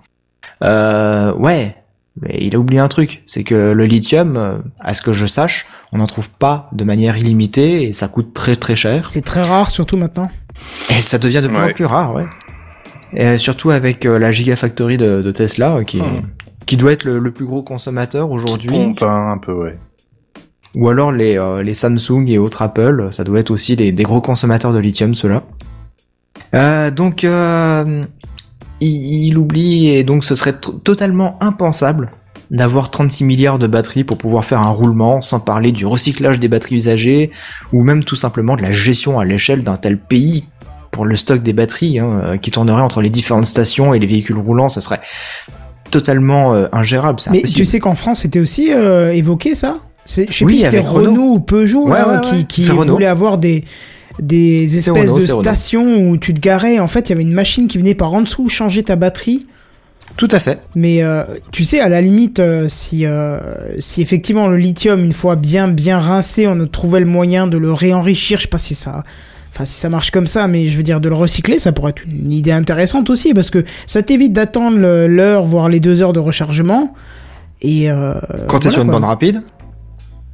Euh, 0.63 1.33
ouais, 1.35 1.75
mais 2.21 2.37
il 2.41 2.55
a 2.55 2.59
oublié 2.59 2.79
un 2.81 2.87
truc, 2.87 3.21
c'est 3.27 3.43
que 3.43 3.71
le 3.71 3.85
lithium, 3.85 4.35
euh, 4.37 4.57
à 4.79 4.93
ce 4.95 5.01
que 5.03 5.13
je 5.13 5.25
sache, 5.27 5.67
on 5.93 5.99
n'en 5.99 6.07
trouve 6.07 6.29
pas 6.31 6.67
de 6.73 6.83
manière 6.83 7.15
illimitée 7.17 7.83
et 7.83 7.93
ça 7.93 8.07
coûte 8.07 8.33
très 8.33 8.55
très 8.55 8.75
cher. 8.75 9.09
C'est 9.11 9.23
très 9.23 9.43
rare, 9.43 9.69
surtout 9.69 9.97
maintenant. 9.97 10.29
Et 10.89 10.93
ça 10.93 11.19
devient 11.19 11.41
de 11.43 11.47
plus 11.47 11.57
en 11.57 11.73
plus 11.73 11.85
rare, 11.85 12.15
ouais. 12.15 12.25
Et 13.13 13.37
surtout 13.37 13.69
avec 13.69 14.05
euh, 14.05 14.17
la 14.19 14.31
Gigafactory 14.31 14.97
de, 14.97 15.21
de 15.21 15.31
Tesla, 15.31 15.75
euh, 15.75 15.83
qui, 15.83 16.01
Hmm. 16.01 16.23
qui 16.65 16.75
doit 16.75 16.91
être 16.91 17.03
le, 17.05 17.19
le 17.19 17.31
plus 17.31 17.45
gros 17.45 17.61
consommateur 17.61 18.27
Qui 18.27 18.33
aujourd'hui. 18.33 18.69
pompe 18.71 19.03
hein, 19.03 19.31
un 19.33 19.37
peu, 19.37 19.53
ouais. 19.53 19.77
Ou 20.75 20.89
alors 20.89 21.11
les, 21.11 21.37
euh, 21.37 21.63
les 21.63 21.73
Samsung 21.73 22.25
et 22.27 22.37
autres 22.37 22.61
Apple, 22.61 23.07
ça 23.11 23.23
doit 23.23 23.39
être 23.39 23.51
aussi 23.51 23.75
des, 23.75 23.91
des 23.91 24.03
gros 24.03 24.21
consommateurs 24.21 24.73
de 24.73 24.79
lithium, 24.79 25.15
ceux-là. 25.15 25.43
Euh, 26.53 26.91
donc, 26.91 27.23
euh, 27.23 28.05
il, 28.79 29.25
il 29.27 29.37
oublie, 29.37 29.89
et 29.89 30.03
donc 30.03 30.23
ce 30.23 30.35
serait 30.35 30.53
totalement 30.53 31.37
impensable 31.41 32.11
d'avoir 32.51 32.91
36 32.91 33.25
milliards 33.25 33.59
de 33.59 33.67
batteries 33.67 34.03
pour 34.05 34.17
pouvoir 34.17 34.45
faire 34.45 34.61
un 34.61 34.69
roulement, 34.69 35.19
sans 35.19 35.39
parler 35.39 35.71
du 35.71 35.85
recyclage 35.85 36.39
des 36.39 36.47
batteries 36.47 36.75
usagées, 36.75 37.31
ou 37.73 37.83
même 37.83 38.03
tout 38.03 38.15
simplement 38.15 38.55
de 38.55 38.61
la 38.61 38.71
gestion 38.71 39.19
à 39.19 39.25
l'échelle 39.25 39.63
d'un 39.63 39.75
tel 39.75 39.97
pays 39.97 40.45
pour 40.91 41.05
le 41.05 41.15
stock 41.15 41.43
des 41.43 41.53
batteries, 41.53 41.99
hein, 41.99 42.37
qui 42.37 42.51
tournerait 42.51 42.81
entre 42.81 43.01
les 43.01 43.09
différentes 43.09 43.45
stations 43.47 43.93
et 43.93 43.99
les 43.99 44.07
véhicules 44.07 44.37
roulants, 44.37 44.69
ce 44.69 44.79
serait 44.79 45.01
totalement 45.91 46.53
euh, 46.53 46.67
ingérable, 46.71 47.19
Mais 47.31 47.39
impossible. 47.39 47.65
tu 47.65 47.65
sais 47.65 47.79
qu'en 47.79 47.95
France, 47.95 48.21
c'était 48.21 48.39
aussi 48.39 48.69
évoqué 48.69 49.53
ça? 49.53 49.77
C'est- 50.09 50.25
Je 50.29 50.37
sais 50.37 50.45
Oui, 50.45 50.53
plus 50.53 50.57
si 50.59 50.63
c'était 50.63 50.79
Renault. 50.79 51.11
Renault. 51.11 51.33
ou 51.33 51.39
Peugeot 51.41 51.83
Ouais, 51.87 51.99
là, 51.99 52.15
ouais, 52.15 52.21
qui, 52.21 52.35
ouais. 52.35 52.43
qui 52.47 52.61
voulaient 52.61 53.05
avoir 53.05 53.37
des 53.37 53.63
des 54.19 54.63
espèces 54.73 54.87
Renault, 55.09 55.15
de 55.17 55.21
stations 55.21 55.97
où 56.09 56.17
tu 56.17 56.33
te 56.33 56.39
garais. 56.39 56.79
En 56.79 56.87
fait, 56.87 57.01
il 57.07 57.11
y 57.11 57.13
avait 57.13 57.21
une 57.21 57.33
machine 57.33 57.67
qui 57.67 57.77
venait 57.77 57.93
par 57.93 58.11
en 58.13 58.21
dessous 58.21 58.49
changer 58.49 58.81
ta 58.83 58.95
batterie. 58.95 59.45
Tout 60.15 60.29
à 60.31 60.39
fait. 60.39 60.59
Mais 60.75 61.03
euh, 61.03 61.23
tu 61.51 61.63
sais, 61.65 61.79
à 61.81 61.87
la 61.89 62.01
limite, 62.01 62.39
euh, 62.39 62.65
si, 62.67 63.05
euh, 63.05 63.39
si 63.77 64.01
effectivement 64.01 64.47
le 64.47 64.57
lithium, 64.57 65.03
une 65.03 65.11
fois 65.11 65.35
bien 65.35 65.67
bien 65.67 65.99
rincé, 65.99 66.47
on 66.47 66.65
trouvait 66.65 67.01
le 67.01 67.05
moyen 67.05 67.45
de 67.45 67.57
le 67.59 67.71
réenrichir, 67.71 68.37
je 68.39 68.43
sais 68.43 68.47
pas 68.49 68.57
si 68.57 68.73
ça, 68.73 69.03
enfin 69.53 69.65
si 69.65 69.73
ça 69.73 69.89
marche 69.89 70.09
comme 70.09 70.25
ça, 70.25 70.47
mais 70.47 70.67
je 70.69 70.77
veux 70.77 70.83
dire 70.83 70.99
de 70.99 71.09
le 71.09 71.15
recycler, 71.15 71.59
ça 71.59 71.71
pourrait 71.71 71.91
être 71.91 72.01
une 72.09 72.31
idée 72.31 72.51
intéressante 72.51 73.11
aussi 73.11 73.35
parce 73.35 73.51
que 73.51 73.63
ça 73.85 74.01
t'évite 74.01 74.33
d'attendre 74.33 74.79
l'heure, 75.05 75.45
voire 75.45 75.69
les 75.69 75.79
deux 75.79 76.01
heures 76.01 76.13
de 76.13 76.19
rechargement. 76.19 76.95
Et 77.61 77.91
euh, 77.91 78.13
Quand 78.47 78.57
t'es 78.59 78.69
voilà, 78.69 78.71
sur 78.71 78.81
une 78.81 78.89
quoi. 78.89 78.99
bande 78.99 79.07
rapide, 79.09 79.43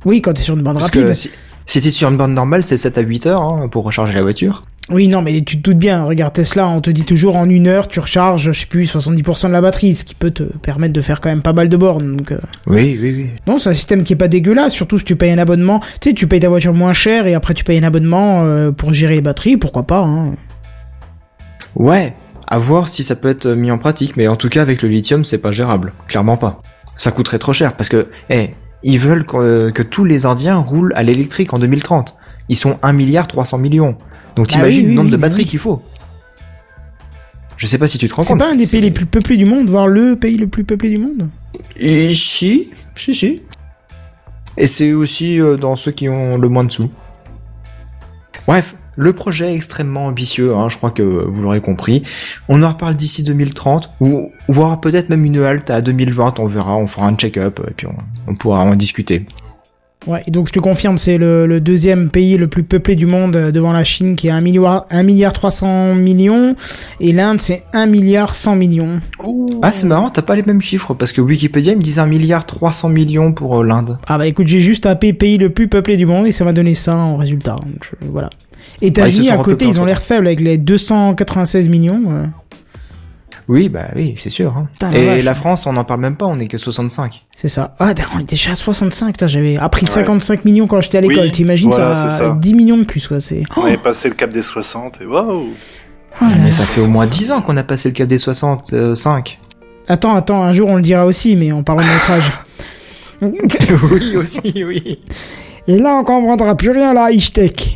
oui, 0.05 0.21
quand 0.21 0.33
t'es 0.33 0.41
sur 0.41 0.55
une 0.55 0.63
bande 0.63 0.75
parce 0.75 0.85
rapide. 0.85 1.05
que 1.07 1.13
si, 1.13 1.31
si 1.65 1.81
t'es 1.81 1.91
sur 1.91 2.09
une 2.09 2.17
bande 2.17 2.33
normale, 2.33 2.63
c'est 2.63 2.77
7 2.77 2.97
à 2.97 3.01
8 3.01 3.25
heures 3.27 3.41
hein, 3.41 3.67
pour 3.69 3.83
recharger 3.85 4.13
la 4.13 4.21
voiture. 4.21 4.63
Oui, 4.89 5.07
non, 5.07 5.21
mais 5.21 5.41
tu 5.43 5.57
te 5.57 5.61
doutes 5.63 5.77
bien, 5.79 6.03
regarde 6.03 6.33
Tesla, 6.33 6.67
on 6.67 6.81
te 6.81 6.89
dit 6.89 7.05
toujours 7.05 7.37
en 7.37 7.47
une 7.47 7.67
heure, 7.67 7.87
tu 7.87 8.01
recharges, 8.01 8.51
je 8.51 8.59
sais 8.59 8.65
plus, 8.65 8.83
70% 8.93 9.47
de 9.47 9.53
la 9.53 9.61
batterie, 9.61 9.95
ce 9.95 10.03
qui 10.03 10.13
peut 10.13 10.31
te 10.31 10.43
permettre 10.43 10.91
de 10.91 10.99
faire 10.99 11.21
quand 11.21 11.29
même 11.29 11.41
pas 11.41 11.53
mal 11.53 11.69
de 11.69 11.77
bornes. 11.77 12.17
Donc, 12.17 12.33
euh, 12.33 12.37
Oui, 12.67 12.99
oui, 13.01 13.13
oui. 13.15 13.29
non, 13.47 13.59
c'est 13.59 13.69
un 13.69 13.73
système 13.73 14.03
qui 14.03 14.11
est 14.11 14.17
pas 14.17 14.27
dégueulasse, 14.27 14.73
surtout 14.73 14.99
si 14.99 15.05
tu 15.05 15.15
payes 15.15 15.31
un 15.31 15.37
abonnement. 15.37 15.79
Tu 16.01 16.09
sais, 16.09 16.13
tu 16.13 16.27
payes 16.27 16.41
ta 16.41 16.49
voiture 16.49 16.73
moins 16.73 16.91
cher 16.91 17.27
et 17.27 17.33
après 17.33 17.53
tu 17.53 17.63
payes 17.63 17.77
un 17.79 17.83
abonnement 17.83 18.41
euh, 18.43 18.71
pour 18.71 18.91
gérer 18.93 19.15
les 19.15 19.21
batteries, 19.21 19.55
pourquoi 19.55 19.83
pas, 19.87 20.01
hein. 20.01 20.35
Ouais, 21.75 22.13
à 22.47 22.57
voir 22.59 22.87
si 22.87 23.03
ça 23.03 23.15
peut 23.15 23.29
être 23.29 23.47
mis 23.47 23.71
en 23.71 23.77
pratique, 23.77 24.15
mais 24.17 24.27
en 24.27 24.35
tout 24.35 24.49
cas 24.49 24.61
avec 24.61 24.81
le 24.81 24.89
lithium, 24.89 25.25
c'est 25.25 25.37
pas 25.39 25.51
gérable. 25.51 25.93
Clairement 26.07 26.37
pas. 26.37 26.61
Ça 26.97 27.11
coûterait 27.11 27.39
trop 27.39 27.53
cher 27.53 27.75
parce 27.75 27.89
que, 27.89 28.07
eh, 28.29 28.51
ils 28.83 28.99
veulent 28.99 29.25
que, 29.25 29.37
euh, 29.37 29.71
que 29.71 29.83
tous 29.83 30.05
les 30.05 30.25
Indiens 30.25 30.57
roulent 30.57 30.93
à 30.95 31.03
l'électrique 31.03 31.53
en 31.53 31.59
2030. 31.59 32.15
Ils 32.49 32.57
sont 32.57 32.77
1 32.81 32.93
milliard 32.93 33.27
300 33.27 33.57
millions. 33.57 33.95
Donc 34.35 34.47
Bah 34.47 34.53
t'imagines 34.53 34.81
oui, 34.81 34.85
oui, 34.85 34.89
le 34.89 34.95
nombre 34.95 35.05
oui, 35.07 35.11
de 35.11 35.17
mais 35.17 35.21
batteries 35.21 35.45
qu'il 35.45 35.59
faut. 35.59 35.81
Je 37.57 37.67
sais 37.67 37.77
pas 37.77 37.87
si 37.87 37.97
tu 37.97 38.07
te 38.07 38.13
rends 38.13 38.23
C'est 38.23 38.33
compte. 38.33 38.39
pas 38.39 38.51
un 38.51 38.55
des 38.55 38.67
pays 38.67 38.81
les 38.81 38.91
plus 38.91 39.05
peuplés 39.05 39.37
du 39.37 39.45
monde, 39.45 39.69
voire 39.69 39.87
le 39.87 40.15
pays 40.17 40.35
le 40.37 40.47
plus 40.47 40.63
peuplé 40.65 40.89
du 40.89 40.97
monde? 40.97 41.29
Et 41.77 42.13
si, 42.13 42.71
si, 42.95 43.15
si. 43.15 43.41
Et 44.57 44.67
c'est 44.67 44.91
aussi 44.93 45.39
euh, 45.39 45.55
dans 45.55 45.75
ceux 45.75 45.91
qui 45.91 46.09
ont 46.09 46.37
le 46.37 46.49
moins 46.49 46.63
de 46.65 46.71
sous. 46.71 46.91
Bref, 48.47 48.75
le 48.95 49.13
projet 49.13 49.51
est 49.51 49.55
extrêmement 49.55 50.05
ambitieux, 50.07 50.53
hein, 50.55 50.69
je 50.69 50.77
crois 50.77 50.91
que 50.91 51.01
vous 51.03 51.41
l'aurez 51.41 51.61
compris. 51.61 52.03
On 52.49 52.61
en 52.63 52.69
reparle 52.69 52.95
d'ici 52.95 53.23
2030, 53.23 53.89
ou 53.99 54.31
voire 54.47 54.79
peut-être 54.81 55.09
même 55.09 55.25
une 55.25 55.39
halte 55.39 55.69
à 55.69 55.81
2020, 55.81 56.39
on 56.39 56.45
verra, 56.45 56.75
on 56.77 56.87
fera 56.87 57.07
un 57.07 57.15
check-up, 57.15 57.59
et 57.67 57.73
puis 57.75 57.87
on, 57.87 57.95
on 58.31 58.35
pourra 58.35 58.61
en 58.63 58.75
discuter. 58.75 59.25
Ouais, 60.05 60.21
et 60.27 60.31
donc 60.31 60.49
je 60.49 60.51
te 60.51 60.59
confirme, 60.59 60.97
c'est 60.97 61.17
le, 61.17 61.47
le 61.47 61.61
deuxième 61.61 62.09
pays 62.09 62.35
le 62.37 62.49
plus 62.49 62.63
peuplé 62.63 62.97
du 62.97 63.05
monde 63.05 63.37
euh, 63.37 63.51
devant 63.53 63.71
la 63.71 63.85
Chine 63.85 64.17
qui 64.17 64.27
est 64.27 64.31
1 64.31 64.41
milliard, 64.41 64.85
1 64.89 65.01
milliard 65.03 65.31
300 65.31 65.95
millions, 65.95 66.57
et 66.99 67.13
l'Inde 67.13 67.39
c'est 67.39 67.63
1 67.71 67.85
milliard 67.85 68.35
100 68.35 68.57
millions. 68.57 68.99
Ah 69.61 69.71
c'est 69.71 69.85
marrant, 69.85 70.09
t'as 70.09 70.21
pas 70.21 70.35
les 70.35 70.43
mêmes 70.43 70.61
chiffres, 70.61 70.93
parce 70.93 71.13
que 71.13 71.21
Wikipédia 71.21 71.71
il 71.71 71.77
me 71.77 71.83
disait 71.83 72.01
1 72.01 72.07
milliard 72.07 72.45
300 72.45 72.89
millions 72.89 73.31
pour 73.31 73.61
euh, 73.61 73.63
l'Inde. 73.63 73.97
Ah 74.07 74.17
bah 74.17 74.27
écoute, 74.27 74.47
j'ai 74.47 74.59
juste 74.59 74.83
tapé 74.83 75.13
pays 75.13 75.37
le 75.37 75.51
plus 75.51 75.69
peuplé 75.69 75.95
du 75.95 76.05
monde 76.05 76.27
et 76.27 76.33
ça 76.33 76.43
m'a 76.43 76.51
donné 76.51 76.73
ça 76.73 76.97
en 76.97 77.15
résultat. 77.15 77.55
Donc, 77.63 77.89
je- 77.89 78.05
voilà. 78.11 78.29
États-Unis 78.81 79.27
sont 79.27 79.39
à 79.39 79.43
côté, 79.43 79.65
ils 79.65 79.79
ont 79.79 79.85
l'air 79.85 80.01
faibles 80.01 80.27
avec 80.27 80.39
les 80.39 80.57
296 80.57 81.69
millions. 81.69 82.03
euh. 82.09 82.25
Oui, 83.49 83.67
bah 83.67 83.87
oui, 83.95 84.13
c'est 84.17 84.29
sûr. 84.29 84.55
hein. 84.55 84.67
Putain, 84.73 84.91
la 84.91 85.17
Et 85.17 85.21
la 85.21 85.33
France, 85.33 85.67
on 85.67 85.73
n'en 85.73 85.83
parle 85.83 85.99
même 85.99 86.15
pas, 86.15 86.25
on 86.25 86.39
est 86.39 86.47
que 86.47 86.57
65. 86.57 87.23
C'est 87.33 87.49
ça. 87.49 87.75
Ah, 87.77 87.93
d'accord, 87.93 88.13
on 88.15 88.19
est 88.19 88.29
déjà 88.29 88.51
à 88.51 88.55
65. 88.55 89.13
Putain, 89.13 89.27
J'avais 89.27 89.57
appris 89.57 89.85
Ouais. 89.85 89.91
55 89.91 90.45
millions 90.45 90.65
quand 90.67 90.79
j'étais 90.79 90.99
à 90.99 91.01
l'école. 91.01 91.25
Oui, 91.25 91.31
T'imagines, 91.31 91.69
voilà, 91.69 91.95
ça, 91.95 92.09
c'est 92.09 92.17
ça. 92.19 92.37
10 92.39 92.53
millions 92.53 92.77
de 92.77 92.85
plus, 92.85 93.05
quoi. 93.07 93.19
C'est. 93.19 93.43
On 93.57 93.67
est 93.67 93.75
passé 93.77 94.07
le 94.07 94.15
cap 94.15 94.29
des 94.31 94.41
60 94.43 94.99
et 95.01 95.05
waouh 95.05 95.47
Oh 96.21 96.25
Mais 96.41 96.51
ça 96.51 96.65
fait 96.65 96.79
au 96.79 96.87
moins 96.87 97.07
10 97.07 97.31
ans 97.31 97.41
qu'on 97.41 97.57
a 97.57 97.63
passé 97.63 97.89
le 97.89 97.93
cap 97.93 98.07
des 98.07 98.17
65. 98.19 99.39
Attends, 99.89 100.15
attends, 100.15 100.41
un 100.43 100.53
jour 100.53 100.69
on 100.69 100.75
le 100.77 100.81
dira 100.81 101.05
aussi, 101.05 101.35
mais 101.35 101.51
en 101.51 101.63
parlant 101.63 101.81
de 101.81 101.87
notre 101.87 102.11
âge. 102.11 102.31
oui, 103.91 104.15
aussi, 104.15 104.63
oui. 104.63 104.99
Et 105.67 105.79
là, 105.79 105.95
on 105.99 106.03
comprendra 106.03 106.55
plus 106.55 106.71
rien, 106.71 106.93
là, 106.93 107.11
high-tech. 107.11 107.75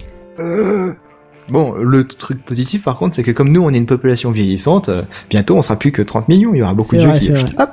Bon, 1.50 1.74
le 1.74 2.04
truc 2.04 2.44
positif 2.44 2.84
par 2.84 2.98
contre, 2.98 3.16
c'est 3.16 3.24
que 3.24 3.32
comme 3.32 3.52
nous, 3.52 3.64
on 3.64 3.72
est 3.72 3.78
une 3.78 3.86
population 3.86 4.32
vieillissante, 4.32 4.90
euh, 4.90 5.04
bientôt 5.30 5.56
on 5.56 5.62
sera 5.62 5.78
plus 5.78 5.92
que 5.92 6.02
30 6.02 6.28
millions. 6.28 6.54
Il 6.54 6.60
y 6.60 6.62
aura 6.62 6.74
beaucoup 6.74 6.96
de 6.96 7.02
gens 7.02 7.10
vrai, 7.10 7.20
qui. 7.20 7.26
c'est 7.26 7.34
vrai. 7.34 7.46
Hop 7.58 7.70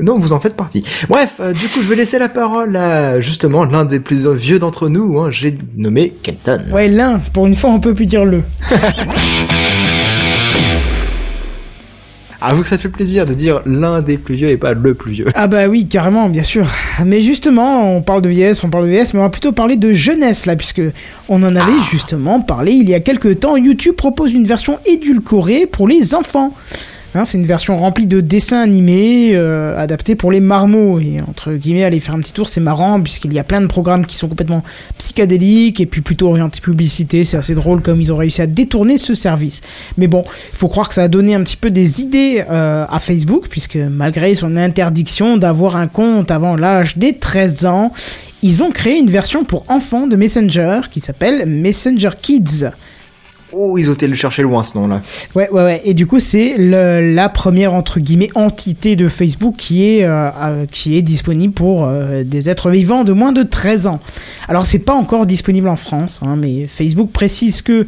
Non, 0.00 0.18
vous 0.18 0.32
en 0.32 0.40
faites 0.40 0.56
partie. 0.56 0.84
Bref, 1.08 1.36
euh, 1.40 1.52
du 1.52 1.68
coup, 1.68 1.82
je 1.82 1.88
vais 1.88 1.96
laisser 1.96 2.18
la 2.18 2.28
parole 2.28 2.76
à 2.76 3.20
justement 3.20 3.64
l'un 3.64 3.84
des 3.84 4.00
plus 4.00 4.28
vieux 4.28 4.58
d'entre 4.58 4.88
nous. 4.88 5.18
Hein, 5.18 5.30
J'ai 5.30 5.58
nommé 5.76 6.10
Kenton. 6.22 6.66
Ouais, 6.72 6.88
l'un, 6.88 7.18
pour 7.32 7.46
une 7.46 7.54
fois, 7.54 7.70
on 7.70 7.80
peut 7.80 7.94
plus 7.94 8.06
dire 8.06 8.24
le. 8.24 8.42
Avoue 12.40 12.62
que 12.62 12.68
ça 12.68 12.76
te 12.76 12.82
fait 12.82 12.88
plaisir 12.88 13.26
de 13.26 13.34
dire 13.34 13.62
l'un 13.64 14.00
des 14.00 14.18
plus 14.18 14.34
vieux 14.34 14.48
et 14.48 14.56
pas 14.56 14.74
le 14.74 14.94
plus 14.94 15.12
vieux. 15.12 15.26
Ah 15.34 15.46
bah 15.46 15.68
oui, 15.68 15.86
carrément, 15.86 16.28
bien 16.28 16.42
sûr. 16.42 16.66
Mais 17.04 17.22
justement, 17.22 17.96
on 17.96 18.02
parle 18.02 18.22
de 18.22 18.28
vieillesse, 18.28 18.62
on 18.62 18.70
parle 18.70 18.84
de 18.84 18.90
vieillesse, 18.90 19.14
mais 19.14 19.20
on 19.20 19.24
va 19.24 19.30
plutôt 19.30 19.52
parler 19.52 19.76
de 19.76 19.92
jeunesse 19.92 20.46
là, 20.46 20.56
puisque 20.56 20.82
on 21.28 21.42
en 21.42 21.56
avait 21.56 21.80
justement 21.90 22.40
parlé 22.40 22.72
il 22.72 22.88
y 22.88 22.94
a 22.94 23.00
quelques 23.00 23.40
temps. 23.40 23.56
YouTube 23.56 23.94
propose 23.96 24.32
une 24.32 24.46
version 24.46 24.78
édulcorée 24.84 25.66
pour 25.66 25.88
les 25.88 26.14
enfants. 26.14 26.54
Hein, 27.16 27.24
c'est 27.24 27.38
une 27.38 27.46
version 27.46 27.78
remplie 27.78 28.06
de 28.06 28.20
dessins 28.20 28.60
animés, 28.60 29.30
euh, 29.34 29.78
adaptés 29.78 30.14
pour 30.14 30.30
les 30.30 30.40
marmots. 30.40 31.00
Et 31.00 31.20
entre 31.26 31.54
guillemets, 31.54 31.84
aller 31.84 32.00
faire 32.00 32.14
un 32.14 32.20
petit 32.20 32.32
tour, 32.32 32.48
c'est 32.48 32.60
marrant, 32.60 33.00
puisqu'il 33.00 33.32
y 33.32 33.38
a 33.38 33.44
plein 33.44 33.62
de 33.62 33.66
programmes 33.66 34.04
qui 34.04 34.16
sont 34.16 34.28
complètement 34.28 34.62
psychédéliques 34.98 35.80
et 35.80 35.86
puis 35.86 36.02
plutôt 36.02 36.28
orientés 36.28 36.60
publicité. 36.60 37.24
C'est 37.24 37.38
assez 37.38 37.54
drôle 37.54 37.80
comme 37.80 38.00
ils 38.00 38.12
ont 38.12 38.16
réussi 38.16 38.42
à 38.42 38.46
détourner 38.46 38.98
ce 38.98 39.14
service. 39.14 39.62
Mais 39.96 40.08
bon, 40.08 40.24
il 40.52 40.56
faut 40.56 40.68
croire 40.68 40.88
que 40.88 40.94
ça 40.94 41.04
a 41.04 41.08
donné 41.08 41.34
un 41.34 41.42
petit 41.42 41.56
peu 41.56 41.70
des 41.70 42.02
idées 42.02 42.44
euh, 42.50 42.84
à 42.88 42.98
Facebook, 42.98 43.46
puisque 43.48 43.76
malgré 43.76 44.34
son 44.34 44.56
interdiction 44.56 45.38
d'avoir 45.38 45.76
un 45.76 45.86
compte 45.86 46.30
avant 46.30 46.54
l'âge 46.54 46.98
des 46.98 47.14
13 47.14 47.64
ans, 47.66 47.92
ils 48.42 48.62
ont 48.62 48.70
créé 48.70 48.98
une 48.98 49.10
version 49.10 49.44
pour 49.44 49.64
enfants 49.68 50.06
de 50.06 50.16
Messenger 50.16 50.82
qui 50.90 51.00
s'appelle 51.00 51.46
Messenger 51.46 52.10
Kids. 52.20 52.66
Oh, 53.52 53.78
ils 53.78 53.88
ont 53.88 53.94
été 53.94 54.08
le 54.08 54.14
chercher 54.14 54.42
loin 54.42 54.64
ce 54.64 54.76
nom-là. 54.76 55.02
Ouais, 55.34 55.48
ouais, 55.50 55.62
ouais. 55.62 55.82
Et 55.84 55.94
du 55.94 56.06
coup, 56.06 56.18
c'est 56.18 56.56
la 56.58 57.28
première 57.28 57.74
entre 57.74 58.00
guillemets 58.00 58.30
entité 58.34 58.96
de 58.96 59.08
Facebook 59.08 59.54
qui 59.56 59.88
est 59.88 60.04
euh, 60.04 60.28
euh, 60.30 60.66
qui 60.70 60.96
est 60.96 61.02
disponible 61.02 61.54
pour 61.54 61.84
euh, 61.84 62.24
des 62.24 62.50
êtres 62.50 62.70
vivants 62.70 63.04
de 63.04 63.12
moins 63.12 63.32
de 63.32 63.42
13 63.42 63.86
ans. 63.86 64.00
Alors, 64.48 64.66
c'est 64.66 64.80
pas 64.80 64.94
encore 64.94 65.26
disponible 65.26 65.68
en 65.68 65.76
France, 65.76 66.20
hein, 66.22 66.36
mais 66.36 66.66
Facebook 66.66 67.10
précise 67.12 67.62
que 67.62 67.86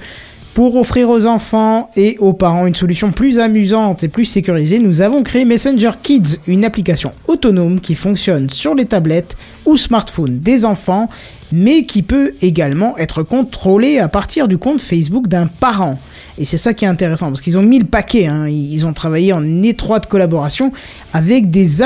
pour 0.54 0.76
offrir 0.76 1.08
aux 1.08 1.26
enfants 1.26 1.90
et 1.96 2.16
aux 2.18 2.32
parents 2.32 2.66
une 2.66 2.74
solution 2.74 3.12
plus 3.12 3.38
amusante 3.38 4.02
et 4.02 4.08
plus 4.08 4.24
sécurisée, 4.24 4.78
nous 4.78 5.02
avons 5.02 5.22
créé 5.22 5.44
Messenger 5.44 5.90
Kids, 6.02 6.40
une 6.48 6.64
application 6.64 7.12
autonome 7.28 7.80
qui 7.80 7.94
fonctionne 7.94 8.50
sur 8.50 8.74
les 8.74 8.86
tablettes 8.86 9.36
ou 9.66 9.76
smartphones 9.76 10.38
des 10.38 10.64
enfants, 10.64 11.08
mais 11.52 11.84
qui 11.84 12.02
peut 12.02 12.32
également 12.42 12.96
être 12.98 13.22
contrôlée 13.22 13.98
à 13.98 14.08
partir 14.08 14.48
du 14.48 14.58
compte 14.58 14.82
Facebook 14.82 15.28
d'un 15.28 15.46
parent. 15.46 15.98
Et 16.38 16.44
c'est 16.44 16.56
ça 16.56 16.74
qui 16.74 16.84
est 16.84 16.88
intéressant, 16.88 17.28
parce 17.28 17.40
qu'ils 17.40 17.58
ont 17.58 17.62
mis 17.62 17.78
le 17.78 17.86
paquet, 17.86 18.26
hein. 18.26 18.48
ils 18.48 18.86
ont 18.86 18.92
travaillé 18.92 19.32
en 19.32 19.62
étroite 19.62 20.06
collaboration 20.06 20.72
avec 21.12 21.50
des, 21.50 21.82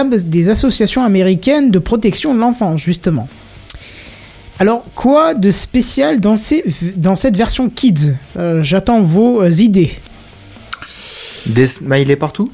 associations 0.50 1.04
américaines 1.04 1.70
de 1.70 1.78
protection 1.78 2.34
de 2.34 2.40
l'enfance, 2.40 2.80
justement. 2.80 3.28
Alors, 4.58 4.84
quoi 4.94 5.34
de 5.34 5.50
spécial 5.50 6.20
dans, 6.20 6.36
ces, 6.36 6.64
dans 6.96 7.16
cette 7.16 7.36
version 7.36 7.68
Kids? 7.68 8.14
Euh, 8.36 8.62
J'attends 8.62 9.00
vos 9.02 9.42
euh, 9.42 9.50
idées. 9.50 9.92
Des 11.46 11.66
smileys 11.66 12.16
partout? 12.16 12.52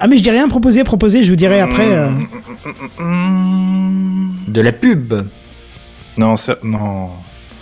Ah 0.00 0.08
mais 0.08 0.16
je 0.16 0.22
dis 0.22 0.30
rien, 0.30 0.48
proposez, 0.48 0.82
proposez, 0.82 1.22
je 1.22 1.30
vous 1.30 1.36
dirai 1.36 1.60
après. 1.60 1.86
euh. 1.88 2.08
De 4.48 4.60
la 4.60 4.72
pub? 4.72 5.14
Non, 6.18 6.36
c'est... 6.36 6.62
Non. 6.64 7.10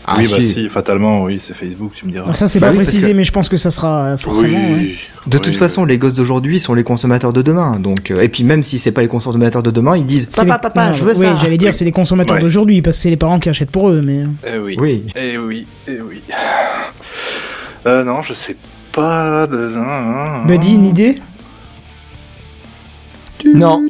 Ah, 0.07 0.15
oui, 0.19 0.25
bah 0.25 0.37
si. 0.37 0.43
si, 0.49 0.69
fatalement, 0.69 1.23
oui, 1.25 1.39
c'est 1.39 1.55
Facebook, 1.55 1.93
tu 1.95 2.07
me 2.07 2.11
diras. 2.11 2.33
Ça 2.33 2.49
c'est 2.49 2.59
Bah 2.59 2.69
pas 2.69 2.73
oui, 2.73 2.79
précisé, 2.83 3.11
que- 3.11 3.17
mais 3.17 3.23
je 3.25 3.31
pense 3.33 3.49
que 3.49 3.57
ça 3.57 3.71
sera 3.71 4.05
euh, 4.07 4.17
forcément. 4.17 4.59
ouais. 4.59 4.95
De 5.27 5.37
oui, 5.37 5.43
toute 5.43 5.57
façon, 5.57 5.85
les 5.85 5.99
gosses 5.99 6.15
d'aujourd'hui 6.15 6.59
sont 6.59 6.75
les 6.75 6.83
consommateurs 6.83 7.33
de 7.33 7.43
demain. 7.43 7.79
Donc, 7.79 8.11
euh, 8.11 8.21
et 8.23 8.29
puis 8.29 8.43
même 8.43 8.63
si 8.63 8.79
c'est 8.79 8.93
pas 8.93 9.03
les 9.03 9.09
consommateurs 9.09 9.63
de 9.63 9.71
demain, 9.71 9.97
ils 9.97 10.07
disent 10.07 10.27
papa, 10.27 10.55
les- 10.55 10.61
papa, 10.61 10.89
non, 10.89 10.95
je 10.95 11.05
veux 11.05 11.13
oui, 11.13 11.19
ça. 11.27 11.37
j'allais 11.41 11.59
dire 11.59 11.75
c'est 11.75 11.85
les 11.85 11.93
consommateurs 11.93 12.37
Ouais. 12.37 12.43
d'aujourd'hui 12.43 12.81
parce 12.83 12.97
que 12.97 13.03
c'est 13.03 13.11
les 13.11 13.17
parents 13.19 13.39
qui 13.39 13.51
achètent 13.51 13.71
pour 13.71 13.91
eux, 13.91 14.01
mais. 14.03 14.23
Eh 14.47 14.59
oui. 14.59 14.77
Oui. 14.81 15.05
Eh 15.15 15.39
oui, 15.39 15.67
eh 15.87 16.01
oui. 16.01 16.23
Euh, 17.87 18.05
non, 18.05 18.21
je 18.21 18.35
sais 18.35 18.57
pas. 18.93 19.47
De... 19.47 19.73
Buddy, 20.47 20.75
une 20.75 20.85
idée? 20.85 21.19
Non. 23.45 23.83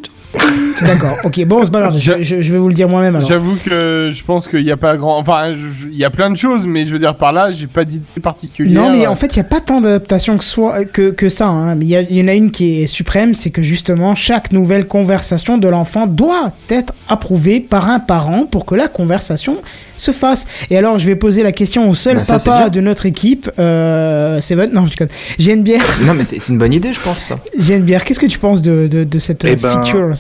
D'accord, 0.83 1.17
ok, 1.25 1.45
bon, 1.45 1.61
c'est 1.65 1.71
pas 1.73 1.81
grave, 1.81 1.99
je, 1.99 2.23
je- 2.23 2.41
je 2.43 2.53
vais 2.53 2.59
vous 2.59 2.69
le 2.69 2.75
dire 2.75 2.89
moi-même 2.89 3.17
alors. 3.17 3.29
J'avoue 3.29 3.57
que 3.57 4.11
je 4.13 4.25
pense 4.25 4.49
qu'il 4.49 4.65
n'y 4.65 4.71
a 4.71 4.77
pas 4.77 4.97
grand. 4.97 5.19
Enfin, 5.19 5.55
je- 5.55 5.89
il 5.91 5.97
y 5.99 6.05
a 6.05 6.11
plein 6.11 6.31
de 6.31 6.37
choses, 6.37 6.67
mais 6.67 6.87
je 6.87 6.93
veux 6.93 6.99
dire 6.99 7.17
par 7.17 7.33
là, 7.33 7.51
j'ai 7.51 7.67
pas 7.67 7.85
d'idée 7.85 8.05
particulière. 8.23 8.83
Non, 8.83 8.93
mais 8.93 9.07
en 9.07 9.17
fait, 9.17 9.35
il 9.37 9.41
n'y 9.41 9.45
a 9.47 9.49
pas 9.49 9.61
tant 9.61 9.81
d'adaptations 9.81 10.39
que, 10.39 10.45
soit, 10.45 10.85
que, 10.85 11.11
que 11.11 11.29
ça. 11.29 11.49
Hein. 11.49 11.75
Mais 11.75 11.85
il 11.87 12.17
y, 12.17 12.23
en 12.23 12.29
a 12.29 12.35
une 12.35 12.51
qui 12.51 12.83
est 12.83 12.87
suprême, 12.87 13.35
c'est 13.35 13.51
que 13.51 13.61
justement, 13.63 14.15
chaque 14.15 14.53
nouvelle 14.53 14.87
conversation 14.87 15.59
de 15.59 15.69
l'enfant 15.69 16.07
doit 16.07 16.53
être 16.71 16.93
approuvée 17.09 17.61
par 17.61 17.89
un 17.89 17.99
parent 18.01 18.47
pour 18.47 18.65
que 18.65 18.75
la 18.75 18.89
conversation 18.89 19.59
se 19.99 20.13
fasse. 20.13 20.47
Et 20.71 20.79
alors, 20.79 20.99
je 20.99 21.07
vais 21.07 21.17
poser 21.17 21.43
la 21.43 21.53
question 21.53 21.91
au 21.91 21.95
seul 21.95 22.17
Bah, 22.17 22.25
ça, 22.25 22.39
papa 22.39 22.71
de 22.71 22.81
notre 22.81 23.05
équipe, 23.05 23.51
euh, 23.59 24.41
Seven. 24.41 24.73
Non, 24.73 24.87
je 24.87 24.91
déconne. 24.93 25.09
Geneviève, 25.39 25.83
Non, 26.07 26.15
mais 26.15 26.25
c'est 26.25 26.49
une 26.49 26.57
bonne 26.59 26.73
idée, 26.73 26.95
je 26.95 27.01
pense, 27.01 27.19
ça. 27.19 27.39
Geneviève, 27.59 28.03
qu'est-ce 28.05 28.21
que 28.21 28.27
tu 28.27 28.39
penses 28.39 28.63
de, 28.63 28.87
de, 28.91 29.05
de 29.05 29.19
cette 29.19 29.45
Eh 29.45 29.57
ben, 29.57 29.83
features 29.83 30.17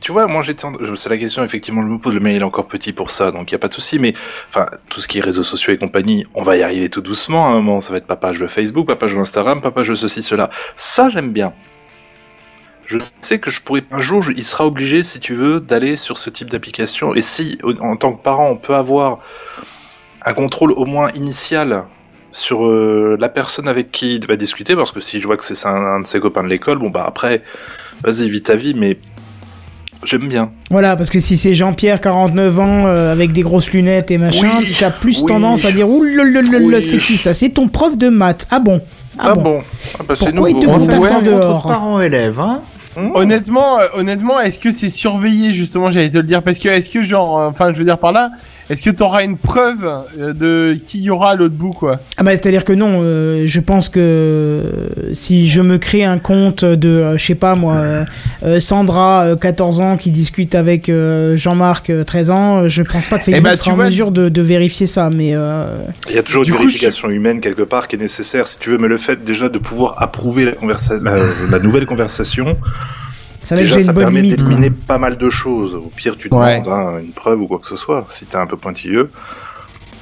Tu 0.00 0.12
vois, 0.12 0.26
moi 0.26 0.42
j'étais, 0.42 0.64
en- 0.64 0.72
c'est 0.94 1.08
la 1.08 1.18
question 1.18 1.42
effectivement 1.44 1.82
je 1.82 1.88
me 1.88 1.98
pose. 1.98 2.14
Le 2.14 2.20
mien 2.20 2.30
il 2.30 2.40
est 2.40 2.44
encore 2.44 2.66
petit 2.68 2.92
pour 2.92 3.10
ça, 3.10 3.30
donc 3.32 3.50
il 3.50 3.52
y 3.52 3.56
a 3.56 3.58
pas 3.58 3.68
de 3.68 3.74
souci. 3.74 3.98
Mais 3.98 4.14
enfin, 4.48 4.66
tout 4.88 5.00
ce 5.00 5.08
qui 5.08 5.18
est 5.18 5.20
réseaux 5.22 5.42
sociaux 5.42 5.72
et 5.72 5.78
compagnie, 5.78 6.24
on 6.34 6.42
va 6.42 6.56
y 6.56 6.62
arriver 6.62 6.88
tout 6.88 7.00
doucement. 7.00 7.46
À 7.46 7.50
un 7.50 7.54
moment, 7.54 7.80
ça 7.80 7.92
va 7.92 7.98
être 7.98 8.06
papage 8.06 8.38
de 8.38 8.46
Facebook, 8.46 8.86
papage 8.86 9.14
de 9.14 9.18
Instagram, 9.20 9.60
papage 9.60 9.88
de 9.88 9.94
ceci, 9.94 10.22
cela. 10.22 10.50
Ça 10.76 11.08
j'aime 11.08 11.32
bien. 11.32 11.52
Je 12.86 12.96
sais 13.20 13.38
que 13.38 13.50
je 13.50 13.60
pourrais 13.60 13.84
un 13.90 14.00
jour, 14.00 14.24
il 14.34 14.44
sera 14.44 14.64
obligé, 14.64 15.02
si 15.02 15.20
tu 15.20 15.34
veux, 15.34 15.60
d'aller 15.60 15.96
sur 15.98 16.16
ce 16.16 16.30
type 16.30 16.48
d'application. 16.50 17.14
Et 17.14 17.20
si, 17.20 17.58
en 17.80 17.96
tant 17.96 18.14
que 18.14 18.22
parent, 18.22 18.48
on 18.48 18.56
peut 18.56 18.74
avoir 18.74 19.18
un 20.24 20.32
contrôle 20.32 20.72
au 20.72 20.86
moins 20.86 21.08
initial 21.14 21.84
sur 22.32 22.66
euh, 22.66 23.16
la 23.20 23.28
personne 23.28 23.68
avec 23.68 23.90
qui 23.92 24.16
il 24.16 24.26
va 24.26 24.36
discuter, 24.36 24.74
parce 24.74 24.90
que 24.90 25.00
si 25.00 25.20
je 25.20 25.26
vois 25.26 25.36
que 25.36 25.44
c'est 25.44 25.66
un, 25.66 25.74
un 25.74 26.00
de 26.00 26.06
ses 26.06 26.18
copains 26.18 26.42
de 26.42 26.48
l'école, 26.48 26.78
bon 26.78 26.88
bah 26.88 27.04
après, 27.06 27.42
vas-y, 28.02 28.28
vis 28.30 28.42
ta 28.42 28.56
vie, 28.56 28.72
mais 28.74 28.98
j'aime 30.04 30.28
bien. 30.28 30.50
Voilà, 30.70 30.96
parce 30.96 31.10
que 31.10 31.18
si 31.20 31.36
c'est 31.36 31.54
Jean-Pierre, 31.54 32.00
49 32.00 32.60
ans, 32.60 32.86
euh, 32.86 33.12
avec 33.12 33.32
des 33.32 33.42
grosses 33.42 33.70
lunettes 33.72 34.10
et 34.10 34.18
machin, 34.18 34.48
Oui, 34.58 34.76
t'as 34.78 34.90
plus 34.90 35.20
oui. 35.22 35.26
tendance 35.28 35.64
à 35.64 35.72
dire 35.72 35.88
Ouh 35.88 36.02
Oui. 36.04 36.82
c'est 36.82 36.98
qui 36.98 37.16
ça? 37.16 37.34
C'est 37.34 37.50
ton 37.50 37.68
prof 37.68 37.96
de 37.96 38.08
maths. 38.08 38.46
Ah 38.50 38.58
bon? 38.58 38.80
Ah, 39.18 39.34
bon, 39.34 39.60
Ah 39.98 40.02
bah, 40.08 40.14
c'est 40.18 40.26
Pourquoi 40.32 40.50
il 40.50 40.60
te 40.60 40.66
On 40.66 40.78
contacte 40.78 41.04
fait 41.04 41.12
en 41.14 41.18
un 41.18 41.22
dehors? 41.22 41.52
contre 41.54 41.66
parents-élèves, 41.68 42.38
hein 42.40 42.60
Mmh. 42.96 43.10
Honnêtement, 43.14 43.78
euh, 43.78 43.86
honnêtement, 43.94 44.40
est-ce 44.40 44.58
que 44.58 44.72
c'est 44.72 44.90
surveillé 44.90 45.52
justement? 45.52 45.88
J'allais 45.88 46.10
te 46.10 46.16
le 46.16 46.24
dire 46.24 46.42
parce 46.42 46.58
que 46.58 46.68
est-ce 46.68 46.90
que 46.90 47.02
genre, 47.04 47.38
euh, 47.40 47.48
enfin, 47.48 47.72
je 47.72 47.78
veux 47.78 47.84
dire 47.84 47.98
par 47.98 48.10
là, 48.10 48.30
est-ce 48.70 48.82
que 48.82 48.90
t'auras 48.90 49.24
une 49.24 49.36
preuve 49.38 49.88
euh, 50.18 50.32
de 50.32 50.78
qui 50.86 51.00
y 51.00 51.10
aura 51.10 51.30
à 51.32 51.34
l'autre 51.36 51.54
bout 51.54 51.70
quoi? 51.72 51.98
Ah 52.16 52.22
bah 52.22 52.32
c'est-à-dire 52.32 52.64
que 52.64 52.72
non, 52.72 53.00
euh, 53.02 53.44
je 53.46 53.60
pense 53.60 53.88
que 53.88 53.98
euh, 54.00 55.14
si 55.14 55.48
je 55.48 55.60
me 55.60 55.78
crée 55.78 56.04
un 56.04 56.18
compte 56.18 56.64
de, 56.64 56.88
euh, 56.88 57.18
je 57.18 57.24
sais 57.26 57.34
pas 57.34 57.54
moi, 57.54 57.76
euh, 58.44 58.60
Sandra, 58.60 59.22
euh, 59.24 59.36
14 59.36 59.80
ans, 59.80 59.96
qui 59.96 60.10
discute 60.10 60.54
avec 60.54 60.88
euh, 60.88 61.36
Jean-Marc, 61.36 61.90
euh, 61.90 62.04
13 62.04 62.30
ans, 62.30 62.68
je 62.68 62.82
pense 62.82 63.06
pas 63.06 63.18
que 63.18 63.24
Facebook 63.24 63.42
bah, 63.44 63.56
sera 63.56 63.64
tu 63.64 63.70
en 63.70 63.74
vois- 63.76 63.84
mesure 63.86 64.10
de, 64.10 64.28
de 64.28 64.42
vérifier 64.42 64.86
ça, 64.86 65.10
mais... 65.10 65.30
Euh... 65.34 65.78
Il 66.10 66.16
y 66.16 66.18
a 66.18 66.22
toujours 66.22 66.44
Du 66.44 66.50
une 66.50 66.56
coup, 66.56 66.62
vérification 66.64 67.08
humaine 67.10 67.40
quelque 67.40 67.62
part 67.62 67.88
qui 67.88 67.96
est 67.96 67.98
nécessaire, 67.98 68.46
si 68.46 68.58
tu 68.58 68.70
veux, 68.70 68.78
mais 68.78 68.88
le 68.88 68.98
fait 68.98 69.24
déjà 69.24 69.48
de 69.48 69.58
pouvoir 69.58 69.94
approuver 70.02 70.44
la, 70.44 70.52
conversa 70.52 70.98
la, 71.00 71.20
la 71.50 71.58
nouvelle 71.58 71.86
conversation, 71.86 72.56
Ça 73.44 73.54
va 73.54 73.62
être 73.62 73.68
déjà 73.68 73.80
ça 73.86 73.92
permet 73.92 74.20
limite. 74.20 74.38
d'éliminer 74.42 74.70
pas 74.70 74.98
mal 74.98 75.16
de 75.16 75.30
choses. 75.30 75.74
Au 75.74 75.90
pire, 75.94 76.16
tu 76.18 76.28
Ouais. 76.32 76.60
demandes 76.60 76.96
hein, 76.96 77.00
une 77.02 77.12
preuve 77.12 77.40
ou 77.40 77.46
quoi 77.46 77.58
que 77.58 77.66
ce 77.66 77.76
soit, 77.76 78.06
si 78.10 78.24
t'es 78.26 78.36
un 78.36 78.46
peu 78.46 78.56
pointilleux. 78.56 79.10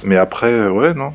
Mais 0.03 0.17
après, 0.17 0.67
ouais, 0.67 0.93
non. 0.93 1.09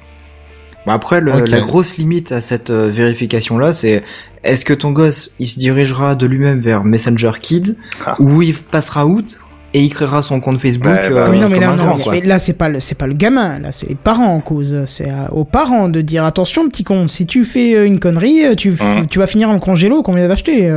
Bah 0.87 0.95
après, 0.95 1.21
le- 1.21 1.45
la 1.45 1.61
grosse 1.61 1.97
limite 1.97 2.33
à 2.33 2.41
cette 2.41 2.71
euh, 2.71 2.91
vérification-là, 2.93 3.73
c'est 3.73 4.03
est-ce 4.43 4.65
que 4.65 4.73
ton 4.75 4.91
gosse, 4.91 5.33
il 5.39 5.47
se 5.47 5.59
dirigera 5.61 6.15
de 6.17 6.27
lui-même 6.27 6.59
vers 6.59 6.83
Messenger 6.85 7.33
Kids, 7.41 7.77
Ah. 8.05 8.17
ou 8.19 8.43
il 8.43 8.55
passera 8.55 9.07
out 9.07 9.39
et 9.75 9.81
il 9.81 9.91
créera 9.91 10.23
son 10.23 10.41
compte 10.41 10.59
Facebook 10.61 10.91
Ouais, 10.91 11.09
bah 11.11 11.17
euh, 11.17 11.25
Ah 11.29 11.31
oui, 11.31 11.39
non, 11.39 11.49
mais 11.49 11.61
là, 11.61 11.69
non, 11.77 11.85
grand, 11.87 12.11
mais- 12.11 12.21
là, 12.23 12.41
c'est 12.41 12.55
pas 12.55 12.69
le, 12.69 12.81
c'est 12.81 12.97
pas 12.99 13.07
le 13.07 13.15
gamin, 13.15 13.61
là, 13.61 13.71
c'est 13.71 13.89
les 13.89 13.95
parents 13.95 14.35
en 14.35 14.41
cause. 14.41 14.77
C'est 14.87 15.09
aux 15.31 15.45
parents 15.45 15.89
de 15.89 16.01
dire 16.01 16.25
attention, 16.25 16.69
petit 16.69 16.83
con, 16.83 17.07
si 17.07 17.27
tu 17.27 17.45
fais 17.45 17.75
euh, 17.75 17.87
une 17.87 18.01
connerie, 18.01 18.43
tu, 18.57 18.73
f- 18.73 18.83
Hein. 18.83 19.07
tu 19.09 19.21
vas 19.21 19.29
finir 19.29 19.51
en 19.51 19.61
congélo 19.61 20.03
qu'on 20.03 20.15
vient 20.15 20.27
d'acheter. 20.29 20.69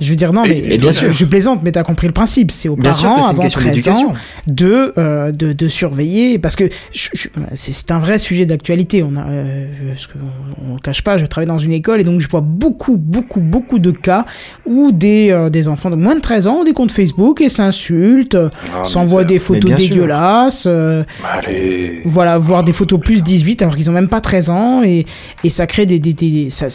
Euh. 0.00 0.04
Je 0.04 0.10
veux 0.10 0.16
dire, 0.16 0.32
non, 0.32 0.42
mais, 0.46 0.78
bien 0.78 0.92
sûr. 0.92 1.12
je 1.12 1.24
plaisante, 1.24 1.60
mais 1.62 1.72
t'as 1.72 1.82
compris 1.82 2.06
le 2.06 2.12
principe. 2.12 2.50
C'est 2.50 2.68
aux 2.68 2.76
Bien 2.76 2.92
parents, 2.92 3.26
avant 3.26 3.42
question 3.42 3.60
13 3.60 3.70
d'éducation. 3.72 4.08
ans, 4.10 4.14
de, 4.46 4.92
euh, 4.98 5.30
de, 5.32 5.52
de 5.52 5.68
surveiller, 5.68 6.38
parce 6.38 6.56
que 6.56 6.64
c'est 7.54 7.90
un 7.90 7.98
vrai 7.98 8.18
sujet 8.18 8.46
d'actualité. 8.46 9.02
On 9.02 9.16
a, 9.16 9.26
euh, 9.28 9.66
parce 9.92 10.06
que 10.06 10.14
on, 10.66 10.70
on 10.70 10.74
le 10.74 10.80
cache 10.80 11.02
pas, 11.02 11.18
je 11.18 11.26
travaille 11.26 11.48
dans 11.48 11.58
une 11.58 11.72
école 11.72 12.00
et 12.00 12.04
donc 12.04 12.20
je 12.20 12.28
vois 12.28 12.40
beaucoup, 12.40 12.96
beaucoup, 12.96 13.40
beaucoup 13.40 13.78
de 13.78 13.90
cas 13.90 14.24
où 14.66 14.92
des, 14.92 15.30
euh, 15.30 15.50
des 15.50 15.68
enfants 15.68 15.90
de 15.90 15.96
moins 15.96 16.14
de 16.14 16.20
13 16.20 16.46
ans 16.46 16.60
ont 16.60 16.64
des 16.64 16.72
comptes 16.72 16.92
Facebook 16.92 17.40
et 17.40 17.48
s'insultent, 17.48 18.36
Ah, 18.74 18.84
s'envoient 18.84 19.22
mais 19.22 19.26
des 19.28 19.38
photos 19.38 19.74
dégueulasses, 19.74 20.64
euh, 20.66 21.04
Allez. 21.24 22.00
voilà, 22.04 22.38
voir 22.38 22.64
des 22.64 22.72
photos 22.72 23.00
plus 23.00 23.22
18 23.22 23.62
alors 23.62 23.76
qu'ils 23.76 23.88
ont 23.90 23.94
même 23.94 24.08
pas 24.08 24.20
13 24.20 24.50
ans 24.50 24.82
et, 24.82 25.06
et 25.44 25.50
ça 25.50 25.66
crée 25.66 25.86
des, 25.86 25.98
des, 25.98 26.12
des 26.14 26.48
ça, 26.50 26.68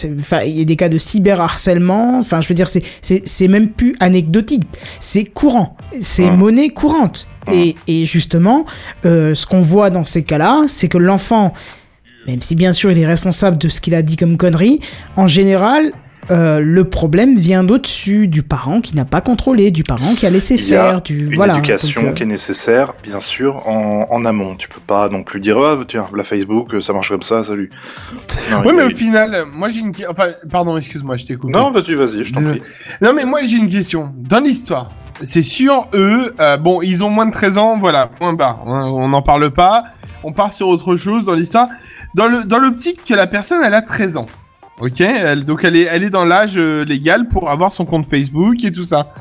il 0.45 0.57
y 0.57 0.61
a 0.61 0.65
des 0.65 0.76
cas 0.76 0.89
de 0.89 0.97
cyberharcèlement, 0.97 2.19
enfin, 2.19 2.41
je 2.41 2.47
veux 2.49 2.55
dire, 2.55 2.67
c'est, 2.67 2.84
c'est, 3.26 3.47
même 3.47 3.70
plus 3.70 3.95
anecdotique, 3.99 4.63
c'est 4.99 5.26
courant, 5.26 5.78
c'est 6.01 6.26
Hum. 6.30 6.38
monnaie 6.38 6.70
courante. 6.70 7.28
Et, 7.51 7.76
et 7.88 8.05
justement, 8.05 8.66
euh, 9.05 9.36
ce 9.36 9.45
qu'on 9.45 9.61
voit 9.61 9.91
dans 9.91 10.03
ces 10.03 10.24
cas-là, 10.24 10.63
c'est 10.68 10.88
que 10.89 10.97
l'enfant, 10.97 11.53
même 12.26 12.41
si 12.41 12.55
bien 12.55 12.74
sûr 12.74 12.91
il 12.91 12.97
est 12.97 13.05
responsable 13.05 13.57
de 13.59 13.70
ce 13.70 13.80
qu'il 13.82 13.93
a 13.93 14.01
dit 14.01 14.18
comme 14.18 14.36
connerie, 14.36 14.80
en 15.16 15.28
général, 15.28 15.91
euh, 16.32 16.59
le 16.59 16.84
problème 16.89 17.38
vient 17.38 17.63
d'au-dessus 17.63 18.28
du 18.28 18.43
parent 18.43 18.82
qui 18.82 18.95
n'a 18.95 19.05
pas 19.05 19.21
contrôlé, 19.21 19.71
du 19.71 19.84
parent 19.84 20.15
qui 20.15 20.26
a 20.26 20.30
laissé 20.30 20.55
Il 20.55 20.67
y 20.67 20.76
a 20.76 20.84
faire, 20.91 21.01
du 21.01 21.28
Une 21.28 21.36
voilà. 21.36 21.53
éducation 21.53 22.01
donc, 22.01 22.11
euh, 22.11 22.13
qui 22.13 22.23
est 22.23 22.28
nécessaire, 22.28 22.93
bien 23.03 23.19
sûr, 23.19 23.67
en, 23.67 24.07
en 24.09 24.26
amont. 24.26 24.55
Tu 24.55 24.67
peux 24.67 24.82
pas 24.86 25.09
non 25.09 25.23
plus 25.23 25.39
dire, 25.39 25.57
ah, 25.59 25.78
tiens, 25.88 26.07
la 26.15 26.23
Facebook, 26.23 26.82
ça 26.82 26.93
marche 26.93 27.09
comme 27.09 27.23
ça, 27.23 27.43
salut. 27.43 27.69
Non, 28.51 28.61
Ouais, 28.63 28.73
mais 28.73 28.84
au 28.84 28.95
final, 28.95 29.45
moi 29.53 29.69
j'ai 29.69 29.82
une, 29.82 29.93
enfin, 30.09 30.30
pardon, 30.49 30.78
excuse-moi, 30.78 31.17
je 31.17 31.26
t'ai 31.26 31.36
coupé. 31.36 31.53
Non, 31.53 31.71
vas-y, 31.71 31.93
vas-y, 31.93 32.23
je 32.23 32.34
t'en 32.34 32.41
prie. 32.41 32.61
Non, 33.01 33.13
mais 33.13 33.26
moi 33.26 33.39
j'ai 33.43 33.57
une 33.57 33.69
question. 33.69 34.11
Dans 34.17 34.39
l'histoire, 34.39 34.89
c'est 35.23 35.43
sûr, 35.43 35.88
eux, 35.93 36.34
euh, 36.39 36.57
bon, 36.57 36.82
ils 36.82 37.03
ont 37.03 37.09
moins 37.09 37.26
de 37.26 37.32
13 37.32 37.57
ans, 37.57 37.78
voilà, 37.80 38.07
point 38.07 38.34
barre. 38.34 38.61
On 38.65 39.07
n'en 39.07 39.21
parle 39.21 39.51
pas. 39.51 39.84
On 40.23 40.32
part 40.32 40.53
sur 40.53 40.67
autre 40.67 40.95
chose 40.95 41.26
dans 41.26 41.34
l'histoire. 41.34 41.67
Dans 42.15 42.28
le 42.28 42.43
dans 42.45 42.57
l'optique 42.57 43.03
que 43.05 43.13
la 43.13 43.28
personne, 43.28 43.59
elle 43.63 43.73
a 43.76 43.82
13 43.82 44.17
ans. 44.17 44.26
Ok, 44.82 44.99
elle, 45.01 45.45
donc 45.45 45.63
elle 45.63 45.78
est 45.78 45.84
elle 45.84 46.03
est 46.03 46.09
dans 46.09 46.26
l'âge 46.26 46.57
euh, 46.57 46.84
légal 46.84 47.30
pour 47.30 47.49
avoir 47.49 47.71
son 47.71 47.86
compte 47.86 48.09
Facebook 48.09 48.63
et 48.63 48.71
tout 48.71 48.84
ça. 48.84 49.13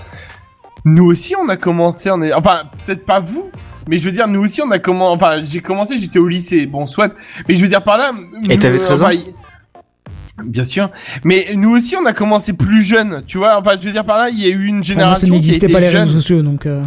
Nous 0.85 1.05
aussi, 1.05 1.35
on 1.41 1.49
a 1.49 1.57
commencé, 1.57 2.11
on 2.11 2.21
est, 2.23 2.33
enfin, 2.33 2.63
peut-être 2.85 3.07
pas 3.07 3.21
vous. 3.21 3.51
Mais 3.89 3.99
je 3.99 4.05
veux 4.05 4.13
dire, 4.13 4.27
nous 4.29 4.41
aussi, 4.45 4.61
on 4.63 4.71
a 4.71 4.79
commencé. 4.79 5.15
Enfin, 5.17 5.45
j'ai 5.45 5.61
commencé, 5.61 5.97
j'étais 5.97 6.19
au 6.19 6.27
lycée. 6.29 6.67
Bon, 6.67 6.87
soit. 6.87 7.13
Mais 7.49 7.57
je 7.57 7.63
veux 7.63 7.69
dire 7.69 7.83
par 7.85 7.99
là. 7.99 8.11
Et 8.51 8.59
t'avais 8.59 8.79
euh, 8.83 8.85
13 8.85 9.03
ans 9.03 9.07
enfin, 9.07 10.45
Bien 10.45 10.65
sûr. 10.65 10.91
Mais 11.25 11.47
nous 11.55 11.71
aussi, 11.71 11.95
on 11.97 12.05
a 12.07 12.13
commencé 12.13 12.53
plus 12.55 12.83
jeune, 12.83 13.23
tu 13.27 13.39
vois. 13.39 13.59
Enfin, 13.59 13.73
je 13.81 13.87
veux 13.87 13.93
dire 13.93 14.05
par 14.05 14.19
là, 14.19 14.29
il 14.31 14.41
y 14.41 14.47
a 14.47 14.49
eu 14.49 14.67
une 14.67 14.67
pour 14.67 14.73
moi, 14.75 14.83
ça 14.85 14.93
génération 14.93 15.27
qui 15.29 15.33
n'existait 15.35 15.67
était 15.67 15.73
pas 15.73 15.81
les 15.81 15.91
jeune. 15.91 16.09
réseaux 16.09 16.21
sociaux, 16.21 16.43
donc. 16.43 16.67
euh, 16.67 16.81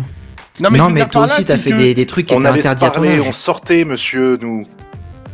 Non, 0.59 0.69
non, 0.71 0.77
je 0.77 0.83
veux 0.83 0.89
mais 0.89 1.05
toi 1.07 1.25
aussi, 1.25 1.45
t'as 1.45 1.57
fait 1.57 1.69
que- 1.71 1.75
des, 1.77 1.93
des 1.93 2.05
trucs 2.05 2.25
qui 2.25 2.33
On 2.33 2.39
étaient 2.39 2.47
allait 2.47 2.61
se 2.61 2.67
interdits 2.67 2.85
à 2.85 3.15
ton 3.15 3.21
âge. 3.21 3.27
on 3.29 3.31
sortait, 3.31 3.85
monsieur, 3.85 4.37
nous. 4.41 4.65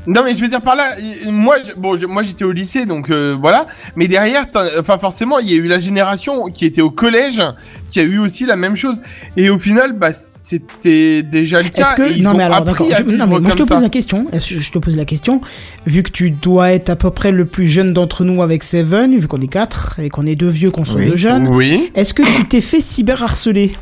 Non, 0.06 0.22
mais 0.26 0.34
je 0.36 0.42
veux 0.42 0.50
dire 0.50 0.62
par 0.62 0.76
là, 0.76 0.90
moi, 1.32 1.56
je- 1.66 1.72
bon, 1.80 1.96
je- 1.96 2.06
moi 2.06 2.24
j'étais 2.24 2.44
au 2.44 2.52
lycée, 2.52 2.86
donc 2.86 3.10
euh, 3.10 3.38
voilà. 3.40 3.68
Mais 3.96 4.08
derrière, 4.10 4.46
enfin 4.80 4.98
forcément, 5.00 5.40
il 5.40 5.50
y 5.50 5.54
a 5.54 5.58
eu 5.58 5.68
la 5.68 5.80
génération 5.80 6.48
qui 6.48 6.66
était 6.66 6.82
au 6.82 6.92
collège, 6.92 7.42
qui 7.90 8.00
a 8.02 8.04
eu 8.04 8.18
aussi 8.20 8.46
la 8.46 8.58
même 8.58 8.76
chose. 8.76 9.02
Et 9.38 9.50
au 9.50 9.58
final, 9.60 9.94
bah, 9.94 10.12
c'était 10.14 11.24
déjà 11.24 11.62
le 11.62 11.70
cas. 11.70 11.94
Est-ce 11.96 12.02
et 12.02 12.06
que 12.14 12.18
ils 12.18 12.24
non 12.24 12.32
ont 12.32 12.38
mais 12.38 12.44
alors 12.44 12.58
appris 12.58 12.72
d'accord, 12.72 12.88
à 12.92 12.96
je- 12.98 13.04
non, 13.04 13.10
vivre 13.12 13.28
mais 13.28 13.40
moi 13.40 13.50
je 13.52 13.56
te 13.56 13.58
pose 13.60 13.68
ça. 13.70 13.80
la 13.80 13.90
question. 13.90 14.26
Que 14.26 14.38
je 14.40 14.72
te 14.72 14.78
pose 14.80 14.98
la 14.98 15.06
question 15.06 15.40
vu 15.88 16.04
que 16.04 16.12
tu 16.12 16.32
dois 16.32 16.74
être 16.74 16.90
à 16.90 16.98
peu 16.98 17.10
près 17.10 17.32
le 17.32 17.46
plus 17.46 17.68
jeune 17.70 17.94
d'entre 17.94 18.26
nous 18.26 18.42
avec 18.44 18.64
Seven, 18.64 19.18
vu 19.18 19.28
qu'on 19.30 19.40
est 19.40 19.48
quatre 19.48 20.00
et 20.02 20.10
qu'on 20.10 20.26
est 20.26 20.36
deux 20.36 20.50
vieux 20.50 20.72
contre 20.72 20.98
Oui. 20.98 21.08
deux 21.10 21.16
jeunes. 21.16 21.48
Oui. 21.48 21.92
Est-ce 21.96 22.14
que 22.14 22.24
tu 22.24 22.46
t'es 22.46 22.60
fait 22.62 22.82
cyberharceler? 22.82 23.74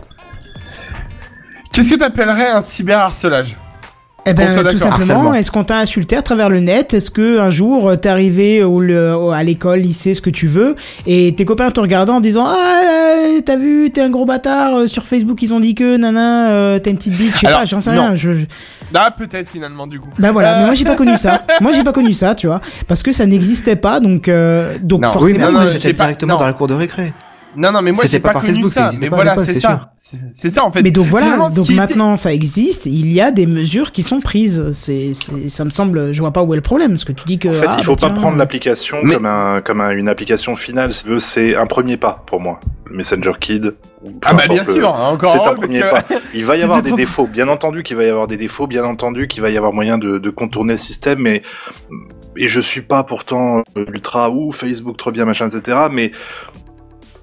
Qu'est-ce 1.74 1.94
que 1.94 2.00
t'appellerais 2.00 2.50
un 2.50 2.62
cyberharcelage? 2.62 3.56
Eh 4.28 4.34
ben 4.36 4.64
tout 4.70 4.78
simplement, 4.78 5.34
est-ce 5.34 5.50
qu'on 5.50 5.64
t'a 5.64 5.78
insulté 5.80 6.16
à 6.16 6.22
travers 6.22 6.48
le 6.48 6.60
net? 6.60 6.94
Est-ce 6.94 7.10
que 7.10 7.40
un 7.40 7.50
jour 7.50 7.90
euh, 7.90 7.96
t'es 7.96 8.08
arrivé 8.08 8.62
au, 8.62 8.80
le- 8.80 9.16
au- 9.16 9.32
à 9.32 9.42
l'école, 9.42 9.80
lycée, 9.80 10.14
ce 10.14 10.22
que 10.22 10.30
tu 10.30 10.46
veux, 10.46 10.76
et 11.08 11.34
tes 11.36 11.44
copains 11.44 11.72
te 11.72 11.80
regardaient 11.80 12.12
en 12.12 12.20
disant 12.20 12.46
ah 12.48 12.82
euh, 12.86 13.42
t'as 13.44 13.56
vu 13.58 13.90
t'es 13.92 14.02
un 14.02 14.12
gros 14.12 14.26
bâtard 14.26 14.76
euh, 14.76 14.86
sur 14.88 15.04
Facebook 15.04 15.42
ils 15.42 15.54
ont 15.56 15.60
dit 15.60 15.74
que 15.74 15.98
nana 15.98 16.52
euh, 16.52 16.78
t'as 16.80 16.92
une 16.92 16.98
petite 16.98 17.18
bite, 17.18 17.34
je 17.34 17.40
sais 17.40 17.48
Alors, 17.48 17.62
pas, 17.62 17.66
j'en 17.66 17.82
sais 17.82 17.94
non. 17.96 18.02
rien. 18.10 18.16
Je, 18.16 18.34
je- 18.36 18.46
Ah, 18.94 19.10
peut-être 19.10 19.50
finalement 19.50 19.88
du 19.88 20.00
coup. 20.00 20.10
Ben 20.20 20.32
voilà, 20.32 20.54
Euh. 20.54 20.60
mais 20.60 20.66
moi 20.68 20.76
j'ai 20.76 20.86
pas 20.86 20.96
connu 21.02 21.18
ça. 21.18 21.44
Moi 21.60 21.72
j'ai 21.74 21.84
pas 21.84 21.94
connu 21.94 22.14
ça, 22.14 22.36
tu 22.36 22.46
vois, 22.46 22.62
parce 22.88 23.02
que 23.02 23.12
ça 23.12 23.26
n'existait 23.26 23.76
pas, 23.76 24.00
donc 24.00 24.28
euh, 24.28 24.78
donc 24.84 25.02
Non. 25.02 25.08
Oui, 25.08 25.14
forcément. 25.14 25.40
mais 25.40 25.46
non, 25.46 25.58
après, 25.62 25.66
non, 25.66 25.72
c'était 25.80 25.94
pas- 25.94 26.04
directement 26.06 26.38
dans 26.38 26.46
la 26.46 26.54
cour 26.54 26.68
de 26.68 26.76
récré. 26.76 27.12
Non, 27.56 27.72
non, 27.72 27.82
mais 27.82 27.92
moi 27.92 28.02
C'était 28.04 28.14
j'ai 28.14 28.20
pas 28.20 28.30
pas, 28.30 28.34
par 28.36 28.46
Facebook, 28.46 28.72
ça 28.72 28.90
Mais 29.00 29.10
pas 29.10 29.16
voilà, 29.18 29.36
c'est 29.44 29.60
ça. 29.60 29.92
C'est 29.96 30.50
ça 30.50 30.64
en 30.64 30.72
fait. 30.72 30.84
Mais 30.84 30.92
donc 30.92 31.08
voilà, 31.08 31.50
donc 31.54 31.66
était- 31.66 31.76
maintenant 31.76 32.16
ça 32.16 32.34
existe, 32.34 32.86
il 32.86 33.12
y 33.12 33.20
a 33.20 33.32
des 33.32 33.46
mesures 33.46 33.92
qui 33.92 34.04
sont 34.04 34.20
prises. 34.20 34.70
C'est, 34.72 35.12
c'est- 35.14 35.50
ça 35.50 35.66
me 35.66 35.70
semble, 35.70 36.14
je 36.14 36.20
vois 36.22 36.32
pas 36.32 36.44
où 36.44 36.54
est 36.54 36.58
le 36.58 36.62
problème, 36.62 36.92
parce 36.92 37.04
que 37.06 37.12
tu 37.12 37.26
dis 37.26 37.40
que. 37.40 37.50
En 37.50 37.54
fait, 37.54 37.66
ah, 37.70 37.76
il 37.78 37.84
faut 37.84 37.96
bah, 37.96 38.02
pas 38.08 38.14
tiens, 38.14 38.22
prendre 38.22 38.38
l'application 38.38 38.98
Mais- 39.04 39.14
comme 39.16 39.26
un 39.26 39.62
comme 39.62 39.82
un- 39.82 39.92
une 39.92 40.08
application 40.10 40.56
finale. 40.56 40.94
si 40.94 41.04
tu 41.04 41.10
veux, 41.10 41.20
C'est 41.20 41.56
un 41.56 41.66
premier 41.66 41.98
pas 41.98 42.24
pour 42.26 42.40
moi. 42.42 42.60
Messenger 42.90 43.32
Kid. 43.40 43.76
Ah 44.26 44.34
bah 44.34 44.44
bien 44.50 44.64
le- 44.64 44.74
sûr, 44.74 44.94
hein, 44.94 45.10
encore 45.10 45.32
C'est 45.32 45.48
un 45.50 45.54
premier 45.54 45.80
que- 45.82 45.90
pas. 45.92 46.04
Il 46.34 46.44
va 46.46 46.58
y 46.58 46.62
avoir 46.64 46.82
des 46.82 46.92
défauts. 46.92 47.28
Bien 47.28 47.48
entendu 47.48 47.84
qu'il 47.84 47.96
va 47.96 48.04
y 48.04 48.10
avoir 48.10 48.28
des 48.28 48.38
défauts. 48.38 48.68
Bien 48.68 48.84
entendu 48.84 49.28
qu'il 49.28 49.42
va 49.42 49.50
y 49.50 49.58
avoir 49.58 49.72
moyen 49.74 49.98
de, 49.98 50.18
de 50.18 50.30
contourner 50.30 50.74
le 50.74 50.78
système. 50.78 51.20
Mais 51.20 51.42
et 52.38 52.48
je 52.48 52.60
suis 52.62 52.82
pas 52.82 53.04
pourtant 53.04 53.64
ultra 53.76 54.30
ou 54.32 54.52
Facebook 54.52 54.96
trop 54.98 55.12
bien 55.12 55.26
machin 55.26 55.48
etc. 55.50 55.78
Mais 55.92 56.12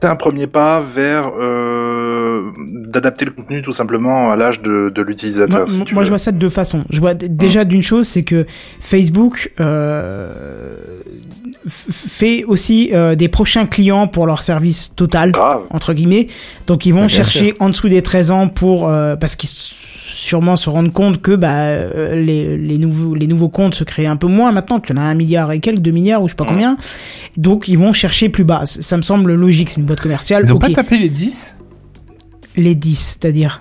un 0.06 0.16
premier 0.16 0.46
pas 0.46 0.80
vers 0.80 1.32
euh, 1.38 2.50
d'adapter 2.86 3.24
le 3.24 3.32
contenu 3.32 3.62
tout 3.62 3.72
simplement 3.72 4.30
à 4.30 4.36
l'âge 4.36 4.62
de, 4.62 4.90
de 4.94 5.02
l'utilisateur. 5.02 5.66
Moi, 5.68 5.84
si 5.86 5.94
moi, 5.94 6.04
je 6.04 6.08
vois 6.08 6.18
ça 6.18 6.32
de 6.32 6.38
deux 6.38 6.48
façons. 6.48 6.84
Je 6.90 7.00
vois 7.00 7.14
déjà 7.14 7.64
d'une 7.64 7.82
chose, 7.82 8.06
c'est 8.06 8.22
que 8.22 8.46
Facebook 8.80 9.52
euh, 9.60 10.76
fait 11.68 12.44
aussi 12.44 12.90
euh, 12.92 13.14
des 13.14 13.28
prochains 13.28 13.66
clients 13.66 14.06
pour 14.08 14.26
leur 14.26 14.42
service 14.42 14.92
total 14.96 15.32
grave. 15.32 15.62
entre 15.70 15.92
guillemets. 15.94 16.26
Donc 16.66 16.86
ils 16.86 16.92
vont 16.94 17.04
Ah, 17.04 17.08
chercher 17.08 17.54
en 17.60 17.68
dessous 17.68 17.88
des 17.88 18.02
13 18.02 18.30
ans 18.30 18.48
pour 18.48 18.88
euh, 18.88 19.16
parce 19.16 19.36
qu'ils 19.36 19.48
sûrement 19.50 20.56
se 20.56 20.68
rendent 20.68 20.92
compte 20.92 21.22
que 21.22 21.36
bah 21.36 21.52
euh, 21.52 22.20
les, 22.20 22.56
les 22.56 22.78
nouveaux 22.78 23.14
les 23.14 23.26
nouveaux 23.28 23.48
comptes 23.48 23.74
se 23.76 23.84
créent 23.84 24.06
un 24.06 24.16
peu 24.16 24.26
moins 24.26 24.50
maintenant 24.50 24.80
qu'il 24.80 24.96
y 24.96 24.98
en 24.98 25.02
a 25.02 25.04
un 25.04 25.14
milliard 25.14 25.52
et 25.52 25.60
quelques 25.60 25.78
deux 25.80 25.92
milliards 25.92 26.22
ou 26.22 26.26
je 26.28 26.32
sais 26.32 26.36
pas 26.36 26.44
Ouais. 26.44 26.50
combien. 26.50 26.76
Donc 27.36 27.68
ils 27.68 27.78
vont 27.78 27.92
chercher 27.92 28.28
plus 28.28 28.44
bas. 28.44 28.62
Ça 28.66 28.96
me 28.96 29.02
semble 29.02 29.32
logique 29.34 29.70
c'est 29.70 29.80
une 29.80 29.86
boîte 29.86 30.00
commerciale. 30.00 30.42
Ils 30.44 30.52
ont 30.52 30.56
ok. 30.56 30.62
pas 30.62 30.82
tapé 30.82 30.98
les 30.98 31.08
10 31.08 31.54
les 32.56 32.74
10 32.74 33.18
c'est-à-dire? 33.20 33.60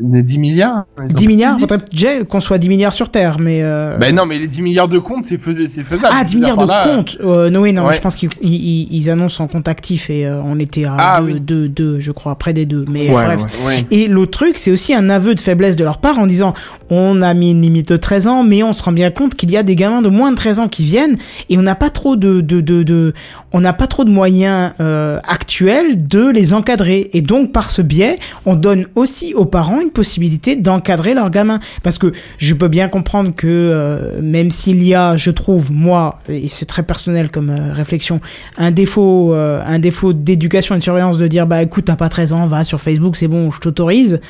10 0.00 0.38
milliards 0.38 0.84
Ils 0.98 1.02
ont 1.02 1.06
10 1.06 1.14
pas 1.14 1.28
milliards 1.28 1.54
dit 1.56 1.60
faudrait 1.62 1.78
déjà 1.92 2.24
qu'on 2.24 2.40
soit 2.40 2.58
10 2.58 2.68
milliards 2.68 2.92
sur 2.92 3.10
terre 3.10 3.38
mais 3.38 3.60
euh, 3.62 3.96
Ben 3.98 4.14
non, 4.14 4.26
mais 4.26 4.38
les 4.38 4.46
10 4.46 4.62
milliards 4.62 4.88
de 4.88 4.98
comptes, 4.98 5.24
c'est 5.24 5.38
fais- 5.38 5.68
c'est 5.68 5.82
faisable. 5.82 6.08
ah, 6.10 6.20
Je 6.22 6.26
10 6.28 6.34
veux 6.36 6.44
dire, 6.44 6.56
milliards 6.56 6.66
de 6.66 6.88
là, 6.90 6.96
comptes 6.96 7.16
euh, 7.20 7.50
Noé, 7.50 7.72
non, 7.72 7.86
Ouais. 7.86 7.94
je 7.96 8.00
pense 8.00 8.16
qu'ils 8.16 8.30
ils, 8.42 8.88
ils 8.90 9.10
annoncent 9.10 9.42
en 9.42 9.46
compte 9.46 9.68
actif 9.68 10.10
et 10.10 10.26
euh, 10.26 10.40
on 10.44 10.58
était 10.58 10.84
à 10.84 10.96
Ah, 10.98 11.20
2, 11.20 11.26
oui. 11.26 11.40
2, 11.40 11.68
2, 11.68 12.00
je 12.00 12.12
crois, 12.12 12.34
près 12.36 12.52
des 12.52 12.66
deux. 12.66 12.84
Mais 12.90 13.08
Ouais, 13.10 13.24
bref. 13.24 13.40
ouais. 13.64 13.66
Ouais. 13.66 13.86
Et 13.90 14.08
l'autre 14.08 14.32
truc, 14.32 14.56
c'est 14.58 14.70
aussi 14.70 14.94
un 14.94 15.08
aveu 15.10 15.34
de 15.34 15.40
faiblesse 15.40 15.76
de 15.76 15.84
leur 15.84 15.98
part 15.98 16.18
en 16.18 16.26
disant 16.26 16.54
on 16.90 17.20
a 17.22 17.34
mis 17.34 17.50
une 17.50 17.62
limite 17.62 17.88
de 17.90 17.96
13 17.96 18.26
ans, 18.26 18.44
mais 18.44 18.62
on 18.62 18.72
se 18.72 18.82
rend 18.82 18.92
bien 18.92 19.10
compte 19.10 19.34
qu'il 19.34 19.50
y 19.50 19.56
a 19.56 19.62
des 19.62 19.76
gamins 19.76 20.02
de 20.02 20.08
moins 20.08 20.30
de 20.30 20.36
13 20.36 20.58
ans 20.60 20.68
qui 20.68 20.84
viennent 20.84 21.16
et 21.50 21.58
on 21.58 21.62
n'a 21.62 21.74
pas 21.74 21.90
trop 21.90 22.16
de, 22.16 22.40
de, 22.40 22.60
de, 22.60 22.82
de- 22.82 23.12
on 23.52 23.60
n'a 23.60 23.72
pas 23.72 23.86
trop 23.86 24.04
de 24.04 24.10
moyens 24.10 24.72
de 25.48 26.30
les 26.30 26.54
encadrer. 26.54 27.10
Et 27.12 27.22
donc 27.22 27.52
par 27.52 27.70
ce 27.70 27.82
biais, 27.82 28.18
on 28.46 28.54
donne 28.54 28.86
aussi 28.94 29.34
aux 29.34 29.44
parents 29.44 29.80
une 29.80 29.90
possibilité 29.90 30.56
d'encadrer 30.56 31.14
leurs 31.14 31.30
gamins. 31.30 31.60
Parce 31.82 31.98
que 31.98 32.12
je 32.38 32.54
peux 32.54 32.68
bien 32.68 32.88
comprendre 32.88 33.34
que 33.34 33.46
euh, 33.46 34.20
même 34.22 34.50
s'il 34.50 34.82
y 34.82 34.94
a, 34.94 35.16
je 35.16 35.30
trouve, 35.30 35.72
moi, 35.72 36.20
et 36.28 36.48
c'est 36.48 36.66
très 36.66 36.82
personnel 36.82 37.30
comme 37.30 37.50
euh, 37.50 37.72
réflexion, 37.72 38.20
un 38.56 38.70
défaut, 38.70 39.34
euh, 39.34 39.62
un 39.66 39.78
défaut 39.78 40.12
d'éducation 40.12 40.74
et 40.74 40.78
de 40.78 40.82
surveillance 40.82 41.18
de 41.18 41.26
dire 41.26 41.46
bah 41.46 41.62
écoute 41.62 41.86
t'as 41.86 41.96
pas 41.96 42.08
13 42.08 42.32
ans, 42.34 42.46
va 42.46 42.62
sur 42.62 42.80
Facebook, 42.80 43.16
c'est 43.16 43.28
bon, 43.28 43.50
je 43.50 43.60
t'autorise. 43.60 44.20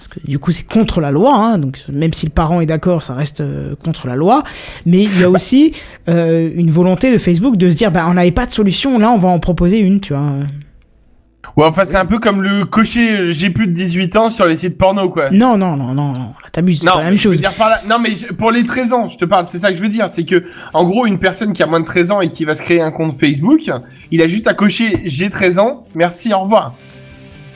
Parce 0.00 0.08
que 0.08 0.26
du 0.26 0.38
coup 0.38 0.50
c'est 0.50 0.66
contre 0.66 1.02
la 1.02 1.10
loi, 1.10 1.34
hein, 1.36 1.58
donc 1.58 1.76
même 1.92 2.14
si 2.14 2.24
le 2.24 2.32
parent 2.32 2.62
est 2.62 2.66
d'accord, 2.66 3.02
ça 3.02 3.12
reste 3.12 3.42
euh, 3.42 3.74
contre 3.84 4.06
la 4.06 4.16
loi. 4.16 4.44
Mais 4.86 5.02
il 5.02 5.20
y 5.20 5.24
a 5.24 5.28
aussi 5.28 5.74
euh, 6.08 6.50
une 6.54 6.70
volonté 6.70 7.12
de 7.12 7.18
Facebook 7.18 7.58
de 7.58 7.70
se 7.70 7.76
dire 7.76 7.90
bah 7.92 8.06
on 8.08 8.14
n'avait 8.14 8.30
pas 8.30 8.46
de 8.46 8.50
solution, 8.50 8.98
là 8.98 9.10
on 9.10 9.18
va 9.18 9.28
en 9.28 9.38
proposer 9.40 9.78
une, 9.78 10.00
tu 10.00 10.14
vois. 10.14 10.22
Ouais, 11.56 11.66
enfin, 11.66 11.84
c'est 11.84 11.96
un 11.98 12.06
peu 12.06 12.18
comme 12.18 12.40
le 12.42 12.64
cocher 12.64 13.10
euh, 13.12 13.30
j'ai 13.32 13.50
plus 13.50 13.66
de 13.66 13.72
18 13.72 14.16
ans 14.16 14.30
sur 14.30 14.46
les 14.46 14.56
sites 14.56 14.78
porno, 14.78 15.10
quoi. 15.10 15.30
Non 15.30 15.58
non 15.58 15.76
non 15.76 15.92
non 15.92 16.12
non, 16.14 16.32
là 16.42 16.48
t'abuses, 16.50 16.80
c'est 16.80 16.86
Non, 16.86 16.92
pas 16.92 16.98
la 17.02 17.10
même 17.10 17.18
chose. 17.18 17.38
dire 17.38 17.52
par 17.52 17.68
là- 17.68 17.76
non, 17.90 17.98
mais 17.98 18.10
je- 18.16 18.32
pour 18.32 18.50
les 18.52 18.64
13 18.64 18.94
ans, 18.94 19.06
je 19.06 19.18
te 19.18 19.26
parle, 19.26 19.48
c'est 19.48 19.58
ça 19.58 19.70
que 19.70 19.76
je 19.76 19.82
veux 19.82 19.88
dire. 19.90 20.08
C'est 20.08 20.24
que, 20.24 20.44
en 20.72 20.84
gros, 20.86 21.04
une 21.06 21.18
personne 21.18 21.52
qui 21.52 21.62
a 21.62 21.66
moins 21.66 21.80
de 21.80 21.84
13 21.84 22.10
ans 22.10 22.22
et 22.22 22.30
qui 22.30 22.46
va 22.46 22.54
se 22.54 22.62
créer 22.62 22.80
un 22.80 22.90
compte 22.90 23.20
Facebook, 23.20 23.70
il 24.10 24.22
a 24.22 24.28
juste 24.28 24.46
à 24.46 24.54
cocher 24.54 25.02
j'ai 25.04 25.28
13 25.28 25.58
ans, 25.58 25.84
merci, 25.94 26.32
au 26.32 26.38
revoir. 26.40 26.74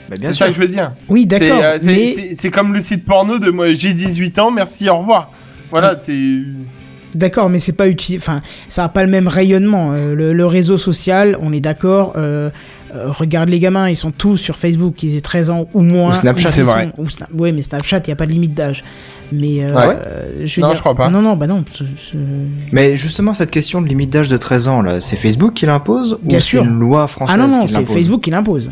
Bah, 0.09 0.17
bien 0.21 0.29
C'est 0.31 0.35
sûr. 0.37 0.47
ça 0.47 0.51
que 0.51 0.57
je 0.57 0.61
veux 0.63 0.69
dire. 0.69 0.93
Oui 1.09 1.27
C'est 1.31 1.39
d'accord, 1.39 1.61
euh, 1.63 1.79
c'est- 1.81 1.87
mais 1.87 2.13
c'est- 2.13 2.35
c'est 2.35 2.51
comme 2.51 2.73
le 2.75 2.81
site 2.83 3.05
porno 3.05 3.39
de 3.39 3.51
moi, 3.51 3.73
j'ai 3.73 3.95
18 3.95 4.39
ans, 4.39 4.51
merci, 4.51 4.89
au 4.89 4.99
revoir. 4.99 5.31
Voilà, 5.71 5.97
c'est. 5.99 6.41
D'accord, 7.15 7.49
mais 7.49 7.61
c'est 7.61 7.73
pas 7.73 7.87
utile. 7.89 8.17
Enfin, 8.19 8.43
ça 8.69 8.85
a 8.85 8.89
pas 8.89 9.05
le 9.05 9.11
même 9.11 9.29
rayonnement. 9.29 9.93
Euh, 9.93 10.15
le, 10.15 10.33
le 10.33 10.47
réseau 10.47 10.77
social, 10.77 11.39
on 11.41 11.53
est 11.53 11.61
d'accord. 11.61 12.15
Euh, 12.17 12.51
euh, 12.93 13.11
regarde 13.11 13.49
les 13.49 13.61
gamins, 13.61 13.89
ils 13.89 13.95
sont 13.97 14.11
tous 14.11 14.37
sur 14.37 14.57
Facebook, 14.57 15.01
ils 15.05 15.17
aient 15.17 15.21
13 15.21 15.49
ans 15.51 15.69
ou 15.75 15.81
moins. 15.83 16.11
Ou 16.11 16.15
Snapchat, 16.17 16.49
c'est 16.49 16.61
sont- 16.63 16.73
vrai. 16.73 16.91
ou 16.99 17.05
Sna- 17.07 17.33
ouais, 17.33 17.53
mais 17.53 17.63
Snapchat, 17.63 18.01
il 18.07 18.09
y 18.09 18.13
a 18.13 18.17
pas 18.17 18.27
de 18.27 18.33
limite 18.33 18.55
d'âge. 18.55 18.83
Mais 19.33 19.65
Ah 19.75 19.89
ouais 19.89 19.97
euh, 20.07 20.43
je 20.45 20.57
veux 20.57 20.63
Non, 20.63 20.69
dire- 20.69 20.75
je 20.77 20.81
crois 20.81 20.95
pas. 20.97 21.09
Non, 21.09 21.23
non, 21.23 21.37
bah 21.37 21.47
non. 21.47 21.65
c'est- 21.73 21.85
c'est- 22.11 22.19
Mais 22.73 22.97
justement, 22.97 23.33
cette 23.33 23.51
question 23.51 23.81
de 23.81 23.87
limite 23.89 24.11
d'âge 24.11 24.29
de 24.29 24.37
13 24.37 24.67
ans, 24.69 24.83
là, 24.83 25.01
c'est 25.01 25.17
Facebook 25.17 25.55
qui 25.55 25.67
l'impose 25.67 26.19
Bien 26.23 26.39
ou 26.39 26.41
sûr. 26.41 26.63
c'est 26.63 26.69
une 26.69 26.79
loi 26.79 27.07
française 27.07 27.37
Ah 27.41 27.47
non, 27.47 27.49
non, 27.49 27.63
qui 27.65 27.73
c'est 27.73 27.79
l'impose? 27.79 27.95
Facebook 27.95 28.21
qui 28.23 28.31
l'impose. 28.31 28.71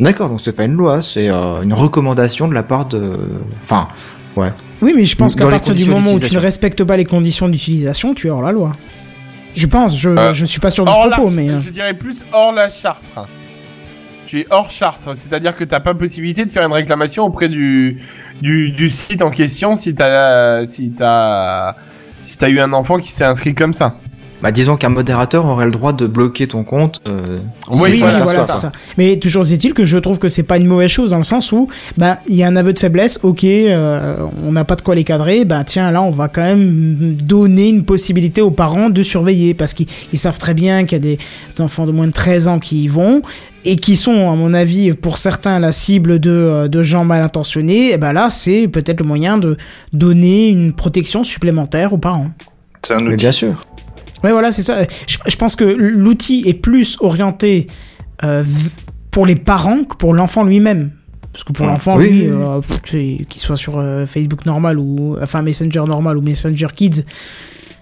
D'accord, 0.00 0.28
donc 0.28 0.40
c'est 0.42 0.52
pas 0.54 0.64
une 0.64 0.74
loi, 0.74 1.02
c'est 1.02 1.28
euh, 1.28 1.62
une 1.62 1.72
recommandation 1.72 2.46
de 2.48 2.54
la 2.54 2.62
part 2.62 2.86
de... 2.86 3.18
Enfin, 3.64 3.88
ouais. 4.36 4.52
Oui, 4.80 4.92
mais 4.96 5.04
je 5.04 5.16
pense 5.16 5.34
qu'à 5.34 5.48
partir 5.48 5.74
du 5.74 5.84
moment 5.86 6.12
où 6.12 6.20
tu 6.20 6.34
ne 6.34 6.38
respectes 6.40 6.84
pas 6.84 6.96
les 6.96 7.04
conditions 7.04 7.48
d'utilisation, 7.48 8.14
tu 8.14 8.28
es 8.28 8.30
hors 8.30 8.42
la 8.42 8.52
loi. 8.52 8.72
Je 9.56 9.66
pense, 9.66 9.98
je, 9.98 10.10
Euh, 10.10 10.32
je 10.34 10.44
suis 10.46 10.60
pas 10.60 10.70
sûr 10.70 10.84
de 10.84 10.90
ce 10.90 11.08
la, 11.08 11.16
propos, 11.16 11.30
mais. 11.30 11.50
euh, 11.50 11.58
je 11.58 11.70
dirais 11.70 11.94
plus 11.94 12.22
hors 12.32 12.52
la 12.52 12.68
charte. 12.68 13.02
Tu 14.28 14.40
es 14.40 14.46
hors 14.50 14.70
charte, 14.70 15.02
c'est-à-dire 15.16 15.56
que 15.56 15.64
t'as 15.64 15.80
pas 15.80 15.94
possibilité 15.94 16.44
de 16.44 16.50
faire 16.52 16.64
une 16.66 16.72
réclamation 16.72 17.24
auprès 17.24 17.48
du 17.48 17.96
du, 18.42 18.70
du 18.70 18.90
site 18.90 19.22
en 19.22 19.30
question 19.30 19.74
si 19.74 19.94
t'as 19.94 20.66
si 20.66 20.90
t'as 20.92 21.74
si 22.24 22.36
t'as 22.36 22.48
eu 22.50 22.60
un 22.60 22.72
enfant 22.74 22.98
qui 22.98 23.10
s'est 23.10 23.24
inscrit 23.24 23.54
comme 23.54 23.72
ça. 23.72 23.96
Bah 24.40 24.52
disons 24.52 24.76
qu'un 24.76 24.88
modérateur 24.90 25.46
aurait 25.46 25.64
le 25.64 25.72
droit 25.72 25.92
de 25.92 26.06
bloquer 26.06 26.46
ton 26.46 26.62
compte. 26.62 27.00
Euh, 27.08 27.38
Oui, 27.70 27.78
Oui, 27.82 27.92
s'il 27.92 28.02
voilà, 28.02 28.20
voilà, 28.20 28.46
ça. 28.46 28.70
Mais 28.96 29.18
toujours 29.18 29.44
est-il 29.50 29.74
que 29.74 29.84
je 29.84 29.98
trouve 29.98 30.18
que 30.18 30.28
c'est 30.28 30.44
pas 30.44 30.58
une 30.58 30.66
mauvaise 30.66 30.90
chose 30.90 31.10
dans 31.10 31.16
le 31.18 31.24
sens 31.24 31.50
où, 31.50 31.68
ben, 31.96 32.18
il 32.28 32.36
y 32.36 32.44
a 32.44 32.46
un 32.46 32.54
aveu 32.54 32.72
de 32.72 32.78
faiblesse, 32.78 33.18
ok, 33.24 33.42
euh, 33.42 34.24
on 34.44 34.52
n'a 34.52 34.64
pas 34.64 34.76
de 34.76 34.82
quoi 34.82 34.94
les 34.94 35.02
cadrer, 35.04 35.44
ben 35.44 35.64
tiens, 35.64 35.90
là, 35.90 36.02
on 36.02 36.12
va 36.12 36.28
quand 36.28 36.42
même 36.42 37.16
donner 37.20 37.68
une 37.68 37.82
possibilité 37.84 38.40
aux 38.40 38.52
parents 38.52 38.90
de 38.90 39.02
surveiller 39.02 39.54
parce 39.54 39.74
qu'ils 39.74 39.88
ils 40.12 40.18
savent 40.18 40.38
très 40.38 40.54
bien 40.54 40.84
qu'il 40.84 40.98
y 40.98 41.00
a 41.00 41.16
des 41.16 41.60
enfants 41.60 41.86
de 41.86 41.92
moins 41.92 42.06
de 42.06 42.12
13 42.12 42.46
ans 42.46 42.58
qui 42.60 42.84
y 42.84 42.88
vont 42.88 43.22
et 43.64 43.74
qui 43.74 43.96
sont, 43.96 44.30
à 44.30 44.36
mon 44.36 44.54
avis, 44.54 44.92
pour 44.92 45.18
certains, 45.18 45.58
la 45.58 45.72
cible 45.72 46.20
de, 46.20 46.30
euh, 46.30 46.68
de 46.68 46.82
gens 46.84 47.04
mal 47.04 47.22
intentionnés, 47.22 47.90
et 47.92 47.96
ben 47.98 48.12
là, 48.12 48.30
c'est 48.30 48.68
peut-être 48.68 49.00
le 49.00 49.06
moyen 49.06 49.36
de 49.36 49.56
donner 49.92 50.48
une 50.48 50.72
protection 50.74 51.24
supplémentaire 51.24 51.92
aux 51.92 51.98
parents. 51.98 52.28
C'est 52.86 52.94
un 52.94 52.98
Mais 52.98 53.08
outil. 53.14 53.16
bien 53.16 53.32
sûr. 53.32 53.66
Ouais, 54.24 54.32
voilà, 54.32 54.52
c'est 54.52 54.62
ça. 54.62 54.82
Je, 55.06 55.18
je 55.26 55.36
pense 55.36 55.56
que 55.56 55.64
l'outil 55.64 56.42
est 56.46 56.54
plus 56.54 56.96
orienté 57.00 57.66
euh, 58.24 58.44
pour 59.10 59.26
les 59.26 59.36
parents 59.36 59.84
que 59.84 59.96
pour 59.96 60.14
l'enfant 60.14 60.44
lui-même. 60.44 60.90
Parce 61.32 61.44
que 61.44 61.52
pour 61.52 61.66
Ouais. 61.66 61.72
l'enfant, 61.72 61.96
Oui, 61.96 62.10
lui, 62.10 62.22
oui, 62.22 62.36
oui. 62.92 63.16
euh, 63.20 63.24
qu'il 63.28 63.40
soit 63.40 63.56
sur 63.56 63.78
euh, 63.78 64.06
Facebook 64.06 64.44
normal 64.46 64.78
ou 64.78 65.16
enfin 65.22 65.42
Messenger 65.42 65.84
normal 65.86 66.16
ou 66.18 66.22
Messenger 66.22 66.66
Kids, 66.74 67.04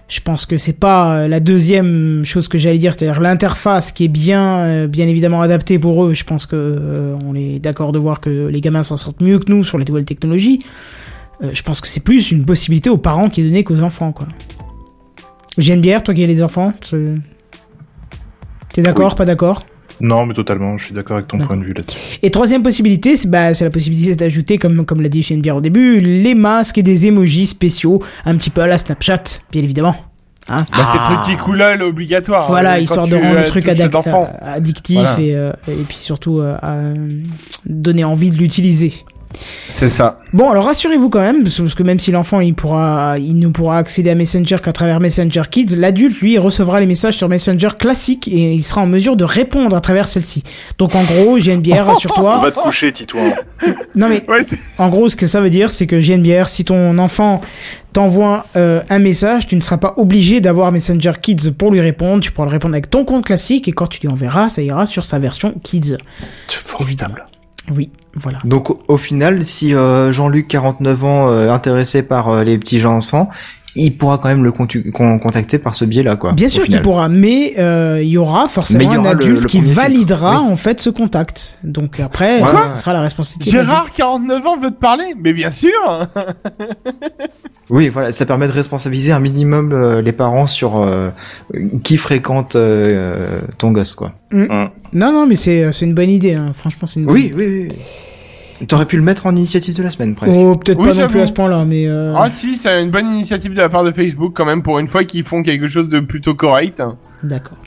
je 0.09 0.19
pense 0.21 0.45
que 0.45 0.55
c'est 0.57 0.79
pas 0.79 1.27
la 1.27 1.39
deuxième 1.39 2.23
chose 2.23 2.47
que 2.47 2.57
j'allais 2.57 2.77
dire, 2.77 2.93
c'est-à-dire 2.93 3.19
l'interface 3.19 3.91
qui 3.91 4.05
est 4.05 4.09
bien, 4.09 4.85
bien 4.87 5.07
évidemment 5.07 5.41
adaptée 5.41 5.79
pour 5.79 6.05
eux. 6.05 6.13
Je 6.13 6.23
pense 6.23 6.45
que 6.45 6.55
euh, 6.55 7.15
on 7.25 7.35
est 7.35 7.59
d'accord 7.59 7.91
de 7.91 7.99
voir 7.99 8.21
que 8.21 8.47
les 8.47 8.61
gamins 8.61 8.83
s'en 8.83 8.95
sortent 8.95 9.21
mieux 9.21 9.39
que 9.39 9.51
nous 9.51 9.63
sur 9.65 9.77
les 9.77 9.85
nouvelles 9.85 10.05
technologies. 10.05 10.59
Euh, 11.43 11.49
je 11.53 11.61
pense 11.61 11.81
que 11.81 11.87
c'est 11.87 11.99
plus 11.99 12.31
une 12.31 12.45
possibilité 12.45 12.89
aux 12.89 12.97
parents 12.97 13.29
qui 13.29 13.41
est 13.41 13.43
donnée 13.45 13.63
qu'aux 13.63 13.81
enfants, 13.81 14.11
quoi. 14.13 14.27
J'ai 15.57 15.73
une 15.73 15.81
bière, 15.81 16.03
toi 16.03 16.13
qui 16.13 16.23
as 16.23 16.27
les 16.27 16.43
enfants. 16.43 16.73
T'es 18.73 18.81
d'accord, 18.81 19.15
pas 19.15 19.25
d'accord? 19.25 19.63
Non, 19.99 20.27
mais 20.27 20.35
totalement, 20.35 20.77
je 20.77 20.85
suis 20.85 20.93
d'accord 20.93 21.17
avec 21.17 21.27
ton 21.27 21.37
D'accord. 21.37 21.55
point 21.55 21.63
de 21.63 21.67
vue 21.67 21.73
là-dessus. 21.73 22.19
Et 22.21 22.29
troisième 22.29 22.61
possibilité, 22.61 23.17
c'est 23.17 23.27
bah, 23.29 23.55
c'est 23.55 23.65
la 23.65 23.71
possibilité 23.71 24.15
d'ajouter, 24.15 24.59
comme, 24.59 24.85
comme 24.85 25.01
l'a 25.01 25.09
dit 25.09 25.23
Shane 25.23 25.41
Bière 25.41 25.55
au 25.55 25.61
début, 25.61 25.99
les 25.99 26.35
masques 26.35 26.77
et 26.77 26.83
des 26.83 27.07
emojis 27.07 27.47
spéciaux, 27.47 28.03
un 28.25 28.35
petit 28.35 28.51
peu 28.51 28.61
à 28.61 28.67
la 28.67 28.77
Snapchat, 28.77 29.23
bien 29.51 29.63
évidemment. 29.63 29.95
Hein 30.49 30.65
Bah, 30.77 30.87
c'est 30.91 30.99
le 30.99 31.03
truc 31.15 31.17
qui 31.25 31.43
coule 31.43 31.57
là, 31.57 31.75
obligatoire. 31.83 32.47
voilà, 32.47 32.73
Euh, 32.73 32.75
quand 32.75 32.81
histoire 32.83 33.07
de 33.07 33.15
rendre 33.15 33.35
euh, 33.37 33.39
le 33.39 33.45
truc 33.45 33.65
addic- 33.65 34.07
euh, 34.07 34.25
addictif 34.41 34.97
Voilà. 34.99 35.19
et, 35.19 35.33
euh, 35.35 35.51
et 35.67 35.83
puis 35.83 35.97
surtout 35.97 36.39
euh, 36.39 36.55
à, 36.61 36.75
euh, 36.75 36.93
donner 37.65 38.03
envie 38.03 38.29
de 38.29 38.37
l'utiliser. 38.37 38.93
C'est 39.69 39.89
ça. 39.89 40.19
Bon, 40.33 40.49
alors 40.49 40.65
rassurez-vous 40.65 41.09
quand 41.09 41.19
même, 41.19 41.43
parce 41.43 41.73
que 41.73 41.83
même 41.83 41.99
si 41.99 42.11
l'enfant 42.11 42.39
il 42.39 42.53
pourra, 42.53 43.17
il 43.17 43.37
ne 43.39 43.47
pourra 43.47 43.77
accéder 43.77 44.09
à 44.09 44.15
Messenger 44.15 44.57
qu'à 44.63 44.73
travers 44.73 44.99
Messenger 44.99 45.43
Kids, 45.49 45.75
l'adulte 45.77 46.19
lui 46.19 46.37
recevra 46.37 46.79
les 46.79 46.85
messages 46.85 47.15
sur 47.17 47.29
Messenger 47.29 47.69
classique 47.77 48.27
et 48.27 48.53
il 48.53 48.63
sera 48.63 48.81
en 48.81 48.87
mesure 48.87 49.15
de 49.15 49.23
répondre 49.23 49.75
à 49.75 49.81
travers 49.81 50.07
celle-ci. 50.07 50.43
Donc 50.77 50.95
en 50.95 51.03
gros, 51.03 51.39
j'ai 51.39 51.53
une 51.53 51.61
bière, 51.61 51.85
rassure-toi. 51.87 52.39
Va 52.39 52.51
te 52.51 52.59
coucher, 52.59 52.91
Titouan. 52.91 53.33
Non 53.95 54.09
mais 54.09 54.23
Ouais, 54.27 54.41
en 54.77 54.89
gros, 54.89 55.09
ce 55.09 55.15
que 55.15 55.27
ça 55.27 55.41
veut 55.41 55.49
dire, 55.49 55.71
c'est 55.71 55.87
que 55.87 56.01
JNBR, 56.01 56.47
si 56.47 56.65
ton 56.65 56.97
enfant 56.97 57.41
t'envoie 57.93 58.45
euh, 58.55 58.81
un 58.89 58.99
message, 58.99 59.47
tu 59.47 59.55
ne 59.55 59.61
seras 59.61 59.77
pas 59.77 59.93
obligé 59.97 60.41
d'avoir 60.41 60.71
Messenger 60.71 61.13
Kids 61.21 61.51
pour 61.57 61.71
lui 61.71 61.81
répondre. 61.81 62.21
Tu 62.21 62.31
pourras 62.31 62.47
le 62.47 62.51
répondre 62.51 62.75
avec 62.75 62.89
ton 62.89 63.05
compte 63.05 63.25
classique 63.25 63.67
et 63.67 63.71
quand 63.71 63.87
tu 63.87 64.01
lui 64.01 64.07
enverras, 64.07 64.49
ça 64.49 64.61
ira 64.61 64.85
sur 64.85 65.05
sa 65.05 65.19
version 65.19 65.53
Kids. 65.63 65.97
C'est 66.47 66.59
formidable. 66.59 67.25
Oui, 67.75 67.89
voilà. 68.13 68.39
Donc 68.43 68.69
au, 68.87 68.97
final, 68.97 69.43
si 69.43 69.73
euh, 69.73 70.11
Jean-Luc, 70.11 70.47
49 70.47 71.03
ans, 71.03 71.29
euh, 71.29 71.51
intéressé 71.51 72.03
par 72.03 72.29
euh, 72.29 72.43
les 72.43 72.57
petits 72.57 72.79
gens 72.79 72.97
enfants, 72.97 73.29
il 73.75 73.95
pourra 73.97 74.17
quand 74.17 74.29
même 74.29 74.43
le 74.43 74.51
contacter 74.51 75.59
par 75.59 75.75
ce 75.75 75.85
biais-là, 75.85 76.15
quoi. 76.15 76.33
Bien 76.33 76.49
sûr 76.49 76.63
qu'il 76.63 76.81
pourra, 76.81 77.09
mais 77.09 77.53
euh, 77.59 78.01
il 78.01 78.09
y 78.09 78.17
aura 78.17 78.47
forcément 78.47 78.91
il 78.91 78.95
y 78.95 78.97
aura 78.97 79.09
un 79.09 79.11
adulte 79.11 79.43
le 79.43 79.47
qui 79.47 79.61
validera 79.61 80.41
oui. 80.41 80.51
en 80.51 80.55
fait 80.55 80.81
ce 80.81 80.89
contact. 80.89 81.57
Donc 81.63 81.99
après, 81.99 82.41
euh, 82.41 82.75
ce 82.75 82.81
sera 82.81 82.93
la 82.93 83.01
responsabilité. 83.01 83.51
Gérard, 83.51 83.93
49 83.93 84.47
ans, 84.47 84.57
veut 84.57 84.71
te 84.71 84.79
parler 84.79 85.13
Mais 85.21 85.33
bien 85.33 85.51
sûr 85.51 85.71
Oui, 87.69 87.89
voilà, 87.89 88.11
ça 88.11 88.25
permet 88.25 88.47
de 88.47 88.53
responsabiliser 88.53 89.11
un 89.11 89.19
minimum 89.19 89.71
euh, 89.73 90.01
les 90.01 90.13
parents 90.13 90.47
sur 90.47 90.77
euh, 90.77 91.09
qui 91.83 91.97
fréquente 91.97 92.55
euh, 92.55 93.41
ton 93.57 93.71
gosse, 93.71 93.93
quoi. 93.95 94.13
Non, 94.31 94.71
non, 94.93 95.27
mais 95.27 95.35
c'est 95.35 95.71
c'est 95.71 95.85
une 95.85 95.93
bonne 95.93 96.09
idée. 96.09 96.33
hein. 96.33 96.51
Franchement, 96.53 96.87
c'est 96.87 96.99
une. 96.99 97.05
bonne 97.05 97.15
Oui, 97.15 97.33
oui, 97.35 97.67
oui. 97.69 97.75
T'aurais 98.67 98.85
pu 98.85 98.97
le 98.97 99.03
mettre 99.03 99.25
en 99.27 99.35
initiative 99.35 99.75
de 99.77 99.83
la 99.83 99.89
semaine, 99.91 100.15
presque. 100.15 100.37
Oh, 100.39 100.55
peut-être 100.55 100.77
Oui, 100.79 100.83
pas 100.85 100.89
non 100.89 100.95
j'avoue. 100.95 101.11
plus 101.11 101.21
à 101.21 101.27
ce 101.27 101.31
point-là, 101.33 101.63
mais. 101.65 101.85
euh, 101.87 102.15
Ah 102.17 102.29
si, 102.29 102.55
c'est 102.55 102.81
une 102.81 102.89
bonne 102.89 103.07
initiative 103.07 103.51
de 103.53 103.57
la 103.57 103.69
part 103.69 103.83
de 103.83 103.91
Facebook 103.91 104.31
quand 104.35 104.45
même, 104.45 104.63
pour 104.63 104.79
une 104.79 104.87
fois 104.87 105.03
qu'ils 105.03 105.23
font 105.25 105.43
quelque 105.43 105.67
chose 105.67 105.87
de 105.89 105.99
plutôt 105.99 106.33
correct. 106.33 106.81
D'accord. 107.23 107.57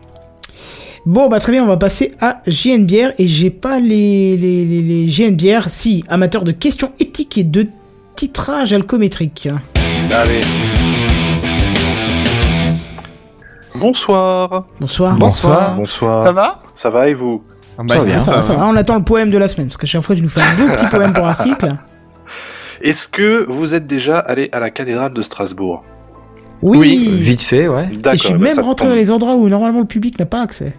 Bon, 1.06 1.28
bah 1.28 1.38
très 1.40 1.52
bien, 1.52 1.62
on 1.62 1.66
va 1.68 1.76
passer 1.76 2.12
à 2.20 2.42
JNBR 2.46 3.12
et 3.18 3.28
j'ai 3.28 3.50
pas 3.50 3.78
les, 3.78 4.36
les, 4.36 4.64
les, 4.66 4.82
les 4.82 5.08
JNBR, 5.08 5.68
si, 5.70 6.04
amateurs 6.08 6.42
de 6.44 6.52
questions 6.52 6.90
éthiques 6.98 7.38
et 7.38 7.44
de 7.44 7.66
titrage 8.16 8.72
alcométrique. 8.72 9.48
Allez. 10.12 10.40
Bonsoir. 13.76 14.66
Bonsoir. 14.80 15.14
Bonsoir. 15.16 15.76
Bonsoir. 15.76 16.18
Ça 16.18 16.32
va? 16.32 16.54
Ça 16.74 16.90
va 16.90 17.08
et 17.08 17.14
vous? 17.14 17.42
Bah, 17.84 17.94
Ça 17.94 18.00
va 18.00 18.06
bien, 18.06 18.18
Ça 18.18 18.34
va, 18.36 18.42
ça 18.42 18.54
va, 18.54 18.66
on 18.66 18.76
attend 18.76 18.96
le 18.96 19.04
poème 19.04 19.30
de 19.30 19.38
la 19.38 19.48
semaine, 19.48 19.68
parce 19.68 19.76
qu'à 19.76 19.86
chaque 19.86 20.02
fois 20.02 20.16
tu 20.16 20.22
nous 20.22 20.28
fais 20.28 20.40
un 20.40 20.54
beau 20.54 20.72
petit 20.74 20.86
poème 20.86 21.12
pour 21.12 21.26
article. 21.26 21.74
Est-ce 22.82 23.08
que 23.08 23.46
vous 23.50 23.74
êtes 23.74 23.86
déjà 23.86 24.18
allé 24.18 24.48
à 24.52 24.60
la 24.60 24.70
cathédrale 24.70 25.12
de 25.12 25.22
Strasbourg 25.22 25.84
Oui, 26.62 27.10
Vite 27.12 27.42
fait, 27.42 27.68
ouais. 27.68 27.90
Et 27.92 27.96
D'accord. 27.96 28.12
je 28.18 28.24
suis 28.24 28.32
bah, 28.34 28.48
même 28.48 28.58
rentré 28.60 28.86
tombe. 28.86 28.94
dans 28.94 28.98
les 28.98 29.10
endroits 29.10 29.34
où 29.34 29.48
normalement 29.48 29.80
le 29.80 29.86
public 29.86 30.18
n'a 30.18 30.26
pas 30.26 30.42
accès. 30.42 30.72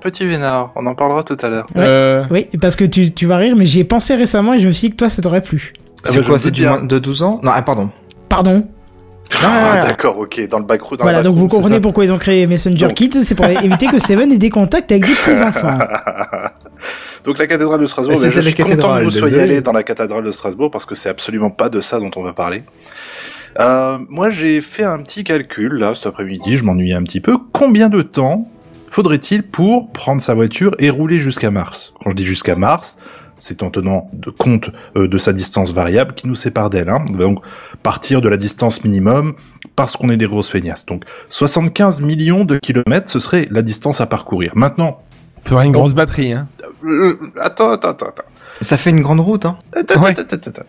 Petit 0.00 0.26
Vénard, 0.26 0.72
on 0.76 0.84
en 0.86 0.94
parlera 0.94 1.22
tout 1.22 1.36
à 1.40 1.48
l'heure. 1.48 1.66
Ouais. 1.74 1.82
Euh... 1.82 2.24
Oui, 2.30 2.48
parce 2.60 2.76
que 2.76 2.84
tu, 2.84 3.12
tu 3.12 3.26
vas 3.26 3.36
rire, 3.36 3.54
mais 3.56 3.66
j'y 3.66 3.80
ai 3.80 3.84
pensé 3.84 4.14
récemment 4.16 4.52
et 4.52 4.60
je 4.60 4.66
me 4.66 4.72
suis 4.72 4.88
dit 4.88 4.92
que 4.92 4.98
toi 4.98 5.08
ça 5.08 5.22
t'aurait 5.22 5.40
plu. 5.40 5.72
Ah 5.78 6.00
C'est 6.04 6.20
bah, 6.20 6.26
quoi, 6.26 6.38
c'est 6.38 6.50
du 6.50 6.62
de 6.64 6.98
12 6.98 7.22
ans? 7.22 7.40
Non, 7.42 7.52
ah, 7.54 7.62
pardon. 7.62 7.88
Pardon? 8.28 8.66
Ah, 9.42 9.72
Ah. 9.82 9.86
d'accord, 9.86 10.18
ok, 10.18 10.48
dans 10.48 10.58
le 10.58 10.64
backroom. 10.64 10.98
dans 10.98 11.04
voilà, 11.04 11.18
le 11.18 11.24
donc 11.24 11.36
vous 11.36 11.48
comprenez 11.48 11.80
pourquoi 11.80 12.04
ils 12.04 12.12
ont 12.12 12.18
créé 12.18 12.46
Messenger 12.46 12.86
Donc. 12.86 12.94
Kids, 12.94 13.24
c'est 13.24 13.34
pour 13.34 13.46
éviter 13.62 13.86
que 13.86 13.98
Seven 13.98 14.30
ait 14.32 14.38
des 14.38 14.50
contacts 14.50 14.90
avec 14.92 15.06
des 15.06 15.12
petits 15.12 15.42
enfants. 15.42 15.78
Donc 17.24 17.38
la 17.38 17.46
cathédrale 17.46 17.80
de 17.80 17.86
Strasbourg, 17.86 18.20
ben, 18.20 18.30
je 18.30 18.40
suis 18.40 18.54
content 18.54 18.98
que 18.98 19.04
vous 19.04 19.10
soyez 19.10 19.24
désolé. 19.32 19.42
allé 19.54 19.60
dans 19.62 19.72
la 19.72 19.82
cathédrale 19.82 20.22
de 20.24 20.30
Strasbourg 20.30 20.70
parce 20.70 20.84
que 20.84 20.94
c'est 20.94 21.08
absolument 21.08 21.48
pas 21.48 21.70
de 21.70 21.80
ça 21.80 21.98
dont 21.98 22.10
on 22.16 22.22
va 22.22 22.34
parler. 22.34 22.62
Euh, 23.60 23.96
moi, 24.10 24.28
j'ai 24.28 24.60
fait 24.60 24.84
un 24.84 24.98
petit 24.98 25.24
calcul 25.24 25.72
là 25.74 25.94
cet 25.94 26.06
après-midi. 26.06 26.56
Je 26.58 26.64
m'ennuyais 26.64 26.94
un 26.94 27.02
petit 27.02 27.20
peu. 27.20 27.38
Combien 27.52 27.88
de 27.88 28.02
temps 28.02 28.46
faudrait-il 28.90 29.42
pour 29.42 29.90
prendre 29.92 30.20
sa 30.20 30.34
voiture 30.34 30.74
et 30.78 30.90
rouler 30.90 31.18
jusqu'à 31.18 31.50
Mars? 31.50 31.94
Quand 32.02 32.10
je 32.10 32.16
dis 32.16 32.24
jusqu'à 32.26 32.56
Mars, 32.56 32.98
c'est 33.38 33.62
en 33.62 33.70
tenant 33.70 34.10
de 34.12 34.28
compte 34.30 34.70
euh, 34.96 35.08
de 35.08 35.16
sa 35.16 35.32
distance 35.32 35.72
variable 35.72 36.12
qui 36.14 36.26
nous 36.26 36.34
sépare 36.34 36.68
d'elle. 36.68 36.90
Hein. 36.90 37.04
Donc 37.10 37.38
partir 37.84 38.20
de 38.20 38.28
la 38.28 38.36
distance 38.36 38.82
minimum 38.82 39.34
parce 39.76 39.96
qu'on 39.96 40.10
est 40.10 40.16
des 40.16 40.26
grosses 40.26 40.48
feignasses. 40.50 40.84
Donc 40.86 41.04
75 41.28 42.00
millions 42.00 42.44
de 42.44 42.58
kilomètres, 42.58 43.08
ce 43.08 43.20
serait 43.20 43.46
la 43.52 43.62
distance 43.62 44.00
à 44.00 44.06
parcourir. 44.06 44.52
Maintenant, 44.56 44.98
Faudrait 45.44 45.66
une 45.66 45.72
grosse 45.72 45.92
batterie, 45.94 46.32
hein. 46.32 46.48
euh, 46.84 47.18
attends, 47.38 47.70
attends, 47.70 47.90
attends, 47.90 48.08
attends. 48.08 48.22
Ça 48.62 48.78
fait 48.78 48.88
une 48.90 49.02
grande 49.02 49.20
route, 49.20 49.44
hein. 49.44 49.58
Attends, 49.76 50.02
Ouais. 50.02 50.10
attends, 50.18 50.22
attends, 50.22 50.50
attends. 50.50 50.62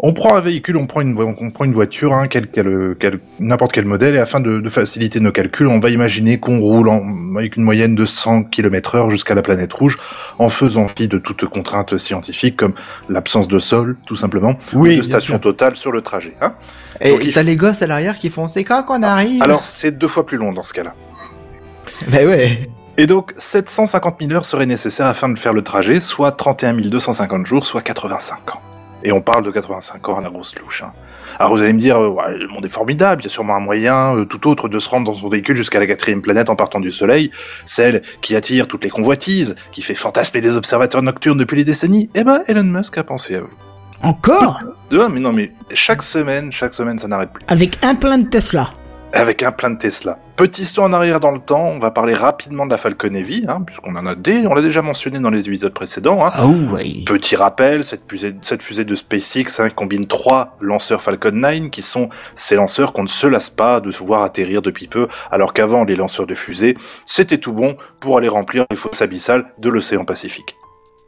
On 0.00 0.12
prend 0.12 0.36
un 0.36 0.40
véhicule, 0.40 0.76
on 0.76 0.86
prend 0.86 1.00
une, 1.00 1.14
vo- 1.14 1.34
on 1.40 1.50
prend 1.50 1.64
une 1.64 1.72
voiture, 1.72 2.14
hein, 2.14 2.26
quel, 2.28 2.46
quel- 2.46 2.94
quel- 3.00 3.18
n'importe 3.40 3.72
quel 3.72 3.84
modèle, 3.84 4.14
et 4.14 4.18
afin 4.18 4.38
de, 4.38 4.60
de 4.60 4.68
faciliter 4.68 5.18
nos 5.18 5.32
calculs, 5.32 5.66
on 5.66 5.80
va 5.80 5.90
imaginer 5.90 6.38
qu'on 6.38 6.60
roule 6.60 6.88
en- 6.88 7.02
avec 7.36 7.56
une 7.56 7.64
moyenne 7.64 7.96
de 7.96 8.04
100 8.06 8.44
km 8.44 8.94
heure 8.94 9.10
jusqu'à 9.10 9.34
la 9.34 9.42
planète 9.42 9.72
rouge, 9.72 9.98
en 10.38 10.48
faisant 10.48 10.86
fi 10.86 11.08
de 11.08 11.18
toute 11.18 11.44
contrainte 11.46 11.98
scientifique, 11.98 12.56
comme 12.56 12.74
l'absence 13.08 13.48
de 13.48 13.58
sol, 13.58 13.96
tout 14.06 14.14
simplement, 14.14 14.54
ou 14.72 14.86
de 14.86 15.02
station 15.02 15.34
sûr. 15.34 15.40
totale 15.40 15.74
sur 15.74 15.90
le 15.90 16.00
trajet. 16.00 16.34
Hein. 16.40 16.54
Et 17.00 17.16
t'as 17.32 17.42
f- 17.42 17.44
les 17.44 17.56
gosses 17.56 17.82
à 17.82 17.88
l'arrière 17.88 18.16
qui 18.18 18.30
font 18.30 18.46
c'est 18.46 18.62
quand 18.64 18.84
qu'on 18.84 19.02
arrive? 19.02 19.42
Alors, 19.42 19.64
c'est 19.64 19.98
deux 19.98 20.08
fois 20.08 20.24
plus 20.24 20.36
long 20.38 20.52
dans 20.52 20.64
ce 20.64 20.72
cas-là. 20.74 20.94
Bah 22.12 22.24
ouais. 22.24 22.56
Et 22.96 23.06
donc, 23.06 23.32
750 23.36 24.16
000 24.20 24.32
heures 24.32 24.44
seraient 24.44 24.66
nécessaires 24.66 25.06
afin 25.06 25.28
de 25.28 25.38
faire 25.38 25.52
le 25.52 25.62
trajet, 25.62 25.98
soit 26.00 26.30
31 26.32 26.74
250 26.74 27.46
jours, 27.46 27.64
soit 27.64 27.82
85 27.82 28.54
ans. 28.54 28.60
Et 29.04 29.12
on 29.12 29.20
parle 29.20 29.44
de 29.44 29.50
85 29.50 30.08
ans 30.08 30.18
à 30.18 30.22
la 30.22 30.30
grosse 30.30 30.58
louche. 30.58 30.82
Hein. 30.82 30.92
Alors 31.38 31.54
vous 31.54 31.62
allez 31.62 31.72
me 31.72 31.78
dire, 31.78 31.98
euh, 31.98 32.08
ouais, 32.08 32.38
le 32.38 32.48
monde 32.48 32.64
est 32.64 32.70
formidable, 32.70 33.22
il 33.22 33.24
y 33.24 33.28
a 33.28 33.30
sûrement 33.30 33.54
un 33.54 33.60
moyen 33.60 34.16
euh, 34.16 34.24
tout 34.24 34.48
autre 34.48 34.68
de 34.68 34.78
se 34.80 34.88
rendre 34.88 35.06
dans 35.06 35.18
son 35.18 35.28
véhicule 35.28 35.56
jusqu'à 35.56 35.78
la 35.78 35.86
quatrième 35.86 36.20
planète 36.20 36.50
en 36.50 36.56
partant 36.56 36.80
du 36.80 36.90
Soleil, 36.90 37.30
celle 37.64 38.02
qui 38.22 38.34
attire 38.34 38.66
toutes 38.66 38.84
les 38.84 38.90
convoitises, 38.90 39.54
qui 39.72 39.82
fait 39.82 39.94
fantasmer 39.94 40.40
les 40.40 40.56
observateurs 40.56 41.02
nocturnes 41.02 41.38
depuis 41.38 41.56
les 41.58 41.64
décennies. 41.64 42.10
Eh 42.14 42.24
ben, 42.24 42.42
Elon 42.48 42.64
Musk 42.64 42.98
a 42.98 43.04
pensé 43.04 43.36
à 43.36 43.40
vous. 43.42 43.54
Encore? 44.02 44.60
Ah, 44.92 45.08
mais 45.10 45.20
non, 45.20 45.32
mais 45.34 45.52
chaque 45.72 46.02
semaine, 46.02 46.52
chaque 46.52 46.74
semaine, 46.74 46.98
ça 46.98 47.08
n'arrête 47.08 47.30
plus. 47.32 47.44
Avec 47.48 47.84
un 47.84 47.94
plein 47.94 48.18
de 48.18 48.28
Tesla. 48.28 48.70
Avec 49.12 49.42
un 49.42 49.52
plein 49.52 49.70
de 49.70 49.78
Tesla. 49.78 50.18
Petit 50.36 50.66
saut 50.66 50.82
en 50.82 50.92
arrière 50.92 51.18
dans 51.18 51.30
le 51.30 51.38
temps, 51.38 51.66
on 51.68 51.78
va 51.78 51.90
parler 51.90 52.12
rapidement 52.12 52.66
de 52.66 52.70
la 52.70 52.78
Falcon 52.78 53.14
Heavy, 53.14 53.46
hein, 53.48 53.62
puisqu'on 53.66 53.96
en 53.96 54.06
a 54.06 54.14
dé, 54.14 54.46
on 54.46 54.54
l'a 54.54 54.60
déjà 54.60 54.82
mentionné 54.82 55.18
dans 55.18 55.30
les 55.30 55.48
épisodes 55.48 55.72
précédents. 55.72 56.24
Hein. 56.24 56.30
Oh 56.44 56.74
ouais. 56.74 57.04
Petit 57.06 57.34
rappel, 57.34 57.84
cette 57.84 58.02
fusée, 58.08 58.34
cette 58.42 58.62
fusée 58.62 58.84
de 58.84 58.94
SpaceX 58.94 59.60
hein, 59.60 59.70
combine 59.70 60.06
trois 60.06 60.56
lanceurs 60.60 61.02
Falcon 61.02 61.32
9 61.32 61.70
qui 61.70 61.80
sont 61.80 62.10
ces 62.34 62.54
lanceurs 62.54 62.92
qu'on 62.92 63.02
ne 63.02 63.08
se 63.08 63.26
lasse 63.26 63.50
pas 63.50 63.80
de 63.80 63.90
se 63.90 64.04
voir 64.04 64.22
atterrir 64.22 64.60
depuis 64.60 64.88
peu, 64.88 65.08
alors 65.30 65.54
qu'avant 65.54 65.84
les 65.84 65.96
lanceurs 65.96 66.26
de 66.26 66.34
fusée, 66.34 66.76
c'était 67.06 67.38
tout 67.38 67.52
bon 67.52 67.76
pour 68.00 68.18
aller 68.18 68.28
remplir 68.28 68.66
les 68.70 68.76
fosses 68.76 69.00
abyssales 69.00 69.46
de 69.58 69.70
l'océan 69.70 70.04
Pacifique. 70.04 70.54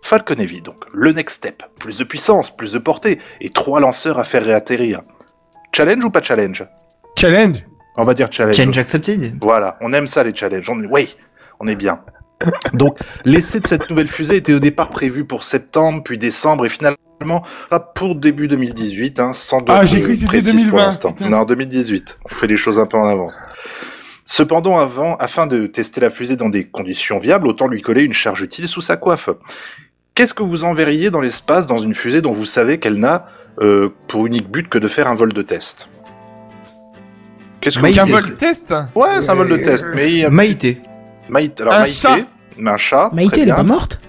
Falcon 0.03 0.37
Heavy 0.39 0.63
donc, 0.63 0.83
le 0.93 1.13
next 1.13 1.37
step, 1.37 1.63
plus 1.79 1.99
de 1.99 2.05
puissance, 2.05 2.51
plus 2.51 2.73
de 2.73 2.79
portée, 2.79 3.21
et 3.43 3.51
trois 3.51 3.79
lanceurs 3.79 4.19
à 4.19 4.25
faire 4.25 4.43
réatterrir. 4.43 5.03
Challenge 5.73 6.03
ou 6.03 6.11
pas 6.11 6.23
challenge? 6.23 6.65
Challenge 7.17 7.70
On 7.97 8.05
va 8.05 8.15
dire 8.15 8.29
challenge. 8.31 8.57
Change 8.57 8.79
accepted. 8.79 9.37
Voilà, 9.41 9.77
on 9.81 9.93
aime 9.93 10.07
ça 10.07 10.23
les 10.23 10.35
challenges. 10.35 10.69
On... 10.71 10.79
Oui, 10.91 11.17
on 11.59 11.67
est 11.67 11.77
bien. 11.77 12.01
Donc, 12.73 12.99
l'essai 13.25 13.61
de 13.61 13.67
cette 13.67 13.91
nouvelle 13.91 14.09
fusée 14.09 14.37
était 14.37 14.55
au 14.55 14.61
départ 14.61 14.89
prévu 14.89 15.25
pour 15.25 15.45
septembre, 15.45 16.03
puis 16.03 16.19
décembre, 16.19 16.67
et 16.67 16.69
finalement 16.69 16.97
pas 17.69 17.81
pour 17.81 18.15
début 18.15 18.49
2018, 18.49 19.21
hein, 19.21 19.33
sans 19.35 19.63
Ah, 19.69 19.85
j'ai 19.85 20.01
cru 20.01 20.11
que 20.11 20.15
c'était 20.15 20.27
précise 20.27 20.55
2020, 20.55 20.71
pour 20.71 20.79
l'instant. 20.79 21.15
Non, 21.21 21.45
2018. 21.45 22.19
On 22.25 22.35
fait 22.35 22.47
les 22.47 22.57
choses 22.57 22.79
un 22.79 22.87
peu 22.87 22.97
en 22.97 23.07
avance. 23.07 23.43
Cependant, 24.25 24.79
avant, 24.79 25.17
afin 25.17 25.47
de 25.47 25.67
tester 25.67 26.01
la 26.01 26.09
fusée 26.09 26.37
dans 26.37 26.49
des 26.49 26.65
conditions 26.65 27.19
viables, 27.19 27.47
autant 27.47 27.67
lui 27.67 27.83
coller 27.83 28.05
une 28.05 28.13
charge 28.13 28.43
utile 28.43 28.69
sous 28.69 28.81
sa 28.81 28.97
coiffe. 28.97 29.29
Qu'est-ce 30.15 30.35
que 30.35 30.43
vous 30.43 30.65
enverriez 30.65 31.11
dans 31.11 31.21
l'espace 31.21 31.67
dans 31.67 31.79
une 31.79 31.95
fusée 31.95 32.23
dont 32.23 32.33
vous 32.33 32.47
savez 32.47 32.79
qu'elle 32.79 32.99
n'a 32.99 33.27
euh, 33.61 33.91
pour 34.09 34.27
unique 34.27 34.51
but 34.51 34.69
que 34.69 34.79
de 34.79 34.89
faire 34.89 35.09
un 35.09 35.15
vol 35.15 35.33
de 35.33 35.43
test? 35.43 35.89
Qu'est-ce 37.61 37.77
que 37.77 37.83
Maïté. 37.83 37.99
Qu'un 37.99 38.05
vous 38.05 38.11
vol 38.13 38.37
test 38.37 38.75
Ouais, 38.95 39.21
c'est 39.21 39.31
un 39.31 39.35
vol 39.35 39.49
de 39.49 39.57
test, 39.59 39.87
mais 39.95 40.29
Maïté. 40.31 40.81
Maïté, 41.29 41.63
alors 41.63 41.75
Un 41.75 41.79
Maïté, 41.81 41.93
chat. 41.95 42.17
mais 42.59 42.71
un 42.71 42.77
chat. 42.77 43.11
Maïté, 43.13 43.37
elle 43.37 43.43
est 43.43 43.45
bien. 43.47 43.57
pas 43.57 43.63
morte 43.63 44.01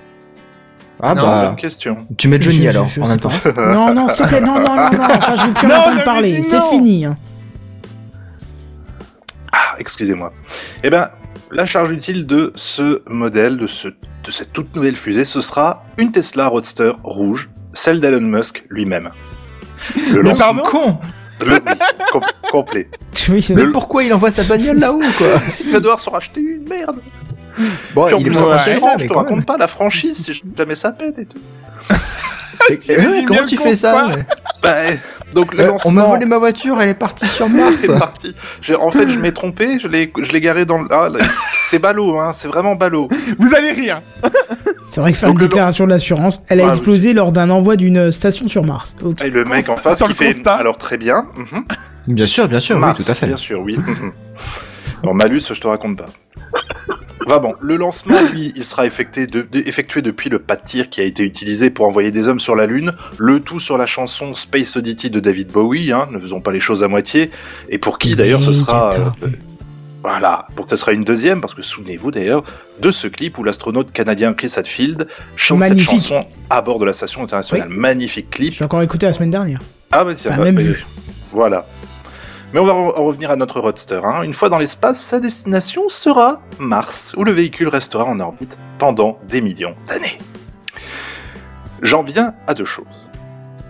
Ah 1.01 1.13
Non, 1.15 1.23
bah. 1.23 1.45
Bonne 1.47 1.55
question. 1.57 1.97
Tu 2.17 2.27
mets 2.27 2.39
Johnny 2.41 2.63
Je- 2.63 2.67
alors, 2.69 2.87
je 2.87 3.01
en 3.01 3.07
même 3.07 3.19
temps. 3.19 3.29
Non, 3.57 3.93
non, 3.93 4.07
s'il 4.07 4.17
te 4.19 4.23
plaît, 4.27 4.41
non, 4.41 4.55
non, 4.59 4.75
non, 4.75 4.91
non, 4.91 5.21
ça 5.21 5.35
je 5.35 5.45
veux 5.45 5.53
plus 5.53 5.67
entendre 5.71 6.03
parler, 6.03 6.43
c'est 6.43 6.61
fini. 6.69 7.05
hein. 7.05 7.15
Ah, 9.51 9.75
excusez-moi. 9.79 10.31
Eh 10.83 10.89
ben, 10.89 11.09
la 11.51 11.65
charge 11.65 11.91
utile 11.91 12.25
de 12.25 12.53
ce 12.55 13.01
modèle, 13.09 13.57
de, 13.57 13.67
ce, 13.67 13.89
de 13.89 14.31
cette 14.31 14.53
toute 14.53 14.73
nouvelle 14.75 14.95
fusée, 14.95 15.25
ce 15.25 15.41
sera 15.41 15.83
une 15.97 16.11
Tesla 16.11 16.47
Roadster 16.47 16.93
rouge, 17.03 17.49
celle 17.73 17.99
d'Elon 17.99 18.21
Musk 18.21 18.63
lui-même. 18.69 19.09
Le 20.13 20.21
Mais 20.23 20.29
lancement 20.29 20.45
pardon 20.45 20.61
con 20.63 20.99
le, 21.45 21.59
com- 22.11 22.21
complet. 22.51 22.89
Oui, 23.29 23.45
Mais 23.55 23.63
Le- 23.63 23.71
pourquoi 23.71 24.03
il 24.03 24.13
envoie 24.13 24.31
sa 24.31 24.43
bagnole 24.43 24.79
là-haut, 24.79 24.99
quoi? 25.17 25.27
Il 25.65 25.71
va 25.71 25.79
devoir 25.79 25.99
s'en 25.99 26.11
racheter 26.11 26.39
une, 26.41 26.67
merde. 26.67 26.97
Bon, 27.93 28.05
Puis 28.05 28.15
en 28.15 28.17
il 28.19 28.27
est 28.27 28.29
plus, 28.29 28.33
je 28.39 29.07
te 29.07 29.13
raconte 29.13 29.37
même. 29.37 29.45
pas 29.45 29.57
la 29.57 29.67
franchise 29.67 30.23
si 30.25 30.41
jamais 30.57 30.75
ça 30.75 30.91
pète 30.91 31.19
et 31.19 31.25
tout. 31.25 31.39
Et- 32.69 32.73
et 32.91 32.95
ouais, 32.97 33.05
bien 33.07 33.25
comment 33.25 33.43
tu 33.45 33.57
fais 33.57 33.75
ça 33.75 34.07
ouais 34.07 34.23
Bah, 34.61 34.69
donc 35.33 35.53
le 35.55 35.63
Euh, 35.63 35.71
On 35.83 35.91
m'a 35.91 36.03
volé 36.05 36.25
ma 36.25 36.37
voiture, 36.37 36.79
elle 36.79 36.89
est 36.89 36.93
partie 36.93 37.27
sur 37.27 37.49
Mars. 37.49 37.75
C'est 37.79 37.97
parti. 37.97 38.35
J'ai- 38.61 38.75
En 38.75 38.91
fait, 38.91 39.09
je 39.11 39.17
m'ai 39.17 39.31
trompé, 39.33 39.79
je 39.79 39.87
l'ai, 39.87 40.13
je 40.21 40.31
l'ai 40.31 40.39
garé 40.41 40.63
dans 40.65 40.77
le. 40.77 40.87
Ah, 40.91 41.09
là, 41.09 41.17
c'est 41.63 41.79
ballot, 41.79 42.19
hein, 42.19 42.31
c'est 42.33 42.47
vraiment 42.47 42.75
ballot. 42.75 43.09
Vous 43.39 43.55
allez 43.55 43.71
rire. 43.71 44.01
C'est 44.91 44.99
vrai 45.01 45.13
que 45.13 45.17
faire 45.17 45.29
Donc, 45.29 45.41
une 45.41 45.47
déclaration 45.47 45.87
d'assurance, 45.87 46.43
elle 46.49 46.59
a 46.59 46.65
Ouais, 46.65 46.69
explosé 46.71 47.13
lors 47.13 47.31
d'un 47.31 47.49
envoi 47.49 47.77
d'une 47.77 48.11
station 48.11 48.47
sur 48.49 48.63
Mars. 48.65 48.95
Et 49.23 49.29
le 49.29 49.45
mec 49.45 49.69
en 49.69 49.77
face 49.77 49.97
sur 49.97 50.07
qui 50.07 50.13
le 50.13 50.17
fait. 50.17 50.25
constat. 50.33 50.53
Alors 50.55 50.77
très 50.77 50.97
bien. 50.97 51.27
mhm. 51.35 51.63
Bien 52.15 52.25
sûr, 52.25 52.47
bien 52.47 52.59
sûr, 52.59 52.77
Mars, 52.79 52.99
oui, 52.99 53.05
tout 53.05 53.11
à 53.11 53.15
fait. 53.15 53.27
Bien 53.27 53.37
sûr, 53.37 53.61
oui. 53.61 53.77
mhm. 53.77 54.11
Alors 55.03 55.15
Malus, 55.15 55.41
je 55.51 55.59
te 55.61 55.67
raconte 55.67 55.97
pas. 55.97 56.09
Va 57.27 57.37
bon, 57.39 57.53
le 57.61 57.77
lancement, 57.77 58.15
lui, 58.33 58.51
il 58.55 58.63
sera 58.65 58.85
effectué, 58.87 59.27
de- 59.27 59.43
de- 59.49 59.59
effectué 59.67 60.01
depuis 60.01 60.29
le 60.29 60.39
pas 60.39 60.55
de 60.55 60.63
tir 60.65 60.89
qui 60.89 60.99
a 61.01 61.03
été 61.03 61.23
utilisé 61.23 61.69
pour 61.69 61.87
envoyer 61.87 62.09
des 62.11 62.27
hommes 62.27 62.39
sur 62.39 62.55
la 62.55 62.65
Lune, 62.65 62.93
le 63.17 63.39
tout 63.39 63.59
sur 63.59 63.77
la 63.77 63.85
chanson 63.85 64.33
Space 64.35 64.75
Oddity 64.75 65.09
de 65.11 65.19
David 65.19 65.49
Bowie, 65.49 65.91
hein, 65.91 66.07
ne 66.11 66.17
faisons 66.19 66.41
pas 66.41 66.51
les 66.51 66.59
choses 66.59 66.83
à 66.83 66.87
moitié, 66.87 67.29
et 67.69 67.77
pour 67.77 67.99
qui 67.99 68.15
d'ailleurs 68.15 68.41
ce 68.43 68.51
sera... 68.53 68.91
euh, 68.93 69.27
voilà, 70.01 70.47
pour 70.55 70.65
que 70.65 70.71
ce 70.71 70.77
sera 70.77 70.93
une 70.93 71.03
deuxième, 71.03 71.41
parce 71.41 71.53
que 71.53 71.61
souvenez-vous 71.61 72.09
d'ailleurs 72.11 72.43
de 72.79 72.89
ce 72.89 73.07
clip 73.07 73.37
où 73.37 73.43
l'astronaute 73.43 73.91
canadien 73.91 74.33
Chris 74.33 74.51
Hadfield 74.55 75.07
chante 75.35 75.59
Magnifique. 75.59 75.89
cette 75.89 76.09
chanson 76.09 76.25
à 76.49 76.61
bord 76.61 76.79
de 76.79 76.85
la 76.85 76.93
station 76.93 77.23
internationale. 77.23 77.69
Magnifique 77.69 78.29
clip. 78.31 78.53
J'ai 78.55 78.65
encore 78.65 78.81
écouté 78.81 79.05
la 79.05 79.13
semaine 79.13 79.29
dernière. 79.29 79.59
Ah 79.91 80.03
bah 80.03 80.15
tiens, 80.15 80.31
Enfin, 80.31 80.43
même 80.43 80.59
vu. 80.59 80.85
Voilà. 81.31 81.67
Mais 82.53 82.59
on 82.59 82.65
va 82.65 82.73
en 82.73 82.89
revenir 83.05 83.29
à 83.31 83.35
notre 83.35 83.59
roadster. 83.61 84.01
Hein. 84.03 84.23
Une 84.23 84.33
fois 84.33 84.49
dans 84.49 84.57
l'espace, 84.57 84.99
sa 84.99 85.19
destination 85.19 85.87
sera 85.87 86.41
Mars, 86.59 87.13
où 87.17 87.23
le 87.23 87.31
véhicule 87.31 87.67
restera 87.69 88.03
en 88.05 88.19
orbite 88.19 88.57
pendant 88.77 89.19
des 89.29 89.41
millions 89.41 89.75
d'années. 89.87 90.17
J'en 91.81 92.03
viens 92.03 92.33
à 92.47 92.53
deux 92.53 92.65
choses. 92.65 93.09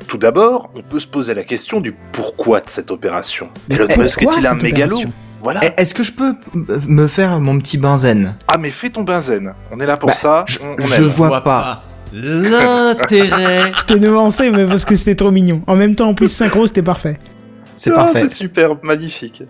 Tout 0.08 0.18
d'abord, 0.18 0.72
on 0.76 0.82
peut 0.82 1.00
se 1.00 1.08
poser 1.08 1.34
la 1.34 1.44
question 1.44 1.80
du 1.80 1.94
pourquoi 2.12 2.60
de 2.60 2.70
cette 2.70 2.92
opération. 2.92 3.50
Elon 3.70 3.88
Musk 3.98 4.22
est-il 4.24 4.48
un 4.48 4.56
mégalo? 4.56 5.00
Voilà. 5.42 5.62
Eh, 5.64 5.82
Est-ce 5.82 5.94
que 5.94 6.04
je 6.04 6.12
peux 6.14 6.34
me 6.88 7.08
faire 7.08 7.40
mon 7.40 7.58
petit 7.60 7.78
benzène 7.78 8.36
Ah 8.48 8.58
mais 8.58 8.70
fais 8.70 8.90
ton 8.90 9.04
benzène. 9.04 9.54
On 9.72 9.80
est 9.80 9.86
là 9.86 9.98
pour 9.98 10.10
Bah, 10.10 10.16
ça. 10.16 10.46
Je, 10.48 10.60
on, 10.62 10.76
on 10.80 10.86
je 10.86 11.02
aime. 11.02 11.08
vois 11.08 11.42
pas. 11.44 11.84
l'intérêt. 12.14 13.72
Je 13.78 13.86
t'ai 13.86 14.00
devancé, 14.00 14.50
mais 14.52 14.66
parce 14.68 14.86
que 14.86 14.96
c'était 14.96 15.16
trop 15.16 15.32
mignon. 15.32 15.62
En 15.68 15.76
même 15.76 15.96
temps, 15.96 16.10
en 16.10 16.14
plus, 16.14 16.28
synchro, 16.30 16.68
c'était 16.68 16.82
parfait. 16.84 17.20
C'est 17.78 17.92
Ah, 17.92 17.96
parfait. 17.96 18.22
C'est 18.24 18.30
super, 18.36 18.76
magnifique. 18.84 19.44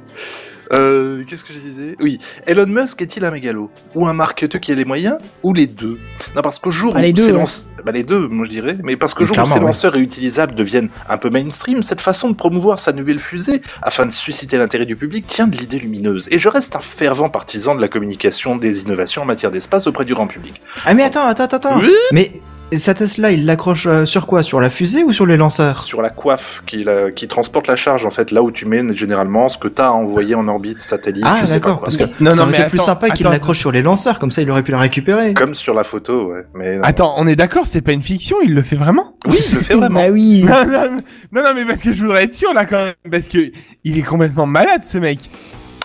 Euh, 0.74 1.24
Qu'est-ce 1.28 1.44
que 1.44 1.54
je 1.54 1.60
disais? 1.60 1.96
Oui, 2.00 2.18
Elon 2.46 2.66
Musk 2.68 3.02
est-il 3.02 3.26
un 3.26 3.32
mégalo? 3.32 3.70
Ou 3.96 4.08
un 4.08 4.14
marketeur 4.14 4.60
qui 4.62 4.72
a 4.72 4.76
les 4.76 4.86
moyens? 4.86 5.18
Ou 5.44 5.54
les 5.54 5.68
deux? 5.68 5.98
Non, 6.36 6.42
parce 6.42 6.60
qu'au 6.60 6.72
jour 6.72 6.96
où 6.96 7.00
ces 7.00 7.26
ouais. 7.26 7.32
lance- 7.32 7.66
bah, 7.86 7.92
les 7.92 8.04
deux, 8.04 8.28
moi 8.28 8.46
je 8.46 8.52
dirais, 8.52 8.78
mais 8.84 8.96
parce 8.96 9.14
qu'au 9.14 9.26
jour 9.26 9.36
où 9.38 9.42
ouais. 9.54 9.60
lanceurs 9.60 9.94
réutilisables 9.94 10.56
deviennent 10.56 10.90
un 11.10 11.18
peu 11.18 11.30
mainstream, 11.30 11.84
cette 11.84 12.02
façon 12.02 12.30
de 12.30 12.36
promouvoir 12.36 12.80
sa 12.80 12.92
nouvelle 12.94 13.20
fusée, 13.20 13.62
afin 13.82 14.06
de 14.06 14.12
susciter 14.12 14.58
l'intérêt 14.58 14.86
du 14.86 14.96
public, 14.96 15.26
tient 15.26 15.48
de 15.48 15.58
l'idée 15.58 15.80
lumineuse. 15.80 16.28
Et 16.32 16.40
je 16.40 16.48
reste 16.48 16.76
un 16.76 16.82
fervent 16.82 17.30
partisan 17.30 17.76
de 17.76 17.82
la 17.82 17.88
communication 17.88 18.56
des 18.56 18.84
innovations 18.84 19.24
en 19.24 19.26
matière 19.26 19.52
d'espace 19.52 19.88
auprès 19.88 20.06
du 20.06 20.14
grand 20.14 20.28
public. 20.28 20.62
Ah 20.86 20.94
mais 20.94 21.04
attends, 21.04 21.26
attends, 21.28 21.44
attends. 21.46 21.80
Oui? 21.80 21.92
Mais 22.14 22.42
sa 22.78 22.94
Tesla, 22.94 23.32
il 23.32 23.46
l'accroche 23.46 23.86
euh, 23.88 24.06
sur 24.06 24.28
quoi? 24.28 24.44
Sur 24.44 24.62
la 24.62 24.70
fusée 24.70 25.04
ou 25.04 25.12
sur 25.12 25.26
les 25.26 25.38
lanceurs? 25.38 25.84
Sur 25.84 26.02
la 26.02 26.10
coiffe 26.10 26.64
qui, 26.66 26.84
la- 26.84 27.12
qui 27.12 27.28
transporte 27.28 27.68
la 27.68 27.76
charge, 27.76 28.06
en 28.06 28.10
fait, 28.10 28.32
là 28.32 28.42
où 28.44 28.52
tu 28.52 28.66
mets 28.66 28.82
généralement 28.96 29.50
ce 29.50 29.58
que 29.58 29.68
t'as 29.68 29.88
à 29.88 29.92
envoyer 29.92 30.36
en 30.36 30.48
orbite 30.48 30.82
satellite. 30.82 31.24
Ah 31.26 31.38
je 31.42 31.46
sais 31.48 31.54
pas 31.54 31.54
d'accord, 31.60 31.80
quoi. 31.80 31.86
parce 31.86 31.98
que 31.98 32.24
Non, 32.24 32.32
ça 32.32 32.38
non, 32.46 32.50
aurait 32.50 32.62
été 32.62 32.70
plus 32.70 32.80
sympa 32.80 33.10
qu'il 33.10 33.28
l'accroche 33.28 33.60
sur 33.60 33.72
les 33.72 33.82
lanceurs, 33.82 34.20
comme 34.20 34.32
ça 34.32 34.42
il 34.42 34.50
aurait 34.52 34.64
pu 34.64 34.72
la 34.72 34.80
récupérer. 34.80 35.34
Comme 35.34 35.54
sur 35.54 35.74
la 35.74 35.84
photo, 35.84 36.32
ouais. 36.32 36.46
Mais 36.54 36.78
non. 36.78 36.84
Attends, 36.84 37.14
on 37.18 37.28
est 37.28 37.36
d'accord, 37.36 37.68
c'est 37.68 37.82
pas 37.82 37.92
une 37.92 38.04
fiction, 38.04 38.38
il 38.44 38.54
le 38.54 38.64
fait 38.64 38.76
vraiment? 38.78 39.16
Oui, 39.30 39.38
je 39.50 39.56
le 39.56 39.62
fais 39.62 39.74
vraiment. 39.76 40.00
Bah 40.00 40.10
oui. 40.12 40.44
non, 40.44 40.66
non, 40.66 40.98
non, 41.34 41.44
non, 41.44 41.50
mais 41.56 41.66
parce 41.66 41.82
que 41.82 41.92
je 41.94 42.02
voudrais 42.04 42.24
être 42.24 42.34
sûr 42.34 42.54
là 42.54 42.66
quand 42.66 42.78
même, 42.84 42.94
parce 43.12 43.28
que 43.28 43.52
il 43.84 43.98
est 43.98 44.04
complètement 44.04 44.46
malade 44.46 44.82
ce 44.86 44.98
mec. 44.98 45.20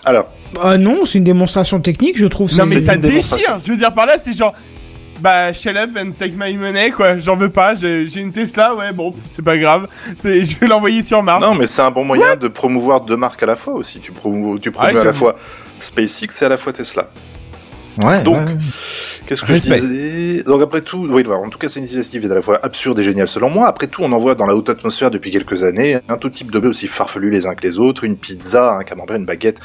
Alors, 0.05 0.27
Ah 0.63 0.77
non, 0.77 1.03
c'est 1.05 1.17
une 1.17 1.25
démonstration 1.25 1.81
technique, 1.81 2.17
je 2.17 2.27
trouve. 2.27 2.55
Non 2.57 2.65
mais 2.65 2.81
ça 2.81 2.95
déchire. 2.95 3.59
Je 3.65 3.71
veux 3.71 3.77
dire 3.77 3.93
par 3.93 4.05
là, 4.05 4.15
c'est 4.23 4.31
genre, 4.31 4.53
bah 5.19 5.53
shut 5.53 5.75
up 5.75 5.89
and 5.97 6.11
take 6.11 6.33
my 6.35 6.55
money 6.55 6.91
quoi. 6.91 7.17
J'en 7.17 7.35
veux 7.35 7.49
pas. 7.49 7.75
J'ai 7.75 8.19
une 8.19 8.31
Tesla, 8.31 8.75
ouais, 8.75 8.93
bon, 8.93 9.13
c'est 9.29 9.43
pas 9.43 9.57
grave. 9.57 9.87
Je 10.23 10.59
vais 10.59 10.67
l'envoyer 10.67 11.03
sur 11.03 11.21
Mars. 11.23 11.43
non, 11.43 11.55
mais 11.55 11.65
c'est 11.65 11.81
un 11.81 11.91
bon 11.91 12.03
moyen 12.03 12.35
de 12.35 12.47
promouvoir 12.47 13.01
deux 13.01 13.17
marques 13.17 13.43
à 13.43 13.47
la 13.47 13.55
fois 13.55 13.73
aussi. 13.73 13.99
Tu 13.99 14.11
promous, 14.11 14.59
tu 14.59 14.69
Ouais, 14.69 14.97
à 14.97 15.03
la 15.03 15.13
fois 15.13 15.35
SpaceX 15.79 16.41
et 16.41 16.45
à 16.45 16.49
la 16.49 16.57
fois 16.57 16.73
Tesla. 16.73 17.09
Ouais. 18.03 18.21
Donc, 18.23 18.47
ouais. 18.47 18.57
Qu'est-ce 19.25 19.41
que 19.41 19.51
Respect. 19.53 19.79
je 19.79 19.85
disais? 19.85 20.43
Donc 20.43 20.61
après 20.61 20.81
tout, 20.81 21.07
oui, 21.09 21.23
voilà, 21.23 21.41
en 21.41 21.49
tout 21.49 21.57
cas, 21.57 21.67
c'est 21.67 21.79
une 21.79 21.85
initiative 21.85 22.21
qui 22.21 22.27
est 22.27 22.31
à 22.31 22.35
la 22.35 22.41
fois 22.41 22.59
absurde 22.61 22.99
et 22.99 23.03
géniale 23.03 23.27
selon 23.27 23.49
moi. 23.49 23.67
Après 23.67 23.87
tout, 23.87 24.01
on 24.03 24.11
en 24.11 24.17
voit 24.17 24.35
dans 24.35 24.45
la 24.45 24.55
haute 24.55 24.69
atmosphère 24.69 25.09
depuis 25.09 25.31
quelques 25.31 25.63
années 25.63 25.97
un 26.07 26.17
tout 26.17 26.29
type 26.29 26.51
d'objets 26.51 26.69
aussi 26.69 26.87
farfelus 26.87 27.31
les 27.31 27.45
uns 27.45 27.55
que 27.55 27.65
les 27.67 27.79
autres, 27.79 28.03
une 28.03 28.17
pizza, 28.17 28.75
un 28.75 28.83
camembert, 28.83 29.15
une 29.15 29.25
baguette, 29.25 29.59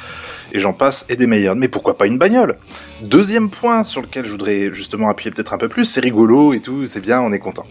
et 0.53 0.59
j'en 0.59 0.73
passe, 0.73 1.05
et 1.09 1.17
des 1.17 1.27
meilleurs. 1.27 1.57
Mais 1.57 1.69
pourquoi 1.69 1.99
pas 1.99 2.07
une 2.07 2.19
bagnole? 2.19 2.57
Deuxième 3.03 3.51
point 3.51 3.85
sur 3.85 4.01
lequel 4.01 4.27
je 4.27 4.31
voudrais 4.31 4.73
justement 4.73 5.09
appuyer 5.11 5.31
peut-être 5.31 5.53
un 5.53 5.59
peu 5.59 5.69
plus, 5.69 5.85
c'est 5.85 6.01
rigolo 6.01 6.55
et 6.55 6.61
tout, 6.61 6.87
c'est 6.87 7.01
bien, 7.01 7.21
on 7.21 7.33
est 7.33 7.39
content. 7.39 7.67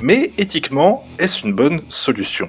Mais 0.00 0.32
éthiquement, 0.38 1.06
est-ce 1.18 1.46
une 1.46 1.52
bonne 1.52 1.82
solution? 1.88 2.48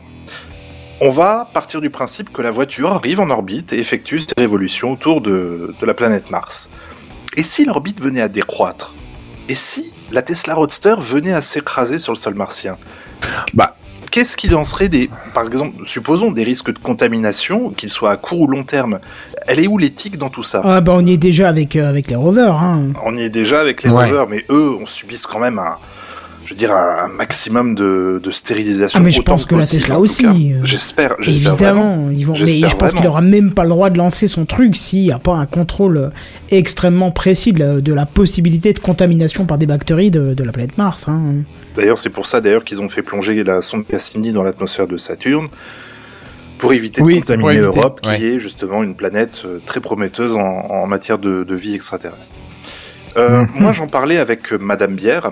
On 1.01 1.09
va 1.09 1.49
partir 1.53 1.81
du 1.81 1.89
principe 1.89 2.31
que 2.31 2.41
la 2.41 2.51
voiture 2.51 2.93
arrive 2.93 3.19
en 3.19 3.29
orbite 3.29 3.73
et 3.73 3.79
effectue 3.79 4.21
ses 4.21 4.27
révolutions 4.37 4.93
autour 4.93 5.19
de, 5.19 5.73
de 5.79 5.85
la 5.85 5.93
planète 5.93 6.31
Mars. 6.31 6.69
Et 7.35 7.43
si 7.43 7.65
l'orbite 7.65 8.01
venait 8.01 8.21
à 8.21 8.27
décroître? 8.29 8.93
Et 9.49 9.55
si 9.55 9.93
la 10.11 10.21
Tesla 10.21 10.55
Roadster 10.55 10.95
venait 10.99 11.33
à 11.33 11.41
s'écraser 11.41 11.99
sur 11.99 12.13
le 12.13 12.17
sol 12.17 12.35
martien? 12.35 12.77
Bah. 13.53 13.75
Qu'est-ce 14.11 14.37
qu'il 14.37 14.55
en 14.55 14.63
serait 14.63 14.87
des, 14.87 15.09
par 15.33 15.45
exemple, 15.45 15.85
supposons 15.85 16.31
des 16.31 16.45
risques 16.45 16.71
de 16.71 16.79
contamination, 16.79 17.71
qu'ils 17.71 17.89
soient 17.89 18.11
à 18.11 18.15
court 18.17 18.39
ou 18.41 18.47
long 18.47 18.63
terme 18.63 18.99
Elle 19.45 19.59
est 19.59 19.67
où 19.67 19.77
l'éthique 19.77 20.17
dans 20.17 20.29
tout 20.29 20.43
ça? 20.43 20.61
Ah 20.63 20.79
bah 20.79 20.93
on 20.95 21.05
y 21.05 21.11
est 21.11 21.17
déjà 21.17 21.49
avec, 21.49 21.75
euh, 21.75 21.89
avec 21.89 22.07
les 22.07 22.15
rovers. 22.15 22.53
Hein. 22.55 22.93
On 23.03 23.17
y 23.17 23.23
est 23.23 23.29
déjà 23.29 23.59
avec 23.59 23.83
les 23.83 23.89
Ouais. 23.89 24.05
rovers, 24.05 24.27
mais 24.29 24.45
eux, 24.49 24.77
on 24.79 24.85
subisse 24.85 25.25
quand 25.27 25.39
même 25.39 25.59
un, 25.59 25.75
je 26.45 26.51
veux 26.51 26.55
dire, 26.55 26.71
un, 26.71 27.05
un 27.05 27.07
maximum 27.07 27.75
de, 27.75 28.21
de 28.23 28.31
stérilisation. 28.31 28.99
Ah 28.99 29.03
mais 29.03 29.11
je 29.11 29.21
pense 29.21 29.45
que 29.45 29.55
la 29.55 29.61
possible, 29.61 29.81
Tesla 29.81 29.95
en 29.95 29.97
tout 29.99 30.03
aussi. 30.05 30.53
euh, 30.53 30.59
J'espère, 30.63 31.15
j'espère 31.19 31.55
vraiment. 31.55 32.07
Évidemment, 32.09 32.09
ils 32.17 32.25
vont. 32.25 32.33
Mais 32.33 32.47
je 32.69 32.75
pense 32.75 32.91
qu'il 32.91 32.99
vraiment. 32.99 33.09
aura 33.09 33.21
même 33.21 33.51
pas 33.53 33.63
le 33.63 33.69
droit 33.69 33.89
de 33.89 33.97
lancer 33.97 34.27
son 34.27 34.45
truc 34.45 34.75
s'il 34.75 35.03
n'y 35.03 35.11
a 35.11 35.19
pas 35.19 35.33
un 35.35 35.45
contrôle 35.45 36.11
extrêmement 36.51 37.11
précis 37.11 37.51
de 37.53 37.59
la, 37.59 37.81
de 37.81 37.93
la 37.93 38.05
possibilité 38.05 38.73
de 38.73 38.79
contamination 38.79 39.45
par 39.45 39.57
des 39.57 39.65
bactéries 39.65 40.11
de, 40.11 40.33
de 40.33 40.43
la 40.43 40.51
planète 40.51 40.77
Mars. 40.77 41.07
Hein. 41.09 41.21
D'ailleurs, 41.75 41.97
c'est 41.97 42.09
pour 42.09 42.25
ça 42.25 42.39
d'ailleurs 42.41 42.63
qu'ils 42.63 42.81
ont 42.81 42.89
fait 42.89 43.01
plonger 43.01 43.43
la 43.43 43.61
sonde 43.61 43.85
Cassini 43.85 44.31
dans 44.31 44.43
l'atmosphère 44.43 44.87
de 44.87 44.97
Saturne 44.97 45.47
pour 46.57 46.71
éviter 46.71 47.01
Oui, 47.01 47.15
de 47.15 47.19
contaminer 47.19 47.57
éviter, 47.57 47.65
Europe, 47.79 47.99
qui 48.01 48.09
ouais. 48.09 48.21
est 48.21 48.39
justement 48.39 48.81
une 48.81 48.95
planète 48.95 49.41
euh, 49.45 49.59
très 49.65 49.81
prometteuse 49.81 50.35
en, 50.37 50.41
en 50.41 50.87
matière 50.87 51.17
de, 51.17 51.43
de 51.43 51.55
vie 51.55 51.73
extraterrestre. 51.75 52.37
Euh, 53.17 53.41
Mhm. 53.41 53.47
Moi, 53.55 53.73
j'en 53.73 53.87
parlais 53.87 54.17
avec 54.17 54.51
Madame 54.53 54.93
Bière. 54.95 55.31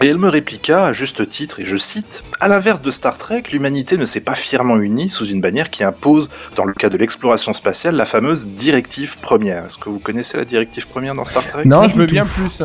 Et 0.00 0.06
elle 0.06 0.18
me 0.18 0.28
répliqua 0.28 0.86
à 0.86 0.92
juste 0.92 1.28
titre, 1.28 1.60
et 1.60 1.64
je 1.64 1.76
cite, 1.76 2.24
À 2.40 2.48
l'inverse 2.48 2.82
de 2.82 2.90
Star 2.90 3.18
Trek, 3.18 3.44
l'humanité 3.52 3.96
ne 3.96 4.04
s'est 4.04 4.20
pas 4.20 4.34
fièrement 4.34 4.76
unie 4.78 5.08
sous 5.08 5.26
une 5.26 5.40
bannière 5.40 5.70
qui 5.70 5.84
impose, 5.84 6.28
dans 6.56 6.64
le 6.64 6.72
cas 6.72 6.88
de 6.88 6.96
l'exploration 6.96 7.52
spatiale, 7.52 7.94
la 7.94 8.06
fameuse 8.06 8.46
directive 8.46 9.18
première. 9.18 9.66
Est-ce 9.66 9.78
que 9.78 9.88
vous 9.88 10.00
connaissez 10.00 10.36
la 10.36 10.44
directive 10.44 10.88
première 10.88 11.14
dans 11.14 11.24
Star 11.24 11.46
Trek? 11.46 11.64
Non, 11.66 11.88
je 11.88 11.96
veux 11.96 12.06
bien 12.06 12.24
plus. 12.24 12.62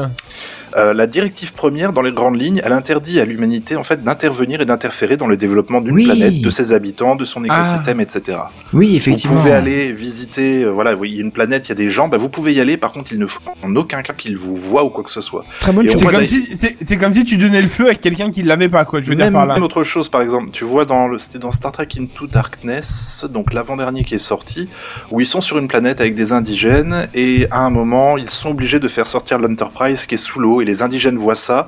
Euh, 0.75 0.93
la 0.93 1.07
directive 1.07 1.53
première, 1.53 1.93
dans 1.93 2.01
les 2.01 2.11
grandes 2.11 2.39
lignes, 2.39 2.61
elle 2.63 2.73
interdit 2.73 3.19
à 3.19 3.25
l'humanité 3.25 3.75
en 3.75 3.83
fait 3.83 4.03
d'intervenir 4.03 4.61
et 4.61 4.65
d'interférer 4.65 5.17
dans 5.17 5.27
le 5.27 5.37
développement 5.37 5.81
d'une 5.81 5.93
Oui. 5.95 6.05
planète, 6.05 6.41
de 6.41 6.49
ses 6.49 6.73
habitants, 6.73 7.15
de 7.15 7.25
son 7.25 7.43
écosystème, 7.43 7.99
etc. 8.01 8.39
Oui, 8.73 8.89
Vous 8.91 8.95
effectivement. 8.97 9.37
pouvez 9.37 9.51
aller 9.53 9.91
visiter, 9.93 10.63
euh, 10.63 10.69
voilà, 10.71 10.95
oui, 10.95 11.11
il 11.11 11.15
y 11.15 11.19
a 11.19 11.23
une 11.23 11.31
planète, 11.31 11.67
il 11.67 11.69
y 11.69 11.71
a 11.71 11.75
des 11.75 11.89
gens, 11.89 12.07
bah, 12.07 12.17
vous 12.17 12.29
pouvez 12.29 12.53
y 12.53 12.59
aller. 12.59 12.77
Par 12.77 12.91
contre, 12.91 13.11
il 13.13 13.19
ne 13.19 13.25
faut 13.25 13.39
en 13.63 13.75
aucun 13.75 14.01
cas 14.01 14.13
qu'ils 14.13 14.37
vous 14.37 14.55
voient 14.55 14.83
ou 14.83 14.89
quoi 14.89 15.03
que 15.03 15.09
ce 15.09 15.21
soit. 15.21 15.45
Très 15.59 15.71
bonne. 15.71 15.87
C'est 15.89 16.05
comme 16.05 16.23
si, 16.23 16.97
comme 16.97 17.11
tu 17.11 17.37
donnais 17.37 17.61
le 17.61 17.67
feu 17.67 17.89
à 17.89 17.95
quelqu'un 17.95 18.29
qui 18.29 18.43
l'avait 18.43 18.69
pas, 18.69 18.85
quoi. 18.85 19.01
Je 19.01 19.07
veux 19.09 19.15
dire 19.15 19.25
même, 19.25 19.33
par 19.33 19.45
là. 19.45 19.53
même 19.55 19.63
autre 19.63 19.83
chose, 19.83 20.09
par 20.09 20.21
exemple, 20.21 20.49
tu 20.51 20.63
vois 20.65 20.85
dans 20.85 21.07
le, 21.07 21.17
c'était 21.17 21.39
dans 21.39 21.51
Star 21.51 21.71
Trek 21.71 21.87
Into 21.99 22.27
Darkness, 22.27 23.25
donc 23.31 23.53
l'avant-dernier 23.53 24.03
qui 24.03 24.15
est 24.15 24.19
sorti, 24.19 24.67
où 25.11 25.19
ils 25.21 25.25
sont 25.25 25.41
sur 25.41 25.57
une 25.57 25.67
planète 25.67 26.01
avec 26.01 26.15
des 26.15 26.33
indigènes 26.33 27.07
et 27.13 27.47
à 27.51 27.61
un 27.61 27.69
moment 27.69 28.17
ils 28.17 28.29
sont 28.29 28.49
obligés 28.49 28.79
de 28.79 28.87
faire 28.87 29.07
sortir 29.07 29.39
l'Enterprise 29.39 30.05
qui 30.05 30.15
est 30.15 30.17
sous 30.17 30.39
l'eau 30.39 30.56
et 30.61 30.65
les 30.65 30.81
indigènes 30.81 31.17
voient 31.17 31.35
ça. 31.35 31.67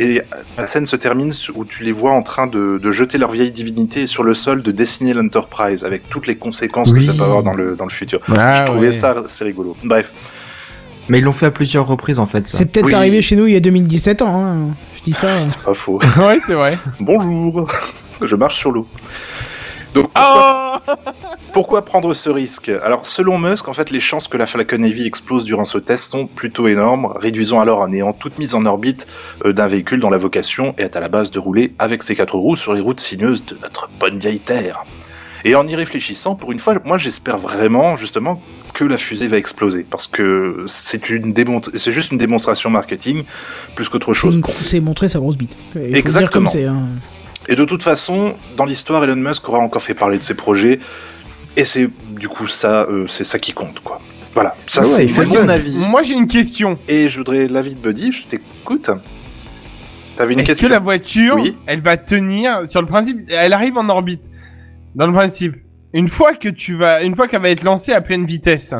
Et 0.00 0.22
la 0.56 0.66
scène 0.68 0.86
se 0.86 0.94
termine 0.94 1.32
où 1.56 1.64
tu 1.64 1.82
les 1.82 1.90
vois 1.90 2.12
en 2.12 2.22
train 2.22 2.46
de, 2.46 2.78
de 2.80 2.92
jeter 2.92 3.18
leur 3.18 3.32
vieille 3.32 3.50
divinité 3.50 4.06
sur 4.06 4.22
le 4.22 4.32
sol, 4.32 4.62
de 4.62 4.70
dessiner 4.70 5.12
l'Enterprise 5.12 5.82
avec 5.82 6.08
toutes 6.08 6.28
les 6.28 6.36
conséquences 6.36 6.90
Oui. 6.92 7.00
que 7.00 7.04
ça 7.04 7.14
peut 7.14 7.24
avoir 7.24 7.42
dans 7.42 7.52
le, 7.54 7.74
dans 7.74 7.84
le 7.84 7.90
futur. 7.90 8.20
Ah, 8.36 8.60
Je 8.60 8.64
trouvais 8.70 8.88
ouais. 8.88 8.92
ça 8.92 9.10
assez 9.26 9.42
rigolo. 9.44 9.76
Bref, 9.82 10.12
Mais 11.08 11.18
ils 11.18 11.24
l'ont 11.24 11.32
fait 11.32 11.46
à 11.46 11.50
plusieurs 11.50 11.86
reprises 11.88 12.20
en 12.20 12.26
fait. 12.26 12.46
C'est 12.46 12.66
peut-être 12.66 12.86
Oui. 12.86 12.94
arrivé 12.94 13.22
chez 13.22 13.34
nous 13.34 13.46
il 13.48 13.54
y 13.54 13.56
a 13.56 13.60
2017 13.60 14.22
ans. 14.22 14.44
Hein. 14.44 14.68
Je 14.98 15.02
dis 15.02 15.12
ça. 15.12 15.28
c'est 15.42 15.58
pas 15.58 15.74
faux. 15.74 15.98
ouais, 16.18 16.38
c'est 16.46 16.54
vrai. 16.54 16.78
Bonjour, 17.00 17.66
je 18.22 18.36
marche 18.36 18.56
sur 18.56 18.70
l'eau. 18.70 18.86
Donc, 20.02 20.10
Oh 20.16 20.74
Pourquoi 21.52 21.84
prendre 21.84 22.14
ce 22.14 22.30
risque? 22.30 22.68
Alors, 22.82 23.04
selon 23.06 23.38
Musk, 23.38 23.68
en 23.68 23.72
fait, 23.72 23.90
les 23.90 24.00
chances 24.00 24.28
que 24.28 24.36
la 24.36 24.46
Falcon 24.46 24.82
Heavy 24.82 25.06
explose 25.06 25.44
durant 25.44 25.64
ce 25.64 25.78
test 25.78 26.10
sont 26.10 26.26
plutôt 26.26 26.68
énormes, 26.68 27.12
réduisant 27.16 27.60
alors 27.60 27.82
à 27.82 27.88
néant 27.88 28.12
toute 28.12 28.38
mise 28.38 28.54
en 28.54 28.64
orbite 28.66 29.06
euh, 29.44 29.52
d'un 29.52 29.66
véhicule 29.66 30.00
dont 30.00 30.10
la 30.10 30.18
vocation 30.18 30.74
est 30.78 30.94
à 30.96 31.00
la 31.00 31.08
base 31.08 31.30
de 31.30 31.38
rouler 31.38 31.74
avec 31.78 32.02
ses 32.02 32.14
quatre 32.14 32.36
roues 32.36 32.56
sur 32.56 32.74
les 32.74 32.80
routes 32.80 33.00
sinueuses 33.00 33.44
de 33.44 33.56
notre 33.62 33.88
bonne 33.98 34.18
vieille 34.18 34.40
Terre. 34.40 34.84
Et 35.44 35.54
en 35.54 35.66
y 35.66 35.74
réfléchissant, 35.76 36.34
pour 36.34 36.52
une 36.52 36.58
fois, 36.58 36.74
moi 36.84 36.98
j'espère 36.98 37.38
vraiment, 37.38 37.96
justement, 37.96 38.42
que 38.74 38.84
la 38.84 38.98
fusée 38.98 39.28
va 39.28 39.36
exploser, 39.38 39.86
parce 39.88 40.06
que 40.06 40.64
c'est 40.66 41.10
une 41.10 41.32
c'est 41.76 41.92
juste 41.92 42.10
une 42.12 42.18
démonstration 42.18 42.70
marketing, 42.70 43.24
plus 43.76 43.88
qu'autre 43.88 44.12
chose. 44.14 44.40
C'est 44.64 44.80
montrer 44.80 45.08
sa 45.08 45.20
grosse 45.20 45.36
bite. 45.36 45.56
Il 45.56 45.72
faut 45.72 45.78
le 45.78 45.86
dire 45.88 45.96
Exactement. 45.96 46.30
comme 46.30 46.46
c'est. 46.48 46.64
hein. 46.66 46.86
Et 47.48 47.56
de 47.56 47.64
toute 47.64 47.82
façon, 47.82 48.36
dans 48.56 48.64
l'histoire, 48.66 49.02
Elon 49.04 49.16
Musk 49.16 49.48
aura 49.48 49.58
encore 49.58 49.82
fait 49.82 49.94
parler 49.94 50.18
de 50.18 50.22
ses 50.22 50.34
projets, 50.34 50.78
et 51.56 51.64
c'est 51.64 51.88
du 52.10 52.28
coup 52.28 52.46
ça, 52.46 52.82
euh, 52.82 53.06
c'est 53.06 53.24
ça 53.24 53.38
qui 53.38 53.52
compte, 53.52 53.80
quoi. 53.80 54.00
Voilà, 54.34 54.54
ça 54.66 54.82
ouais, 54.82 54.86
c'est 54.86 55.04
il 55.06 55.12
fait 55.14 55.24
mon 55.24 55.48
avis. 55.48 55.76
Moi, 55.78 56.02
j'ai 56.02 56.14
une 56.14 56.26
question. 56.26 56.78
Et 56.86 57.08
je 57.08 57.18
voudrais 57.18 57.48
l'avis 57.48 57.74
de 57.74 57.80
Buddy, 57.80 58.12
je 58.12 58.24
t'écoute. 58.24 58.90
T'avais 60.14 60.34
une 60.34 60.40
Est-ce 60.40 60.48
question 60.48 60.68
que 60.68 60.72
la 60.72 60.78
voiture, 60.78 61.36
Oui. 61.36 61.56
elle 61.66 61.80
va 61.80 61.96
tenir 61.96 62.68
sur 62.68 62.82
le 62.82 62.86
principe, 62.86 63.18
elle 63.30 63.52
arrive 63.52 63.78
en 63.78 63.88
orbite? 63.88 64.22
Dans 64.94 65.06
le 65.06 65.12
principe, 65.12 65.54
une 65.92 66.08
fois 66.08 66.34
que 66.34 66.48
tu 66.48 66.76
vas, 66.76 67.02
une 67.02 67.16
fois 67.16 67.26
qu'elle 67.28 67.42
va 67.42 67.48
être 67.50 67.64
lancée 67.64 67.92
à 67.92 68.00
pleine 68.00 68.26
vitesse, 68.26 68.74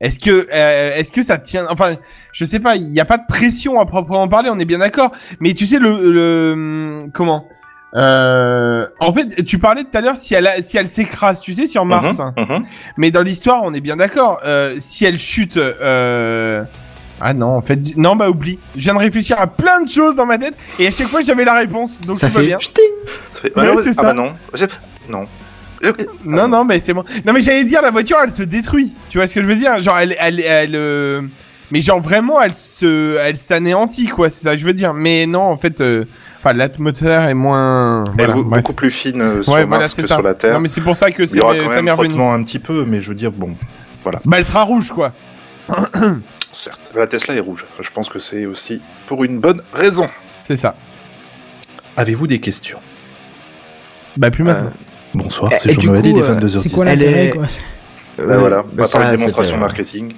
est-ce 0.00 0.18
que, 0.18 0.48
euh, 0.52 0.94
est-ce 0.96 1.12
que 1.12 1.22
ça 1.22 1.38
tient, 1.38 1.66
enfin, 1.70 1.96
je 2.32 2.44
sais 2.44 2.60
pas, 2.60 2.76
il 2.76 2.90
n'y 2.90 3.00
a 3.00 3.04
pas 3.04 3.18
de 3.18 3.26
pression 3.28 3.80
à 3.80 3.86
proprement 3.86 4.28
parler, 4.28 4.50
on 4.50 4.58
est 4.58 4.64
bien 4.64 4.78
d'accord. 4.78 5.10
Mais 5.40 5.54
tu 5.54 5.66
sais 5.66 5.78
le, 5.78 6.10
le, 6.10 6.98
comment? 7.14 7.46
Euh, 7.94 8.86
en 9.00 9.12
fait, 9.12 9.44
tu 9.44 9.58
parlais 9.58 9.82
tout 9.84 9.96
à 9.96 10.00
l'heure 10.00 10.16
si 10.16 10.34
elle, 10.34 10.46
a- 10.46 10.62
si 10.62 10.76
elle 10.76 10.88
s'écrase, 10.88 11.40
tu 11.40 11.54
sais, 11.54 11.66
sur 11.66 11.84
Mars. 11.84 12.18
Mhm, 12.18 12.44
mhm. 12.44 12.64
Mais 12.96 13.10
dans 13.10 13.22
l'histoire, 13.22 13.62
on 13.64 13.72
est 13.72 13.80
bien 13.80 13.96
d'accord. 13.96 14.40
Euh, 14.44 14.74
si 14.78 15.04
elle 15.04 15.18
chute, 15.18 15.56
euh... 15.56 16.62
ah 17.20 17.32
non, 17.32 17.56
en 17.56 17.62
fait, 17.62 17.96
non, 17.96 18.16
bah 18.16 18.28
oublie. 18.28 18.58
Je 18.74 18.80
viens 18.82 18.94
de 18.94 18.98
réfléchir 18.98 19.40
à 19.40 19.46
plein 19.46 19.80
de 19.82 19.88
choses 19.88 20.16
dans 20.16 20.26
ma 20.26 20.36
tête 20.38 20.54
et 20.78 20.86
à 20.86 20.90
chaque 20.90 21.06
fois 21.06 21.20
j'avais 21.22 21.44
la 21.44 21.54
réponse, 21.54 22.00
donc 22.02 22.18
Ça 22.18 22.28
tout 22.28 22.34
va 22.34 22.40
fait 22.40 22.46
bien. 22.48 22.58
ch'ting. 22.58 22.82
Ça 23.32 23.40
fait- 23.40 23.56
Ouais, 23.56 23.62
Alors, 23.62 23.80
c'est 23.82 23.90
ah 23.90 23.94
ça. 23.94 24.02
bah 24.02 24.12
non. 24.12 24.32
J'ai- 24.54 24.66
Non. 25.08 25.24
Non, 26.24 26.48
non, 26.48 26.64
mais 26.64 26.80
c'est 26.80 26.92
bon. 26.94 27.04
Non, 27.24 27.32
mais 27.32 27.40
j'allais 27.42 27.64
dire 27.64 27.80
la 27.82 27.90
voiture, 27.90 28.16
elle 28.22 28.30
se 28.30 28.42
détruit. 28.42 28.92
Tu 29.10 29.18
vois 29.18 29.26
ce 29.28 29.34
que 29.36 29.42
je 29.42 29.46
veux 29.46 29.54
dire? 29.56 29.78
Genre, 29.78 29.96
elle, 29.98 30.16
elle, 30.18 30.40
elle, 30.40 30.74
euh, 30.74 31.22
mais 31.70 31.80
genre 31.80 32.00
vraiment, 32.00 32.40
elle 32.40 32.54
se, 32.54 33.16
elle 33.18 33.36
s'anéantit 33.36 34.06
quoi. 34.06 34.30
C'est 34.30 34.44
ça 34.44 34.52
que 34.54 34.58
je 34.60 34.66
veux 34.66 34.74
dire. 34.74 34.94
Mais 34.94 35.26
non, 35.26 35.42
en 35.42 35.56
fait, 35.56 35.80
euh, 35.80 36.04
enfin, 36.38 36.52
l'atmosphère 36.52 37.28
est 37.28 37.34
moins. 37.34 38.04
Elle 38.18 38.24
est 38.24 38.26
Voilà, 38.32 38.42
beaucoup 38.42 38.72
plus 38.74 38.90
fine 38.90 39.20
euh, 39.20 39.42
sur 39.42 39.52
Ouais, 39.54 39.64
Mars 39.66 39.68
voilà, 39.94 40.02
que 40.02 40.08
ça. 40.08 40.14
sur 40.14 40.22
la 40.22 40.34
Terre. 40.34 40.54
Non, 40.54 40.60
mais 40.60 40.68
c'est 40.68 40.80
pour 40.80 40.94
ça 40.96 41.10
que 41.10 41.22
Il 41.22 41.28
c'est 41.28 41.36
y 41.38 41.40
aura 41.40 41.56
quand 41.56 41.68
même 41.68 41.88
frottement 41.88 42.32
un 42.32 42.42
petit 42.42 42.58
peu, 42.58 42.84
mais 42.86 43.00
je 43.00 43.08
veux 43.08 43.14
dire, 43.16 43.32
bon, 43.32 43.54
Bah, 44.24 44.38
elle 44.38 44.44
sera 44.44 44.62
rouge 44.62 44.90
quoi. 44.90 45.12
certes. 46.52 46.92
La 46.94 47.06
Tesla 47.06 47.34
est 47.34 47.40
rouge. 47.40 47.66
Je 47.80 47.90
pense 47.90 48.08
que 48.08 48.18
c'est 48.18 48.46
aussi 48.46 48.80
pour 49.08 49.24
une 49.24 49.40
bonne 49.40 49.62
raison. 49.72 50.08
C'est 50.40 50.56
ça. 50.56 50.74
Avez-vous 51.96 52.26
des 52.26 52.38
questions? 52.40 52.78
Bah, 54.16 54.30
plus 54.30 54.44
maintenant. 54.44 54.70
Bonsoir, 55.14 55.52
et 55.52 55.56
c'est 55.56 55.72
Jean-Noël, 55.80 56.06
il 56.06 56.18
est 56.18 56.22
euh, 56.22 56.34
22h10. 56.40 56.62
C'est 56.62 56.70
quoi 56.70 56.84
l'intérêt 56.84 57.26
est- 57.26 57.30
quoi? 57.30 57.46
Euh, 58.20 58.26
Bah 58.28 58.38
voilà, 58.38 58.62
bah 58.62 58.68
on 58.72 58.76
va 58.82 58.84
ça, 58.86 58.98
parler 58.98 59.12
de 59.14 59.18
démonstration 59.18 59.56
marketing. 59.58 60.14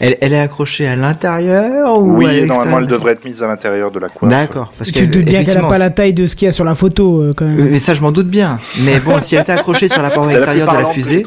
Elle, 0.00 0.16
elle 0.20 0.32
est 0.32 0.38
accrochée 0.38 0.86
à 0.86 0.94
l'intérieur 0.94 1.98
ou 1.98 2.18
Oui, 2.18 2.46
normalement, 2.46 2.78
elle 2.78 2.86
devrait 2.86 3.12
être 3.12 3.24
mise 3.24 3.42
à 3.42 3.48
l'intérieur 3.48 3.90
de 3.90 3.98
la 3.98 4.08
coiffe. 4.08 4.30
D'accord, 4.30 4.72
parce 4.78 4.90
que 4.92 4.98
Tu 5.00 5.08
te 5.08 5.12
doutes 5.14 5.24
bien 5.24 5.32
qu'elle 5.32 5.38
a 5.38 5.42
effectivement, 5.42 5.68
pas 5.68 5.78
la 5.78 5.90
taille 5.90 6.12
de 6.14 6.26
ce 6.26 6.36
qu'il 6.36 6.46
y 6.46 6.48
a 6.48 6.52
sur 6.52 6.64
la 6.64 6.74
photo 6.74 7.20
euh, 7.22 7.32
quand 7.36 7.46
même. 7.46 7.68
Mais 7.70 7.78
ça, 7.80 7.94
je 7.94 8.02
m'en 8.02 8.12
doute 8.12 8.28
bien. 8.28 8.60
Mais 8.84 9.00
bon, 9.00 9.20
si 9.20 9.34
elle 9.34 9.42
était 9.42 9.52
accrochée 9.52 9.88
sur 9.88 10.00
la 10.02 10.10
paroi 10.10 10.32
extérieure 10.32 10.72
de 10.72 10.78
la 10.78 10.86
fusée. 10.86 11.26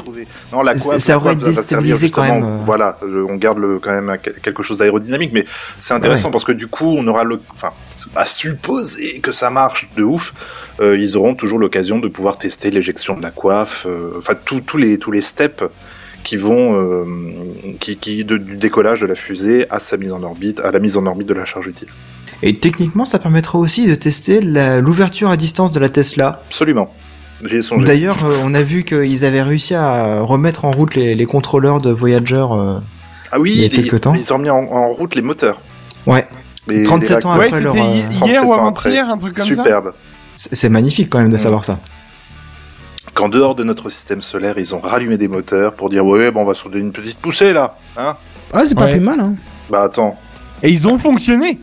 Non, 0.52 0.62
la 0.62 0.76
ça- 0.76 0.84
coiffe, 0.84 0.98
ça 0.98 1.12
la 1.12 1.18
aurait 1.18 1.30
servir 1.32 1.48
déstabilisé 1.48 2.10
quand 2.10 2.22
même, 2.22 2.44
euh. 2.44 2.58
Voilà, 2.60 2.98
euh, 3.02 3.26
on 3.28 3.36
garde 3.36 3.58
le, 3.58 3.78
quand 3.78 3.90
même 3.90 4.16
quelque 4.42 4.62
chose 4.62 4.78
d'aérodynamique, 4.78 5.32
mais 5.34 5.44
c'est 5.78 5.94
intéressant 5.94 6.30
parce 6.30 6.44
que 6.44 6.52
du 6.52 6.66
coup, 6.66 6.86
on 6.86 7.06
aura 7.06 7.24
le, 7.24 7.40
enfin, 7.54 7.70
à 8.16 8.24
supposer 8.26 9.20
que 9.20 9.32
ça 9.32 9.50
marche 9.50 9.88
de 9.96 10.02
ouf, 10.02 10.32
euh, 10.80 10.96
ils 10.98 11.16
auront 11.16 11.34
toujours 11.34 11.58
l'occasion 11.58 11.98
de 11.98 12.08
pouvoir 12.08 12.36
tester 12.38 12.70
l'éjection 12.70 13.16
de 13.16 13.22
la 13.22 13.30
coiffe, 13.30 13.86
euh, 13.86 14.12
enfin 14.18 14.34
tous 14.44 14.60
tous 14.60 14.76
les 14.76 14.98
tous 14.98 15.10
les 15.10 15.20
steps 15.22 15.62
qui 16.24 16.36
vont 16.36 16.74
euh, 16.80 17.04
qui, 17.80 17.96
qui 17.96 18.24
de- 18.24 18.36
du 18.36 18.56
décollage 18.56 19.00
de 19.00 19.06
la 19.06 19.14
fusée 19.14 19.66
à 19.70 19.78
sa 19.78 19.96
mise 19.96 20.12
en 20.12 20.22
orbite, 20.22 20.60
à 20.60 20.70
la 20.70 20.78
mise 20.78 20.96
en 20.96 21.06
orbite 21.06 21.28
de 21.28 21.34
la 21.34 21.44
charge 21.44 21.66
utile. 21.66 21.88
et 22.42 22.56
techniquement, 22.58 23.04
ça 23.04 23.18
permettra 23.18 23.58
aussi 23.58 23.86
de 23.88 23.94
tester 23.94 24.40
l'ouverture 24.40 25.30
à 25.30 25.36
distance 25.36 25.72
de 25.72 25.80
la 25.80 25.88
Tesla. 25.88 26.42
Absolument. 26.48 26.92
J'y 27.44 27.56
ai 27.56 27.62
songé. 27.62 27.84
D'ailleurs, 27.84 28.24
euh, 28.24 28.36
on 28.44 28.54
a 28.54 28.62
vu 28.62 28.84
qu'ils 28.84 29.24
avaient 29.24 29.42
réussi 29.42 29.74
à 29.74 30.20
remettre 30.20 30.64
en 30.64 30.70
route 30.70 30.94
les, 30.94 31.14
les 31.16 31.26
contrôleurs 31.26 31.80
de 31.80 31.90
Voyager. 31.90 32.46
euh, 32.52 32.78
Ah 33.32 33.40
oui, 33.40 33.52
il 33.54 33.60
y 33.60 33.62
a 33.62 33.66
ils- 33.66 33.70
quelques 33.70 34.00
temps. 34.00 34.14
ils 34.14 34.32
ont 34.32 34.38
mis 34.38 34.50
en, 34.50 34.58
en 34.62 34.88
route 34.92 35.14
les 35.16 35.22
moteurs. 35.22 35.60
Ouais, 36.06 36.26
Les- 36.68 36.84
37 36.84 37.18
les 37.18 37.26
ans. 37.26 37.30
Ouais, 37.36 37.46
après 37.46 37.50
c'était 37.58 37.62
leur, 37.64 37.76
hi- 37.76 37.98
hier 38.26 38.42
37 38.42 38.44
ou 38.44 38.52
ans 38.52 38.66
avant-hier, 38.68 38.68
après. 38.68 38.98
un 39.12 39.16
truc 39.18 39.34
comme 39.34 39.48
ça. 39.48 39.54
Superbe. 39.54 39.92
c'est 40.36 40.54
c'est 40.54 40.68
magnifique 40.68 41.10
quand 41.10 41.18
même 41.18 41.28
de 41.30 41.34
Ouais. 41.34 41.38
savoir 41.40 41.64
ça. 41.64 41.80
Qu'en 43.14 43.28
dehors 43.28 43.54
de 43.54 43.64
notre 43.64 43.90
système 43.90 44.22
solaire, 44.22 44.54
ils 44.58 44.74
ont 44.74 44.80
rallumé 44.80 45.16
des 45.18 45.28
moteurs 45.28 45.74
pour 45.74 45.90
dire 45.90 46.04
ouais, 46.06 46.30
bon, 46.30 46.42
on 46.42 46.44
va 46.44 46.54
se 46.54 46.64
donner 46.68 46.78
une 46.80 46.92
petite 46.92 47.18
poussée 47.18 47.52
là, 47.52 47.76
hein 47.96 48.16
Ouais, 48.54 48.66
c'est 48.66 48.74
pas 48.74 48.84
Ouais. 48.84 48.92
plus 48.92 49.00
mal. 49.00 49.20
Hein. 49.20 49.34
Bah 49.70 49.82
attends, 49.84 50.18
Et 50.62 50.70
ils 50.70 50.86
ont 50.86 50.98
fonctionné. 50.98 51.58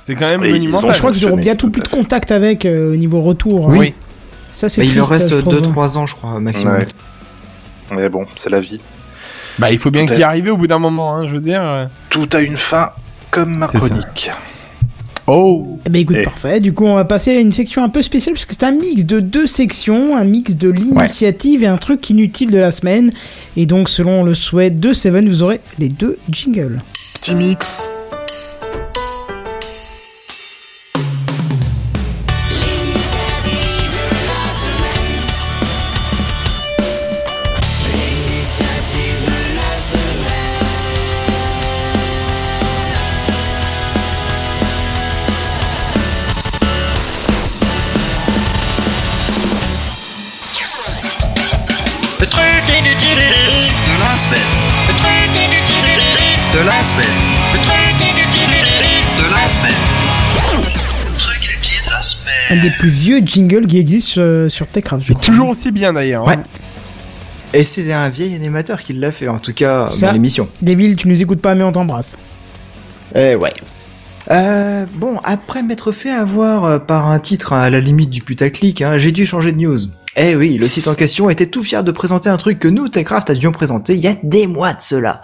C'est 0.00 0.14
quand 0.14 0.28
même 0.28 0.42
Et 0.44 0.50
monumental. 0.52 0.90
ont 0.90 0.92
Je 0.92 0.98
crois 0.98 1.12
qu'ils 1.12 1.26
auront 1.26 1.36
bientôt 1.36 1.66
tout 1.66 1.72
plus 1.72 1.82
de 1.82 1.88
contact 1.88 2.32
avec 2.32 2.64
euh, 2.66 2.92
au 2.92 2.96
niveau 2.96 3.20
retour. 3.20 3.66
Oui. 3.68 3.78
Ouais. 3.78 3.94
Ça 4.52 4.68
c'est 4.68 4.82
Mais 4.82 4.88
il 4.88 4.94
leur 4.96 5.08
reste 5.08 5.30
je 5.30 5.36
trouve. 5.36 5.54
2-3 5.60 5.96
ans, 5.98 6.06
je 6.06 6.14
crois, 6.14 6.38
maximum. 6.40 6.74
Ouais. 6.74 6.88
mais 7.92 8.08
bon, 8.08 8.26
c'est 8.36 8.50
la 8.50 8.60
vie. 8.60 8.80
Bah, 9.58 9.70
il 9.70 9.78
faut 9.78 9.90
bien 9.90 10.06
qu'il 10.06 10.18
y 10.18 10.22
arrive 10.22 10.48
au 10.52 10.56
bout 10.56 10.66
d'un 10.66 10.78
moment, 10.78 11.14
hein, 11.16 11.26
je 11.28 11.34
veux 11.34 11.40
dire. 11.40 11.88
Tout 12.10 12.28
a 12.32 12.40
une 12.40 12.56
fin, 12.56 12.90
comme 13.30 13.56
ma 13.58 13.66
chronique. 13.66 14.30
Oh 15.26 15.78
Eh 15.86 15.90
ben 15.90 16.00
écoute, 16.02 16.16
Eh. 16.20 16.24
parfait. 16.24 16.60
Du 16.60 16.72
coup, 16.72 16.84
on 16.84 16.96
va 16.96 17.04
passer 17.04 17.30
à 17.36 17.40
une 17.40 17.52
section 17.52 17.84
un 17.84 17.88
peu 17.88 18.02
spéciale 18.02 18.34
parce 18.34 18.44
que 18.44 18.54
c'est 18.54 18.64
un 18.64 18.72
mix 18.72 19.04
de 19.04 19.20
deux 19.20 19.46
sections, 19.46 20.16
un 20.16 20.24
mix 20.24 20.56
de 20.56 20.68
l'initiative 20.68 21.62
et 21.62 21.66
un 21.66 21.76
truc 21.76 22.10
inutile 22.10 22.50
de 22.50 22.58
la 22.58 22.70
semaine. 22.72 23.12
Et 23.56 23.66
donc, 23.66 23.88
selon 23.88 24.24
le 24.24 24.34
souhait 24.34 24.70
de 24.70 24.92
Seven, 24.92 25.28
vous 25.28 25.42
aurez 25.42 25.60
les 25.78 25.88
deux 25.88 26.18
jingles. 26.28 26.80
Petit 27.14 27.34
mix. 27.36 27.88
Un 62.52 62.60
des 62.60 62.70
plus 62.70 62.88
vieux 62.88 63.20
jingles 63.24 63.66
qui 63.66 63.78
existe 63.78 64.08
sur 64.48 64.66
Techcraft, 64.66 65.04
je 65.06 65.12
crois. 65.12 65.24
Toujours 65.24 65.48
aussi 65.48 65.70
bien 65.72 65.92
d'ailleurs. 65.92 66.26
Ouais. 66.26 66.34
hein. 66.34 66.44
Et 67.54 67.64
c'est 67.64 67.92
un 67.92 68.08
vieil 68.08 68.34
animateur 68.34 68.80
qui 68.80 68.92
l'a 68.94 69.12
fait, 69.12 69.28
en 69.28 69.38
tout 69.38 69.52
cas 69.52 69.88
Ça. 69.88 70.06
dans 70.06 70.12
l'émission. 70.12 70.48
Débile, 70.62 70.96
tu 70.96 71.08
nous 71.08 71.20
écoutes 71.20 71.40
pas, 71.40 71.54
mais 71.54 71.62
on 71.62 71.72
t'embrasse. 71.72 72.16
Eh 73.14 73.34
ouais. 73.34 73.52
Euh, 74.30 74.86
bon, 74.94 75.18
après 75.24 75.62
m'être 75.62 75.92
fait 75.92 76.10
avoir 76.10 76.64
euh, 76.64 76.78
par 76.78 77.10
un 77.10 77.18
titre 77.18 77.52
à 77.52 77.68
la 77.70 77.80
limite 77.80 78.08
du 78.10 78.22
putaclic, 78.22 78.80
hein, 78.80 78.96
j'ai 78.96 79.12
dû 79.12 79.26
changer 79.26 79.52
de 79.52 79.58
news. 79.58 79.78
Eh 80.16 80.36
oui, 80.36 80.56
le 80.58 80.68
site 80.68 80.88
en 80.88 80.94
question 80.94 81.28
était 81.28 81.46
tout 81.46 81.62
fier 81.62 81.82
de 81.84 81.90
présenter 81.90 82.28
un 82.28 82.36
truc 82.36 82.58
que 82.58 82.68
nous, 82.68 82.88
Techcraft, 82.88 83.30
avions 83.30 83.52
présenté 83.52 83.94
il 83.94 84.00
y 84.00 84.08
a 84.08 84.14
des 84.22 84.46
mois 84.46 84.72
de 84.72 84.80
cela. 84.80 85.20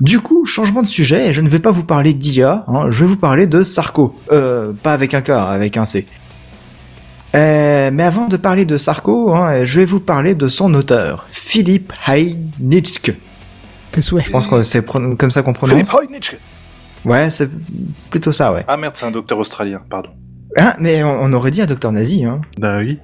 Du 0.00 0.18
coup, 0.20 0.44
changement 0.44 0.82
de 0.82 0.88
sujet, 0.88 1.28
et 1.28 1.32
je 1.32 1.40
ne 1.40 1.48
vais 1.48 1.60
pas 1.60 1.70
vous 1.70 1.84
parler 1.84 2.12
d'IA, 2.12 2.64
hein, 2.66 2.90
je 2.90 3.04
vais 3.04 3.06
vous 3.10 3.16
parler 3.16 3.46
de 3.46 3.62
Sarko. 3.62 4.18
Euh, 4.32 4.72
pas 4.82 4.92
avec 4.92 5.14
un 5.14 5.20
K, 5.20 5.30
avec 5.30 5.76
un 5.76 5.86
C. 5.86 6.06
Euh, 7.34 7.90
mais 7.92 8.02
avant 8.02 8.28
de 8.28 8.36
parler 8.36 8.64
de 8.64 8.76
Sarko, 8.76 9.34
hein, 9.34 9.64
je 9.64 9.80
vais 9.80 9.86
vous 9.86 10.00
parler 10.00 10.34
de 10.34 10.48
son 10.48 10.72
auteur, 10.74 11.26
Philippe 11.30 11.92
Heinitschke. 12.06 13.14
Tes 13.90 14.00
souhaits. 14.00 14.24
Je 14.26 14.30
pense 14.30 14.46
que 14.48 14.62
c'est 14.62 14.84
comme 14.84 15.30
ça 15.30 15.42
qu'on 15.42 15.54
Philippe 15.54 15.86
prononce. 15.86 15.94
Heinitschke. 16.10 16.38
Ouais, 17.04 17.30
c'est 17.30 17.48
plutôt 18.10 18.32
ça, 18.32 18.52
ouais. 18.52 18.64
Ah 18.68 18.76
merde, 18.76 18.94
c'est 18.96 19.06
un 19.06 19.10
docteur 19.10 19.38
australien, 19.38 19.80
pardon. 19.90 20.10
Hein, 20.58 20.74
mais 20.78 21.02
on, 21.02 21.22
on 21.22 21.32
aurait 21.32 21.50
dit 21.50 21.62
un 21.62 21.66
docteur 21.66 21.90
nazi, 21.92 22.24
hein. 22.24 22.40
Bah 22.58 22.78
oui. 22.78 22.98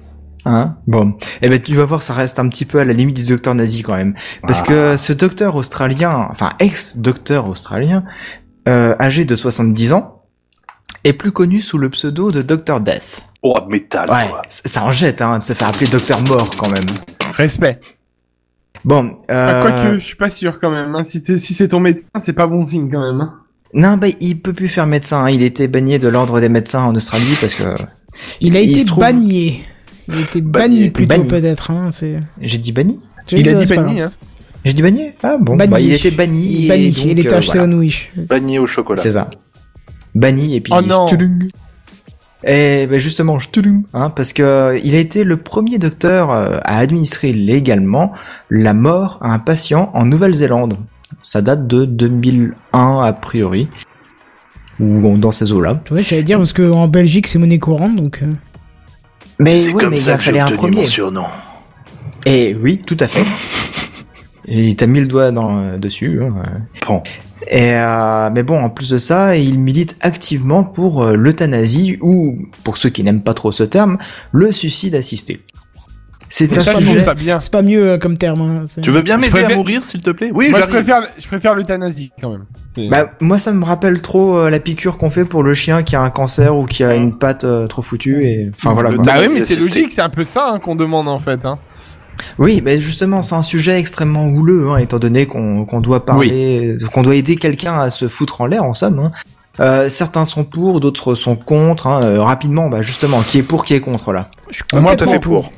Hein? 0.45 0.77
Bon. 0.87 1.15
Eh 1.41 1.49
ben, 1.49 1.59
tu 1.61 1.75
vas 1.75 1.83
voir, 1.85 2.01
ça 2.01 2.13
reste 2.13 2.39
un 2.39 2.47
petit 2.47 2.63
peu 2.65 2.79
à 2.79 2.85
la 2.85 2.93
limite 2.93 3.15
du 3.17 3.23
docteur 3.23 3.55
nazi 3.55 3.81
quand 3.81 3.95
même. 3.95 4.13
Parce 4.47 4.61
Ah. 4.61 4.65
que 4.65 4.97
ce 4.97 5.11
docteur 5.11 5.55
australien, 5.55 6.27
enfin, 6.29 6.53
ex-docteur 6.59 7.47
australien, 7.47 8.03
euh, 8.67 8.95
âgé 8.99 9.25
de 9.25 9.35
70 9.35 9.91
ans, 9.93 10.21
est 11.03 11.13
plus 11.13 11.31
connu 11.31 11.61
sous 11.61 11.77
le 11.77 11.89
pseudo 11.89 12.31
de 12.31 12.41
Dr. 12.41 12.79
Death. 12.79 13.25
Oh, 13.41 13.55
métal, 13.69 14.09
Ouais, 14.09 14.29
ça 14.49 14.83
en 14.83 14.91
jette, 14.91 15.21
hein, 15.21 15.39
de 15.39 15.43
se 15.45 15.53
faire 15.53 15.69
appeler 15.69 15.87
docteur 15.87 16.21
mort 16.21 16.55
quand 16.57 16.69
même. 16.69 16.85
Respect. 17.35 17.79
Bon, 18.83 19.13
Ah, 19.27 19.33
euh... 19.33 19.61
Quoique, 19.63 19.99
je 19.99 20.05
suis 20.05 20.15
pas 20.15 20.29
sûr 20.29 20.59
quand 20.59 20.69
même. 20.71 20.93
hein. 20.95 21.03
Si, 21.05 21.21
c'est 21.39 21.67
ton 21.69 21.79
médecin, 21.79 22.05
c'est 22.19 22.33
pas 22.33 22.47
bon 22.47 22.63
signe 22.63 22.89
quand 22.91 22.99
même. 22.99 23.21
hein. 23.21 23.33
non, 23.73 23.97
bah, 23.97 24.07
il 24.19 24.41
peut 24.41 24.53
plus 24.53 24.67
faire 24.67 24.87
médecin. 24.87 25.23
hein. 25.23 25.29
Il 25.29 25.41
était 25.43 25.67
banni 25.67 25.99
de 25.99 26.07
l'ordre 26.09 26.39
des 26.41 26.49
médecins 26.49 26.83
en 26.83 26.95
Australie 26.95 27.35
parce 27.39 27.55
que 27.55 27.63
Il 28.41 28.55
a 28.57 28.61
Il 28.61 28.71
été 28.71 28.85
trouve- 28.85 28.99
banni. 29.03 29.61
Il 30.09 30.15
a 30.15 30.19
été 30.21 30.41
Banni. 30.41 30.79
banni 30.79 30.89
plutôt 30.91 31.09
Banni. 31.17 31.29
peut-être. 31.29 31.71
Hein, 31.71 31.91
c'est... 31.91 32.19
j'ai 32.41 32.57
dit 32.57 32.71
banni. 32.71 32.99
Il 33.31 33.47
a 33.47 33.53
dit 33.53 33.65
banni, 33.73 34.01
hein. 34.01 34.07
J'ai 34.65 34.73
dit 34.73 34.81
banni. 34.81 35.11
Ah 35.23 35.37
bon, 35.39 35.55
Banni. 35.55 35.71
bah, 35.71 35.79
il 35.79 35.93
était 35.93 36.11
banni. 36.11 36.65
et 36.65 36.67
Banni. 36.67 36.89
donc, 36.91 37.05
il 37.05 37.19
était 37.19 37.33
euh, 37.33 37.37
acheté 37.37 37.59
voilà. 37.59 37.75
au 37.75 37.79
Wish. 37.79 38.11
Banni 38.27 38.59
au 38.59 38.65
chocolat. 38.67 39.01
C'est 39.01 39.11
ça. 39.11 39.29
Banni 40.15 40.55
et 40.55 40.61
puis 40.61 40.73
Oh 40.75 40.81
non. 40.81 41.05
Et 42.45 42.87
ben 42.87 42.99
justement, 42.99 43.37
hein, 43.93 44.09
parce 44.11 44.31
que 44.31 44.43
euh, 44.43 44.79
il 44.81 44.95
a 44.95 44.99
été 44.99 45.25
le 45.25 45.35
premier 45.37 45.77
docteur 45.77 46.31
euh, 46.31 46.57
à 46.63 46.77
administrer 46.77 47.33
légalement 47.33 48.13
la 48.49 48.73
mort 48.73 49.17
à 49.21 49.33
un 49.33 49.39
patient 49.39 49.91
en 49.93 50.05
Nouvelle-Zélande. 50.05 50.77
Ça 51.21 51.41
date 51.41 51.67
de 51.67 51.83
2001 51.83 52.99
a 53.03 53.11
priori, 53.13 53.67
ou 54.79 55.17
dans 55.17 55.31
ces 55.31 55.51
eaux-là. 55.51 55.81
Tu 55.83 55.93
vois, 55.93 56.01
j'allais 56.01 56.23
dire 56.23 56.37
parce 56.37 56.53
qu'en 56.53 56.87
Belgique 56.87 57.27
c'est 57.27 57.39
monnaie 57.39 57.59
courante 57.59 57.97
donc. 57.97 58.19
euh, 58.23 58.31
Mais 59.39 59.59
C'est 59.59 59.73
oui, 59.73 59.81
comme 59.81 59.89
mais 59.89 59.97
il 59.97 60.01
ça 60.01 60.13
a 60.13 60.17
fallu 60.17 60.39
un 60.39 60.51
premier. 60.51 60.81
mon 60.81 60.87
surnom. 60.87 61.25
Et 62.25 62.55
oui, 62.61 62.81
tout 62.85 62.97
à 63.01 63.07
fait. 63.09 63.25
Et 64.51 64.75
t'as 64.75 64.87
mis 64.87 64.99
le 64.99 65.05
doigt 65.05 65.31
dans, 65.31 65.59
euh, 65.59 65.77
dessus. 65.77 66.21
hein. 66.23 66.33
Bon. 66.87 67.03
Et 67.47 67.73
euh, 67.75 68.29
mais 68.31 68.43
bon, 68.43 68.59
en 68.59 68.69
plus 68.69 68.89
de 68.89 68.97
ça, 68.97 69.35
il 69.37 69.59
milite 69.59 69.95
activement 70.01 70.63
pour 70.63 71.03
euh, 71.03 71.15
l'euthanasie 71.15 71.97
ou, 72.01 72.37
pour 72.63 72.77
ceux 72.77 72.89
qui 72.89 73.03
n'aiment 73.03 73.21
pas 73.21 73.33
trop 73.33 73.51
ce 73.51 73.63
terme, 73.63 73.97
le 74.31 74.51
suicide 74.51 74.95
assisté. 74.95 75.41
C'est 76.31 76.55
un 76.55 76.61
Ça, 76.61 76.75
sujet. 76.77 77.03
C'est 77.39 77.51
pas 77.51 77.61
mieux 77.63 77.91
euh, 77.91 77.97
comme 77.97 78.15
terme. 78.17 78.41
Hein, 78.41 78.65
Tu 78.83 78.91
veux 78.91 79.01
bien 79.01 79.17
m'aider 79.17 79.31
préfère- 79.31 79.51
à 79.51 79.55
mourir, 79.55 79.83
s'il 79.83 80.01
te 80.03 80.11
plaît? 80.11 80.29
Oui, 80.31 80.49
Moi, 80.51 80.61
je 80.61 80.67
préfère, 80.67 81.01
je 81.17 81.27
préfère 81.27 81.55
l'euthanasie 81.55 82.11
quand 82.21 82.29
même. 82.31 82.45
Bah, 82.91 83.09
moi, 83.19 83.39
ça 83.39 83.51
me 83.51 83.63
rappelle 83.65 83.99
trop 84.01 84.37
euh, 84.37 84.49
la 84.51 84.59
piqûre 84.59 84.99
qu'on 84.99 85.09
fait 85.09 85.25
pour 85.25 85.41
le 85.41 85.55
chien 85.55 85.81
qui 85.81 85.95
a 85.95 86.01
un 86.01 86.11
cancer 86.11 86.55
ou 86.55 86.65
qui 86.65 86.83
a 86.83 86.93
une 86.93 87.17
patte 87.17 87.45
euh, 87.45 87.65
trop 87.65 87.81
foutue 87.81 88.25
et, 88.25 88.51
enfin 88.55 88.73
voilà. 88.75 88.91
Bah 88.91 89.13
oui, 89.21 89.27
mais 89.33 89.45
c'est 89.45 89.59
logique, 89.59 89.91
c'est 89.91 90.01
un 90.01 90.09
peu 90.09 90.23
ça 90.23 90.49
hein, 90.51 90.59
qu'on 90.59 90.75
demande 90.75 91.07
en 91.07 91.19
fait. 91.19 91.45
Hein. 91.45 91.57
Oui, 92.37 92.61
mais 92.63 92.79
justement, 92.79 93.21
c'est 93.21 93.35
un 93.35 93.41
sujet 93.41 93.79
extrêmement 93.79 94.27
houleux, 94.27 94.69
hein, 94.69 94.77
étant 94.77 94.99
donné 94.99 95.25
qu'on 95.25 95.65
qu'on 95.65 95.81
doit 95.81 96.05
parler, 96.05 96.77
qu'on 96.91 97.03
doit 97.03 97.15
aider 97.15 97.35
quelqu'un 97.35 97.79
à 97.79 97.89
se 97.89 98.07
foutre 98.07 98.41
en 98.41 98.45
l'air, 98.45 98.63
en 98.63 98.73
somme. 98.73 98.99
Hein. 98.99 99.11
Euh, 99.59 99.89
certains 99.89 100.25
sont 100.25 100.45
pour, 100.45 100.79
d'autres 100.79 101.15
sont 101.15 101.35
contre. 101.35 101.87
Hein. 101.87 101.99
Euh, 102.03 102.21
rapidement, 102.21 102.69
bah 102.69 102.81
justement, 102.81 103.21
qui 103.21 103.39
est 103.39 103.43
pour, 103.43 103.65
qui 103.65 103.73
est 103.73 103.81
contre 103.81 104.13
là? 104.13 104.29
Moi, 104.73 104.95
tout 104.95 105.03
à 105.03 105.07
fait 105.07 105.19
pour. 105.19 105.51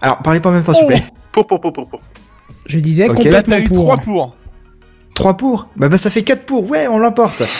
Alors, 0.00 0.18
parlez 0.18 0.40
pas 0.40 0.48
en 0.48 0.52
même 0.52 0.62
temps, 0.62 0.72
s'il 0.72 0.84
vous 0.84 0.88
plaît. 0.88 1.04
Pour, 1.32 1.46
pour, 1.46 1.60
pour, 1.60 1.72
pour, 1.72 1.88
pour. 1.88 2.00
Je 2.66 2.78
disais 2.78 3.08
Ok. 3.08 3.18
Là, 3.18 3.42
complètement 3.42 3.56
t'as 3.56 3.62
eu 3.62 3.68
pour. 3.68 3.84
trois 3.84 3.96
pour. 3.98 4.36
Trois 5.14 5.36
pour? 5.36 5.68
Bah, 5.76 5.88
bah 5.88 5.98
ça 5.98 6.08
fait 6.10 6.22
quatre 6.22 6.46
pour, 6.46 6.70
ouais, 6.70 6.88
on 6.88 6.98
l'emporte. 6.98 7.42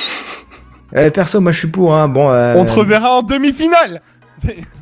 Euh, 0.97 1.09
perso, 1.09 1.41
moi 1.41 1.53
je 1.53 1.59
suis 1.61 1.69
pour, 1.69 1.95
hein. 1.95 2.09
Bon, 2.09 2.33
euh... 2.33 2.57
On 2.57 2.65
te 2.65 2.73
reverra 2.73 3.19
en 3.19 3.23
demi-finale. 3.23 4.03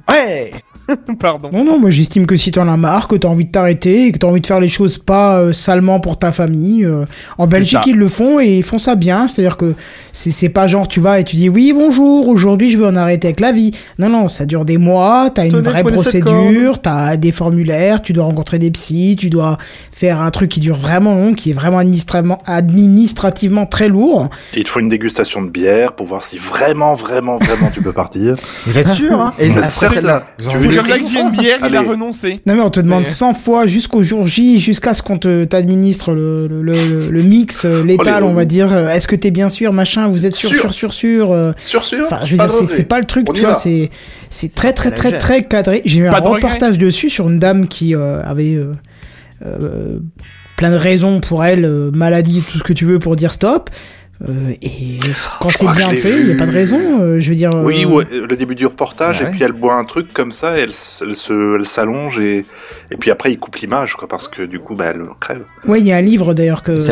Ouais. 0.09 0.55
Pardon. 1.19 1.51
Non, 1.53 1.65
non, 1.65 1.79
moi 1.79 1.91
j'estime 1.91 2.27
que 2.27 2.37
si 2.37 2.51
t'en 2.51 2.69
as 2.69 2.77
marre, 2.77 3.09
que 3.09 3.17
t'as 3.17 3.29
envie 3.29 3.45
de 3.45 3.51
t'arrêter 3.51 4.07
et 4.07 4.13
que 4.13 4.19
t'as 4.19 4.27
envie 4.27 4.41
de 4.41 4.47
faire 4.47 4.61
les 4.61 4.69
choses 4.69 4.99
pas 4.99 5.39
euh, 5.39 5.53
salement 5.53 6.01
pour 6.01 6.19
ta 6.19 6.33
famille, 6.33 6.85
euh, 6.85 7.05
en 7.37 7.47
Belgique 7.47 7.81
ils 7.87 7.97
le 7.97 8.09
font 8.09 8.41
et 8.41 8.59
ils 8.59 8.63
font 8.63 8.79
ça 8.79 8.95
bien, 8.95 9.29
c'est-à-dire 9.29 9.57
que 9.57 9.75
c'est 10.13 10.31
c'est 10.31 10.49
pas 10.49 10.67
genre 10.67 10.89
tu 10.89 11.01
vas 11.01 11.21
et 11.21 11.25
tu 11.25 11.37
dis 11.37 11.49
oui 11.49 11.73
bonjour, 11.75 12.29
aujourd'hui 12.29 12.71
je 12.71 12.79
veux 12.79 12.87
en 12.87 12.97
arrêter 12.97 13.29
avec 13.29 13.41
la 13.41 13.53
vie. 13.53 13.73
Non, 13.99 14.09
non, 14.09 14.29
ça 14.29 14.47
dure 14.47 14.65
des 14.65 14.79
mois, 14.79 15.31
t'as 15.35 15.47
une 15.47 15.53
Tenez, 15.53 15.69
vraie 15.71 15.83
procédure, 15.85 16.81
t'as 16.81 17.17
des 17.17 17.33
formulaires, 17.33 18.01
tu 18.03 18.13
dois 18.13 18.25
rencontrer 18.25 18.59
des 18.59 18.71
psys, 18.71 19.17
tu 19.19 19.31
dois 19.31 19.59
faire 19.93 20.21
un 20.23 20.31
truc 20.31 20.51
qui 20.51 20.61
dure 20.61 20.77
vraiment 20.77 21.15
long, 21.15 21.35
qui 21.35 21.51
est 21.51 21.55
vraiment 21.55 21.79
administrativement, 21.79 22.39
administrativement 22.47 23.67
très 23.67 23.89
lourd. 23.89 24.29
Et 24.55 24.61
il 24.61 24.65
te 24.65 24.71
faut 24.71 24.81
une 24.81 24.89
dégustation 24.89 25.43
de 25.43 25.51
bière 25.51 25.93
pour 25.93 26.07
voir 26.07 26.23
si 26.23 26.39
vraiment, 26.39 26.95
vraiment, 26.95 27.39
vraiment 27.39 27.71
tu 27.73 27.83
peux 27.83 27.93
partir. 27.93 28.37
Vous 28.67 28.79
êtes 28.79 28.89
sûr, 28.89 29.21
hein? 29.21 29.35
Et 29.39 29.51
après 29.51 29.89
en 29.89 30.21
Tu 30.39 30.45
C'est 30.45 30.69
veux 30.69 30.78
comme 30.83 31.05
ça 31.05 31.21
que 31.31 31.69
il 31.69 31.77
a 31.77 31.83
renoncé. 31.83 32.41
Non 32.47 32.55
mais 32.55 32.61
on 32.61 32.71
te 32.71 32.81
demande 32.81 33.05
C'est- 33.07 33.13
100 33.13 33.35
fois 33.35 33.67
jusqu'au 33.67 34.03
jour 34.03 34.27
J, 34.27 34.59
jusqu'à 34.59 34.95
ce 34.95 35.03
qu'on 35.03 35.19
te 35.19 35.45
t'administre 35.45 36.13
le, 36.13 36.47
le, 36.49 36.73
le, 36.73 37.11
le 37.11 37.23
mix 37.23 37.65
euh, 37.65 37.83
létal, 37.85 38.23
Oh, 38.23 38.27
les 38.27 38.33
on 38.33 38.35
va 38.35 38.45
dire. 38.45 38.73
euh, 38.73 38.89
Est-ce 38.91 39.07
que 39.09 39.17
t'es 39.17 39.31
bien 39.31 39.49
sûr, 39.49 39.73
machin, 39.73 40.09
vous 40.09 40.27
êtes 40.27 40.35
sûr, 40.35 40.49
Sûr. 40.49 40.61
sûr, 40.61 40.73
sûr, 40.73 40.93
sûr. 40.95 41.33
euh, 41.33 41.53
Sûr, 41.59 41.85
sûr 41.85 42.05
Enfin, 42.07 42.21
je 42.25 42.37
veux 42.37 42.39
dire, 42.39 42.51
c'est 42.69 42.85
pas 42.85 42.99
le 42.99 43.05
truc, 43.07 43.27
On 43.29 43.33
tu 43.33 43.41
vois, 43.43 43.55
c'est 43.55 43.91
c'est 44.31 44.55
très 44.55 44.73
très 44.73 44.91
très 44.91 45.11
la 45.11 45.19
très 45.19 45.45
cadré. 45.45 45.83
J'ai 45.85 46.01
vu 46.01 46.07
un 46.09 46.11
reportage 46.13 46.79
dessus 46.79 47.11
sur 47.11 47.29
une 47.29 47.39
dame 47.39 47.69
qui 47.69 47.95
euh, 47.95 48.23
avait 48.25 48.55
euh, 48.55 48.73
euh, 49.45 49.99
plein 50.57 50.71
de 50.71 50.77
raisons 50.77 51.21
pour 51.21 51.45
elle, 51.45 51.65
euh, 51.65 51.91
maladie, 51.93 52.43
tout 52.51 52.59
ce 52.59 52.63
que 52.65 52.73
tu 52.73 52.85
veux 52.85 52.99
pour 52.99 53.15
dire 53.17 53.33
stop. 53.33 53.71
Euh, 54.29 54.51
et 54.63 54.99
quand 55.41 55.51
c'est 55.51 55.65
bien 55.77 55.91
fait, 55.91 56.21
il 56.21 56.29
y 56.31 56.33
a 56.33 56.37
pas 56.37 56.47
de 56.47 56.51
raison. 56.53 56.81
euh, 57.03 57.21
je 57.21 57.31
veux 57.31 57.37
dire. 57.37 57.51
Oui, 57.55 57.85
euh, 57.85 57.89
ouais, 57.89 58.05
le 58.29 58.37
début 58.37 58.57
du 58.57 58.67
reportage, 58.67 59.21
Ouais. 59.23 59.29
et 59.29 59.31
puis 59.31 59.45
elle 59.45 59.53
boit 59.53 59.75
un 59.75 59.85
truc 59.85 60.13
comme 60.13 60.33
ça, 60.33 60.59
et 60.59 60.63
elle, 60.63 60.75
se, 60.75 61.57
elle 61.57 61.67
s'allonge, 61.67 62.19
et, 62.19 62.39
et 62.91 62.97
puis 62.99 63.13
après 63.13 63.31
il 63.31 63.39
coupe 63.39 63.55
l'image, 63.57 63.95
quoi, 63.95 64.09
parce 64.09 64.27
que 64.27 64.43
du 64.43 64.59
coup, 64.59 64.75
bah, 64.75 64.87
elle 64.93 65.03
crève. 65.21 65.43
Ouais, 65.69 65.79
il 65.81 65.87
y 65.87 65.93
a 65.93 65.97
un 65.97 66.01
livre 66.01 66.35
d'ailleurs 66.35 66.65
que 66.65 66.73
il 66.73 66.79
y 66.81 66.85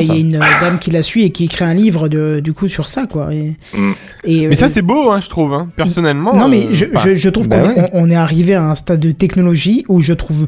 y 0.00 0.06
y 0.06 0.10
a 0.12 0.14
une 0.14 0.30
dame 0.60 0.78
qui 0.80 0.92
la 0.92 1.02
suit 1.02 1.24
et 1.24 1.30
qui 1.30 1.44
écrit 1.46 1.64
un 1.64 1.74
livre 1.74 2.06
de, 2.08 2.38
du 2.38 2.52
coup 2.52 2.68
sur 2.68 2.86
ça 2.86 3.06
quoi. 3.10 3.34
Et, 3.34 3.56
Mm. 3.76 3.90
et, 4.24 4.40
Mais 4.46 4.54
euh, 4.54 4.54
ça, 4.54 4.68
c'est 4.68 4.82
beau, 4.82 5.10
hein, 5.10 5.20
je 5.20 5.28
trouve, 5.28 5.52
hein, 5.54 5.68
personnellement. 5.76 6.32
non 6.34 6.48
mais 6.48 6.66
euh, 6.66 6.72
je, 6.72 6.84
je, 7.04 7.14
je 7.14 7.30
trouve 7.30 7.48
bah 7.48 7.60
qu'on 7.62 7.68
ouais. 7.68 7.78
est, 7.78 7.90
on, 7.94 8.04
on 8.04 8.10
est 8.10 8.14
arrivé 8.14 8.54
à 8.54 8.62
un 8.64 8.74
stade 8.76 9.00
de 9.00 9.10
technologie 9.10 9.84
où 9.88 10.00
je 10.00 10.12
trouve 10.12 10.46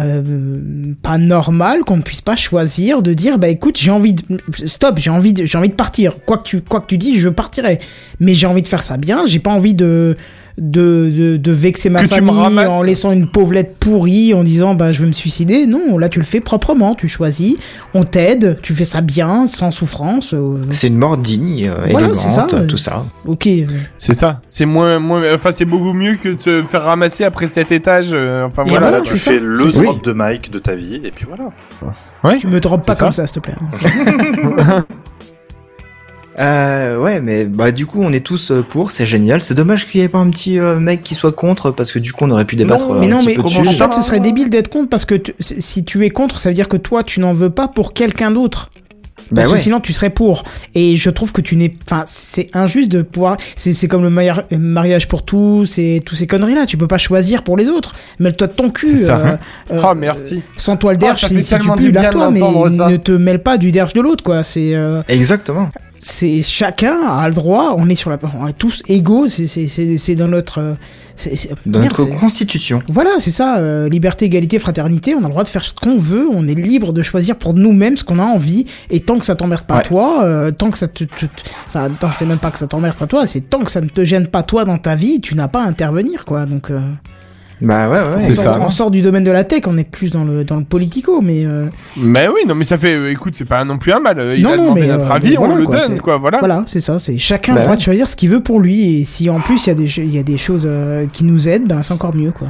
euh, 0.00 0.94
pas 1.02 1.18
normal 1.18 1.80
qu'on 1.80 1.98
ne 1.98 2.02
puisse 2.02 2.20
pas 2.20 2.36
choisir 2.36 3.02
de 3.02 3.12
dire 3.12 3.38
bah 3.38 3.48
écoute 3.48 3.76
j'ai 3.78 3.90
envie 3.90 4.14
de 4.14 4.22
stop 4.66 4.98
j'ai 4.98 5.10
envie 5.10 5.32
de, 5.32 5.44
j'ai 5.44 5.58
envie 5.58 5.68
de 5.68 5.74
partir. 5.74 6.16
Quoi 6.24 6.38
que 6.38 6.44
tu 6.44 6.60
quoi 6.62 6.80
que 6.80 6.86
tu 6.86 6.98
dis 6.98 7.18
je 7.18 7.28
partirai. 7.28 7.80
Mais 8.18 8.34
j'ai 8.34 8.46
envie 8.46 8.62
de 8.62 8.68
faire 8.68 8.82
ça 8.82 8.96
bien 8.96 9.26
j'ai 9.26 9.38
pas 9.38 9.50
envie 9.50 9.74
de 9.74 10.16
de, 10.58 11.10
de, 11.16 11.36
de 11.36 11.52
vexer 11.52 11.90
ma 11.90 12.00
Que 12.00 12.08
famille 12.08 12.30
en 12.30 12.82
laissant 12.82 13.12
une 13.12 13.26
pauvrette 13.28 13.76
pourrie 13.78 14.34
en 14.34 14.44
disant 14.44 14.74
bah 14.74 14.92
je 14.92 15.00
vais 15.00 15.06
me 15.06 15.12
suicider 15.12 15.66
non 15.66 15.98
là 15.98 16.08
tu 16.08 16.18
le 16.18 16.24
fais 16.24 16.40
proprement 16.40 16.94
tu 16.94 17.08
choisis 17.08 17.56
on 17.94 18.04
t'aide 18.04 18.58
tu 18.62 18.74
fais 18.74 18.84
ça 18.84 19.00
bien 19.00 19.46
sans 19.46 19.70
souffrance 19.70 20.34
euh, 20.34 20.58
C'est 20.70 20.88
une 20.88 20.96
mort 20.96 21.16
digne, 21.16 21.68
euh, 21.68 21.86
Voilà, 21.90 22.08
élégante, 22.08 22.50
ça, 22.50 22.56
euh. 22.56 22.66
tout 22.66 22.76
ça. 22.78 23.06
ok 23.26 23.48
C'est 23.96 24.14
ça. 24.14 24.40
C'est 24.46 24.66
moins, 24.66 24.98
moins, 24.98 25.22
enfin, 25.34 25.52
c'est 25.52 25.64
beaucoup 25.64 25.92
mieux 25.92 26.16
que 26.16 26.30
de 26.30 26.40
se 26.40 26.64
faire 26.68 26.84
ramasser 26.84 27.24
après 27.24 27.46
cet 27.46 27.72
étage. 27.72 28.08
enfin, 28.08 28.64
voilà. 28.66 28.80
voilà, 28.80 28.90
Là, 28.98 29.00
tu 29.00 29.18
ça, 29.18 29.30
fais 29.32 29.40
le 29.40 29.70
drop 29.70 30.04
de 30.04 30.12
Mike 30.12 30.50
de 30.50 30.58
ta 30.58 30.74
vie, 30.76 31.00
et 31.04 31.10
puis 31.10 31.26
voilà. 31.26 31.50
Ouais. 32.24 32.38
tu 32.38 32.46
me 32.46 32.60
droppes 32.60 32.84
pas 32.86 32.92
ça. 32.94 33.04
comme 33.04 33.12
ça 33.12 33.26
s'il 33.26 33.40
te 33.40 33.40
plaît 33.40 33.54
hein. 33.60 34.84
Euh, 36.40 36.96
ouais, 36.96 37.20
mais 37.20 37.44
bah 37.44 37.70
du 37.70 37.84
coup 37.84 38.00
on 38.02 38.12
est 38.12 38.24
tous 38.24 38.50
euh, 38.50 38.62
pour, 38.62 38.92
c'est 38.92 39.04
génial. 39.06 39.42
C'est 39.42 39.54
dommage 39.54 39.86
qu'il 39.86 40.00
y 40.00 40.04
ait 40.04 40.08
pas 40.08 40.18
un 40.18 40.30
petit 40.30 40.58
euh, 40.58 40.78
mec 40.80 41.02
qui 41.02 41.14
soit 41.14 41.32
contre 41.32 41.70
parce 41.70 41.92
que 41.92 41.98
du 41.98 42.12
coup 42.14 42.24
on 42.24 42.30
aurait 42.30 42.46
pu 42.46 42.56
débattre 42.56 42.88
Non, 42.88 42.94
euh, 42.94 42.98
mais 43.00 43.06
un 43.06 43.10
non, 43.10 43.18
petit 43.18 43.26
mais 43.28 43.34
peu 43.34 43.42
en 43.42 43.44
dessus. 43.44 43.64
fait, 43.74 43.92
ce 43.92 44.02
serait 44.02 44.20
débile 44.20 44.48
d'être 44.48 44.68
contre 44.70 44.88
parce 44.88 45.04
que 45.04 45.16
tu- 45.16 45.34
si 45.40 45.84
tu 45.84 46.04
es 46.06 46.10
contre, 46.10 46.38
ça 46.38 46.48
veut 46.48 46.54
dire 46.54 46.68
que 46.68 46.78
toi, 46.78 47.04
tu 47.04 47.20
n'en 47.20 47.34
veux 47.34 47.50
pas 47.50 47.68
pour 47.68 47.92
quelqu'un 47.92 48.30
d'autre. 48.30 48.70
Bah 49.30 49.46
ouais. 49.46 49.52
que 49.52 49.58
sinon, 49.58 49.80
tu 49.80 49.92
serais 49.92 50.08
pour. 50.08 50.44
Et 50.74 50.96
je 50.96 51.10
trouve 51.10 51.30
que 51.30 51.42
tu 51.42 51.54
n'es, 51.54 51.76
enfin, 51.86 52.04
c'est 52.06 52.46
injuste 52.56 52.90
de 52.90 53.02
pouvoir. 53.02 53.36
C'est 53.54 53.74
c'est 53.74 53.86
comme 53.86 54.02
le 54.02 54.08
maria- 54.10 54.46
mariage 54.50 55.08
pour 55.08 55.24
tous 55.26 55.78
et 55.78 56.00
tous 56.04 56.14
ces 56.16 56.26
conneries 56.26 56.54
là. 56.54 56.64
Tu 56.64 56.78
peux 56.78 56.86
pas 56.88 56.96
choisir 56.98 57.44
pour 57.44 57.58
les 57.58 57.68
autres. 57.68 57.94
Mêle-toi 58.18 58.46
de 58.46 58.52
ton 58.54 58.70
cul. 58.70 58.88
C'est 58.88 58.96
ça. 58.96 59.18
euh, 59.18 59.36
euh, 59.74 59.80
Ah, 59.84 59.94
merci. 59.94 60.42
Sans 60.56 60.78
toi 60.78 60.92
le 60.92 60.96
Ah, 61.02 61.04
derge, 61.04 61.20
ça 61.20 61.28
si, 61.28 61.34
tu 61.34 61.90
bien 61.92 62.00
lave-toi, 62.02 62.30
mais 62.30 62.40
ça. 62.70 62.88
ne 62.88 62.96
te 62.96 63.12
mêle 63.12 63.42
pas 63.42 63.58
du 63.58 63.70
derge 63.72 63.92
de 63.92 64.00
l'autre, 64.00 64.24
quoi. 64.24 64.42
C'est. 64.42 64.74
euh, 64.74 65.02
Exactement. 65.06 65.68
C'est 66.00 66.42
chacun 66.42 66.98
a 67.08 67.28
le 67.28 67.34
droit. 67.34 67.74
On 67.76 67.88
est 67.88 67.94
sur 67.94 68.10
la, 68.10 68.18
on 68.40 68.48
est 68.48 68.52
tous 68.54 68.82
égaux. 68.88 69.26
C'est 69.26 69.46
c'est 69.46 69.66
c'est 69.68 69.96
c'est 69.96 70.14
dans 70.16 70.28
notre. 70.28 70.58
euh, 70.60 70.74
c'est- 71.16 71.36
c'est- 71.36 71.50
Dans 71.66 71.80
merde, 71.80 71.94
notre 71.98 72.18
constitution. 72.18 72.82
voilà, 72.88 73.10
c'est 73.18 73.30
ça, 73.30 73.58
euh, 73.58 73.88
liberté, 73.90 74.24
égalité, 74.24 74.58
fraternité, 74.58 75.14
on 75.14 75.18
a 75.18 75.22
le 75.24 75.28
droit 75.28 75.44
de 75.44 75.48
faire 75.50 75.62
ce 75.64 75.74
qu'on 75.74 75.98
veut, 75.98 76.26
on 76.32 76.48
est 76.48 76.54
libre 76.54 76.94
de 76.94 77.02
choisir 77.02 77.36
pour 77.36 77.52
nous-mêmes 77.52 77.98
ce 77.98 78.04
qu'on 78.04 78.18
a 78.18 78.24
envie, 78.24 78.64
et 78.88 79.00
tant 79.00 79.18
que 79.18 79.26
ça 79.26 79.36
t'emmerde 79.36 79.64
pas 79.64 79.76
Ouais. 79.76 79.82
toi, 79.82 80.24
euh, 80.24 80.50
tant 80.50 80.70
que 80.70 80.78
ça 80.78 80.88
te... 80.88 81.04
te- 81.04 81.26
te- 81.26 81.26
Enfin, 81.68 81.90
c'est 82.14 82.24
même 82.24 82.38
pas 82.38 82.50
que 82.50 82.56
ça 82.58 82.66
t'emmerde 82.66 82.96
pas 82.96 83.06
toi, 83.06 83.26
c'est 83.26 83.42
tant 83.42 83.60
que 83.60 83.70
ça 83.70 83.82
ne 83.82 83.88
te 83.88 84.02
gêne 84.02 84.28
pas 84.28 84.42
toi 84.42 84.64
dans 84.64 84.78
ta 84.78 84.94
vie, 84.94 85.20
tu 85.20 85.34
n'as 85.34 85.48
pas 85.48 85.62
à 85.62 85.66
intervenir, 85.66 86.24
quoi, 86.24 86.46
donc... 86.46 86.70
Euh, 86.70 86.80
Bah 87.62 87.90
ouais, 87.90 87.96
C'est 88.18 88.32
sort, 88.32 88.54
ça. 88.54 88.60
on 88.62 88.70
sort 88.70 88.90
du 88.90 89.02
domaine 89.02 89.24
de 89.24 89.30
la 89.30 89.44
tech, 89.44 89.62
on 89.66 89.76
est 89.76 89.84
plus 89.84 90.10
dans 90.10 90.24
le, 90.24 90.44
dans 90.44 90.56
le 90.56 90.64
politico, 90.64 91.20
mais... 91.20 91.44
euh, 91.44 91.66
Mais 91.96 92.26
oui, 92.28 92.40
non, 92.48 92.54
mais 92.54 92.64
ça 92.64 92.78
fait, 92.78 92.94
euh, 92.96 93.10
écoute, 93.10 93.34
c'est 93.36 93.44
pas 93.44 93.64
non 93.64 93.76
plus 93.78 93.92
un 93.92 94.00
mal. 94.00 94.18
euh, 94.18 94.34
Il 94.36 94.42
Non, 94.42 94.52
a 94.52 94.56
non, 94.56 94.62
demandé 94.62 94.80
mais, 94.82 94.86
notre 94.86 95.10
euh, 95.10 95.14
avis, 95.14 95.30
mais 95.30 95.36
on 95.38 95.40
voilà, 95.46 95.54
le 95.56 95.66
quoi, 95.66 95.76
donne, 95.88 96.00
quoi, 96.00 96.16
voilà. 96.18 96.38
Voilà, 96.38 96.62
c'est 96.66 96.80
ça, 96.80 96.98
c'est 96.98 97.18
chacun 97.18 97.52
a 97.52 97.54
Bah 97.56 97.60
le 97.60 97.64
droit 97.66 97.72
ouais. 97.72 97.76
de 97.78 97.82
choisir 97.82 98.08
ce 98.08 98.16
qu'il 98.16 98.30
veut 98.30 98.40
pour 98.42 98.60
lui, 98.60 99.00
et 99.00 99.04
si 99.04 99.28
en 99.28 99.40
plus 99.40 99.66
il 99.66 99.68
y, 99.68 99.72
a 99.72 99.74
des, 99.74 99.98
il 99.98 100.14
y 100.14 100.18
a 100.18 100.22
des 100.22 100.38
choses 100.38 100.66
euh, 100.68 101.06
qui 101.12 101.24
nous 101.24 101.48
aident, 101.48 101.68
ben 101.68 101.82
c'est 101.82 101.92
encore 101.92 102.14
mieux, 102.14 102.30
quoi. 102.32 102.48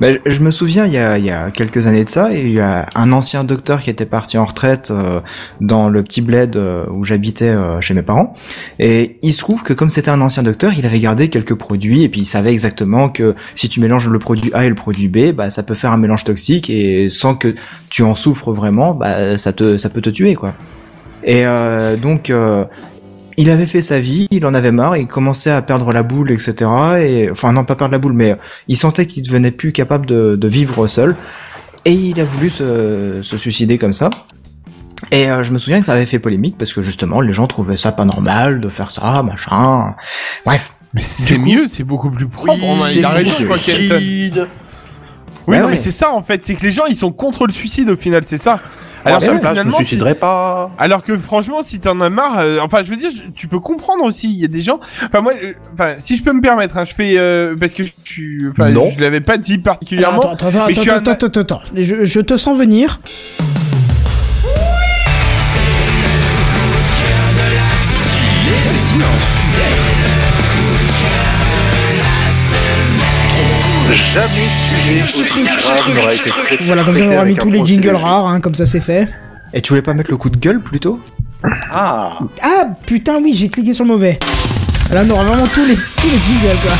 Je- 0.00 0.18
je 0.24 0.40
me 0.40 0.50
souviens, 0.50 0.86
il 0.86 0.92
y, 0.92 0.98
a, 0.98 1.18
il 1.18 1.24
y 1.26 1.30
a 1.30 1.50
quelques 1.50 1.86
années 1.86 2.04
de 2.04 2.08
ça, 2.08 2.32
il 2.32 2.50
y 2.50 2.60
a 2.60 2.86
un 2.96 3.12
ancien 3.12 3.44
docteur 3.44 3.80
qui 3.80 3.90
était 3.90 4.06
parti 4.06 4.38
en 4.38 4.46
retraite 4.46 4.90
euh, 4.90 5.20
dans 5.60 5.90
le 5.90 6.02
petit 6.02 6.22
bled 6.22 6.56
euh, 6.56 6.86
où 6.90 7.04
j'habitais 7.04 7.50
euh, 7.50 7.80
chez 7.82 7.92
mes 7.92 8.02
parents. 8.02 8.34
Et 8.78 9.18
il 9.22 9.32
se 9.32 9.38
trouve 9.38 9.62
que 9.62 9.74
comme 9.74 9.90
c'était 9.90 10.10
un 10.10 10.22
ancien 10.22 10.42
docteur, 10.42 10.72
il 10.76 10.86
avait 10.86 11.00
gardé 11.00 11.28
quelques 11.28 11.54
produits 11.54 12.02
et 12.02 12.08
puis 12.08 12.22
il 12.22 12.26
savait 12.26 12.50
exactement 12.52 13.10
que 13.10 13.34
si 13.54 13.68
tu 13.68 13.78
mélanges 13.80 14.08
le 14.08 14.18
produit 14.18 14.50
A 14.54 14.64
et 14.64 14.70
le 14.70 14.74
produit 14.74 15.08
B, 15.08 15.32
bah 15.34 15.50
ça 15.50 15.62
peut 15.62 15.74
faire 15.74 15.92
un 15.92 15.98
mélange 15.98 16.24
toxique 16.24 16.70
et 16.70 17.10
sans 17.10 17.34
que 17.34 17.54
tu 17.90 18.02
en 18.02 18.14
souffres 18.14 18.52
vraiment, 18.52 18.94
bah 18.94 19.36
ça 19.36 19.52
te 19.52 19.76
ça 19.76 19.90
peut 19.90 20.00
te 20.00 20.10
tuer 20.10 20.34
quoi. 20.34 20.54
Et 21.24 21.44
euh, 21.44 21.96
donc 21.98 22.30
euh, 22.30 22.64
il 23.40 23.50
avait 23.50 23.66
fait 23.66 23.80
sa 23.82 24.00
vie, 24.00 24.26
il 24.30 24.44
en 24.44 24.52
avait 24.54 24.70
marre, 24.72 24.96
il 24.96 25.06
commençait 25.06 25.50
à 25.50 25.62
perdre 25.62 25.92
la 25.92 26.02
boule, 26.02 26.30
etc. 26.30 26.70
Et 27.00 27.30
enfin 27.30 27.52
non 27.52 27.64
pas 27.64 27.74
perdre 27.76 27.92
la 27.92 27.98
boule, 27.98 28.12
mais 28.12 28.36
il 28.68 28.76
sentait 28.76 29.06
qu'il 29.06 29.22
devenait 29.22 29.50
plus 29.50 29.72
capable 29.72 30.04
de, 30.06 30.36
de 30.36 30.48
vivre 30.48 30.86
seul. 30.86 31.16
Et 31.84 31.92
il 31.92 32.20
a 32.20 32.24
voulu 32.24 32.50
se, 32.50 33.20
se 33.22 33.36
suicider 33.38 33.78
comme 33.78 33.94
ça. 33.94 34.10
Et 35.10 35.30
euh, 35.30 35.42
je 35.42 35.52
me 35.52 35.58
souviens 35.58 35.80
que 35.80 35.86
ça 35.86 35.92
avait 35.94 36.04
fait 36.04 36.18
polémique 36.18 36.56
parce 36.58 36.74
que 36.74 36.82
justement 36.82 37.22
les 37.22 37.32
gens 37.32 37.46
trouvaient 37.46 37.78
ça 37.78 37.90
pas 37.92 38.04
normal 38.04 38.60
de 38.60 38.68
faire 38.68 38.90
ça, 38.90 39.22
machin. 39.22 39.94
Bref. 40.44 40.72
Mais 40.92 41.02
c'est 41.02 41.38
mieux, 41.38 41.66
c'est 41.68 41.84
beaucoup 41.84 42.10
plus 42.10 42.26
propre. 42.26 42.52
Oui, 42.54 42.60
on 42.64 42.74
a- 42.74 42.78
c'est 42.78 42.98
il 42.98 43.04
a 43.04 43.08
raison. 43.10 43.32
Oui, 45.50 45.56
Bah 45.56 45.62
non, 45.62 45.68
mais 45.68 45.74
ouais. 45.74 45.78
c'est 45.80 45.90
ça 45.90 46.12
en 46.12 46.22
fait, 46.22 46.44
c'est 46.44 46.54
que 46.54 46.62
les 46.62 46.70
gens 46.70 46.84
ils 46.86 46.96
sont 46.96 47.12
contre 47.12 47.46
le 47.46 47.52
suicide 47.52 47.90
au 47.90 47.96
final, 47.96 48.22
c'est 48.24 48.38
ça. 48.38 48.60
Alors 49.04 49.22
sa 49.22 49.28
que 49.32 49.38
place, 49.38 49.42
je 49.42 49.48
me 49.48 49.50
finalement, 49.54 49.78
si- 49.78 49.84
suiciderais 49.84 50.14
pas. 50.14 50.70
Alors 50.78 51.02
que 51.02 51.16
franchement, 51.18 51.62
si 51.62 51.80
t'en 51.80 51.98
as 52.00 52.10
marre, 52.10 52.38
euh, 52.40 52.58
enfin, 52.62 52.82
je 52.82 52.90
veux 52.90 52.96
dire, 52.96 53.10
je- 53.10 53.30
tu 53.34 53.48
peux 53.48 53.58
comprendre 53.58 54.04
aussi. 54.04 54.30
Il 54.30 54.38
y 54.40 54.44
a 54.44 54.48
des 54.48 54.60
gens. 54.60 54.78
Enfin, 55.06 55.22
moi, 55.22 55.32
euh, 55.42 55.54
enfin, 55.72 55.94
si 55.98 56.16
je 56.16 56.22
peux 56.22 56.34
me 56.34 56.42
permettre, 56.42 56.76
hein, 56.76 56.84
je 56.84 56.92
fais 56.94 57.14
euh, 57.16 57.56
parce 57.58 57.72
que 57.72 57.82
je 57.82 57.92
suis. 58.04 58.46
Enfin, 58.50 58.68
Non. 58.68 58.90
je 58.94 59.00
l'avais 59.00 59.22
pas 59.22 59.38
dit 59.38 59.56
particulièrement. 59.56 60.20
Attends, 60.20 60.48
attends, 60.48 60.66
mais 60.66 60.74
je 60.74 60.80
suis 60.82 60.90
attends, 60.90 61.10
un- 61.10 61.14
attends, 61.14 61.26
attends, 61.28 61.40
attends. 61.40 61.60
Je, 61.74 62.04
je 62.04 62.20
te 62.20 62.36
sens 62.36 62.58
venir. 62.58 63.00
Jamais 73.92 74.26
sujet 74.68 75.02
aussi 75.02 75.42
grave 75.44 75.94
n'aura 75.94 76.14
été 76.14 76.30
traité. 76.30 76.64
Voilà, 76.64 76.84
comme 76.84 76.96
ça 76.96 77.04
on 77.04 77.12
aura 77.12 77.24
mis 77.24 77.34
tous 77.34 77.50
les 77.50 77.64
jingles 77.66 77.96
rares, 77.96 78.28
hein, 78.28 78.40
comme 78.40 78.54
ça 78.54 78.66
c'est 78.66 78.80
fait. 78.80 79.08
Et 79.52 79.60
tu 79.60 79.70
voulais 79.70 79.82
pas 79.82 79.94
mettre 79.94 80.10
le 80.10 80.16
coup 80.16 80.30
de 80.30 80.36
gueule 80.36 80.60
plutôt? 80.60 81.02
Ah, 81.72 82.18
Ah 82.42 82.66
putain, 82.86 83.18
oui, 83.22 83.32
j'ai 83.34 83.48
cliqué 83.48 83.72
sur 83.72 83.84
le 83.84 83.90
mauvais. 83.90 84.18
Là, 84.92 85.02
on 85.06 85.10
aura 85.10 85.24
vraiment 85.24 85.46
tous 85.46 85.64
les, 85.66 85.74
tous 85.74 86.06
les 86.06 86.18
jingles 86.26 86.58
quoi. 86.62 86.72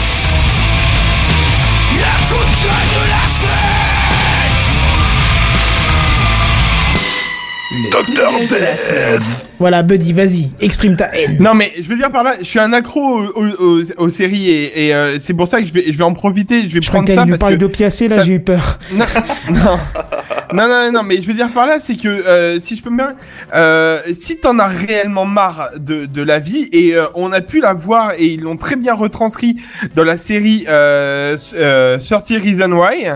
Docteur 7.92 8.32
Death. 8.48 9.46
Voilà, 9.60 9.82
Buddy, 9.82 10.12
vas-y, 10.12 10.50
exprime 10.60 10.96
ta 10.96 11.14
haine. 11.14 11.36
Non, 11.38 11.54
mais 11.54 11.72
je 11.80 11.86
veux 11.88 11.96
dire 11.96 12.10
par 12.10 12.24
là, 12.24 12.32
je 12.40 12.44
suis 12.44 12.58
un 12.58 12.72
accro 12.72 13.00
aux, 13.20 13.26
aux- 13.36 13.62
aux- 13.80 13.82
aux 13.98 14.08
séries 14.08 14.48
et, 14.48 14.86
et, 14.86 14.94
euh, 14.94 15.18
c'est 15.20 15.34
pour 15.34 15.46
ça 15.46 15.60
que 15.60 15.66
je 15.68 15.72
vais, 15.72 15.84
je 15.86 15.96
vais 15.96 16.02
en 16.04 16.14
profiter. 16.14 16.68
Je 16.68 16.74
vais 16.74 16.80
Je 16.82 16.88
crois 16.88 17.00
prendre 17.04 17.08
que 17.08 17.14
ça 17.14 17.26
parce 17.26 17.38
parler 17.38 17.56
que 17.56 17.60
d'opiacés, 17.60 18.08
là, 18.08 18.16
ça- 18.16 18.22
j'ai 18.24 18.32
eu 18.32 18.40
peur. 18.40 18.78
non, 18.94 19.04
non, 19.50 19.78
non, 20.54 20.68
non, 20.68 20.92
non, 20.92 21.02
mais 21.04 21.20
je 21.22 21.26
veux 21.28 21.34
dire 21.34 21.52
par 21.52 21.66
là, 21.66 21.78
c'est 21.78 21.94
que 21.94 22.08
euh, 22.08 22.58
si 22.58 22.74
je 22.74 22.82
peux 22.82 22.90
me 22.90 22.96
permettre, 22.96 23.20
euh, 23.54 24.00
si 24.18 24.38
t'en 24.38 24.58
as 24.58 24.66
réellement 24.68 25.26
marre 25.26 25.68
de, 25.76 26.06
de 26.06 26.22
la 26.22 26.38
vie 26.40 26.68
et 26.72 26.96
euh, 26.96 27.04
on 27.14 27.30
a 27.32 27.40
pu 27.42 27.60
la 27.60 27.74
voir 27.74 28.12
et 28.18 28.24
ils 28.26 28.40
l'ont 28.40 28.56
très 28.56 28.76
bien 28.76 28.94
retranscrit 28.94 29.56
dans 29.94 30.04
la 30.04 30.16
série 30.16 30.64
euh, 30.68 31.36
euh, 31.54 31.98
30 31.98 32.24
Reason 32.42 32.72
Why. 32.72 33.10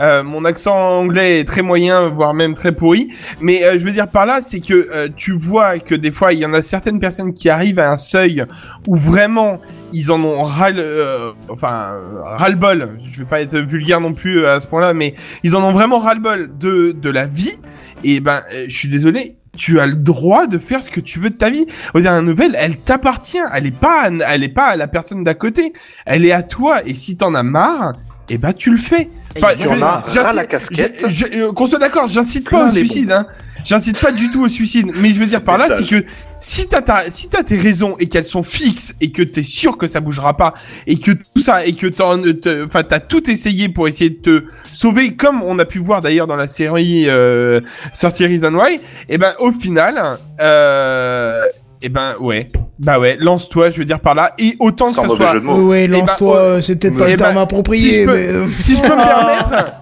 Euh, 0.00 0.22
mon 0.22 0.44
accent 0.44 0.74
anglais 0.76 1.40
est 1.40 1.44
très 1.44 1.62
moyen, 1.62 2.08
voire 2.10 2.34
même 2.34 2.54
très 2.54 2.72
pourri. 2.72 3.08
Mais 3.40 3.64
euh, 3.64 3.78
je 3.78 3.84
veux 3.84 3.92
dire 3.92 4.08
par 4.08 4.26
là, 4.26 4.40
c'est 4.42 4.60
que 4.60 4.88
euh, 4.92 5.08
tu 5.16 5.32
vois 5.32 5.78
que 5.78 5.94
des 5.94 6.12
fois, 6.12 6.32
il 6.32 6.38
y 6.40 6.46
en 6.46 6.52
a 6.52 6.62
certaines 6.62 7.00
personnes 7.00 7.32
qui 7.32 7.48
arrivent 7.48 7.78
à 7.78 7.90
un 7.90 7.96
seuil 7.96 8.44
où 8.86 8.96
vraiment 8.96 9.60
ils 9.92 10.12
en 10.12 10.22
ont 10.22 10.42
ras 10.42 10.70
le, 10.70 10.82
euh, 10.82 11.32
enfin 11.48 11.92
euh, 11.94 12.20
ras 12.22 12.48
le 12.48 12.56
bol. 12.56 12.98
Je 13.10 13.18
vais 13.18 13.24
pas 13.24 13.40
être 13.40 13.56
vulgaire 13.56 14.00
non 14.00 14.12
plus 14.12 14.46
à 14.46 14.60
ce 14.60 14.66
point-là, 14.66 14.92
mais 14.94 15.14
ils 15.42 15.56
en 15.56 15.62
ont 15.62 15.72
vraiment 15.72 15.98
ras 15.98 16.14
le 16.14 16.20
bol 16.20 16.50
de 16.58 16.92
de 16.92 17.10
la 17.10 17.26
vie. 17.26 17.56
Et 18.04 18.20
ben, 18.20 18.42
je 18.68 18.76
suis 18.76 18.88
désolé. 18.88 19.36
Tu 19.56 19.80
as 19.80 19.86
le 19.86 19.94
droit 19.94 20.46
de 20.46 20.58
faire 20.58 20.82
ce 20.82 20.90
que 20.90 21.00
tu 21.00 21.18
veux 21.18 21.30
de 21.30 21.34
ta 21.36 21.48
vie. 21.48 21.64
Aux 21.94 22.00
dernières 22.00 22.22
nouvelles, 22.22 22.54
elle 22.58 22.76
t'appartient. 22.76 23.38
Elle 23.54 23.66
est 23.66 23.70
pas, 23.74 24.02
à- 24.02 24.34
elle 24.34 24.42
est 24.42 24.50
pas 24.50 24.66
à 24.66 24.76
la 24.76 24.86
personne 24.86 25.24
d'à 25.24 25.32
côté. 25.32 25.72
Elle 26.04 26.26
est 26.26 26.32
à 26.32 26.42
toi. 26.42 26.84
Et 26.84 26.92
si 26.92 27.16
t'en 27.16 27.32
as 27.34 27.42
marre, 27.42 27.94
eh 28.28 28.36
ben 28.36 28.52
tu 28.52 28.70
le 28.70 28.76
fais. 28.76 29.08
Enfin, 29.36 29.54
tu 29.60 29.68
en 29.68 29.82
as 29.82 30.32
la 30.32 30.44
casquette. 30.46 31.04
euh, 31.34 31.52
Qu'on 31.52 31.66
soit 31.66 31.78
d'accord, 31.78 32.06
j'incite 32.06 32.48
pas 32.48 32.68
au 32.68 32.70
suicide. 32.72 33.12
Hein. 33.12 33.26
J'incite 33.64 33.98
pas 34.00 34.12
du 34.12 34.30
tout 34.30 34.44
au 34.44 34.48
suicide. 34.48 34.92
Mais 34.94 35.08
je 35.10 35.14
veux 35.16 35.26
dire 35.26 35.42
par 35.42 35.58
là, 35.58 35.66
c'est 35.76 35.86
que 35.86 36.04
si 36.40 36.68
t'as 36.68 36.82
ta, 36.82 37.10
si 37.10 37.28
t'as 37.28 37.42
tes 37.42 37.56
raisons 37.58 37.96
et 37.98 38.06
qu'elles 38.06 38.24
sont 38.24 38.44
fixes 38.44 38.94
et 39.00 39.10
que 39.10 39.22
t'es 39.22 39.42
sûr 39.42 39.76
que 39.76 39.88
ça 39.88 40.00
bougera 40.00 40.36
pas 40.36 40.54
et 40.86 40.98
que 41.00 41.10
tout 41.10 41.40
ça 41.42 41.66
et 41.66 41.72
que 41.72 41.88
t'en, 41.88 42.20
enfin 42.64 42.84
t'as 42.84 43.00
tout 43.00 43.28
essayé 43.28 43.68
pour 43.68 43.88
essayer 43.88 44.10
de 44.10 44.16
te 44.22 44.44
sauver, 44.72 45.16
comme 45.16 45.42
on 45.42 45.58
a 45.58 45.64
pu 45.64 45.80
voir 45.80 46.00
d'ailleurs 46.00 46.28
dans 46.28 46.36
la 46.36 46.46
série 46.46 47.06
euh, 47.08 47.60
30 47.98 48.14
Reasons 48.20 48.54
Why, 48.54 48.78
et 49.08 49.18
ben 49.18 49.34
au 49.40 49.50
final, 49.50 50.00
euh, 50.38 51.42
et 51.82 51.88
ben 51.88 52.14
ouais, 52.20 52.48
bah 52.78 52.98
ouais, 52.98 53.16
lance-toi, 53.20 53.70
je 53.70 53.78
veux 53.78 53.84
dire 53.84 54.00
par 54.00 54.14
là, 54.14 54.32
et 54.38 54.56
autant 54.58 54.86
Sans 54.86 55.02
que 55.02 55.08
ça 55.10 55.16
soit, 55.16 55.32
jeu 55.32 55.40
de 55.40 55.46
Ouais, 55.46 55.52
mots. 55.54 55.68
ouais, 55.68 55.82
Eh 55.84 55.88
ben, 55.88 55.98
lance-toi, 56.00 56.54
oh, 56.56 56.60
c'est 56.60 56.76
peut-être 56.76 56.96
pas 56.98 57.04
eh 57.08 57.12
le 57.12 57.16
terme 57.16 57.34
ben, 57.34 57.40
approprié, 57.42 57.80
si 57.90 58.00
je 58.00 58.04
peux- 58.06 58.12
mais... 58.14 58.26
euh, 58.28 58.46
si 58.60 58.76
je 58.76 58.82
peux 58.82 58.88
me 58.88 58.96
permettre. 59.06 59.72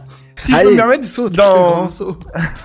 Si 0.45 0.53
je 0.53 0.59
peux 0.63 0.71
me 0.73 0.77
permettre, 0.77 1.07
saute, 1.07 1.33
dans- 1.33 1.91
saut. 1.91 2.19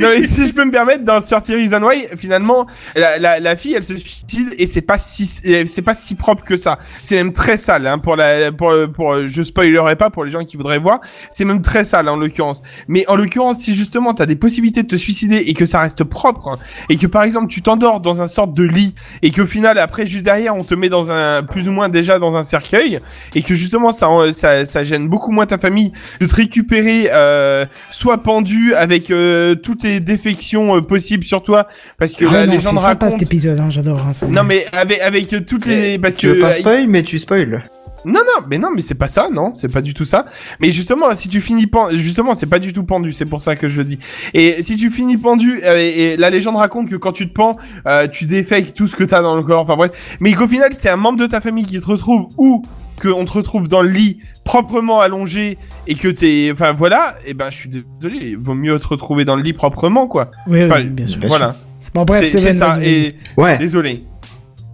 non 0.00 0.08
mais 0.10 0.26
si 0.26 0.48
je 0.48 0.52
peux 0.54 0.64
me 0.64 0.70
permettre 0.70 1.04
dans 1.04 1.20
Sur 1.20 1.38
Reason 1.46 1.82
Why 1.82 2.06
finalement 2.16 2.66
la, 2.94 3.18
la, 3.18 3.40
la 3.40 3.56
fille 3.56 3.74
elle 3.74 3.82
se 3.82 3.96
suicide 3.96 4.54
et 4.58 4.66
c'est 4.66 4.80
pas 4.80 4.98
si 4.98 5.26
c'est 5.26 5.82
pas 5.82 5.94
si 5.94 6.14
propre 6.14 6.44
que 6.44 6.56
ça. 6.56 6.78
C'est 7.04 7.16
même 7.16 7.32
très 7.32 7.56
sale 7.56 7.86
hein, 7.86 7.98
pour 7.98 8.16
la 8.16 8.50
pour 8.52 8.72
pour 8.92 9.26
je 9.26 9.42
spoilerai 9.42 9.96
pas 9.96 10.10
pour 10.10 10.24
les 10.24 10.30
gens 10.30 10.44
qui 10.44 10.56
voudraient 10.56 10.78
voir 10.78 11.00
c'est 11.30 11.44
même 11.44 11.62
très 11.62 11.84
sale 11.84 12.08
en 12.08 12.16
l'occurrence. 12.16 12.62
Mais 12.88 13.06
en 13.08 13.16
l'occurrence 13.16 13.60
si 13.60 13.74
justement 13.76 14.14
t'as 14.14 14.26
des 14.26 14.36
possibilités 14.36 14.82
de 14.82 14.88
te 14.88 14.96
suicider 14.96 15.36
et 15.36 15.54
que 15.54 15.66
ça 15.66 15.80
reste 15.80 16.04
propre 16.04 16.48
hein, 16.48 16.58
et 16.88 16.96
que 16.96 17.06
par 17.06 17.22
exemple 17.22 17.48
tu 17.48 17.62
t'endors 17.62 18.00
dans 18.00 18.22
un 18.22 18.26
sorte 18.26 18.52
de 18.54 18.64
lit 18.64 18.94
et 19.22 19.30
qu'au 19.30 19.46
final 19.46 19.78
après 19.78 20.06
juste 20.06 20.24
derrière 20.24 20.56
on 20.56 20.64
te 20.64 20.74
met 20.74 20.88
dans 20.88 21.12
un 21.12 21.42
plus 21.42 21.68
ou 21.68 21.72
moins 21.72 21.88
déjà 21.88 22.18
dans 22.18 22.34
un 22.36 22.42
cercueil 22.42 23.00
et 23.34 23.42
que 23.42 23.54
justement 23.54 23.92
ça 23.92 24.08
ça, 24.32 24.66
ça 24.66 24.84
gêne 24.84 25.08
beaucoup 25.08 25.30
moins 25.30 25.46
ta 25.46 25.58
famille 25.58 25.92
de 26.20 26.26
te 26.26 26.55
récupérer 26.56 27.10
euh, 27.12 27.64
soit 27.90 28.22
pendu 28.22 28.74
avec 28.74 29.10
euh, 29.10 29.54
toutes 29.54 29.82
les 29.82 30.00
défections 30.00 30.76
euh, 30.76 30.80
possibles 30.80 31.24
sur 31.24 31.42
toi 31.42 31.66
parce 31.98 32.14
que 32.14 32.24
Ah 32.28 32.32
la 32.32 32.46
non, 32.46 32.52
légende 32.52 32.78
c'est 32.78 32.84
sympa 32.84 33.06
raconte 33.06 33.10
cet 33.12 33.22
épisode, 33.22 33.60
hein, 33.60 33.68
j'adore. 33.70 33.98
hein, 34.00 34.26
non 34.30 34.42
mais 34.44 34.66
avec 34.72 35.00
avec 35.00 35.46
toutes 35.46 35.66
les 35.66 35.98
parce 35.98 36.16
Tu 36.16 36.26
que 36.28 36.32
veux 36.32 36.38
pas 36.40 36.52
spoil, 36.52 36.86
mais 36.88 37.02
tu 37.02 37.18
spoil. 37.18 37.62
non 38.04 38.20
non 38.20 38.46
mais 38.48 38.58
non 38.58 38.68
mais 38.74 38.82
c'est 38.82 38.94
pas 38.94 39.08
ça 39.08 39.28
non 39.32 39.52
c'est 39.52 39.70
pas 39.72 39.82
du 39.82 39.92
tout 39.92 40.04
ça 40.04 40.26
mais 40.60 40.70
justement 40.70 41.14
si 41.14 41.28
tu 41.28 41.40
finis 41.40 41.66
pendu 41.66 41.98
justement 41.98 42.34
c'est 42.34 42.46
pas 42.46 42.58
du 42.60 42.72
tout 42.72 42.84
pendu 42.84 43.12
c'est 43.12 43.24
pour 43.26 43.40
ça 43.40 43.56
que 43.56 43.68
je 43.68 43.78
le 43.78 43.84
dis 43.84 43.98
et 44.32 44.62
si 44.62 44.76
tu 44.76 44.90
finis 44.90 45.16
pendu 45.16 45.60
euh, 45.64 45.76
et, 45.78 46.12
et 46.12 46.16
la 46.16 46.30
légende 46.30 46.56
raconte 46.56 46.88
que 46.88 46.96
quand 46.96 47.12
tu 47.12 47.28
te 47.28 47.32
pends 47.34 47.56
euh, 47.88 48.06
tu 48.06 48.24
défèques 48.26 48.74
tout 48.74 48.86
ce 48.88 48.96
que 48.96 49.04
t'as 49.04 49.22
dans 49.22 49.34
le 49.36 49.42
corps 49.42 49.60
enfin 49.60 49.76
bref 49.76 49.90
mais 50.20 50.32
qu'au 50.34 50.46
final 50.48 50.70
c'est 50.72 50.88
un 50.88 50.96
membre 50.96 51.18
de 51.18 51.26
ta 51.26 51.40
famille 51.40 51.66
qui 51.66 51.80
te 51.80 51.86
retrouve 51.86 52.28
ou 52.38 52.62
que 53.00 53.08
on 53.08 53.24
te 53.24 53.32
retrouve 53.32 53.68
dans 53.68 53.82
le 53.82 53.88
lit 53.90 54.18
proprement 54.44 55.00
allongé 55.00 55.58
et 55.86 55.94
que 55.94 56.08
t'es 56.08 56.50
enfin 56.52 56.72
voilà 56.72 57.14
et 57.26 57.34
ben 57.34 57.50
je 57.50 57.56
suis 57.56 57.68
désolé 57.68 58.28
il 58.30 58.36
vaut 58.38 58.54
mieux 58.54 58.78
te 58.78 58.86
retrouver 58.88 59.24
dans 59.24 59.36
le 59.36 59.42
lit 59.42 59.52
proprement 59.52 60.06
quoi 60.06 60.30
Oui, 60.46 60.66
bien 60.66 61.06
sûr. 61.06 61.18
bien 61.18 61.28
voilà 61.28 61.54
Bon, 61.94 62.04
bref, 62.04 62.28
c'est 62.30 62.52
ça 62.52 62.78
et 62.82 63.16
Ouais. 63.36 63.56
désolé 63.58 64.04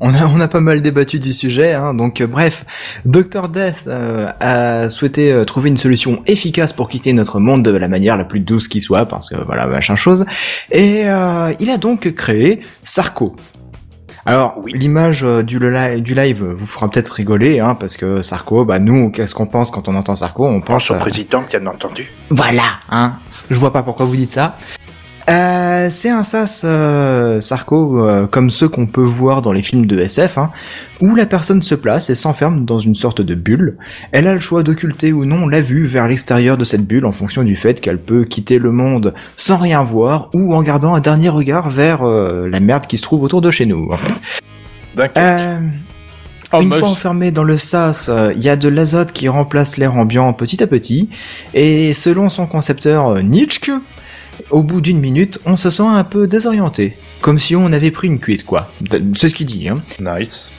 On 0.00 0.12
a, 0.12 0.26
on 0.26 0.40
a 0.40 0.48
pas 0.48 0.58
mal 0.58 0.82
débattu 0.82 1.20
du 1.20 1.32
sujet, 1.32 1.74
hein, 1.74 1.94
donc 1.94 2.20
euh, 2.20 2.26
bref, 2.26 2.64
Dr 3.04 3.48
Death 3.48 3.84
euh, 3.86 4.26
a 4.40 4.90
souhaité 4.90 5.30
euh, 5.30 5.44
trouver 5.44 5.68
une 5.68 5.76
solution 5.76 6.24
efficace 6.26 6.72
pour 6.72 6.88
quitter 6.88 7.12
notre 7.12 7.38
monde 7.38 7.62
de 7.64 7.70
la 7.70 7.86
manière 7.86 8.16
la 8.16 8.24
plus 8.24 8.40
douce 8.40 8.66
qui 8.66 8.80
soit, 8.80 9.06
parce 9.06 9.30
que 9.30 9.36
voilà, 9.36 9.68
machin 9.68 9.94
chose, 9.94 10.26
et 10.72 11.02
euh, 11.04 11.52
il 11.60 11.70
a 11.70 11.76
donc 11.76 12.12
créé 12.16 12.58
Sarko. 12.82 13.36
Alors, 14.24 14.54
Oui. 14.62 14.72
l'image 14.74 15.24
euh, 15.24 15.42
du, 15.42 15.58
li- 15.58 16.00
du 16.00 16.14
live 16.14 16.44
vous 16.44 16.66
fera 16.66 16.88
peut-être 16.88 17.08
rigoler, 17.10 17.58
hein, 17.58 17.74
parce 17.74 17.96
que 17.96 18.22
Sarko, 18.22 18.64
bah 18.64 18.78
nous, 18.78 19.10
qu'est-ce 19.10 19.34
qu'on 19.34 19.46
pense 19.48 19.70
quand 19.72 19.88
on 19.88 19.96
entend 19.96 20.14
Sarko? 20.14 20.46
On 20.46 20.60
pense 20.60 20.86
Pense 20.86 20.90
au 20.92 20.94
à- 20.94 20.98
président, 20.98 21.42
bien 21.48 21.66
entendu. 21.66 22.10
Voilà, 22.30 22.62
hein. 22.90 23.14
Je 23.50 23.56
vois 23.56 23.72
pas 23.72 23.82
pourquoi 23.82 24.06
vous 24.06 24.14
dites 24.16 24.30
ça. 24.30 24.56
Euh, 25.30 25.88
c'est 25.90 26.10
un 26.10 26.24
sas 26.24 26.62
euh, 26.64 27.40
Sarko 27.40 28.04
euh, 28.04 28.26
comme 28.26 28.50
ceux 28.50 28.68
qu'on 28.68 28.86
peut 28.86 29.02
voir 29.02 29.42
dans 29.42 29.52
les 29.52 29.62
films 29.62 29.86
de 29.86 29.98
SF, 29.98 30.38
hein, 30.38 30.50
où 31.00 31.14
la 31.14 31.26
personne 31.26 31.62
se 31.62 31.74
place 31.74 32.10
et 32.10 32.14
s'enferme 32.14 32.64
dans 32.64 32.78
une 32.78 32.94
sorte 32.94 33.20
de 33.20 33.34
bulle. 33.34 33.76
Elle 34.10 34.26
a 34.26 34.34
le 34.34 34.40
choix 34.40 34.62
d'occulter 34.62 35.12
ou 35.12 35.24
non 35.24 35.46
la 35.46 35.60
vue 35.60 35.86
vers 35.86 36.08
l'extérieur 36.08 36.56
de 36.56 36.64
cette 36.64 36.86
bulle 36.86 37.06
en 37.06 37.12
fonction 37.12 37.42
du 37.42 37.56
fait 37.56 37.80
qu'elle 37.80 37.98
peut 37.98 38.24
quitter 38.24 38.58
le 38.58 38.72
monde 38.72 39.14
sans 39.36 39.58
rien 39.58 39.82
voir 39.82 40.30
ou 40.34 40.54
en 40.54 40.62
gardant 40.62 40.94
un 40.94 41.00
dernier 41.00 41.28
regard 41.28 41.70
vers 41.70 42.02
euh, 42.02 42.48
la 42.48 42.60
merde 42.60 42.86
qui 42.86 42.96
se 42.96 43.02
trouve 43.02 43.22
autour 43.22 43.40
de 43.40 43.50
chez 43.50 43.66
nous. 43.66 43.90
En 43.92 43.98
fait. 43.98 45.10
Euh, 45.16 45.58
Oh, 46.54 46.60
Une 46.60 46.68
moche. 46.68 46.80
fois 46.80 46.88
enfermé 46.88 47.30
dans 47.30 47.44
le 47.44 47.56
sas, 47.56 48.10
euh, 48.10 48.30
il 48.36 48.42
y 48.42 48.50
a 48.50 48.56
de 48.56 48.68
l'azote 48.68 49.12
qui 49.12 49.26
remplace 49.26 49.78
l'air 49.78 49.94
ambiant 49.96 50.30
petit 50.34 50.62
à 50.62 50.66
petit, 50.66 51.08
et 51.54 51.94
selon 51.94 52.28
son 52.28 52.46
concepteur 52.46 53.08
euh, 53.08 53.22
Nietzsche, 53.22 53.72
au 54.52 54.62
bout 54.62 54.80
d'une 54.80 55.00
minute, 55.00 55.40
on 55.46 55.56
se 55.56 55.70
sent 55.70 55.82
un 55.86 56.04
peu 56.04 56.28
désorienté, 56.28 56.96
comme 57.20 57.38
si 57.38 57.56
on 57.56 57.72
avait 57.72 57.90
pris 57.90 58.06
une 58.06 58.20
cuite, 58.20 58.44
quoi. 58.44 58.70
C'est 59.14 59.28
ce 59.28 59.34
qu'il 59.34 59.46
dit, 59.46 59.68
hein. 59.68 59.82
Nice. 60.00 60.50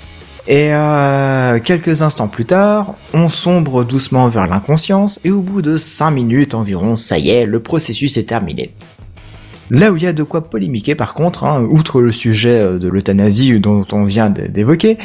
Et 0.46 0.74
euh, 0.74 1.60
quelques 1.60 2.02
instants 2.02 2.28
plus 2.28 2.44
tard, 2.44 2.96
on 3.14 3.30
sombre 3.30 3.86
doucement 3.86 4.28
vers 4.28 4.48
l'inconscience, 4.48 5.22
et 5.24 5.32
au 5.32 5.42
bout 5.42 5.62
de 5.62 5.78
5 5.78 6.12
minutes 6.12 6.54
environ, 6.54 6.98
ça 6.98 7.18
y 7.18 7.30
est, 7.30 7.46
le 7.46 7.62
processus 7.62 8.18
est 8.18 8.26
terminé. 8.26 8.74
Là 9.70 9.92
où 9.92 9.96
il 9.98 10.04
y 10.04 10.08
a 10.08 10.14
de 10.14 10.24
quoi 10.24 10.50
polémiquer 10.50 10.96
par 10.96 11.14
contre, 11.14 11.46
hein, 11.46 11.66
outre 11.70 12.02
le 12.02 12.12
sujet 12.12 12.60
euh, 12.60 12.78
de 12.78 12.90
l'euthanasie 12.90 13.60
dont 13.60 13.86
on 13.94 14.04
vient 14.04 14.30
d'évoquer, 14.30 14.98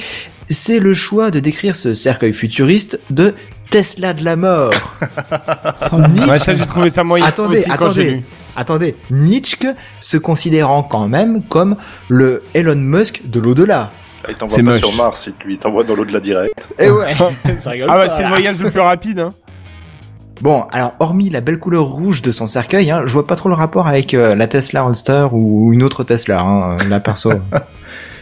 c'est 0.50 0.80
le 0.80 0.94
choix 0.94 1.30
de 1.30 1.40
décrire 1.40 1.76
ce 1.76 1.94
cercueil 1.94 2.32
futuriste 2.32 3.00
de 3.10 3.34
Tesla 3.70 4.12
de 4.14 4.24
la 4.24 4.36
mort. 4.36 4.72
Oh, 5.90 5.96
Ouais, 6.28 6.38
ça, 6.38 6.54
j'ai 6.54 6.66
trouvé 6.66 6.90
ça 6.90 7.02
moyen. 7.02 7.24
attendez, 7.24 7.60
aussi 7.60 7.70
attendez, 7.70 8.10
lu. 8.10 8.22
attendez. 8.56 8.94
Nietzsche 9.10 9.68
se 10.00 10.16
considérant 10.18 10.82
quand 10.82 11.08
même 11.08 11.42
comme 11.42 11.76
le 12.08 12.42
Elon 12.54 12.76
Musk 12.76 13.22
de 13.24 13.40
l'au-delà. 13.40 13.90
Il 14.28 14.34
t'envoie 14.34 14.54
C'est 14.56 14.62
pas 14.62 14.72
moche. 14.72 14.80
sur 14.80 14.92
Mars, 14.94 15.26
il- 15.28 15.46
lui, 15.46 15.54
il 15.54 15.58
t'envoie 15.58 15.84
dans 15.84 15.94
l'au-delà 15.94 16.20
direct. 16.20 16.68
Et 16.78 16.90
ouais, 16.90 17.14
ça 17.58 17.70
rigole 17.70 17.88
Ah 17.90 17.96
bah, 17.98 18.08
c'est 18.14 18.22
le 18.22 18.28
voyage 18.28 18.58
le 18.58 18.70
plus 18.70 18.80
rapide, 18.80 19.20
hein. 19.20 19.32
Bon, 20.42 20.66
alors 20.70 20.92
hormis 21.00 21.30
la 21.30 21.40
belle 21.40 21.58
couleur 21.58 21.84
rouge 21.84 22.20
de 22.22 22.30
son 22.30 22.46
cercueil, 22.46 22.90
hein, 22.90 23.02
je 23.06 23.12
vois 23.12 23.26
pas 23.26 23.34
trop 23.34 23.48
le 23.48 23.54
rapport 23.56 23.88
avec 23.88 24.12
euh, 24.14 24.34
la 24.34 24.46
Tesla 24.46 24.82
Roadster 24.82 25.26
ou 25.32 25.72
une 25.72 25.82
autre 25.82 26.04
Tesla, 26.04 26.40
hein, 26.42 26.76
euh, 26.80 26.84
la 26.88 27.00
perso. 27.00 27.32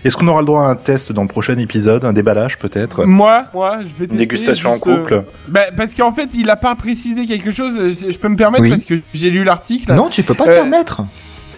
Est-ce 0.06 0.16
qu'on 0.16 0.28
aura 0.28 0.40
le 0.40 0.46
droit 0.46 0.66
à 0.66 0.70
un 0.70 0.76
test 0.76 1.12
dans 1.12 1.22
le 1.22 1.28
prochain 1.28 1.58
épisode, 1.58 2.04
un 2.04 2.12
déballage 2.12 2.58
peut-être? 2.58 3.04
Moi, 3.04 3.44
moi, 3.52 3.78
je 3.80 3.84
vais 3.86 3.90
tester. 4.06 4.12
Une 4.12 4.16
dégustation 4.18 4.70
en 4.70 4.74
juste, 4.74 4.86
euh, 4.86 4.96
couple 4.98 5.22
Bah, 5.48 5.60
parce 5.76 5.94
qu'en 5.94 6.12
fait, 6.12 6.28
il 6.34 6.48
a 6.48 6.56
pas 6.56 6.74
précisé 6.76 7.26
quelque 7.26 7.50
chose. 7.50 7.76
Je 8.10 8.16
peux 8.18 8.28
me 8.28 8.36
permettre 8.36 8.62
Oui. 8.62 8.70
parce 8.70 8.84
que 8.84 8.94
j'ai 9.12 9.30
lu 9.30 9.42
l'article. 9.44 9.92
non, 9.94 10.08
tu 10.08 10.22
peux 10.22 10.34
pas 10.34 10.44
te 10.44 10.50
Euh, 10.50 10.54
permettre. 10.54 11.02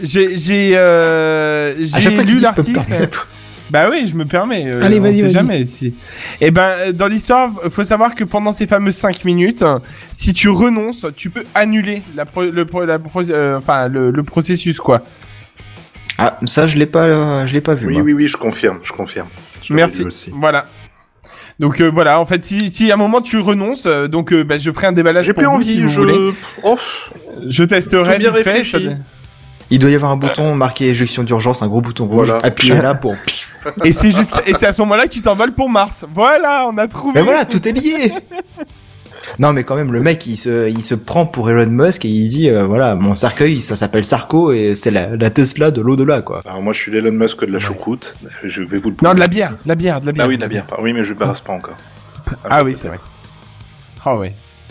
J'ai, 0.02 0.38
j'ai, 0.38 0.76
euh, 0.76 1.74
j'ai 1.84 2.10
lu 2.10 2.36
l'article. 2.36 2.80
Bah 3.70 3.90
oui, 3.90 4.06
je 4.10 4.14
me 4.16 4.24
permets. 4.24 4.64
euh, 4.66 4.82
Allez, 4.82 4.98
on 4.98 5.02
vas-y, 5.02 5.16
sait 5.16 5.22
vas-y. 5.24 5.32
jamais 5.34 5.66
si. 5.66 5.94
Et 6.40 6.50
ben, 6.50 6.70
euh, 6.86 6.92
dans 6.92 7.06
l'histoire, 7.06 7.50
faut 7.70 7.84
savoir 7.84 8.14
que 8.14 8.24
pendant 8.24 8.50
ces 8.52 8.66
fameuses 8.66 8.94
5 8.96 9.26
minutes, 9.26 9.62
si 10.10 10.32
tu 10.32 10.48
renonces, 10.48 11.04
tu 11.16 11.28
peux 11.28 11.44
annuler 11.54 12.00
la, 12.16 12.24
pro- 12.24 12.44
le, 12.50 12.64
pro- 12.64 12.86
la 12.86 12.98
pro- 12.98 13.28
euh, 13.28 13.58
enfin, 13.58 13.88
le, 13.88 14.10
le 14.10 14.22
processus, 14.22 14.78
quoi. 14.78 15.02
Ah, 16.18 16.38
ça 16.46 16.66
je 16.66 16.76
l'ai 16.78 16.86
pas, 16.86 17.04
euh, 17.04 17.46
je 17.46 17.54
l'ai 17.54 17.60
pas 17.60 17.74
vu. 17.74 17.86
Oui, 17.86 17.94
moi. 17.94 18.02
oui, 18.02 18.12
oui, 18.12 18.28
je 18.28 18.36
confirme, 18.36 18.80
je 18.82 18.92
confirme. 18.92 19.28
Je 19.62 19.72
Merci. 19.72 20.02
aussi. 20.02 20.32
Voilà. 20.34 20.66
Donc 21.58 21.80
euh, 21.80 21.90
voilà, 21.92 22.20
en 22.20 22.24
fait, 22.26 22.44
si, 22.44 22.70
si 22.70 22.90
à 22.90 22.94
un 22.94 22.96
moment 22.96 23.20
tu 23.20 23.38
renonces, 23.38 23.86
euh, 23.86 24.06
donc 24.06 24.32
euh, 24.32 24.44
bah, 24.44 24.58
je 24.58 24.70
ferai 24.70 24.86
un 24.88 24.92
déballage 24.92 25.26
J'ai 25.26 25.32
pour 25.32 25.42
plus 25.42 25.48
vous, 25.48 25.54
envie, 25.54 25.74
si 25.74 25.82
vous 25.82 25.88
je... 25.88 26.00
voulez. 26.00 26.34
Oh, 26.62 26.76
Je 27.48 27.64
testerai 27.64 28.18
bien 28.18 28.30
vite 28.32 28.44
fait. 28.44 28.62
Il 29.70 29.78
doit 29.78 29.90
y 29.90 29.94
avoir 29.94 30.12
un 30.12 30.16
bouton 30.16 30.54
marqué 30.54 30.88
éjection 30.88 31.24
d'urgence, 31.24 31.62
un 31.62 31.68
gros 31.68 31.82
bouton 31.82 32.06
rouge. 32.06 32.28
Voilà. 32.28 32.44
Appuyez 32.44 32.80
là 32.80 32.94
pour. 32.94 33.16
Et 33.84 33.92
c'est 33.92 34.10
juste, 34.10 34.40
et 34.46 34.54
c'est 34.54 34.66
à 34.66 34.72
ce 34.72 34.80
moment-là 34.82 35.04
que 35.04 35.12
tu 35.12 35.20
t'envoles 35.20 35.52
pour 35.52 35.68
Mars. 35.68 36.06
Voilà, 36.14 36.66
on 36.72 36.78
a 36.78 36.88
trouvé. 36.88 37.12
Mais 37.16 37.22
voilà, 37.22 37.44
tout 37.44 37.66
est 37.68 37.72
lié. 37.72 38.12
non, 39.38 39.52
mais 39.52 39.64
quand 39.64 39.76
même, 39.76 39.92
le 39.92 40.00
mec, 40.00 40.26
il 40.26 40.36
se, 40.36 40.68
il 40.68 40.82
se 40.82 40.94
prend 40.94 41.26
pour 41.26 41.50
Elon 41.50 41.70
Musk 41.70 42.04
et 42.04 42.08
il 42.08 42.28
dit, 42.28 42.48
euh, 42.48 42.64
voilà, 42.64 42.94
mon 42.94 43.14
cercueil, 43.14 43.60
ça 43.60 43.76
s'appelle 43.76 44.04
Sarko 44.04 44.52
et 44.52 44.74
c'est 44.74 44.90
la, 44.90 45.16
la 45.16 45.30
Tesla 45.30 45.70
de 45.70 45.80
l'au-delà, 45.80 46.22
quoi. 46.22 46.42
Alors 46.46 46.62
moi 46.62 46.72
je 46.72 46.80
suis 46.80 46.92
l'Elon 46.92 47.12
Musk 47.12 47.44
de 47.44 47.52
la 47.52 47.58
choucroute, 47.58 48.16
je 48.44 48.62
vais 48.62 48.78
vous 48.78 48.90
le 48.90 48.96
Non, 49.02 49.14
de 49.14 49.20
la 49.20 49.28
bière, 49.28 49.52
de 49.52 49.68
la 49.68 49.74
bière, 49.74 50.00
de 50.00 50.06
la 50.06 50.12
bière. 50.12 50.24
Ah 50.24 50.28
oui, 50.28 50.36
de 50.36 50.42
la 50.42 50.48
bière. 50.48 50.66
Oui, 50.80 50.92
mais 50.92 51.04
je 51.04 51.12
ne 51.12 51.18
pas 51.18 51.32
encore. 51.48 51.76
Ah 52.44 52.62
oui, 52.64 52.74
c'est 52.76 52.88
vrai. 52.88 52.98
Ah 54.04 54.16
oui. 54.16 54.28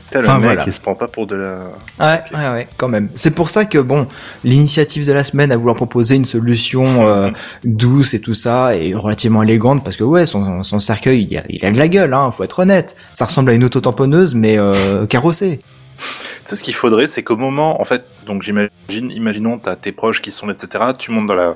Tel 0.10 0.24
Enfin, 0.24 0.36
un 0.36 0.40
mec 0.40 0.46
voilà. 0.46 0.64
qui 0.64 0.72
se 0.72 0.80
prend 0.80 0.96
pas 0.96 1.08
pour 1.08 1.28
de 1.28 1.36
la... 1.36 1.58
Ouais, 2.00 2.22
ouais, 2.34 2.50
ouais, 2.52 2.68
quand 2.78 2.88
même. 2.88 3.10
C'est 3.16 3.36
pour 3.36 3.50
ça 3.50 3.66
que 3.66 3.78
bon, 3.80 4.08
l'initiative 4.44 5.06
de 5.06 5.12
la 5.12 5.24
semaine 5.24 5.52
à 5.52 5.58
vouloir 5.58 5.76
proposer 5.76 6.16
une 6.16 6.26
solution 6.26 7.06
euh, 7.08 7.30
douce 7.66 8.14
et 8.14 8.22
tout 8.22 8.34
ça 8.34 8.76
et 8.76 8.94
relativement 8.94 9.44
élégante 9.44 9.84
parce 9.84 9.98
que 9.98 10.04
ouais, 10.06 10.26
son, 10.26 10.64
son 10.64 10.80
cercueil, 10.80 11.28
il 11.30 11.38
a, 11.38 11.44
il 11.50 11.66
a 11.66 11.72
de 11.72 11.78
la 11.78 11.88
gueule, 11.90 12.14
hein, 12.14 12.32
faut 12.36 12.44
être 12.44 12.60
honnête. 12.60 12.96
Ça 13.14 13.26
ressemble 13.26 13.52
à 13.52 13.54
une 13.54 13.64
auto-tamponneuse 13.66 14.34
mais 14.36 14.58
euh, 14.58 15.06
carrossée. 15.08 15.62
Tu 16.00 16.04
sais, 16.46 16.56
ce 16.56 16.64
qu'il 16.64 16.76
faudrait, 16.76 17.08
c'est 17.08 17.24
qu'au 17.24 17.36
moment, 17.38 17.82
en 17.82 17.84
fait, 17.84 18.06
donc 18.28 18.44
j'imagine, 18.44 18.70
imaginons, 19.12 19.58
t'as 19.58 19.76
tes 19.76 19.92
proches 19.92 20.22
qui 20.22 20.32
sont 20.32 20.46
là, 20.46 20.54
etc., 20.54 20.86
tu 20.98 21.12
montes 21.12 21.26
dans 21.28 21.34
la, 21.34 21.56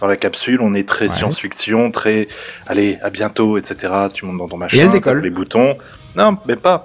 dans 0.00 0.06
la 0.06 0.16
capsule, 0.16 0.60
on 0.62 0.72
est 0.74 0.88
très 0.88 1.04
Ouais. 1.04 1.10
science-fiction, 1.10 1.90
très, 1.90 2.26
allez, 2.66 2.98
à 3.02 3.10
bientôt, 3.10 3.58
etc., 3.58 3.92
tu 4.12 4.24
montes 4.24 4.38
dans 4.38 4.48
ton 4.48 4.56
machin, 4.56 4.78
elle 4.78 4.84
tapes 4.86 4.94
décolle. 4.94 5.22
les 5.22 5.30
boutons. 5.30 5.76
Non, 6.16 6.38
mais 6.46 6.56
pas. 6.56 6.84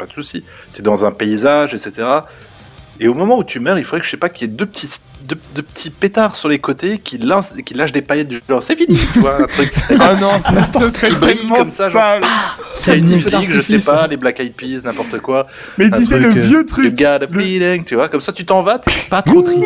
Pas 0.00 0.06
de 0.06 0.12
souci. 0.12 0.42
T'es 0.72 0.82
dans 0.82 1.04
un 1.04 1.10
paysage, 1.12 1.74
etc. 1.74 2.06
Et 2.98 3.08
au 3.08 3.14
moment 3.14 3.38
où 3.38 3.44
tu 3.44 3.60
meurs, 3.60 3.78
il 3.78 3.84
faudrait 3.84 4.00
que, 4.00 4.06
je 4.06 4.10
sais 4.10 4.16
pas, 4.16 4.28
qu'il 4.28 4.48
y 4.48 4.50
ait 4.50 4.54
deux 4.54 4.66
petits, 4.66 4.88
deux, 5.22 5.38
deux 5.54 5.62
petits 5.62 5.88
pétards 5.90 6.36
sur 6.36 6.48
les 6.48 6.58
côtés 6.58 6.98
qui 6.98 7.16
lancent, 7.16 7.52
qui 7.64 7.72
lâchent 7.72 7.92
des 7.92 8.02
paillettes 8.02 8.28
du 8.28 8.42
genre, 8.46 8.62
c'est 8.62 8.76
fini, 8.76 8.98
tu 9.12 9.20
vois, 9.20 9.42
un 9.42 9.46
truc. 9.46 9.72
Ah 10.00 10.16
non, 10.20 10.38
ça 10.38 10.90
serait 10.90 11.08
qui 11.10 11.14
brille 11.16 11.48
comme 11.54 11.70
ça, 11.70 11.88
genre. 11.88 12.00
sale. 12.02 12.22
C'est 12.74 12.98
une 12.98 13.08
musique, 13.10 13.50
je 13.50 13.60
sais 13.60 13.90
pas, 13.90 14.06
les 14.06 14.16
Black 14.18 14.40
Eyed 14.40 14.54
Peas, 14.54 14.82
n'importe 14.84 15.18
quoi. 15.20 15.46
Mais 15.78 15.86
Un 15.86 15.90
tu 15.92 16.04
sais, 16.04 16.10
truc, 16.18 16.22
le 16.22 16.28
euh, 16.28 16.32
vieux 16.42 16.58
You 16.58 16.64
truc. 16.64 16.98
got 16.98 17.06
a 17.06 17.18
Le- 17.30 17.40
feeling, 17.40 17.84
tu 17.84 17.94
vois, 17.94 18.08
comme 18.10 18.20
ça 18.20 18.32
tu 18.32 18.44
t'en 18.44 18.62
vas, 18.62 18.78
t'es 18.78 18.90
pas 19.08 19.22
trop 19.22 19.40
triste, 19.42 19.64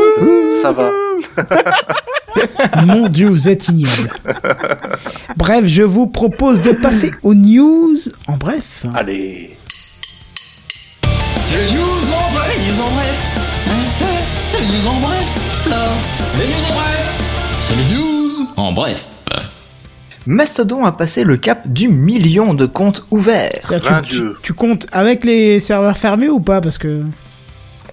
ça 0.63 0.71
va. 0.73 0.91
Mon 2.87 3.09
dieu, 3.09 3.29
vous 3.29 3.49
êtes 3.49 3.69
ignoble. 3.69 4.11
Bref, 5.37 5.65
je 5.67 5.83
vous 5.83 6.07
propose 6.07 6.61
de 6.63 6.73
passer 6.73 7.13
aux 7.23 7.35
news. 7.35 7.97
En 8.27 8.37
bref. 8.37 8.85
Allez. 8.95 9.57
C'est 11.55 11.61
les 11.67 11.73
news 11.73 11.83
en 11.85 12.33
bref, 12.33 12.57
les 12.59 12.73
news 12.73 12.81
en 12.83 12.91
bref. 12.95 13.31
Hein, 13.69 14.05
C'est 14.45 14.61
les 14.61 14.67
news 14.67 14.89
en 14.89 15.01
bref, 15.01 15.39
Flo. 15.63 15.75
Les 16.37 16.47
news 16.47 16.65
en 16.69 16.75
bref. 16.75 17.57
C'est 17.61 17.77
les 17.77 17.95
news 17.95 18.49
en 18.57 18.73
bref. 18.73 19.07
Mastodon 20.27 20.85
a 20.85 20.91
passé 20.91 21.23
le 21.23 21.37
cap 21.37 21.69
du 21.69 21.89
million 21.89 22.55
de 22.55 22.67
comptes 22.67 23.07
ouverts. 23.13 23.61
Tu, 23.69 24.09
tu, 24.09 24.17
dieux. 24.17 24.37
tu 24.43 24.53
comptes 24.53 24.87
avec 24.91 25.23
les 25.23 25.61
serveurs 25.61 25.97
fermés 25.97 26.29
ou 26.29 26.41
pas 26.41 26.61
Parce 26.61 26.77
que. 26.79 27.03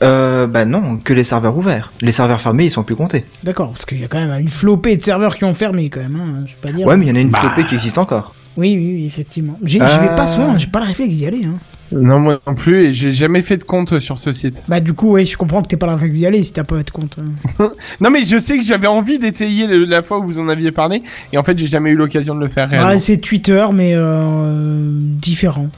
Euh, 0.02 0.48
bah 0.48 0.66
non, 0.66 0.98
que 0.98 1.14
les 1.14 1.24
serveurs 1.24 1.56
ouverts. 1.56 1.92
Les 2.02 2.12
serveurs 2.12 2.42
fermés, 2.42 2.64
ils 2.66 2.72
sont 2.72 2.82
plus 2.84 2.96
comptés. 2.96 3.26
D'accord, 3.44 3.70
parce 3.74 3.86
qu'il 3.86 4.00
y 4.02 4.04
a 4.04 4.08
quand 4.08 4.20
même 4.26 4.40
une 4.40 4.50
flopée 4.50 4.98
de 4.98 5.04
serveurs 5.04 5.36
qui 5.38 5.44
ont 5.44 5.54
fermé 5.54 5.92
quand 5.92 6.00
même. 6.00 6.16
Hein, 6.16 6.44
je 6.48 6.54
vais 6.54 6.58
pas 6.62 6.72
dire. 6.76 6.88
Ouais, 6.88 6.98
mais 6.98 7.06
il 7.06 7.10
y 7.10 7.12
en 7.12 7.16
a 7.16 7.20
une 7.20 7.30
Bah. 7.30 7.40
flopée 7.42 7.66
qui 7.66 7.76
existe 7.76 8.00
encore. 8.00 8.34
Oui, 8.58 8.76
oui, 8.76 8.96
oui, 8.96 9.06
effectivement. 9.06 9.58
J'y 9.64 9.78
vais 9.78 9.86
pas 9.86 10.24
Euh. 10.24 10.28
souvent, 10.28 10.58
j'ai 10.58 10.66
pas 10.68 10.80
le 10.80 10.88
réflexe 10.88 11.14
d'y 11.14 11.28
aller. 11.28 11.46
Hein. 11.46 11.54
Non, 11.94 12.20
moi 12.20 12.40
non 12.48 12.56
plus, 12.56 12.86
et 12.86 12.94
j'ai 12.94 13.12
jamais 13.12 13.42
fait 13.42 13.58
de 13.58 13.64
compte 13.64 14.00
sur 14.00 14.18
ce 14.18 14.32
site. 14.34 14.64
Bah, 14.68 14.80
du 14.80 14.94
coup, 14.94 15.12
ouais, 15.12 15.26
je 15.26 15.36
comprends 15.38 15.62
que 15.62 15.68
t'es 15.68 15.78
pas 15.78 15.88
le 15.88 15.94
réflexe 15.94 16.16
d'y 16.16 16.26
aller 16.26 16.42
si 16.44 16.54
t'as 16.54 16.64
pas 16.64 16.82
de 16.84 16.90
compte. 16.90 17.18
Non, 18.02 18.10
mais 18.10 18.24
je 18.24 18.40
sais 18.40 18.58
que 18.58 18.64
j'avais 18.64 18.88
envie 18.88 19.20
d'essayer 19.20 19.68
la 19.68 20.02
fois 20.02 20.20
où 20.20 20.24
vous 20.24 20.40
en 20.40 20.48
aviez 20.48 20.72
parlé, 20.72 21.04
et 21.34 21.38
en 21.38 21.44
fait, 21.44 21.58
j'ai 21.60 21.68
jamais 21.68 21.90
eu 21.90 21.96
l'occasion 21.96 22.34
de 22.36 22.40
le 22.40 22.50
faire 22.50 22.70
réellement. 22.70 22.90
Ouais, 22.90 22.98
c'est 22.98 23.18
Twitter, 23.18 23.66
mais 23.74 23.92
euh, 23.94 24.90
différent. 24.94 25.70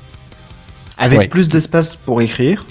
Avec 0.98 1.20
Ouais. 1.20 1.28
plus 1.28 1.50
d'espace 1.50 1.96
pour 1.96 2.22
écrire. 2.22 2.66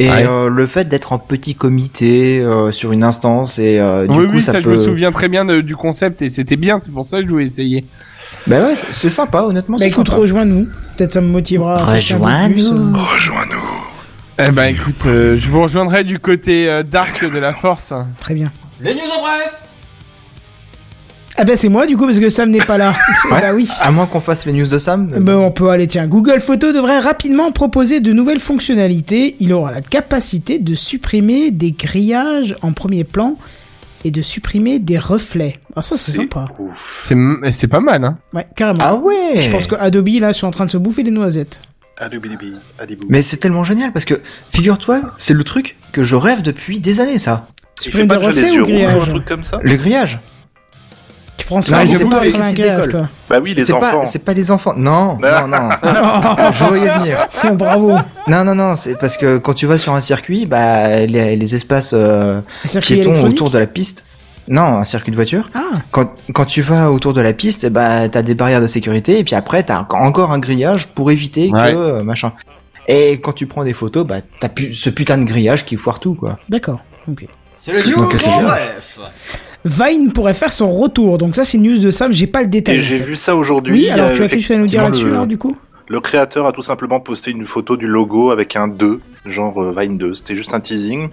Et 0.00 0.08
Ouais. 0.08 0.26
euh, 0.28 0.48
le 0.48 0.66
fait 0.68 0.88
d'être 0.88 1.12
en 1.12 1.18
petit 1.18 1.54
comité 1.56 2.38
euh, 2.40 2.70
sur 2.70 2.92
une 2.92 3.02
instance 3.02 3.58
et 3.58 3.80
euh, 3.80 4.06
du 4.06 4.16
oui, 4.18 4.26
coup 4.28 4.32
oui, 4.34 4.42
ça, 4.42 4.52
ça, 4.52 4.58
peut. 4.60 4.70
je 4.70 4.76
me 4.76 4.80
souviens 4.82 5.10
très 5.10 5.28
bien 5.28 5.44
de- 5.44 5.60
du 5.60 5.74
concept, 5.74 6.22
et 6.22 6.30
c'était 6.30 6.54
bien, 6.56 6.78
c'est 6.78 6.92
pour 6.92 7.04
ça 7.04 7.20
que 7.20 7.24
je 7.26 7.30
voulais 7.32 7.46
essayer. 7.46 7.84
Bah 8.46 8.60
ouais, 8.64 8.74
c'est 8.76 9.10
sympa, 9.10 9.42
honnêtement. 9.42 9.76
Bah 9.76 9.86
écoute, 9.86 10.08
rejoins-nous. 10.08 10.68
Peut-être 10.96 11.12
ça 11.14 11.20
me 11.20 11.26
motivera. 11.28 11.76
Rejoins-nous. 11.78 12.66
euh. 12.72 12.92
Rejoins-nous. 12.96 14.44
Eh 14.46 14.52
ben, 14.52 14.66
écoute, 14.66 15.04
euh, 15.06 15.36
je 15.36 15.48
vous 15.48 15.62
rejoindrai 15.62 16.04
du 16.04 16.20
côté 16.20 16.70
euh, 16.70 16.84
dark 16.84 17.24
de 17.24 17.38
la 17.38 17.52
force. 17.54 17.92
Très 18.20 18.34
bien. 18.34 18.52
Les 18.80 18.94
news 18.94 19.00
en 19.18 19.22
bref. 19.22 19.54
Ah 21.40 21.44
bah 21.44 21.56
c'est 21.56 21.68
moi 21.68 21.86
du 21.86 21.96
coup 21.96 22.04
parce 22.04 22.18
que 22.18 22.28
Sam 22.30 22.50
n'est 22.50 22.58
pas 22.58 22.78
là. 22.78 22.92
Ouais. 23.30 23.40
Bah 23.40 23.52
oui. 23.54 23.68
À 23.80 23.90
moins 23.90 24.06
qu'on 24.06 24.20
fasse 24.20 24.46
les 24.46 24.52
news 24.52 24.66
de 24.66 24.78
Sam. 24.78 25.06
Bah, 25.20 25.36
on 25.38 25.50
peut 25.50 25.68
aller, 25.70 25.86
tiens. 25.86 26.06
Google 26.06 26.40
Photos 26.40 26.74
devrait 26.74 26.98
rapidement 26.98 27.52
proposer 27.52 28.00
de 28.00 28.12
nouvelles 28.12 28.40
fonctionnalités. 28.40 29.36
Il 29.40 29.52
aura 29.52 29.72
la 29.72 29.80
capacité 29.80 30.58
de 30.58 30.74
supprimer 30.74 31.50
des 31.50 31.72
grillages 31.72 32.56
en 32.62 32.72
premier 32.72 33.04
plan 33.04 33.36
et 34.04 34.10
de 34.10 34.22
supprimer 34.22 34.78
des 34.78 34.98
reflets. 34.98 35.58
Ah, 35.76 35.82
ça, 35.82 35.96
c'est 35.96 36.12
sympa. 36.12 36.46
Ouf. 36.58 37.12
C'est 37.52 37.66
pas 37.68 37.80
mal, 37.80 38.04
hein. 38.04 38.18
Ouais, 38.32 38.46
carrément. 38.56 38.78
Ah 38.80 38.94
ouais. 38.96 39.42
Je 39.42 39.50
pense 39.50 39.66
que 39.66 39.74
Adobe, 39.74 40.08
là, 40.20 40.32
sont 40.32 40.46
en 40.46 40.52
train 40.52 40.66
de 40.66 40.70
se 40.70 40.78
bouffer 40.78 41.02
les 41.02 41.10
noisettes. 41.10 41.62
Mais 43.08 43.22
c'est 43.22 43.38
tellement 43.38 43.64
génial 43.64 43.92
parce 43.92 44.04
que 44.04 44.14
figure-toi, 44.50 45.00
c'est 45.18 45.34
le 45.34 45.44
truc 45.44 45.76
que 45.92 46.04
je 46.04 46.14
rêve 46.14 46.42
depuis 46.42 46.80
des 46.80 47.00
années, 47.00 47.18
ça. 47.18 47.48
Supprimer 47.80 48.08
pas 48.08 48.16
des 48.18 48.26
reflets 48.26 48.58
ou 48.58 48.66
ou 48.66 49.00
un 49.02 49.06
truc 49.06 49.24
comme 49.24 49.42
ça 49.42 49.60
Le 49.62 49.76
grillage. 49.76 50.20
Avec 51.40 51.88
fais 51.88 52.30
les 52.30 52.36
un 52.36 52.44
petites 52.44 52.56
grillage, 52.58 52.78
écoles. 52.78 52.90
quoi. 52.92 53.08
Bah 53.30 53.40
oui, 53.44 53.54
les 53.54 53.64
c'est 53.64 53.72
enfants. 53.72 54.00
pas, 54.00 54.06
c'est 54.06 54.24
pas 54.24 54.32
les 54.34 54.50
enfants. 54.50 54.72
Non, 54.76 55.18
non, 55.22 55.48
non. 55.48 55.68
Je 56.52 56.64
voyais 56.64 56.88
venir. 56.98 57.26
tiens, 57.40 57.54
bravo. 57.54 57.92
Non, 58.26 58.44
non, 58.44 58.54
non. 58.54 58.76
C'est 58.76 58.98
parce 58.98 59.16
que 59.16 59.38
quand 59.38 59.54
tu 59.54 59.66
vas 59.66 59.78
sur 59.78 59.94
un 59.94 60.00
circuit, 60.00 60.46
bah 60.46 60.96
les, 61.06 61.36
les 61.36 61.54
espaces 61.54 61.92
euh, 61.96 62.40
piétons 62.82 63.22
autour 63.24 63.50
de 63.50 63.58
la 63.58 63.66
piste. 63.66 64.04
Non, 64.50 64.62
un 64.78 64.84
circuit 64.84 65.10
de 65.10 65.16
voiture. 65.16 65.44
Ah, 65.54 65.60
Quand, 65.90 66.10
quand 66.32 66.46
tu 66.46 66.62
vas 66.62 66.90
autour 66.90 67.12
de 67.12 67.20
la 67.20 67.34
piste, 67.34 67.68
bah, 67.68 68.08
t'as 68.08 68.22
des 68.22 68.34
barrières 68.34 68.62
de 68.62 68.66
sécurité, 68.66 69.18
et 69.18 69.24
puis 69.24 69.34
après, 69.34 69.62
t'as 69.62 69.82
enco- 69.82 69.98
encore 69.98 70.32
un 70.32 70.38
grillage 70.38 70.88
pour 70.94 71.10
éviter 71.10 71.50
Ouais. 71.52 71.72
que 71.72 71.76
euh, 71.76 72.02
machin. 72.02 72.32
Et 72.88 73.20
quand 73.20 73.32
tu 73.34 73.46
prends 73.46 73.62
des 73.62 73.74
photos, 73.74 74.06
bah, 74.06 74.20
t'as 74.40 74.48
pu- 74.48 74.72
ce 74.72 74.88
putain 74.88 75.18
de 75.18 75.24
grillage 75.24 75.66
qui 75.66 75.76
foire 75.76 76.00
tout, 76.00 76.14
quoi. 76.14 76.38
d'accord. 76.48 76.80
Ok. 77.10 77.26
C'est 77.58 77.72
le 77.72 77.82
news 77.90 78.06
bref. 78.06 78.98
Vine 79.64 80.12
pourrait 80.12 80.34
faire 80.34 80.52
son 80.52 80.70
retour. 80.70 81.18
Donc 81.18 81.34
ça, 81.34 81.44
c'est 81.44 81.58
une 81.58 81.64
news 81.64 81.78
de 81.78 81.90
Sam. 81.90 82.12
J'ai 82.12 82.26
pas 82.26 82.42
le 82.42 82.48
détail. 82.48 82.80
J'ai 82.80 82.96
vu 82.96 83.16
ça 83.16 83.34
aujourd'hui. 83.36 83.72
Oui, 83.74 83.90
alors 83.90 84.12
tu 84.14 84.22
as 84.22 84.28
quelque 84.28 84.40
chose 84.42 84.56
à 84.56 84.60
nous 84.60 84.66
dire 84.66 84.82
là-dessus, 84.82 85.04
le- 85.06 85.12
alors, 85.12 85.26
du 85.26 85.36
coup? 85.38 85.56
Le 85.88 86.00
créateur 86.00 86.46
a 86.46 86.52
tout 86.52 86.62
simplement 86.62 87.00
posté 87.00 87.30
une 87.30 87.46
photo 87.46 87.76
du 87.76 87.86
logo 87.86 88.30
avec 88.30 88.56
un 88.56 88.68
2, 88.68 89.00
genre 89.30 89.62
euh, 89.62 89.74
Vine 89.76 89.98
2. 89.98 90.14
C'était 90.14 90.36
juste 90.36 90.54
un 90.54 90.60
teasing. 90.60 91.08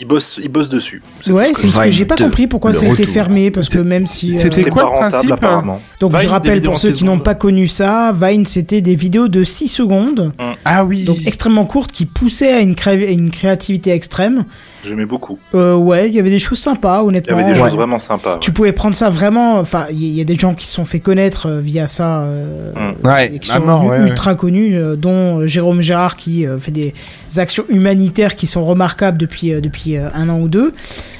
Il 0.00 0.06
bosse, 0.06 0.38
il 0.40 0.48
bosse 0.48 0.68
dessus. 0.68 1.02
C'est 1.22 1.32
Ouais, 1.32 1.50
tout 1.52 1.66
ce 1.66 1.76
que 1.80 1.90
j'ai 1.90 2.04
pas 2.04 2.14
2, 2.14 2.22
compris 2.24 2.46
pourquoi 2.46 2.72
ça 2.72 2.86
a 2.86 2.88
été 2.90 3.02
fermé, 3.02 3.50
parce 3.50 3.66
que 3.68 3.78
C'est- 3.78 3.84
même 3.84 3.98
si... 3.98 4.28
euh, 4.28 4.30
c'était 4.30 4.56
C'était 4.56 4.70
quoi 4.70 4.82
pas 4.84 4.88
le 4.90 4.94
rentable 4.94 5.10
principe, 5.12 5.32
apparemment. 5.32 5.80
Donc 5.98 6.12
Vine, 6.12 6.20
je 6.22 6.28
rappelle 6.28 6.62
pour 6.62 6.78
ceux 6.78 6.92
qui 6.92 7.04
n'ont 7.04 7.18
pas 7.18 7.34
connu 7.34 7.66
ça, 7.66 8.12
Vine 8.12 8.46
c'était 8.46 8.80
des 8.80 8.94
vidéos 8.94 9.26
de 9.26 9.42
6 9.42 9.66
secondes, 9.66 10.32
Ah 10.64 10.84
oui. 10.84 11.04
donc 11.04 11.16
extrêmement 11.26 11.64
courtes, 11.64 11.90
qui 11.90 12.06
poussaient 12.06 12.52
à 12.52 12.60
une, 12.60 12.76
cré- 12.76 13.12
une 13.12 13.30
créativité 13.30 13.90
extrême. 13.90 14.44
J'aimais 14.84 15.04
beaucoup. 15.04 15.36
Euh, 15.56 15.74
ouais, 15.74 16.06
il 16.08 16.14
y 16.14 16.20
avait 16.20 16.30
des 16.30 16.38
choses 16.38 16.60
sympas, 16.60 17.00
Il 17.00 17.06
y 17.06 17.08
honnêtement. 17.08 17.36
avait 17.36 17.52
des 17.52 17.58
Ouais. 17.60 17.66
choses 17.68 17.76
vraiment 17.76 17.98
sympas. 17.98 18.34
ouais. 18.34 18.40
Tu 18.40 18.52
pouvais 18.52 18.70
prendre 18.70 18.94
ça 18.94 19.10
vraiment, 19.10 19.58
enfin, 19.58 19.86
il 19.90 20.00
y, 20.00 20.14
y 20.18 20.20
a 20.20 20.24
des 20.24 20.36
gens 20.38 20.54
qui 20.54 20.64
se 20.68 20.74
sont 20.76 20.84
fait 20.84 21.00
connaître 21.00 21.46
euh, 21.48 21.58
via 21.60 21.88
ça, 21.88 22.20
euh, 22.20 22.72
Mm. 23.02 23.06
Ouais, 23.06 23.34
et 23.34 23.38
qui 23.40 23.48
sont 23.50 23.58
mort, 23.60 23.78
devenus 23.80 23.90
ouais, 23.98 24.04
ouais. 24.04 24.08
ultra 24.10 24.36
connus, 24.36 24.76
euh, 24.76 24.94
dont 24.94 25.40
euh, 25.40 25.46
Jérôme 25.48 25.80
Gérard 25.80 26.16
qui 26.16 26.46
euh, 26.46 26.58
fait 26.60 26.70
des 26.70 26.94
actions 27.36 27.64
humanitaires 27.68 28.34
qui 28.36 28.46
sont 28.46 28.64
remarquables 28.64 29.18
depuis 29.18 29.52
euh, 29.52 29.60
depuis 29.60 29.96
euh, 29.96 30.08
un 30.14 30.28
an 30.28 30.40
ou 30.40 30.48
deux. 30.48 30.68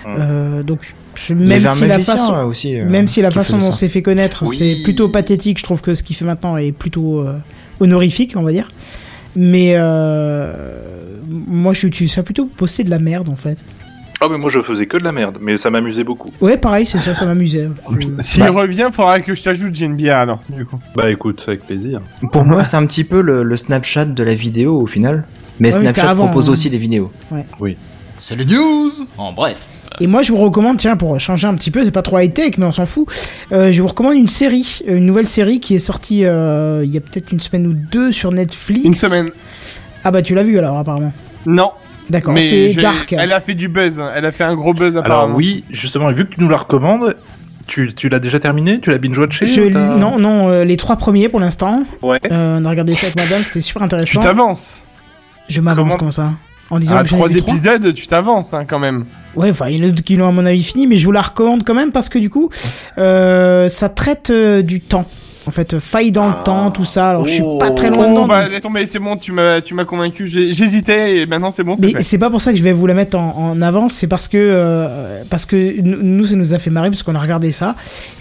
Mm. 0.07 0.09
Euh, 0.19 0.63
donc 0.63 0.81
je- 1.15 1.35
même 1.35 1.61
si 1.67 1.81
la 1.83 1.89
magicien, 1.89 2.17
façon, 2.17 2.33
là, 2.33 2.47
aussi. 2.47 2.79
euh, 2.81 2.85
même 2.89 3.09
si 3.09 3.21
la 3.23 3.31
façon 3.31 3.59
dont 3.59 3.73
ça. 3.73 3.79
c'est 3.79 3.89
fait 3.89 4.03
connaître, 4.03 4.45
Oui. 4.47 4.57
c'est 4.57 4.83
plutôt 4.85 5.09
pathétique, 5.09 5.59
je 5.59 5.65
trouve 5.65 5.81
que 5.83 5.95
ce 5.95 6.03
qu'il 6.03 6.15
fait 6.17 6.25
maintenant 6.25 6.57
est 6.57 6.73
plutôt 6.73 7.21
euh, 7.21 7.35
honorifique, 7.81 8.35
on 8.37 8.43
va 8.43 8.53
dire. 8.53 8.71
Mais 9.37 9.73
euh, 9.77 10.53
moi, 11.29 11.73
j'utilise 11.75 12.13
ça 12.13 12.23
plutôt 12.23 12.47
poster 12.47 12.85
de 12.85 12.91
la 12.91 12.99
merde, 12.99 13.29
en 13.29 13.37
fait. 13.37 13.59
Ah 14.21 14.27
mais 14.29 14.37
moi 14.37 14.51
je 14.51 14.59
faisais 14.61 14.87
que 14.87 14.97
de 14.97 15.05
la 15.05 15.13
merde, 15.13 15.39
mais 15.41 15.57
ça 15.59 15.71
m'amusait 15.71 16.03
beaucoup. 16.03 16.29
Ouais, 16.41 16.57
pareil, 16.57 16.85
c'est 16.87 16.99
ça, 16.99 17.15
ça 17.15 17.25
m'amusait. 17.25 17.69
Je- 18.01 18.09
S'il 18.21 18.43
Bah. 18.43 18.51
revient, 18.51 18.89
faudra 18.93 19.21
que 19.21 19.33
je 19.33 19.41
t'ajoute 19.41 19.73
GNBA 19.73 20.19
alors, 20.21 20.41
du 20.49 20.67
coup. 20.67 20.77
Bah 20.97 21.09
écoute, 21.09 21.45
avec 21.47 21.65
plaisir. 21.65 22.01
Pour 22.33 22.45
moi, 22.45 22.65
c'est 22.65 22.77
un 22.77 22.85
petit 22.87 23.05
peu 23.05 23.21
le, 23.21 23.45
le 23.45 23.57
Snapchat 23.57 24.07
de 24.07 24.23
la 24.25 24.35
vidéo, 24.35 24.81
au 24.81 24.89
final. 24.89 25.25
Mais 25.61 25.75
Ouais, 25.77 25.83
Snapchat 25.83 26.11
avant, 26.11 26.27
propose 26.27 26.49
hein. 26.49 26.53
aussi 26.53 26.71
des 26.71 26.79
vidéos. 26.79 27.11
C'est 28.19 28.37
le 28.37 28.45
news 28.45 28.91
en 29.17 29.33
bref. 29.33 29.67
Et 30.01 30.07
moi, 30.07 30.23
je 30.23 30.33
vous 30.33 30.39
recommande, 30.39 30.77
tiens, 30.77 30.97
pour 30.97 31.19
changer 31.19 31.47
un 31.47 31.55
petit 31.55 31.71
peu, 31.71 31.83
c'est 31.85 31.91
pas 31.91 32.03
trop 32.03 32.19
high-tech, 32.19 32.59
mais 32.59 32.67
on 32.67 32.73
s'en 32.73 32.87
fout. 32.87 33.07
euh, 33.53 33.73
je 33.73 33.81
vous 33.83 33.89
recommande 33.89 34.15
une 34.15 34.29
série, 34.29 34.81
une 34.87 35.07
nouvelle 35.07 35.27
série 35.27 35.61
qui 35.61 35.75
est 35.75 35.79
sortie 35.81 36.25
euh, 36.25 36.83
il 36.85 36.91
y 36.93 36.97
a 36.97 37.01
peut-être 37.01 37.33
une 37.33 37.41
semaine 37.41 37.67
ou 37.67 37.73
deux 37.73 38.13
sur 38.13 38.31
Netflix. 38.31 38.85
Une 38.85 38.95
semaine. 38.95 39.31
Ah 40.05 40.11
bah 40.11 40.23
tu 40.23 40.35
l'as 40.35 40.43
vu 40.45 40.59
alors, 40.59 40.79
apparemment. 40.79 41.13
Non. 41.47 41.71
D'accord, 42.11 42.33
Mais 42.35 42.43
c'est 42.43 42.75
Dark. 42.75 43.13
Elle 43.19 43.33
a 43.33 43.41
fait 43.41 43.55
du 43.55 43.69
buzz. 43.69 44.03
Elle 44.15 44.25
a 44.27 44.31
fait 44.33 44.45
un 44.45 44.55
gros 44.55 44.73
buzz 44.73 44.97
Alors 44.97 45.07
apparemment. 45.07 45.37
oui, 45.37 45.65
justement, 45.71 46.11
vu 46.13 46.27
que 46.27 46.35
tu 46.35 46.41
nous 46.41 46.49
la 46.49 46.57
recommandes, 46.59 47.17
tu, 47.67 47.93
tu 47.95 48.09
l'as 48.09 48.19
déjà 48.21 48.39
terminé 48.41 48.81
Tu 48.81 48.91
l'as 48.91 48.99
binge-watché 48.99 49.71
non, 49.71 50.19
non, 50.19 50.49
euh, 50.49 50.65
les 50.65 50.77
trois 50.77 50.97
premiers 50.97 51.29
pour 51.29 51.41
l'instant. 51.41 51.83
Ouais. 52.03 52.19
Euh, 52.31 52.59
on 52.61 52.65
a 52.65 52.71
regardé 52.71 52.95
ça 52.95 53.07
avec 53.09 53.17
madame, 53.19 53.43
c'était 53.43 53.61
super 53.61 53.81
Tu 53.81 53.85
intéressant. 53.87 54.21
t'avances. 54.21 54.87
Je 55.49 55.61
m'avance 55.61 55.87
Comment- 55.95 55.99
comme 55.99 56.11
ça. 56.11 56.33
En 56.71 56.79
disant 56.79 56.99
À 56.99 57.03
que 57.03 57.09
j'en 57.09 57.17
ai 57.17 57.19
trois 57.21 57.29
vu 57.31 57.41
trois. 57.41 57.55
épisodes, 57.55 57.95
tu 57.95 58.07
t'avances 58.07 58.53
hein, 58.53 58.65
quand 58.67 58.79
même. 58.79 59.07
Ouais, 59.35 59.51
enfin, 59.51 59.69
il 59.69 59.79
y 59.79 59.81
en 59.81 59.85
a 59.87 59.91
d'autres 59.91 60.03
qui 60.05 60.17
l'ont 60.17 60.29
à 60.29 60.33
mon 60.33 60.45
avis 60.45 60.63
fini, 60.63 60.87
mais 60.87 60.97
je 60.97 61.07
vous 61.07 61.13
la 61.13 61.23
recommande 61.23 61.63
quand 61.65 61.73
même 61.75 61.93
parce 61.93 62.11
que 62.11 62.19
du 62.19 62.29
coup, 62.29 62.51
euh, 62.99 63.69
ça 63.69 63.89
traite 63.89 64.29
euh, 64.31 64.61
du 64.63 64.81
temps. 64.81 65.07
En 65.47 65.51
fait, 65.51 65.73
euh, 65.73 65.81
faille 65.81 66.13
dans 66.13 66.25
Ah. 66.29 66.37
le 66.41 66.45
temps, 66.45 66.71
tout 66.71 66.85
ça. 66.85 67.09
Alors, 67.09 67.27
je 67.27 67.33
suis 67.33 67.43
pas 67.59 67.71
très 67.71 67.89
loin 67.89 68.05
Oh, 68.07 68.11
dedans. 68.11 68.27
bah 68.27 68.47
laisse 68.49 68.61
tomber, 68.61 68.85
c'est 68.85 68.99
bon, 68.99 69.17
tu 69.17 69.33
m'as, 69.33 69.63
tu 69.63 69.73
m'as 69.73 69.87
convaincu. 69.87 70.27
J'ai- 70.29 70.53
J'hésitais 70.53 71.21
et 71.21 71.27
maintenant 71.27 71.49
c'est 71.49 71.65
bon, 71.65 71.75
c'est 71.75 71.87
Mais 71.87 71.93
fait. 71.93 72.03
c'est 72.03 72.19
pas 72.19 72.29
pour 72.29 72.43
ça 72.43 72.53
que 72.53 72.59
je 72.59 72.63
vais 72.63 72.75
vous 72.75 72.87
la 72.87 72.93
mettre 72.93 73.17
en, 73.17 73.35
en 73.35 73.63
avance, 73.63 73.95
c'est 73.95 74.07
parce 74.07 74.29
que 74.29 74.37
euh, 74.37 75.23
parce 75.31 75.47
que 75.47 75.81
nous- 75.81 76.03
nous 76.03 76.27
ça 76.27 76.37
nous 76.37 76.53
a 76.53 76.59
fait 76.59 76.69
marrer 76.69 76.91
parce 76.91 77.03
qu'on 77.03 77.15
a 77.15 77.19
regardé 77.21 77.51
ça 77.51 77.77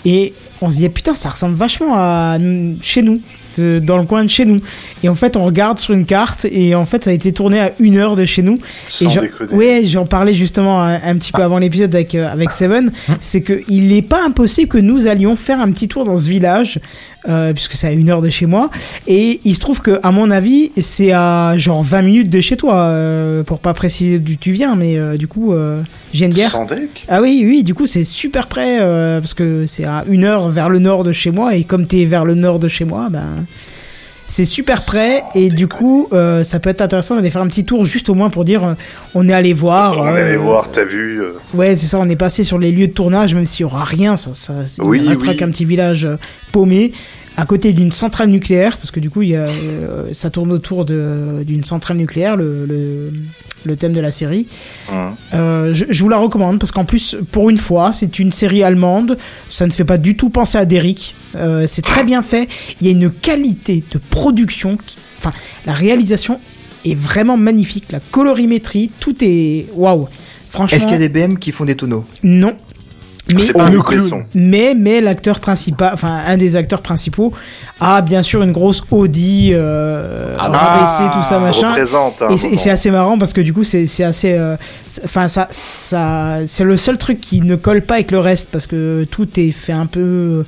et 0.06 0.34
on 0.62 0.70
se 0.70 0.78
dit 0.78 0.88
putain 0.88 1.16
ça 1.16 1.28
ressemble 1.28 1.56
vachement 1.58 1.96
à 1.98 2.38
nous- 2.40 2.78
chez 2.82 3.02
nous 3.02 3.20
de- 3.60 3.80
dans 3.80 3.98
le 3.98 4.06
coin 4.06 4.24
de 4.24 4.30
chez 4.30 4.46
nous. 4.46 4.62
Et 5.04 5.10
en 5.10 5.16
fait 5.16 5.36
on 5.36 5.44
regarde 5.46 5.78
sur 5.80 5.94
une 5.94 6.06
carte 6.06 6.46
et 6.52 6.76
en 6.76 6.86
fait 6.86 7.04
ça 7.04 7.10
a 7.10 7.14
été 7.14 7.32
tourné 7.32 7.60
à 7.60 7.72
une 7.80 7.98
heure 7.98 8.16
de 8.16 8.26
chez 8.26 8.42
nous. 8.42 8.60
Sans 8.88 9.10
et 9.10 9.20
déconner. 9.20 9.54
ouais 9.54 9.82
j'en 9.86 10.06
parlais 10.06 10.36
justement 10.36 10.82
un, 10.82 10.96
un 10.96 11.16
petit 11.18 11.32
peu 11.32 11.42
avant 11.44 11.58
l'épisode 11.60 11.94
avec 11.94 12.16
euh, 12.16 12.32
avec 12.32 12.52
Seven. 12.52 12.92
C'est 13.20 13.42
que 13.42 13.62
il 13.68 13.92
est 13.94 14.02
pas 14.02 14.26
impossible 14.26 14.68
que 14.70 14.78
nous 14.78 15.08
allions 15.08 15.36
faire 15.36 15.60
un 15.62 15.72
petit 15.72 15.88
tour 15.88 16.06
dans 16.06 16.16
ce 16.16 16.30
village 16.30 16.80
euh, 17.28 17.54
puisque 17.54 17.74
c'est 17.74 17.88
à 17.88 17.92
une 17.92 18.10
heure 18.10 18.22
de 18.22 18.30
chez 18.30 18.46
moi. 18.46 18.70
Et 19.08 19.40
il 19.44 19.56
se 19.56 19.60
trouve 19.60 19.82
que 19.82 20.00
à 20.04 20.12
mon 20.12 20.32
avis 20.32 20.72
c'est 20.78 21.12
à 21.12 21.58
genre 21.58 21.84
20 21.84 22.02
minutes 22.02 22.30
de 22.30 22.42
chez 22.42 22.58
toi 22.58 22.76
euh, 22.76 23.44
pour 23.44 23.60
pas 23.60 23.74
préciser 23.74 24.20
d'où 24.20 24.36
tu 24.36 24.52
viens 24.52 24.76
mais 24.76 24.98
euh, 24.98 25.18
du 25.18 25.28
coup 25.28 25.54
euh, 25.54 25.82
j'ai 26.14 26.26
une 26.26 26.32
deck 26.32 26.48
ah 27.08 27.22
oui 27.22 27.44
oui 27.46 27.64
du 27.64 27.74
coup 27.74 27.86
c'est 27.86 28.04
super 28.04 28.48
près 28.48 28.78
parce 29.20 29.34
que 29.34 29.66
c'est 29.66 29.86
à 29.86 30.04
une 30.08 30.24
heure 30.24 30.50
vers 30.50 30.70
le 30.70 30.80
nord 30.80 31.04
de 31.04 31.12
chez 31.12 31.32
moi 31.32 31.56
et 31.56 31.64
comme 31.64 31.88
t'es 31.88 32.06
vers 32.06 32.26
le 32.26 32.36
nord 32.36 32.60
de 32.60 32.68
chez 32.68 32.86
moi 32.86 33.08
ben 33.10 33.46
c'est 34.30 34.44
super 34.46 34.84
près 34.84 35.24
et 35.36 35.48
du 35.50 35.68
coup 35.70 36.10
euh, 36.12 36.44
ça 36.44 36.60
peut 36.60 36.70
être 36.70 36.82
intéressant 36.82 37.16
d'aller 37.16 37.32
faire 37.32 37.42
un 37.42 37.48
petit 37.48 37.64
tour 37.64 37.86
juste 37.86 38.10
au 38.10 38.14
moins 38.14 38.30
pour 38.30 38.44
dire 38.44 38.64
euh, 38.64 38.74
on 39.16 39.28
est 39.30 39.34
allé 39.34 39.54
voir 39.54 40.00
On 40.00 40.06
est 40.08 40.22
allé 40.22 40.36
euh, 40.36 40.40
voir, 40.40 40.70
t'as 40.70 40.84
vu 40.84 41.22
Ouais, 41.54 41.78
c'est 41.78 41.88
ça, 41.88 41.98
on 41.98 42.10
est 42.10 42.18
passé 42.18 42.44
sur 42.44 42.60
les 42.60 42.74
lieux 42.74 42.88
de 42.88 42.92
tournage, 42.92 43.34
même 43.34 43.46
s'il 43.46 43.62
y 43.62 43.64
aura 43.64 43.86
rien, 43.86 44.18
ça, 44.18 44.32
ça 44.34 44.66
c'est- 44.66 44.82
Oui, 44.82 45.00
il 45.02 45.08
restera 45.08 45.32
oui. 45.32 45.38
qu'un 45.38 45.50
petit 45.50 45.64
village 45.64 46.08
paumé, 46.52 46.92
à 47.40 47.46
côté 47.46 47.72
d'une 47.72 47.92
centrale 47.92 48.30
nucléaire, 48.30 48.78
parce 48.78 48.90
que 48.90 49.00
du 49.00 49.12
coup, 49.12 49.22
il 49.22 49.30
y 49.30 49.36
a, 49.36 49.46
euh, 49.46 50.10
ça 50.12 50.32
tourne 50.32 50.52
autour 50.52 50.86
d'une 50.86 51.64
centrale 51.64 51.98
nucléaire, 51.98 52.36
le, 52.36 52.66
le, 52.66 53.14
le 53.64 53.76
thème 53.76 53.94
de 53.94 54.00
la 54.00 54.10
série. 54.10 54.48
Euh, 54.92 55.72
je, 55.72 55.86
je 55.88 56.04
vous 56.04 56.10
la 56.10 56.18
recommande, 56.18 56.58
parce 56.60 56.72
qu'en 56.72 56.84
plus, 56.84 57.16
pour 57.32 57.52
une 57.52 57.58
fois, 57.58 57.92
c'est 57.92 58.18
une 58.18 58.32
série 58.32 58.64
allemande, 58.64 59.18
ça 59.52 59.68
ne 59.68 59.72
fait 59.72 59.86
pas 59.86 60.00
du 60.00 60.18
tout 60.18 60.32
penser 60.32 60.58
à 60.58 60.66
Derrick, 60.66 61.14
euh, 61.36 61.66
c'est 61.68 61.84
très 61.84 62.04
bien 62.04 62.24
fait, 62.24 62.50
il 62.82 62.88
y 62.88 62.90
a 62.90 62.94
une 62.94 63.12
qualité 63.12 63.84
de 63.92 64.00
production, 64.10 64.76
qui, 64.76 64.98
enfin, 65.20 65.32
la 65.68 65.74
réalisation 65.74 66.40
est 66.86 66.96
vraiment 66.96 67.38
magnifique, 67.38 67.86
la 67.92 68.00
colorimétrie, 68.00 68.90
tout 69.00 69.16
est... 69.22 69.68
Waouh. 69.76 70.08
Franchement... 70.50 70.76
Est-ce 70.76 70.86
qu'il 70.88 71.00
y 71.00 71.04
a 71.04 71.08
des 71.08 71.10
BM 71.10 71.38
qui 71.38 71.52
font 71.52 71.66
des 71.66 71.76
tonneaux? 71.76 72.06
Non. 72.24 72.56
Mais, 73.36 73.44
mais, 74.34 74.74
mais 74.76 75.02
l'acteur 75.02 75.40
principal, 75.40 75.92
enfin, 75.94 76.22
un 76.26 76.38
des 76.38 76.56
acteurs 76.56 76.82
principaux 76.82 77.34
a 77.80 78.02
bien 78.02 78.24
sûr 78.24 78.42
une 78.44 78.52
grosse 78.52 78.84
Audi, 78.92 79.52
euh, 79.54 80.36
Ah, 80.40 80.50
rabaissée, 80.50 81.12
tout 81.18 81.24
ça, 81.24 81.40
machin. 81.40 81.70
Représente. 81.70 82.22
hein, 82.22 82.28
Et 82.32 82.38
c'est 82.38 82.70
assez 82.70 82.92
marrant 82.92 83.18
parce 83.18 83.34
que 83.34 83.42
du 83.42 83.54
coup, 83.54 83.64
c'est 83.64 83.86
c'est 83.86 84.04
assez. 84.04 84.32
euh, 84.34 84.56
Enfin, 85.04 85.28
ça, 85.28 85.48
ça, 85.50 86.38
c'est 86.46 86.64
le 86.64 86.78
seul 86.78 86.98
truc 86.98 87.20
qui 87.22 87.42
ne 87.42 87.56
colle 87.56 87.82
pas 87.82 87.96
avec 87.96 88.12
le 88.12 88.20
reste 88.20 88.50
parce 88.52 88.68
que 88.68 89.06
tout 89.10 89.28
est 89.40 89.52
fait 89.52 89.74
un 89.74 89.86
peu. 89.88 90.46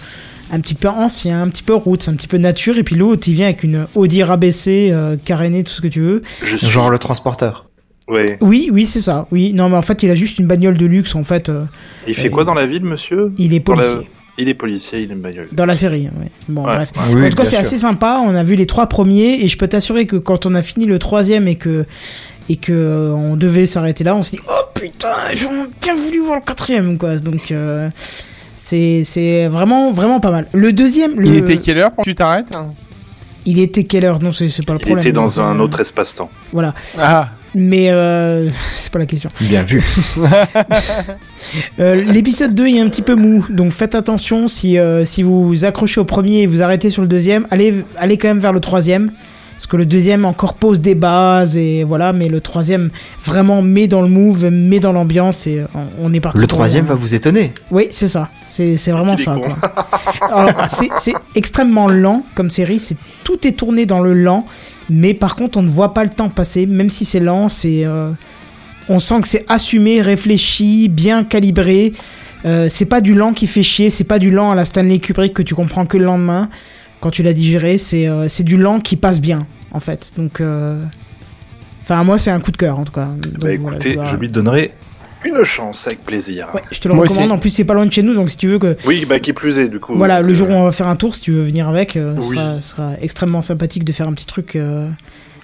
Un 0.51 0.61
petit 0.61 0.73
peu 0.73 0.87
ancien, 0.87 1.43
un 1.43 1.47
petit 1.49 1.61
peu 1.61 1.75
roots, 1.75 2.07
un 2.09 2.15
petit 2.15 2.27
peu 2.27 2.39
nature, 2.39 2.79
et 2.79 2.83
puis 2.83 2.95
l'autre 2.95 3.27
il 3.27 3.35
vient 3.35 3.45
avec 3.45 3.61
une 3.61 3.85
Audi 3.93 4.23
rabaissée, 4.23 4.89
euh, 4.91 5.15
carénée, 5.23 5.63
tout 5.63 5.71
ce 5.71 5.79
que 5.79 5.87
tu 5.87 6.01
veux. 6.01 6.23
Je 6.43 6.55
suis... 6.55 6.67
Genre 6.67 6.89
le 6.89 6.97
transporteur. 6.97 7.68
Ouais. 8.09 8.37
Oui, 8.41 8.69
oui, 8.73 8.85
c'est 8.85 9.01
ça. 9.01 9.27
Oui, 9.31 9.53
non, 9.53 9.69
mais 9.69 9.77
en 9.77 9.81
fait, 9.81 10.01
il 10.03 10.09
a 10.11 10.15
juste 10.15 10.39
une 10.39 10.47
bagnole 10.47 10.77
de 10.77 10.85
luxe. 10.85 11.13
En 11.15 11.23
fait, 11.23 11.47
euh, 11.49 11.65
Il 12.07 12.15
fait 12.15 12.29
quoi 12.29 12.43
dans 12.43 12.53
la 12.55 12.65
ville, 12.65 12.83
monsieur? 12.83 13.31
Il 13.37 13.53
est 13.53 13.59
policier. 13.59 14.09
Il 14.41 14.47
est 14.47 14.53
policier, 14.53 15.01
il 15.01 15.11
aime 15.11 15.19
bagnole. 15.19 15.47
Dans 15.51 15.65
la 15.65 15.75
série, 15.75 16.03
ouais. 16.17 16.31
Bon, 16.47 16.65
Ouais. 16.65 16.73
bref. 16.75 16.91
Oui, 17.11 17.25
en 17.25 17.29
tout 17.29 17.35
cas, 17.35 17.45
c'est 17.45 17.57
assez 17.57 17.77
sympa. 17.77 18.21
On 18.25 18.33
a 18.35 18.43
vu 18.43 18.55
les 18.55 18.65
trois 18.65 18.87
premiers 18.87 19.43
et 19.43 19.47
je 19.49 19.57
peux 19.57 19.67
t'assurer 19.67 20.05
que 20.07 20.15
quand 20.15 20.45
on 20.45 20.55
a 20.55 20.61
fini 20.61 20.85
le 20.85 20.97
troisième 20.97 21.47
et 21.47 21.55
que 21.55 21.85
et 22.51 22.55
que 22.55 22.71
euh, 22.73 23.11
on 23.13 23.35
devait 23.35 23.65
s'arrêter 23.67 24.03
là, 24.05 24.15
on 24.15 24.23
s'est 24.23 24.37
dit 24.37 24.43
oh 24.49 24.63
putain, 24.73 25.09
j'aurais 25.35 25.67
bien 25.81 25.93
voulu 25.95 26.19
voir 26.19 26.37
le 26.37 26.41
quatrième 26.45 26.97
quoi. 26.97 27.17
Donc 27.17 27.51
euh, 27.51 27.89
c'est 28.57 29.03
c'est 29.03 29.47
vraiment 29.47 29.91
vraiment 29.91 30.19
pas 30.21 30.31
mal. 30.31 30.47
Le 30.53 30.71
deuxième, 30.73 31.19
le... 31.19 31.27
Il 31.27 31.35
était 31.35 31.57
quelle 31.57 31.77
heure 31.77 31.91
pour 31.91 32.05
que 32.05 32.09
tu 32.09 32.15
t'arrêtes? 32.15 32.55
Hein 32.55 32.67
il 33.45 33.59
était 33.59 33.83
quelle 33.83 34.05
heure? 34.05 34.21
Non, 34.23 34.31
c'est 34.31 34.47
c'est 34.49 34.65
pas 34.65 34.73
le 34.73 34.79
Il 34.79 34.85
problème. 34.85 34.99
était 34.99 35.11
dans 35.11 35.39
un 35.41 35.59
autre 35.59 35.79
espace-temps. 35.81 36.29
Voilà, 36.53 36.73
Ah, 36.97 37.29
mais 37.55 37.89
euh, 37.89 38.49
c'est 38.75 38.91
pas 38.91 38.99
la 38.99 39.05
question. 39.05 39.29
Bien 39.41 39.63
vu. 39.63 39.83
Euh, 41.79 41.95
L'épisode 41.95 42.53
2 42.53 42.67
est 42.67 42.79
un 42.79 42.89
petit 42.89 43.01
peu 43.01 43.15
mou, 43.15 43.45
donc 43.49 43.71
faites 43.71 43.95
attention 43.95 44.47
si, 44.47 44.77
euh, 44.77 45.05
si 45.05 45.23
vous 45.23 45.47
vous 45.47 45.65
accrochez 45.65 45.99
au 45.99 46.03
premier 46.03 46.41
et 46.41 46.47
vous 46.47 46.61
arrêtez 46.61 46.89
sur 46.89 47.01
le 47.01 47.07
deuxième, 47.07 47.47
allez, 47.49 47.85
allez 47.97 48.17
quand 48.17 48.27
même 48.27 48.39
vers 48.39 48.51
le 48.51 48.59
troisième. 48.59 49.11
Parce 49.53 49.65
que 49.65 49.77
le 49.77 49.85
deuxième 49.85 50.25
encore 50.25 50.53
pose 50.53 50.79
des 50.79 50.95
bases 50.95 51.57
et 51.57 51.83
voilà, 51.83 52.13
mais 52.13 52.29
le 52.29 52.39
troisième 52.39 52.91
vraiment 53.25 53.61
met 53.61 53.87
dans 53.87 54.01
le 54.01 54.07
move, 54.07 54.45
met 54.45 54.79
dans 54.79 54.93
l'ambiance 54.93 55.47
et 55.47 55.61
on, 55.75 56.07
on 56.07 56.13
est 56.13 56.19
parti. 56.19 56.39
Le 56.39 56.47
troisième 56.47 56.85
va 56.85 56.95
vous 56.95 57.15
étonner. 57.15 57.53
Oui, 57.71 57.87
c'est 57.89 58.07
ça. 58.07 58.29
C'est 58.49 58.77
c'est 58.77 58.91
vraiment 58.91 59.17
ça. 59.17 59.35
c'est 60.67 61.13
extrêmement 61.35 61.87
lent 61.87 62.23
comme 62.35 62.49
série. 62.49 62.79
C'est 62.79 62.97
tout 63.23 63.45
est 63.47 63.53
tourné 63.53 63.85
dans 63.85 63.99
le 63.99 64.13
lent, 64.13 64.45
mais 64.89 65.13
par 65.13 65.35
contre, 65.35 65.57
on 65.57 65.61
ne 65.61 65.69
voit 65.69 65.93
pas 65.93 66.03
le 66.03 66.09
temps 66.09 66.29
passer. 66.29 66.65
Même 66.65 66.89
si 66.89 67.05
c'est 67.05 67.19
lent, 67.19 67.49
c'est 67.49 67.85
euh, 67.85 68.11
on 68.87 68.99
sent 68.99 69.21
que 69.21 69.27
c'est 69.27 69.45
assumé, 69.47 70.01
réfléchi, 70.01 70.89
bien 70.89 71.23
calibré. 71.23 71.93
Euh, 72.45 72.67
c'est 72.69 72.85
pas 72.85 73.01
du 73.01 73.13
lent 73.13 73.33
qui 73.33 73.47
fait 73.47 73.63
chier, 73.63 73.89
c'est 73.89 74.05
pas 74.05 74.19
du 74.19 74.31
lent 74.31 74.51
à 74.51 74.55
la 74.55 74.65
Stanley 74.65 74.99
Kubrick 74.99 75.33
que 75.33 75.41
tu 75.41 75.55
comprends 75.55 75.85
que 75.85 75.97
le 75.97 76.05
lendemain 76.05 76.49
quand 77.01 77.11
tu 77.11 77.23
l'as 77.23 77.33
digéré. 77.33 77.77
C'est 77.77 78.07
euh, 78.07 78.27
c'est 78.27 78.43
du 78.43 78.57
lent 78.57 78.79
qui 78.79 78.95
passe 78.95 79.21
bien 79.21 79.45
en 79.71 79.79
fait. 79.79 80.13
Donc, 80.17 80.41
enfin 81.83 82.03
moi 82.03 82.17
c'est 82.17 82.31
un 82.31 82.39
coup 82.39 82.51
de 82.51 82.57
cœur 82.57 82.79
en 82.79 82.85
tout 82.85 82.93
cas. 82.93 83.05
Donc, 83.05 83.39
Bah 83.39 83.51
écoutez, 83.51 83.97
je 84.03 84.15
lui 84.15 84.29
donnerai 84.29 84.71
une 85.25 85.43
chance 85.43 85.85
avec 85.87 86.03
plaisir. 86.05 86.47
Ouais, 86.55 86.61
je 86.71 86.79
te 86.79 86.87
le 86.87 86.93
Moi 86.93 87.03
recommande. 87.03 87.25
aussi. 87.25 87.33
En 87.33 87.39
plus 87.39 87.49
c'est 87.49 87.63
pas 87.65 87.73
loin 87.73 87.85
de 87.85 87.91
chez 87.91 88.01
nous, 88.03 88.13
donc 88.13 88.29
si 88.29 88.37
tu 88.37 88.47
veux 88.47 88.59
que 88.59 88.77
Oui, 88.85 89.05
bah 89.05 89.19
qui 89.19 89.33
plus 89.33 89.57
est, 89.59 89.67
du 89.67 89.79
coup. 89.79 89.95
voilà 89.95 90.21
le 90.21 90.31
euh, 90.31 90.33
jour 90.33 90.49
où 90.49 90.53
on 90.53 90.63
va 90.63 90.71
faire 90.71 90.87
un 90.87 90.95
tour, 90.95 91.13
si 91.15 91.21
tu 91.21 91.31
veux 91.33 91.43
venir 91.43 91.67
avec, 91.67 91.95
euh, 91.97 92.15
ce 92.19 92.29
Oui. 92.29 92.35
sera, 92.37 92.61
ce 92.61 92.69
sera 92.69 92.91
extrêmement 93.01 93.41
sympathique 93.41 93.83
de 93.83 93.91
faire 93.91 94.07
un 94.07 94.13
petit 94.13 94.25
truc. 94.25 94.55
euh, 94.55 94.87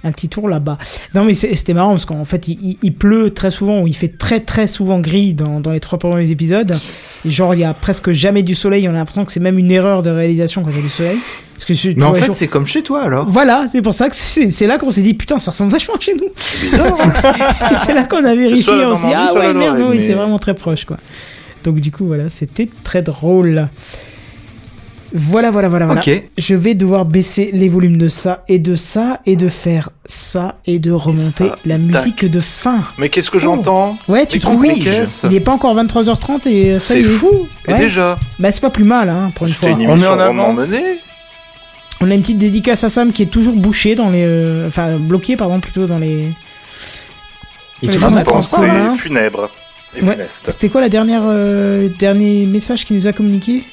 un 0.06 0.12
petit 0.12 0.30
tour 0.30 0.48
là-bas. 0.48 0.78
Non 1.14 1.26
mais 1.26 1.34
c'était 1.34 1.74
marrant 1.74 1.90
parce 1.92 2.06
qu'en 2.06 2.24
fait 2.26 2.48
il, 2.48 2.58
il- 2.62 2.78
il 2.84 2.94
pleut 2.94 3.32
très 3.34 3.52
souvent 3.52 3.82
ou 3.82 3.88
il 3.88 3.96
fait 3.96 4.08
très 4.18 4.40
très 4.40 4.68
souvent 4.68 5.00
gris 5.00 5.34
dans, 5.34 5.60
dans 5.60 5.72
les 5.72 5.80
trois 5.80 5.98
premiers 6.00 6.32
épisodes. 6.32 6.78
Et 7.26 7.32
genre 7.32 7.54
il 7.54 7.60
y 7.60 7.64
a 7.64 7.74
presque 7.74 8.12
jamais 8.12 8.44
du 8.44 8.56
soleil. 8.56 8.88
On 8.88 8.92
a 8.92 8.96
l'impression 8.96 9.26
que 9.26 9.32
c'est 9.32 9.40
même 9.40 9.58
une 9.60 9.72
erreur 9.72 10.04
de 10.04 10.10
réalisation 10.12 10.64
quand 10.64 10.70
il 10.70 10.76
y 10.78 10.80
a 10.80 10.84
du 10.84 10.90
soleil. 10.90 11.18
Parce 11.54 11.66
que 11.66 11.74
Mais 11.98 12.04
en 12.04 12.14
fait, 12.14 12.34
c'est 12.34 12.48
comme 12.50 12.68
chez 12.68 12.82
toi 12.84 13.04
alors. 13.04 13.26
voilà, 13.30 13.66
c'est 13.68 13.82
pour 13.82 13.94
ça 13.94 14.10
que 14.10 14.16
c'est 14.16 14.68
là 14.68 14.78
qu'on 14.78 14.92
s'est 14.92 15.02
dit 15.02 15.14
putain 15.14 15.40
ça 15.40 15.52
ressemble 15.52 15.72
vachement 15.72 15.96
à 15.96 16.00
chez 16.00 16.14
nous. 16.14 16.26
Et 17.72 17.76
c'est 17.86 17.94
là 17.94 18.04
qu'on 18.04 18.24
a 18.26 18.36
vérifié, 18.36 18.74
on 18.86 18.94
s'est 18.96 19.08
dit 19.08 19.14
ah 19.16 19.34
ouais 19.34 19.54
merde, 19.54 19.78
Lorraine, 19.78 19.84
oui 19.90 19.98
mais- 19.98 20.02
c'est 20.02 20.14
vraiment 20.14 20.38
très 20.40 20.54
proche 20.54 20.86
quoi. 20.86 20.98
Donc 21.64 21.80
du 21.80 21.92
coup 21.92 22.06
voilà, 22.06 22.30
c'était 22.30 22.70
très 22.84 23.02
drôle. 23.02 23.70
Voilà, 25.14 25.50
voilà, 25.52 25.70
voilà, 25.70 25.86
voilà. 25.86 26.02
Ok. 26.02 26.24
Je 26.38 26.56
vais 26.56 26.74
devoir 26.74 27.06
baisser 27.06 27.52
les 27.54 27.70
volumes 27.70 27.98
de 27.98 28.08
ça 28.08 28.44
et 28.48 28.60
de 28.60 28.76
ça 28.76 29.22
et 29.26 29.36
de 29.36 29.48
faire 29.48 29.90
ça 30.06 30.56
et 30.66 30.80
de 30.80 30.92
remonter 30.92 31.22
ça, 31.50 31.58
la 31.66 31.78
musique 31.78 32.26
de 32.26 32.42
fin. 32.42 32.84
Mais 32.98 33.10
qu'est-ce 33.10 33.32
que 33.32 33.40
j'entends 33.40 33.98
Ouais, 34.08 34.26
tu 34.26 34.40
trouves 34.40 34.66
Il 34.66 35.34
est 35.34 35.40
pas 35.40 35.52
encore 35.54 35.76
23h30 35.76 36.48
et 36.50 36.72
euh, 36.72 36.80
ça 36.80 36.94
C'est 36.96 37.02
y 37.02 37.06
est. 37.06 37.08
fou 37.10 37.30
Et 37.68 37.74
Ouais. 37.74 37.80
déjà 37.80 38.18
Bah 38.40 38.52
c'est 38.52 38.62
pas 38.62 38.70
plus 38.70 38.84
mal 38.84 39.10
hein, 39.10 39.32
pour 39.36 39.48
une 39.48 39.54
C'était 39.54 39.72
fois. 39.72 39.80
une 39.80 39.88
On 39.88 39.92
est 39.92 39.94
émission 39.94 40.12
en 40.12 40.20
avance. 40.20 40.60
On 42.02 42.12
a 42.12 42.14
une 42.14 42.22
petite 42.22 42.38
dédicace 42.38 42.84
à 42.84 42.90
Sam 42.90 43.14
qui 43.14 43.24
est 43.24 43.28
toujours 43.28 43.56
bouchée 43.56 43.96
dans 43.96 44.10
les 44.10 44.24
euh, 44.26 44.68
enfin 44.68 44.98
bloquée 44.98 45.38
pardon 45.38 45.62
plutôt 45.62 45.88
dans 45.88 45.98
les 46.00 46.30
Et 47.82 47.88
Mais 47.88 47.94
toujours 47.94 48.10
c'est- 48.18 48.26
Pensée 48.26 48.56
hein. 48.70 48.96
funèbre 48.98 49.50
et 49.96 50.02
Ouais. 50.04 50.12
funeste. 50.12 50.48
C'était 50.52 50.68
quoi 50.70 50.82
la 50.82 50.90
dernière 50.90 51.22
euh, 51.26 51.88
dernier 52.00 52.46
message 52.46 52.84
qu'il 52.84 52.98
nous 52.98 53.08
a 53.08 53.14
communiqué? 53.14 53.64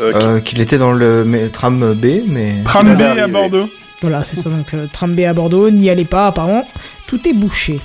Euh, 0.00 0.12
qui- 0.12 0.26
Euh, 0.26 0.40
qu'il 0.40 0.60
était 0.60 0.78
dans 0.78 0.92
le 0.92 1.24
mais- 1.24 1.48
tram 1.48 1.94
B, 1.94 2.06
mais. 2.26 2.56
Tram 2.64 2.94
B 2.96 3.00
à. 3.02 3.26
Bordeaux. 3.28 3.68
Voilà, 4.00 4.22
c'est 4.22 4.36
ça 4.36 4.48
donc 4.48 4.72
euh, 4.74 4.86
tram 4.92 5.14
B 5.14 5.20
à 5.20 5.32
Bordeaux, 5.32 5.70
n'y 5.70 5.90
allez 5.90 6.04
pas 6.04 6.28
apparemment, 6.28 6.66
tout 7.08 7.28
est 7.28 7.32
bouché. 7.32 7.80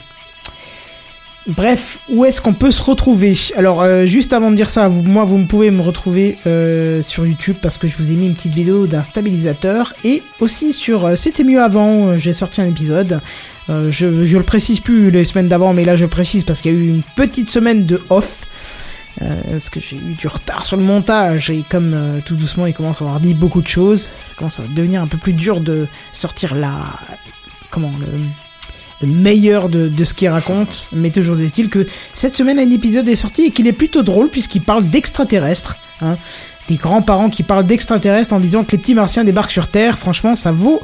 Bref, 1.45 1.99
où 2.07 2.23
est-ce 2.23 2.39
qu'on 2.39 2.53
peut 2.53 2.71
se 2.71 2.81
retrouver? 2.81 3.35
Alors, 3.57 3.81
euh, 3.81 4.05
juste 4.05 4.31
avant 4.31 4.49
de 4.49 4.55
dire 4.55 4.69
ça, 4.69 4.87
vous- 4.87 5.01
moi, 5.01 5.25
vous 5.25 5.37
me 5.37 5.45
pouvez 5.45 5.71
me 5.71 5.81
retrouver 5.81 6.37
euh, 6.47 7.01
sur 7.01 7.25
YouTube 7.25 7.57
parce 7.61 7.77
que 7.77 7.85
je 7.87 7.97
vous 7.97 8.13
ai 8.13 8.15
mis 8.15 8.27
une 8.27 8.33
petite 8.33 8.53
vidéo 8.53 8.87
d'un 8.87 9.03
stabilisateur 9.03 9.93
et 10.05 10.21
aussi 10.39 10.71
sur 10.71 11.05
euh, 11.05 11.15
C'était 11.17 11.43
mieux 11.43 11.61
avant, 11.61 12.07
euh, 12.09 12.17
j'ai 12.17 12.31
sorti 12.31 12.61
un 12.61 12.67
épisode. 12.67 13.19
Euh, 13.69 13.91
je, 13.91 14.25
je 14.25 14.37
le 14.37 14.43
précise 14.43 14.79
plus 14.79 15.11
les 15.11 15.25
semaines 15.25 15.49
d'avant, 15.49 15.73
mais 15.73 15.83
là 15.83 15.97
je 15.97 16.03
le 16.03 16.09
précise 16.09 16.45
parce 16.45 16.61
qu'il 16.61 16.73
y 16.73 16.77
a 16.77 16.79
eu 16.79 16.87
une 16.89 17.01
petite 17.17 17.49
semaine 17.49 17.85
de 17.85 17.99
off. 18.09 18.45
Euh, 19.21 19.41
parce 19.51 19.69
que 19.69 19.79
j'ai 19.79 19.95
eu 19.97 20.15
du 20.15 20.27
retard 20.27 20.65
sur 20.65 20.75
le 20.75 20.83
montage 20.83 21.51
et 21.51 21.63
comme 21.69 21.93
euh, 21.93 22.19
tout 22.25 22.35
doucement 22.35 22.65
il 22.65 22.73
commence 22.73 22.99
à 22.99 23.05
avoir 23.05 23.19
dit 23.19 23.35
beaucoup 23.35 23.61
de 23.61 23.67
choses, 23.67 24.09
ça 24.21 24.33
commence 24.35 24.59
à 24.59 24.63
devenir 24.63 25.03
un 25.03 25.07
peu 25.07 25.17
plus 25.17 25.33
dur 25.33 25.59
de 25.59 25.87
sortir 26.13 26.55
la 26.55 26.73
comment 27.69 27.93
le, 27.99 29.07
le 29.07 29.13
meilleur 29.13 29.69
de, 29.69 29.87
de 29.87 30.03
ce 30.03 30.15
qu'il 30.15 30.29
raconte. 30.29 30.89
Mais 30.93 31.11
toujours 31.11 31.39
est-il 31.39 31.69
que 31.69 31.85
cette 32.15 32.35
semaine 32.35 32.57
un 32.57 32.69
épisode 32.71 33.07
est 33.07 33.15
sorti 33.15 33.43
et 33.43 33.51
qu'il 33.51 33.67
est 33.67 33.73
plutôt 33.73 34.01
drôle 34.01 34.29
puisqu'il 34.29 34.61
parle 34.61 34.89
d'extraterrestres. 34.89 35.77
Hein, 36.01 36.17
des 36.67 36.75
grands-parents 36.75 37.29
qui 37.29 37.43
parlent 37.43 37.65
d'extraterrestres 37.65 38.33
en 38.33 38.39
disant 38.39 38.63
que 38.63 38.71
les 38.71 38.77
petits 38.77 38.93
martiens 38.95 39.23
débarquent 39.23 39.51
sur 39.51 39.67
Terre. 39.67 39.97
Franchement, 39.97 40.33
ça 40.33 40.51
vaut 40.51 40.81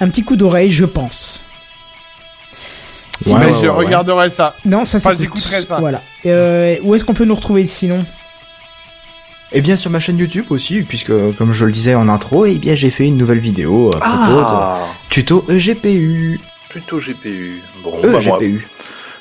un 0.00 0.08
petit 0.08 0.24
coup 0.24 0.36
d'oreille, 0.36 0.70
je 0.70 0.84
pense. 0.84 1.44
Ouais, 3.26 3.52
je 3.60 3.66
regarderai 3.68 4.30
ça. 4.30 4.54
Non, 4.64 4.84
ça 4.84 4.98
Enfin, 4.98 5.10
c'est 5.14 5.20
j'écouterai 5.24 5.62
ça. 5.62 5.76
Voilà. 5.80 6.02
Euh, 6.26 6.76
où 6.82 6.94
est-ce 6.94 7.04
qu'on 7.04 7.14
peut 7.14 7.24
nous 7.24 7.34
retrouver 7.34 7.66
sinon? 7.66 8.04
Et 9.52 9.60
bien 9.60 9.76
sur 9.76 9.90
ma 9.90 9.98
chaîne 9.98 10.16
YouTube 10.18 10.46
aussi, 10.50 10.82
puisque 10.82 11.12
comme 11.36 11.52
je 11.52 11.64
le 11.64 11.72
disais 11.72 11.94
en 11.96 12.08
intro, 12.08 12.46
eh 12.46 12.58
bien 12.58 12.76
j'ai 12.76 12.90
fait 12.90 13.06
une 13.06 13.16
nouvelle 13.16 13.40
vidéo 13.40 13.90
à 13.94 13.98
propos 13.98 14.44
Ah 14.46 14.78
de 15.08 15.08
tuto 15.12 15.44
EGPU. 15.48 16.38
Plutôt 16.68 16.98
GPU. 17.00 17.60
Bon, 17.82 17.98
E 17.98 18.02
bah, 18.12 18.20
moi, 18.24 18.38
EGPU. 18.40 18.68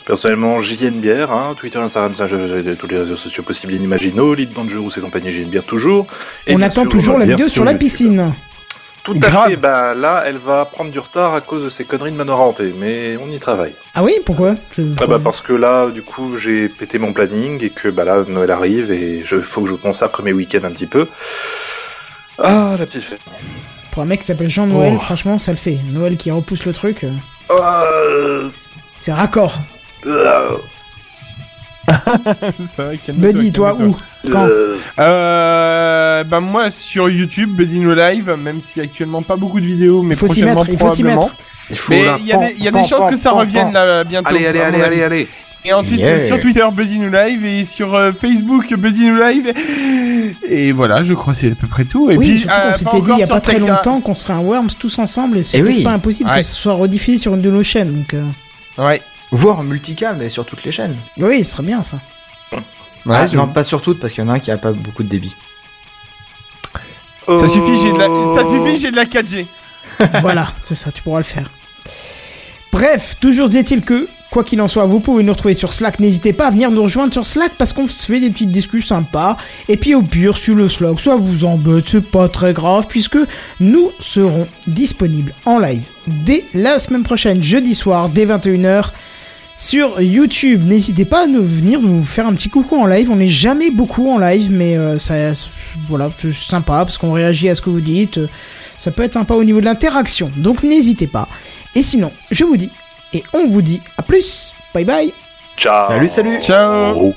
personnellement, 0.05 0.61
JN 0.61 0.99
Bière, 1.01 1.31
hein, 1.31 1.55
Twitter, 1.57 1.79
Instagram, 1.79 2.13
ça, 2.13 2.27
je- 2.27 2.61
je- 2.63 2.71
tous 2.73 2.87
les 2.87 2.99
réseaux 2.99 3.15
sociaux 3.15 3.41
possibles 3.41 3.73
et 3.73 3.77
inimaginaux, 3.77 4.35
Lead 4.35 4.53
Dangerous 4.53 4.91
et 4.97 5.01
compagnie, 5.01 5.31
JN 5.33 5.49
Bière 5.49 5.63
toujours. 5.63 6.05
Et 6.45 6.55
On 6.55 6.61
attend 6.61 6.83
sûr, 6.83 6.91
toujours 6.91 7.17
la 7.17 7.25
vidéo 7.25 7.47
sur 7.47 7.63
la 7.63 7.71
YouTube. 7.71 7.87
piscine. 7.89 8.33
Tout 9.03 9.13
à 9.13 9.29
Grave. 9.29 9.49
fait, 9.49 9.55
bah 9.55 9.93
là, 9.95 10.23
elle 10.27 10.37
va 10.37 10.65
prendre 10.65 10.91
du 10.91 10.99
retard 10.99 11.33
à 11.33 11.41
cause 11.41 11.63
de 11.63 11.69
ces 11.69 11.85
conneries 11.85 12.11
de 12.11 12.17
Manor 12.17 12.39
Hanté, 12.41 12.73
mais 12.77 13.17
on 13.17 13.29
y 13.31 13.39
travaille. 13.39 13.73
Ah 13.95 14.03
oui, 14.03 14.13
pourquoi? 14.25 14.55
Je- 14.77 14.83
Ah 15.01 15.07
bah 15.07 15.19
parce 15.23 15.41
que 15.41 15.53
là, 15.53 15.87
du 15.89 16.01
coup, 16.01 16.35
j'ai 16.37 16.69
pété 16.69 16.99
mon 16.99 17.13
planning 17.13 17.63
et 17.63 17.69
que 17.69 17.87
bah 17.87 18.03
là, 18.03 18.23
Noël 18.27 18.51
arrive 18.51 18.91
et 18.91 19.21
je 19.23 19.39
faut 19.41 19.61
que 19.61 19.69
je 19.69 19.75
consacre 19.75 20.21
mes 20.21 20.33
week-ends 20.33 20.63
un 20.65 20.71
petit 20.71 20.85
peu. 20.87 21.07
Ah, 22.37 22.75
la 22.77 22.85
petite 22.85 23.03
fête. 23.03 23.19
Pour 23.91 24.03
un 24.03 24.05
mec 24.05 24.19
qui 24.21 24.25
s'appelle 24.27 24.49
Jean-Noël, 24.49 24.93
Oh. 24.95 24.99
franchement, 24.99 25.37
ça 25.39 25.51
le 25.51 25.57
fait. 25.57 25.77
Noël 25.91 26.15
qui 26.17 26.29
repousse 26.31 26.65
le 26.65 26.73
truc, 26.73 27.03
euh, 27.03 27.09
Euh, 27.51 28.49
c'est 28.95 29.11
raccord. 29.13 29.59
euh, 30.05 30.57
C'est 30.57 30.78
vrai, 32.77 32.99
Buddy, 33.15 33.51
toi, 33.51 33.75
où 33.79 33.95
Quand 34.31 34.45
euh, 34.45 34.77
Euh, 34.99 36.23
bah 36.23 36.39
moi 36.39 36.71
sur 36.71 37.09
YouTube, 37.09 37.51
Buddy 37.55 37.79
No 37.79 37.93
Live, 37.95 38.31
même 38.37 38.61
si 38.65 38.79
actuellement 38.81 39.21
pas 39.21 39.35
beaucoup 39.35 39.59
de 39.59 39.65
vidéos, 39.65 40.01
mais 40.01 40.15
Il 40.15 40.17
faut 40.17 40.27
s'y 40.27 40.41
prochainement 40.41 40.61
mettre, 40.61 40.69
il 40.71 40.77
faut 40.77 40.89
s'y 40.89 41.03
mettre. 41.03 41.27
Il 41.69 41.77
Mais 41.89 42.03
y 42.25 42.31
a 42.33 42.37
des, 42.37 42.55
il 42.57 42.63
y 42.63 42.67
a 42.67 42.71
des 42.71 42.83
chances 42.83 43.09
que 43.09 43.15
ça 43.17 43.31
revienne 43.31 43.71
là 43.73 44.03
bientôt. 44.03 44.29
Allez, 44.29 44.45
allez, 44.47 44.59
allez, 44.61 44.81
allez, 44.81 45.03
allez. 45.03 45.27
Et 45.65 45.73
ensuite 45.73 45.99
Yeah. 45.99 46.25
sur 46.25 46.39
Twitter 46.39 46.65
Buddy 46.71 46.99
No 46.99 47.09
Live 47.09 47.45
et 47.45 47.65
sur 47.65 47.93
euh, 47.93 48.11
Facebook 48.13 48.73
Buddy 48.73 49.07
No 49.09 49.17
Live. 49.19 49.53
Et 50.47 50.71
voilà, 50.71 51.03
je 51.03 51.13
crois 51.13 51.33
que 51.33 51.39
c'est 51.39 51.51
à 51.51 51.55
peu 51.55 51.67
près 51.67 51.83
tout. 51.83 52.09
Et 52.09 52.17
oui, 52.17 52.25
puis 52.29 52.39
surtout 52.39 52.53
euh, 52.57 52.71
qu'on 52.71 52.77
s'était 52.77 53.01
dit 53.01 53.11
il 53.13 53.19
y 53.19 53.23
a 53.23 53.27
pas 53.27 53.41
très 53.41 53.59
longtemps 53.59 53.99
qu'on 53.99 54.13
se 54.13 54.23
ferait 54.23 54.33
un 54.35 54.39
Worms 54.41 54.69
tous 54.79 54.97
ensemble 54.99 55.37
et 55.37 55.43
c'est 55.43 55.57
Eh 55.59 55.63
oui. 55.63 55.83
pas 55.83 55.91
impossible 55.91 56.29
Ouais. 56.29 56.37
que 56.37 56.41
ce 56.43 56.55
soit 56.55 56.73
rediffusé 56.73 57.17
sur 57.17 57.35
une 57.35 57.41
de 57.41 57.51
nos 57.51 57.61
chaînes. 57.63 57.93
Donc, 57.93 58.13
euh, 58.13 58.23
Ouais. 58.77 59.01
Voire 59.31 59.59
en 59.59 59.63
multicam 59.63 60.21
et 60.21 60.29
sur 60.29 60.45
toutes 60.45 60.63
les 60.63 60.71
chaînes. 60.71 60.95
oui, 61.17 61.43
ce 61.43 61.51
serait 61.51 61.63
bien 61.63 61.83
ça. 61.83 61.99
Ouais, 62.51 62.61
Ah, 63.15 63.27
je- 63.27 63.35
non, 63.37 63.47
pas 63.47 63.63
sur 63.63 63.81
toutes 63.81 63.99
parce 63.99 64.13
qu'il 64.13 64.23
y 64.23 64.27
en 64.27 64.29
a 64.29 64.33
un 64.33 64.39
qui 64.39 64.51
a 64.51 64.57
pas 64.57 64.71
beaucoup 64.73 65.03
de 65.03 65.07
débit. 65.09 65.33
Ça 67.27 67.47
suffit, 67.47 67.77
j'ai 67.79 67.93
de 67.93 67.97
la, 67.99 68.05
ça 68.07 68.43
Oh. 68.45 68.65
suffit, 68.65 68.77
j'ai 68.79 68.91
de 68.91 68.95
la 68.95 69.05
4G. 69.05 69.45
voilà, 70.21 70.47
c'est 70.63 70.73
ça, 70.75 70.91
tu 70.91 71.03
pourras 71.03 71.19
le 71.19 71.23
faire. 71.23 71.49
Bref, 72.71 73.17
toujours 73.19 73.53
est-il 73.55 73.81
que, 73.81 74.07
quoi 74.31 74.43
qu'il 74.43 74.59
en 74.61 74.67
soit, 74.67 74.85
vous 74.85 74.99
pouvez 74.99 75.21
nous 75.23 75.33
retrouver 75.33 75.53
sur 75.53 75.73
Slack. 75.73 75.99
N'hésitez 75.99 76.33
pas 76.33 76.47
à 76.47 76.51
venir 76.51 76.71
nous 76.71 76.83
rejoindre 76.83 77.13
sur 77.13 77.25
Slack 77.25 77.53
parce 77.57 77.71
qu'on 77.73 77.87
se 77.87 78.05
fait 78.05 78.19
des 78.19 78.29
petites 78.31 78.51
discussions 78.51 78.95
sympas. 78.95 79.37
Et 79.67 79.77
puis 79.77 79.93
au 79.95 80.01
pire, 80.01 80.37
sur 80.37 80.55
le 80.55 80.69
Slack, 80.69 80.99
ça 80.99 81.15
vous 81.15 81.45
embête, 81.45 81.85
c'est 81.87 82.01
pas 82.09 82.29
très 82.29 82.53
grave 82.53 82.85
puisque 82.89 83.17
nous 83.59 83.91
serons 83.99 84.47
disponibles 84.67 85.33
en 85.45 85.59
live 85.59 85.83
dès 86.07 86.45
la 86.55 86.79
semaine 86.79 87.03
prochaine, 87.03 87.41
jeudi 87.43 87.75
soir, 87.75 88.09
dès 88.09 88.25
21h. 88.25 88.91
Sur 89.59 89.99
YouTube, 89.99 90.63
n'hésitez 90.63 91.03
pas 91.03 91.25
à 91.25 91.27
nous 91.27 91.43
venir 91.43 91.81
nous 91.81 92.01
faire 92.01 92.25
un 92.25 92.33
petit 92.33 92.49
coucou 92.49 92.77
en 92.77 92.85
live. 92.85 93.11
On 93.11 93.17
n'est 93.17 93.27
jamais 93.27 93.71
beaucoup 93.71 94.09
en 94.09 94.17
live, 94.17 94.49
mais 94.49 94.77
euh, 94.77 94.97
ça, 94.97 95.15
voilà, 95.89 96.09
c'est 96.17 96.31
sympa 96.31 96.85
parce 96.85 96.97
qu'on 96.97 97.11
réagit 97.11 97.49
à 97.49 97.55
ce 97.55 97.61
que 97.61 97.69
vous 97.69 97.81
dites. 97.81 98.21
Ça 98.77 98.91
peut 98.91 99.03
être 99.03 99.15
sympa 99.15 99.33
au 99.33 99.43
niveau 99.43 99.59
de 99.59 99.65
l'interaction, 99.65 100.31
donc 100.37 100.63
n'hésitez 100.63 101.07
pas. 101.07 101.27
Et 101.75 101.81
sinon, 101.81 102.13
je 102.31 102.45
vous 102.45 102.55
dis, 102.55 102.71
et 103.11 103.21
on 103.33 103.47
vous 103.47 103.61
dit 103.61 103.81
à 103.97 104.01
plus. 104.01 104.55
Bye 104.73 104.85
bye. 104.85 105.13
Ciao. 105.57 105.89
Salut, 105.89 106.07
salut. 106.07 106.39
Ciao. 106.41 107.13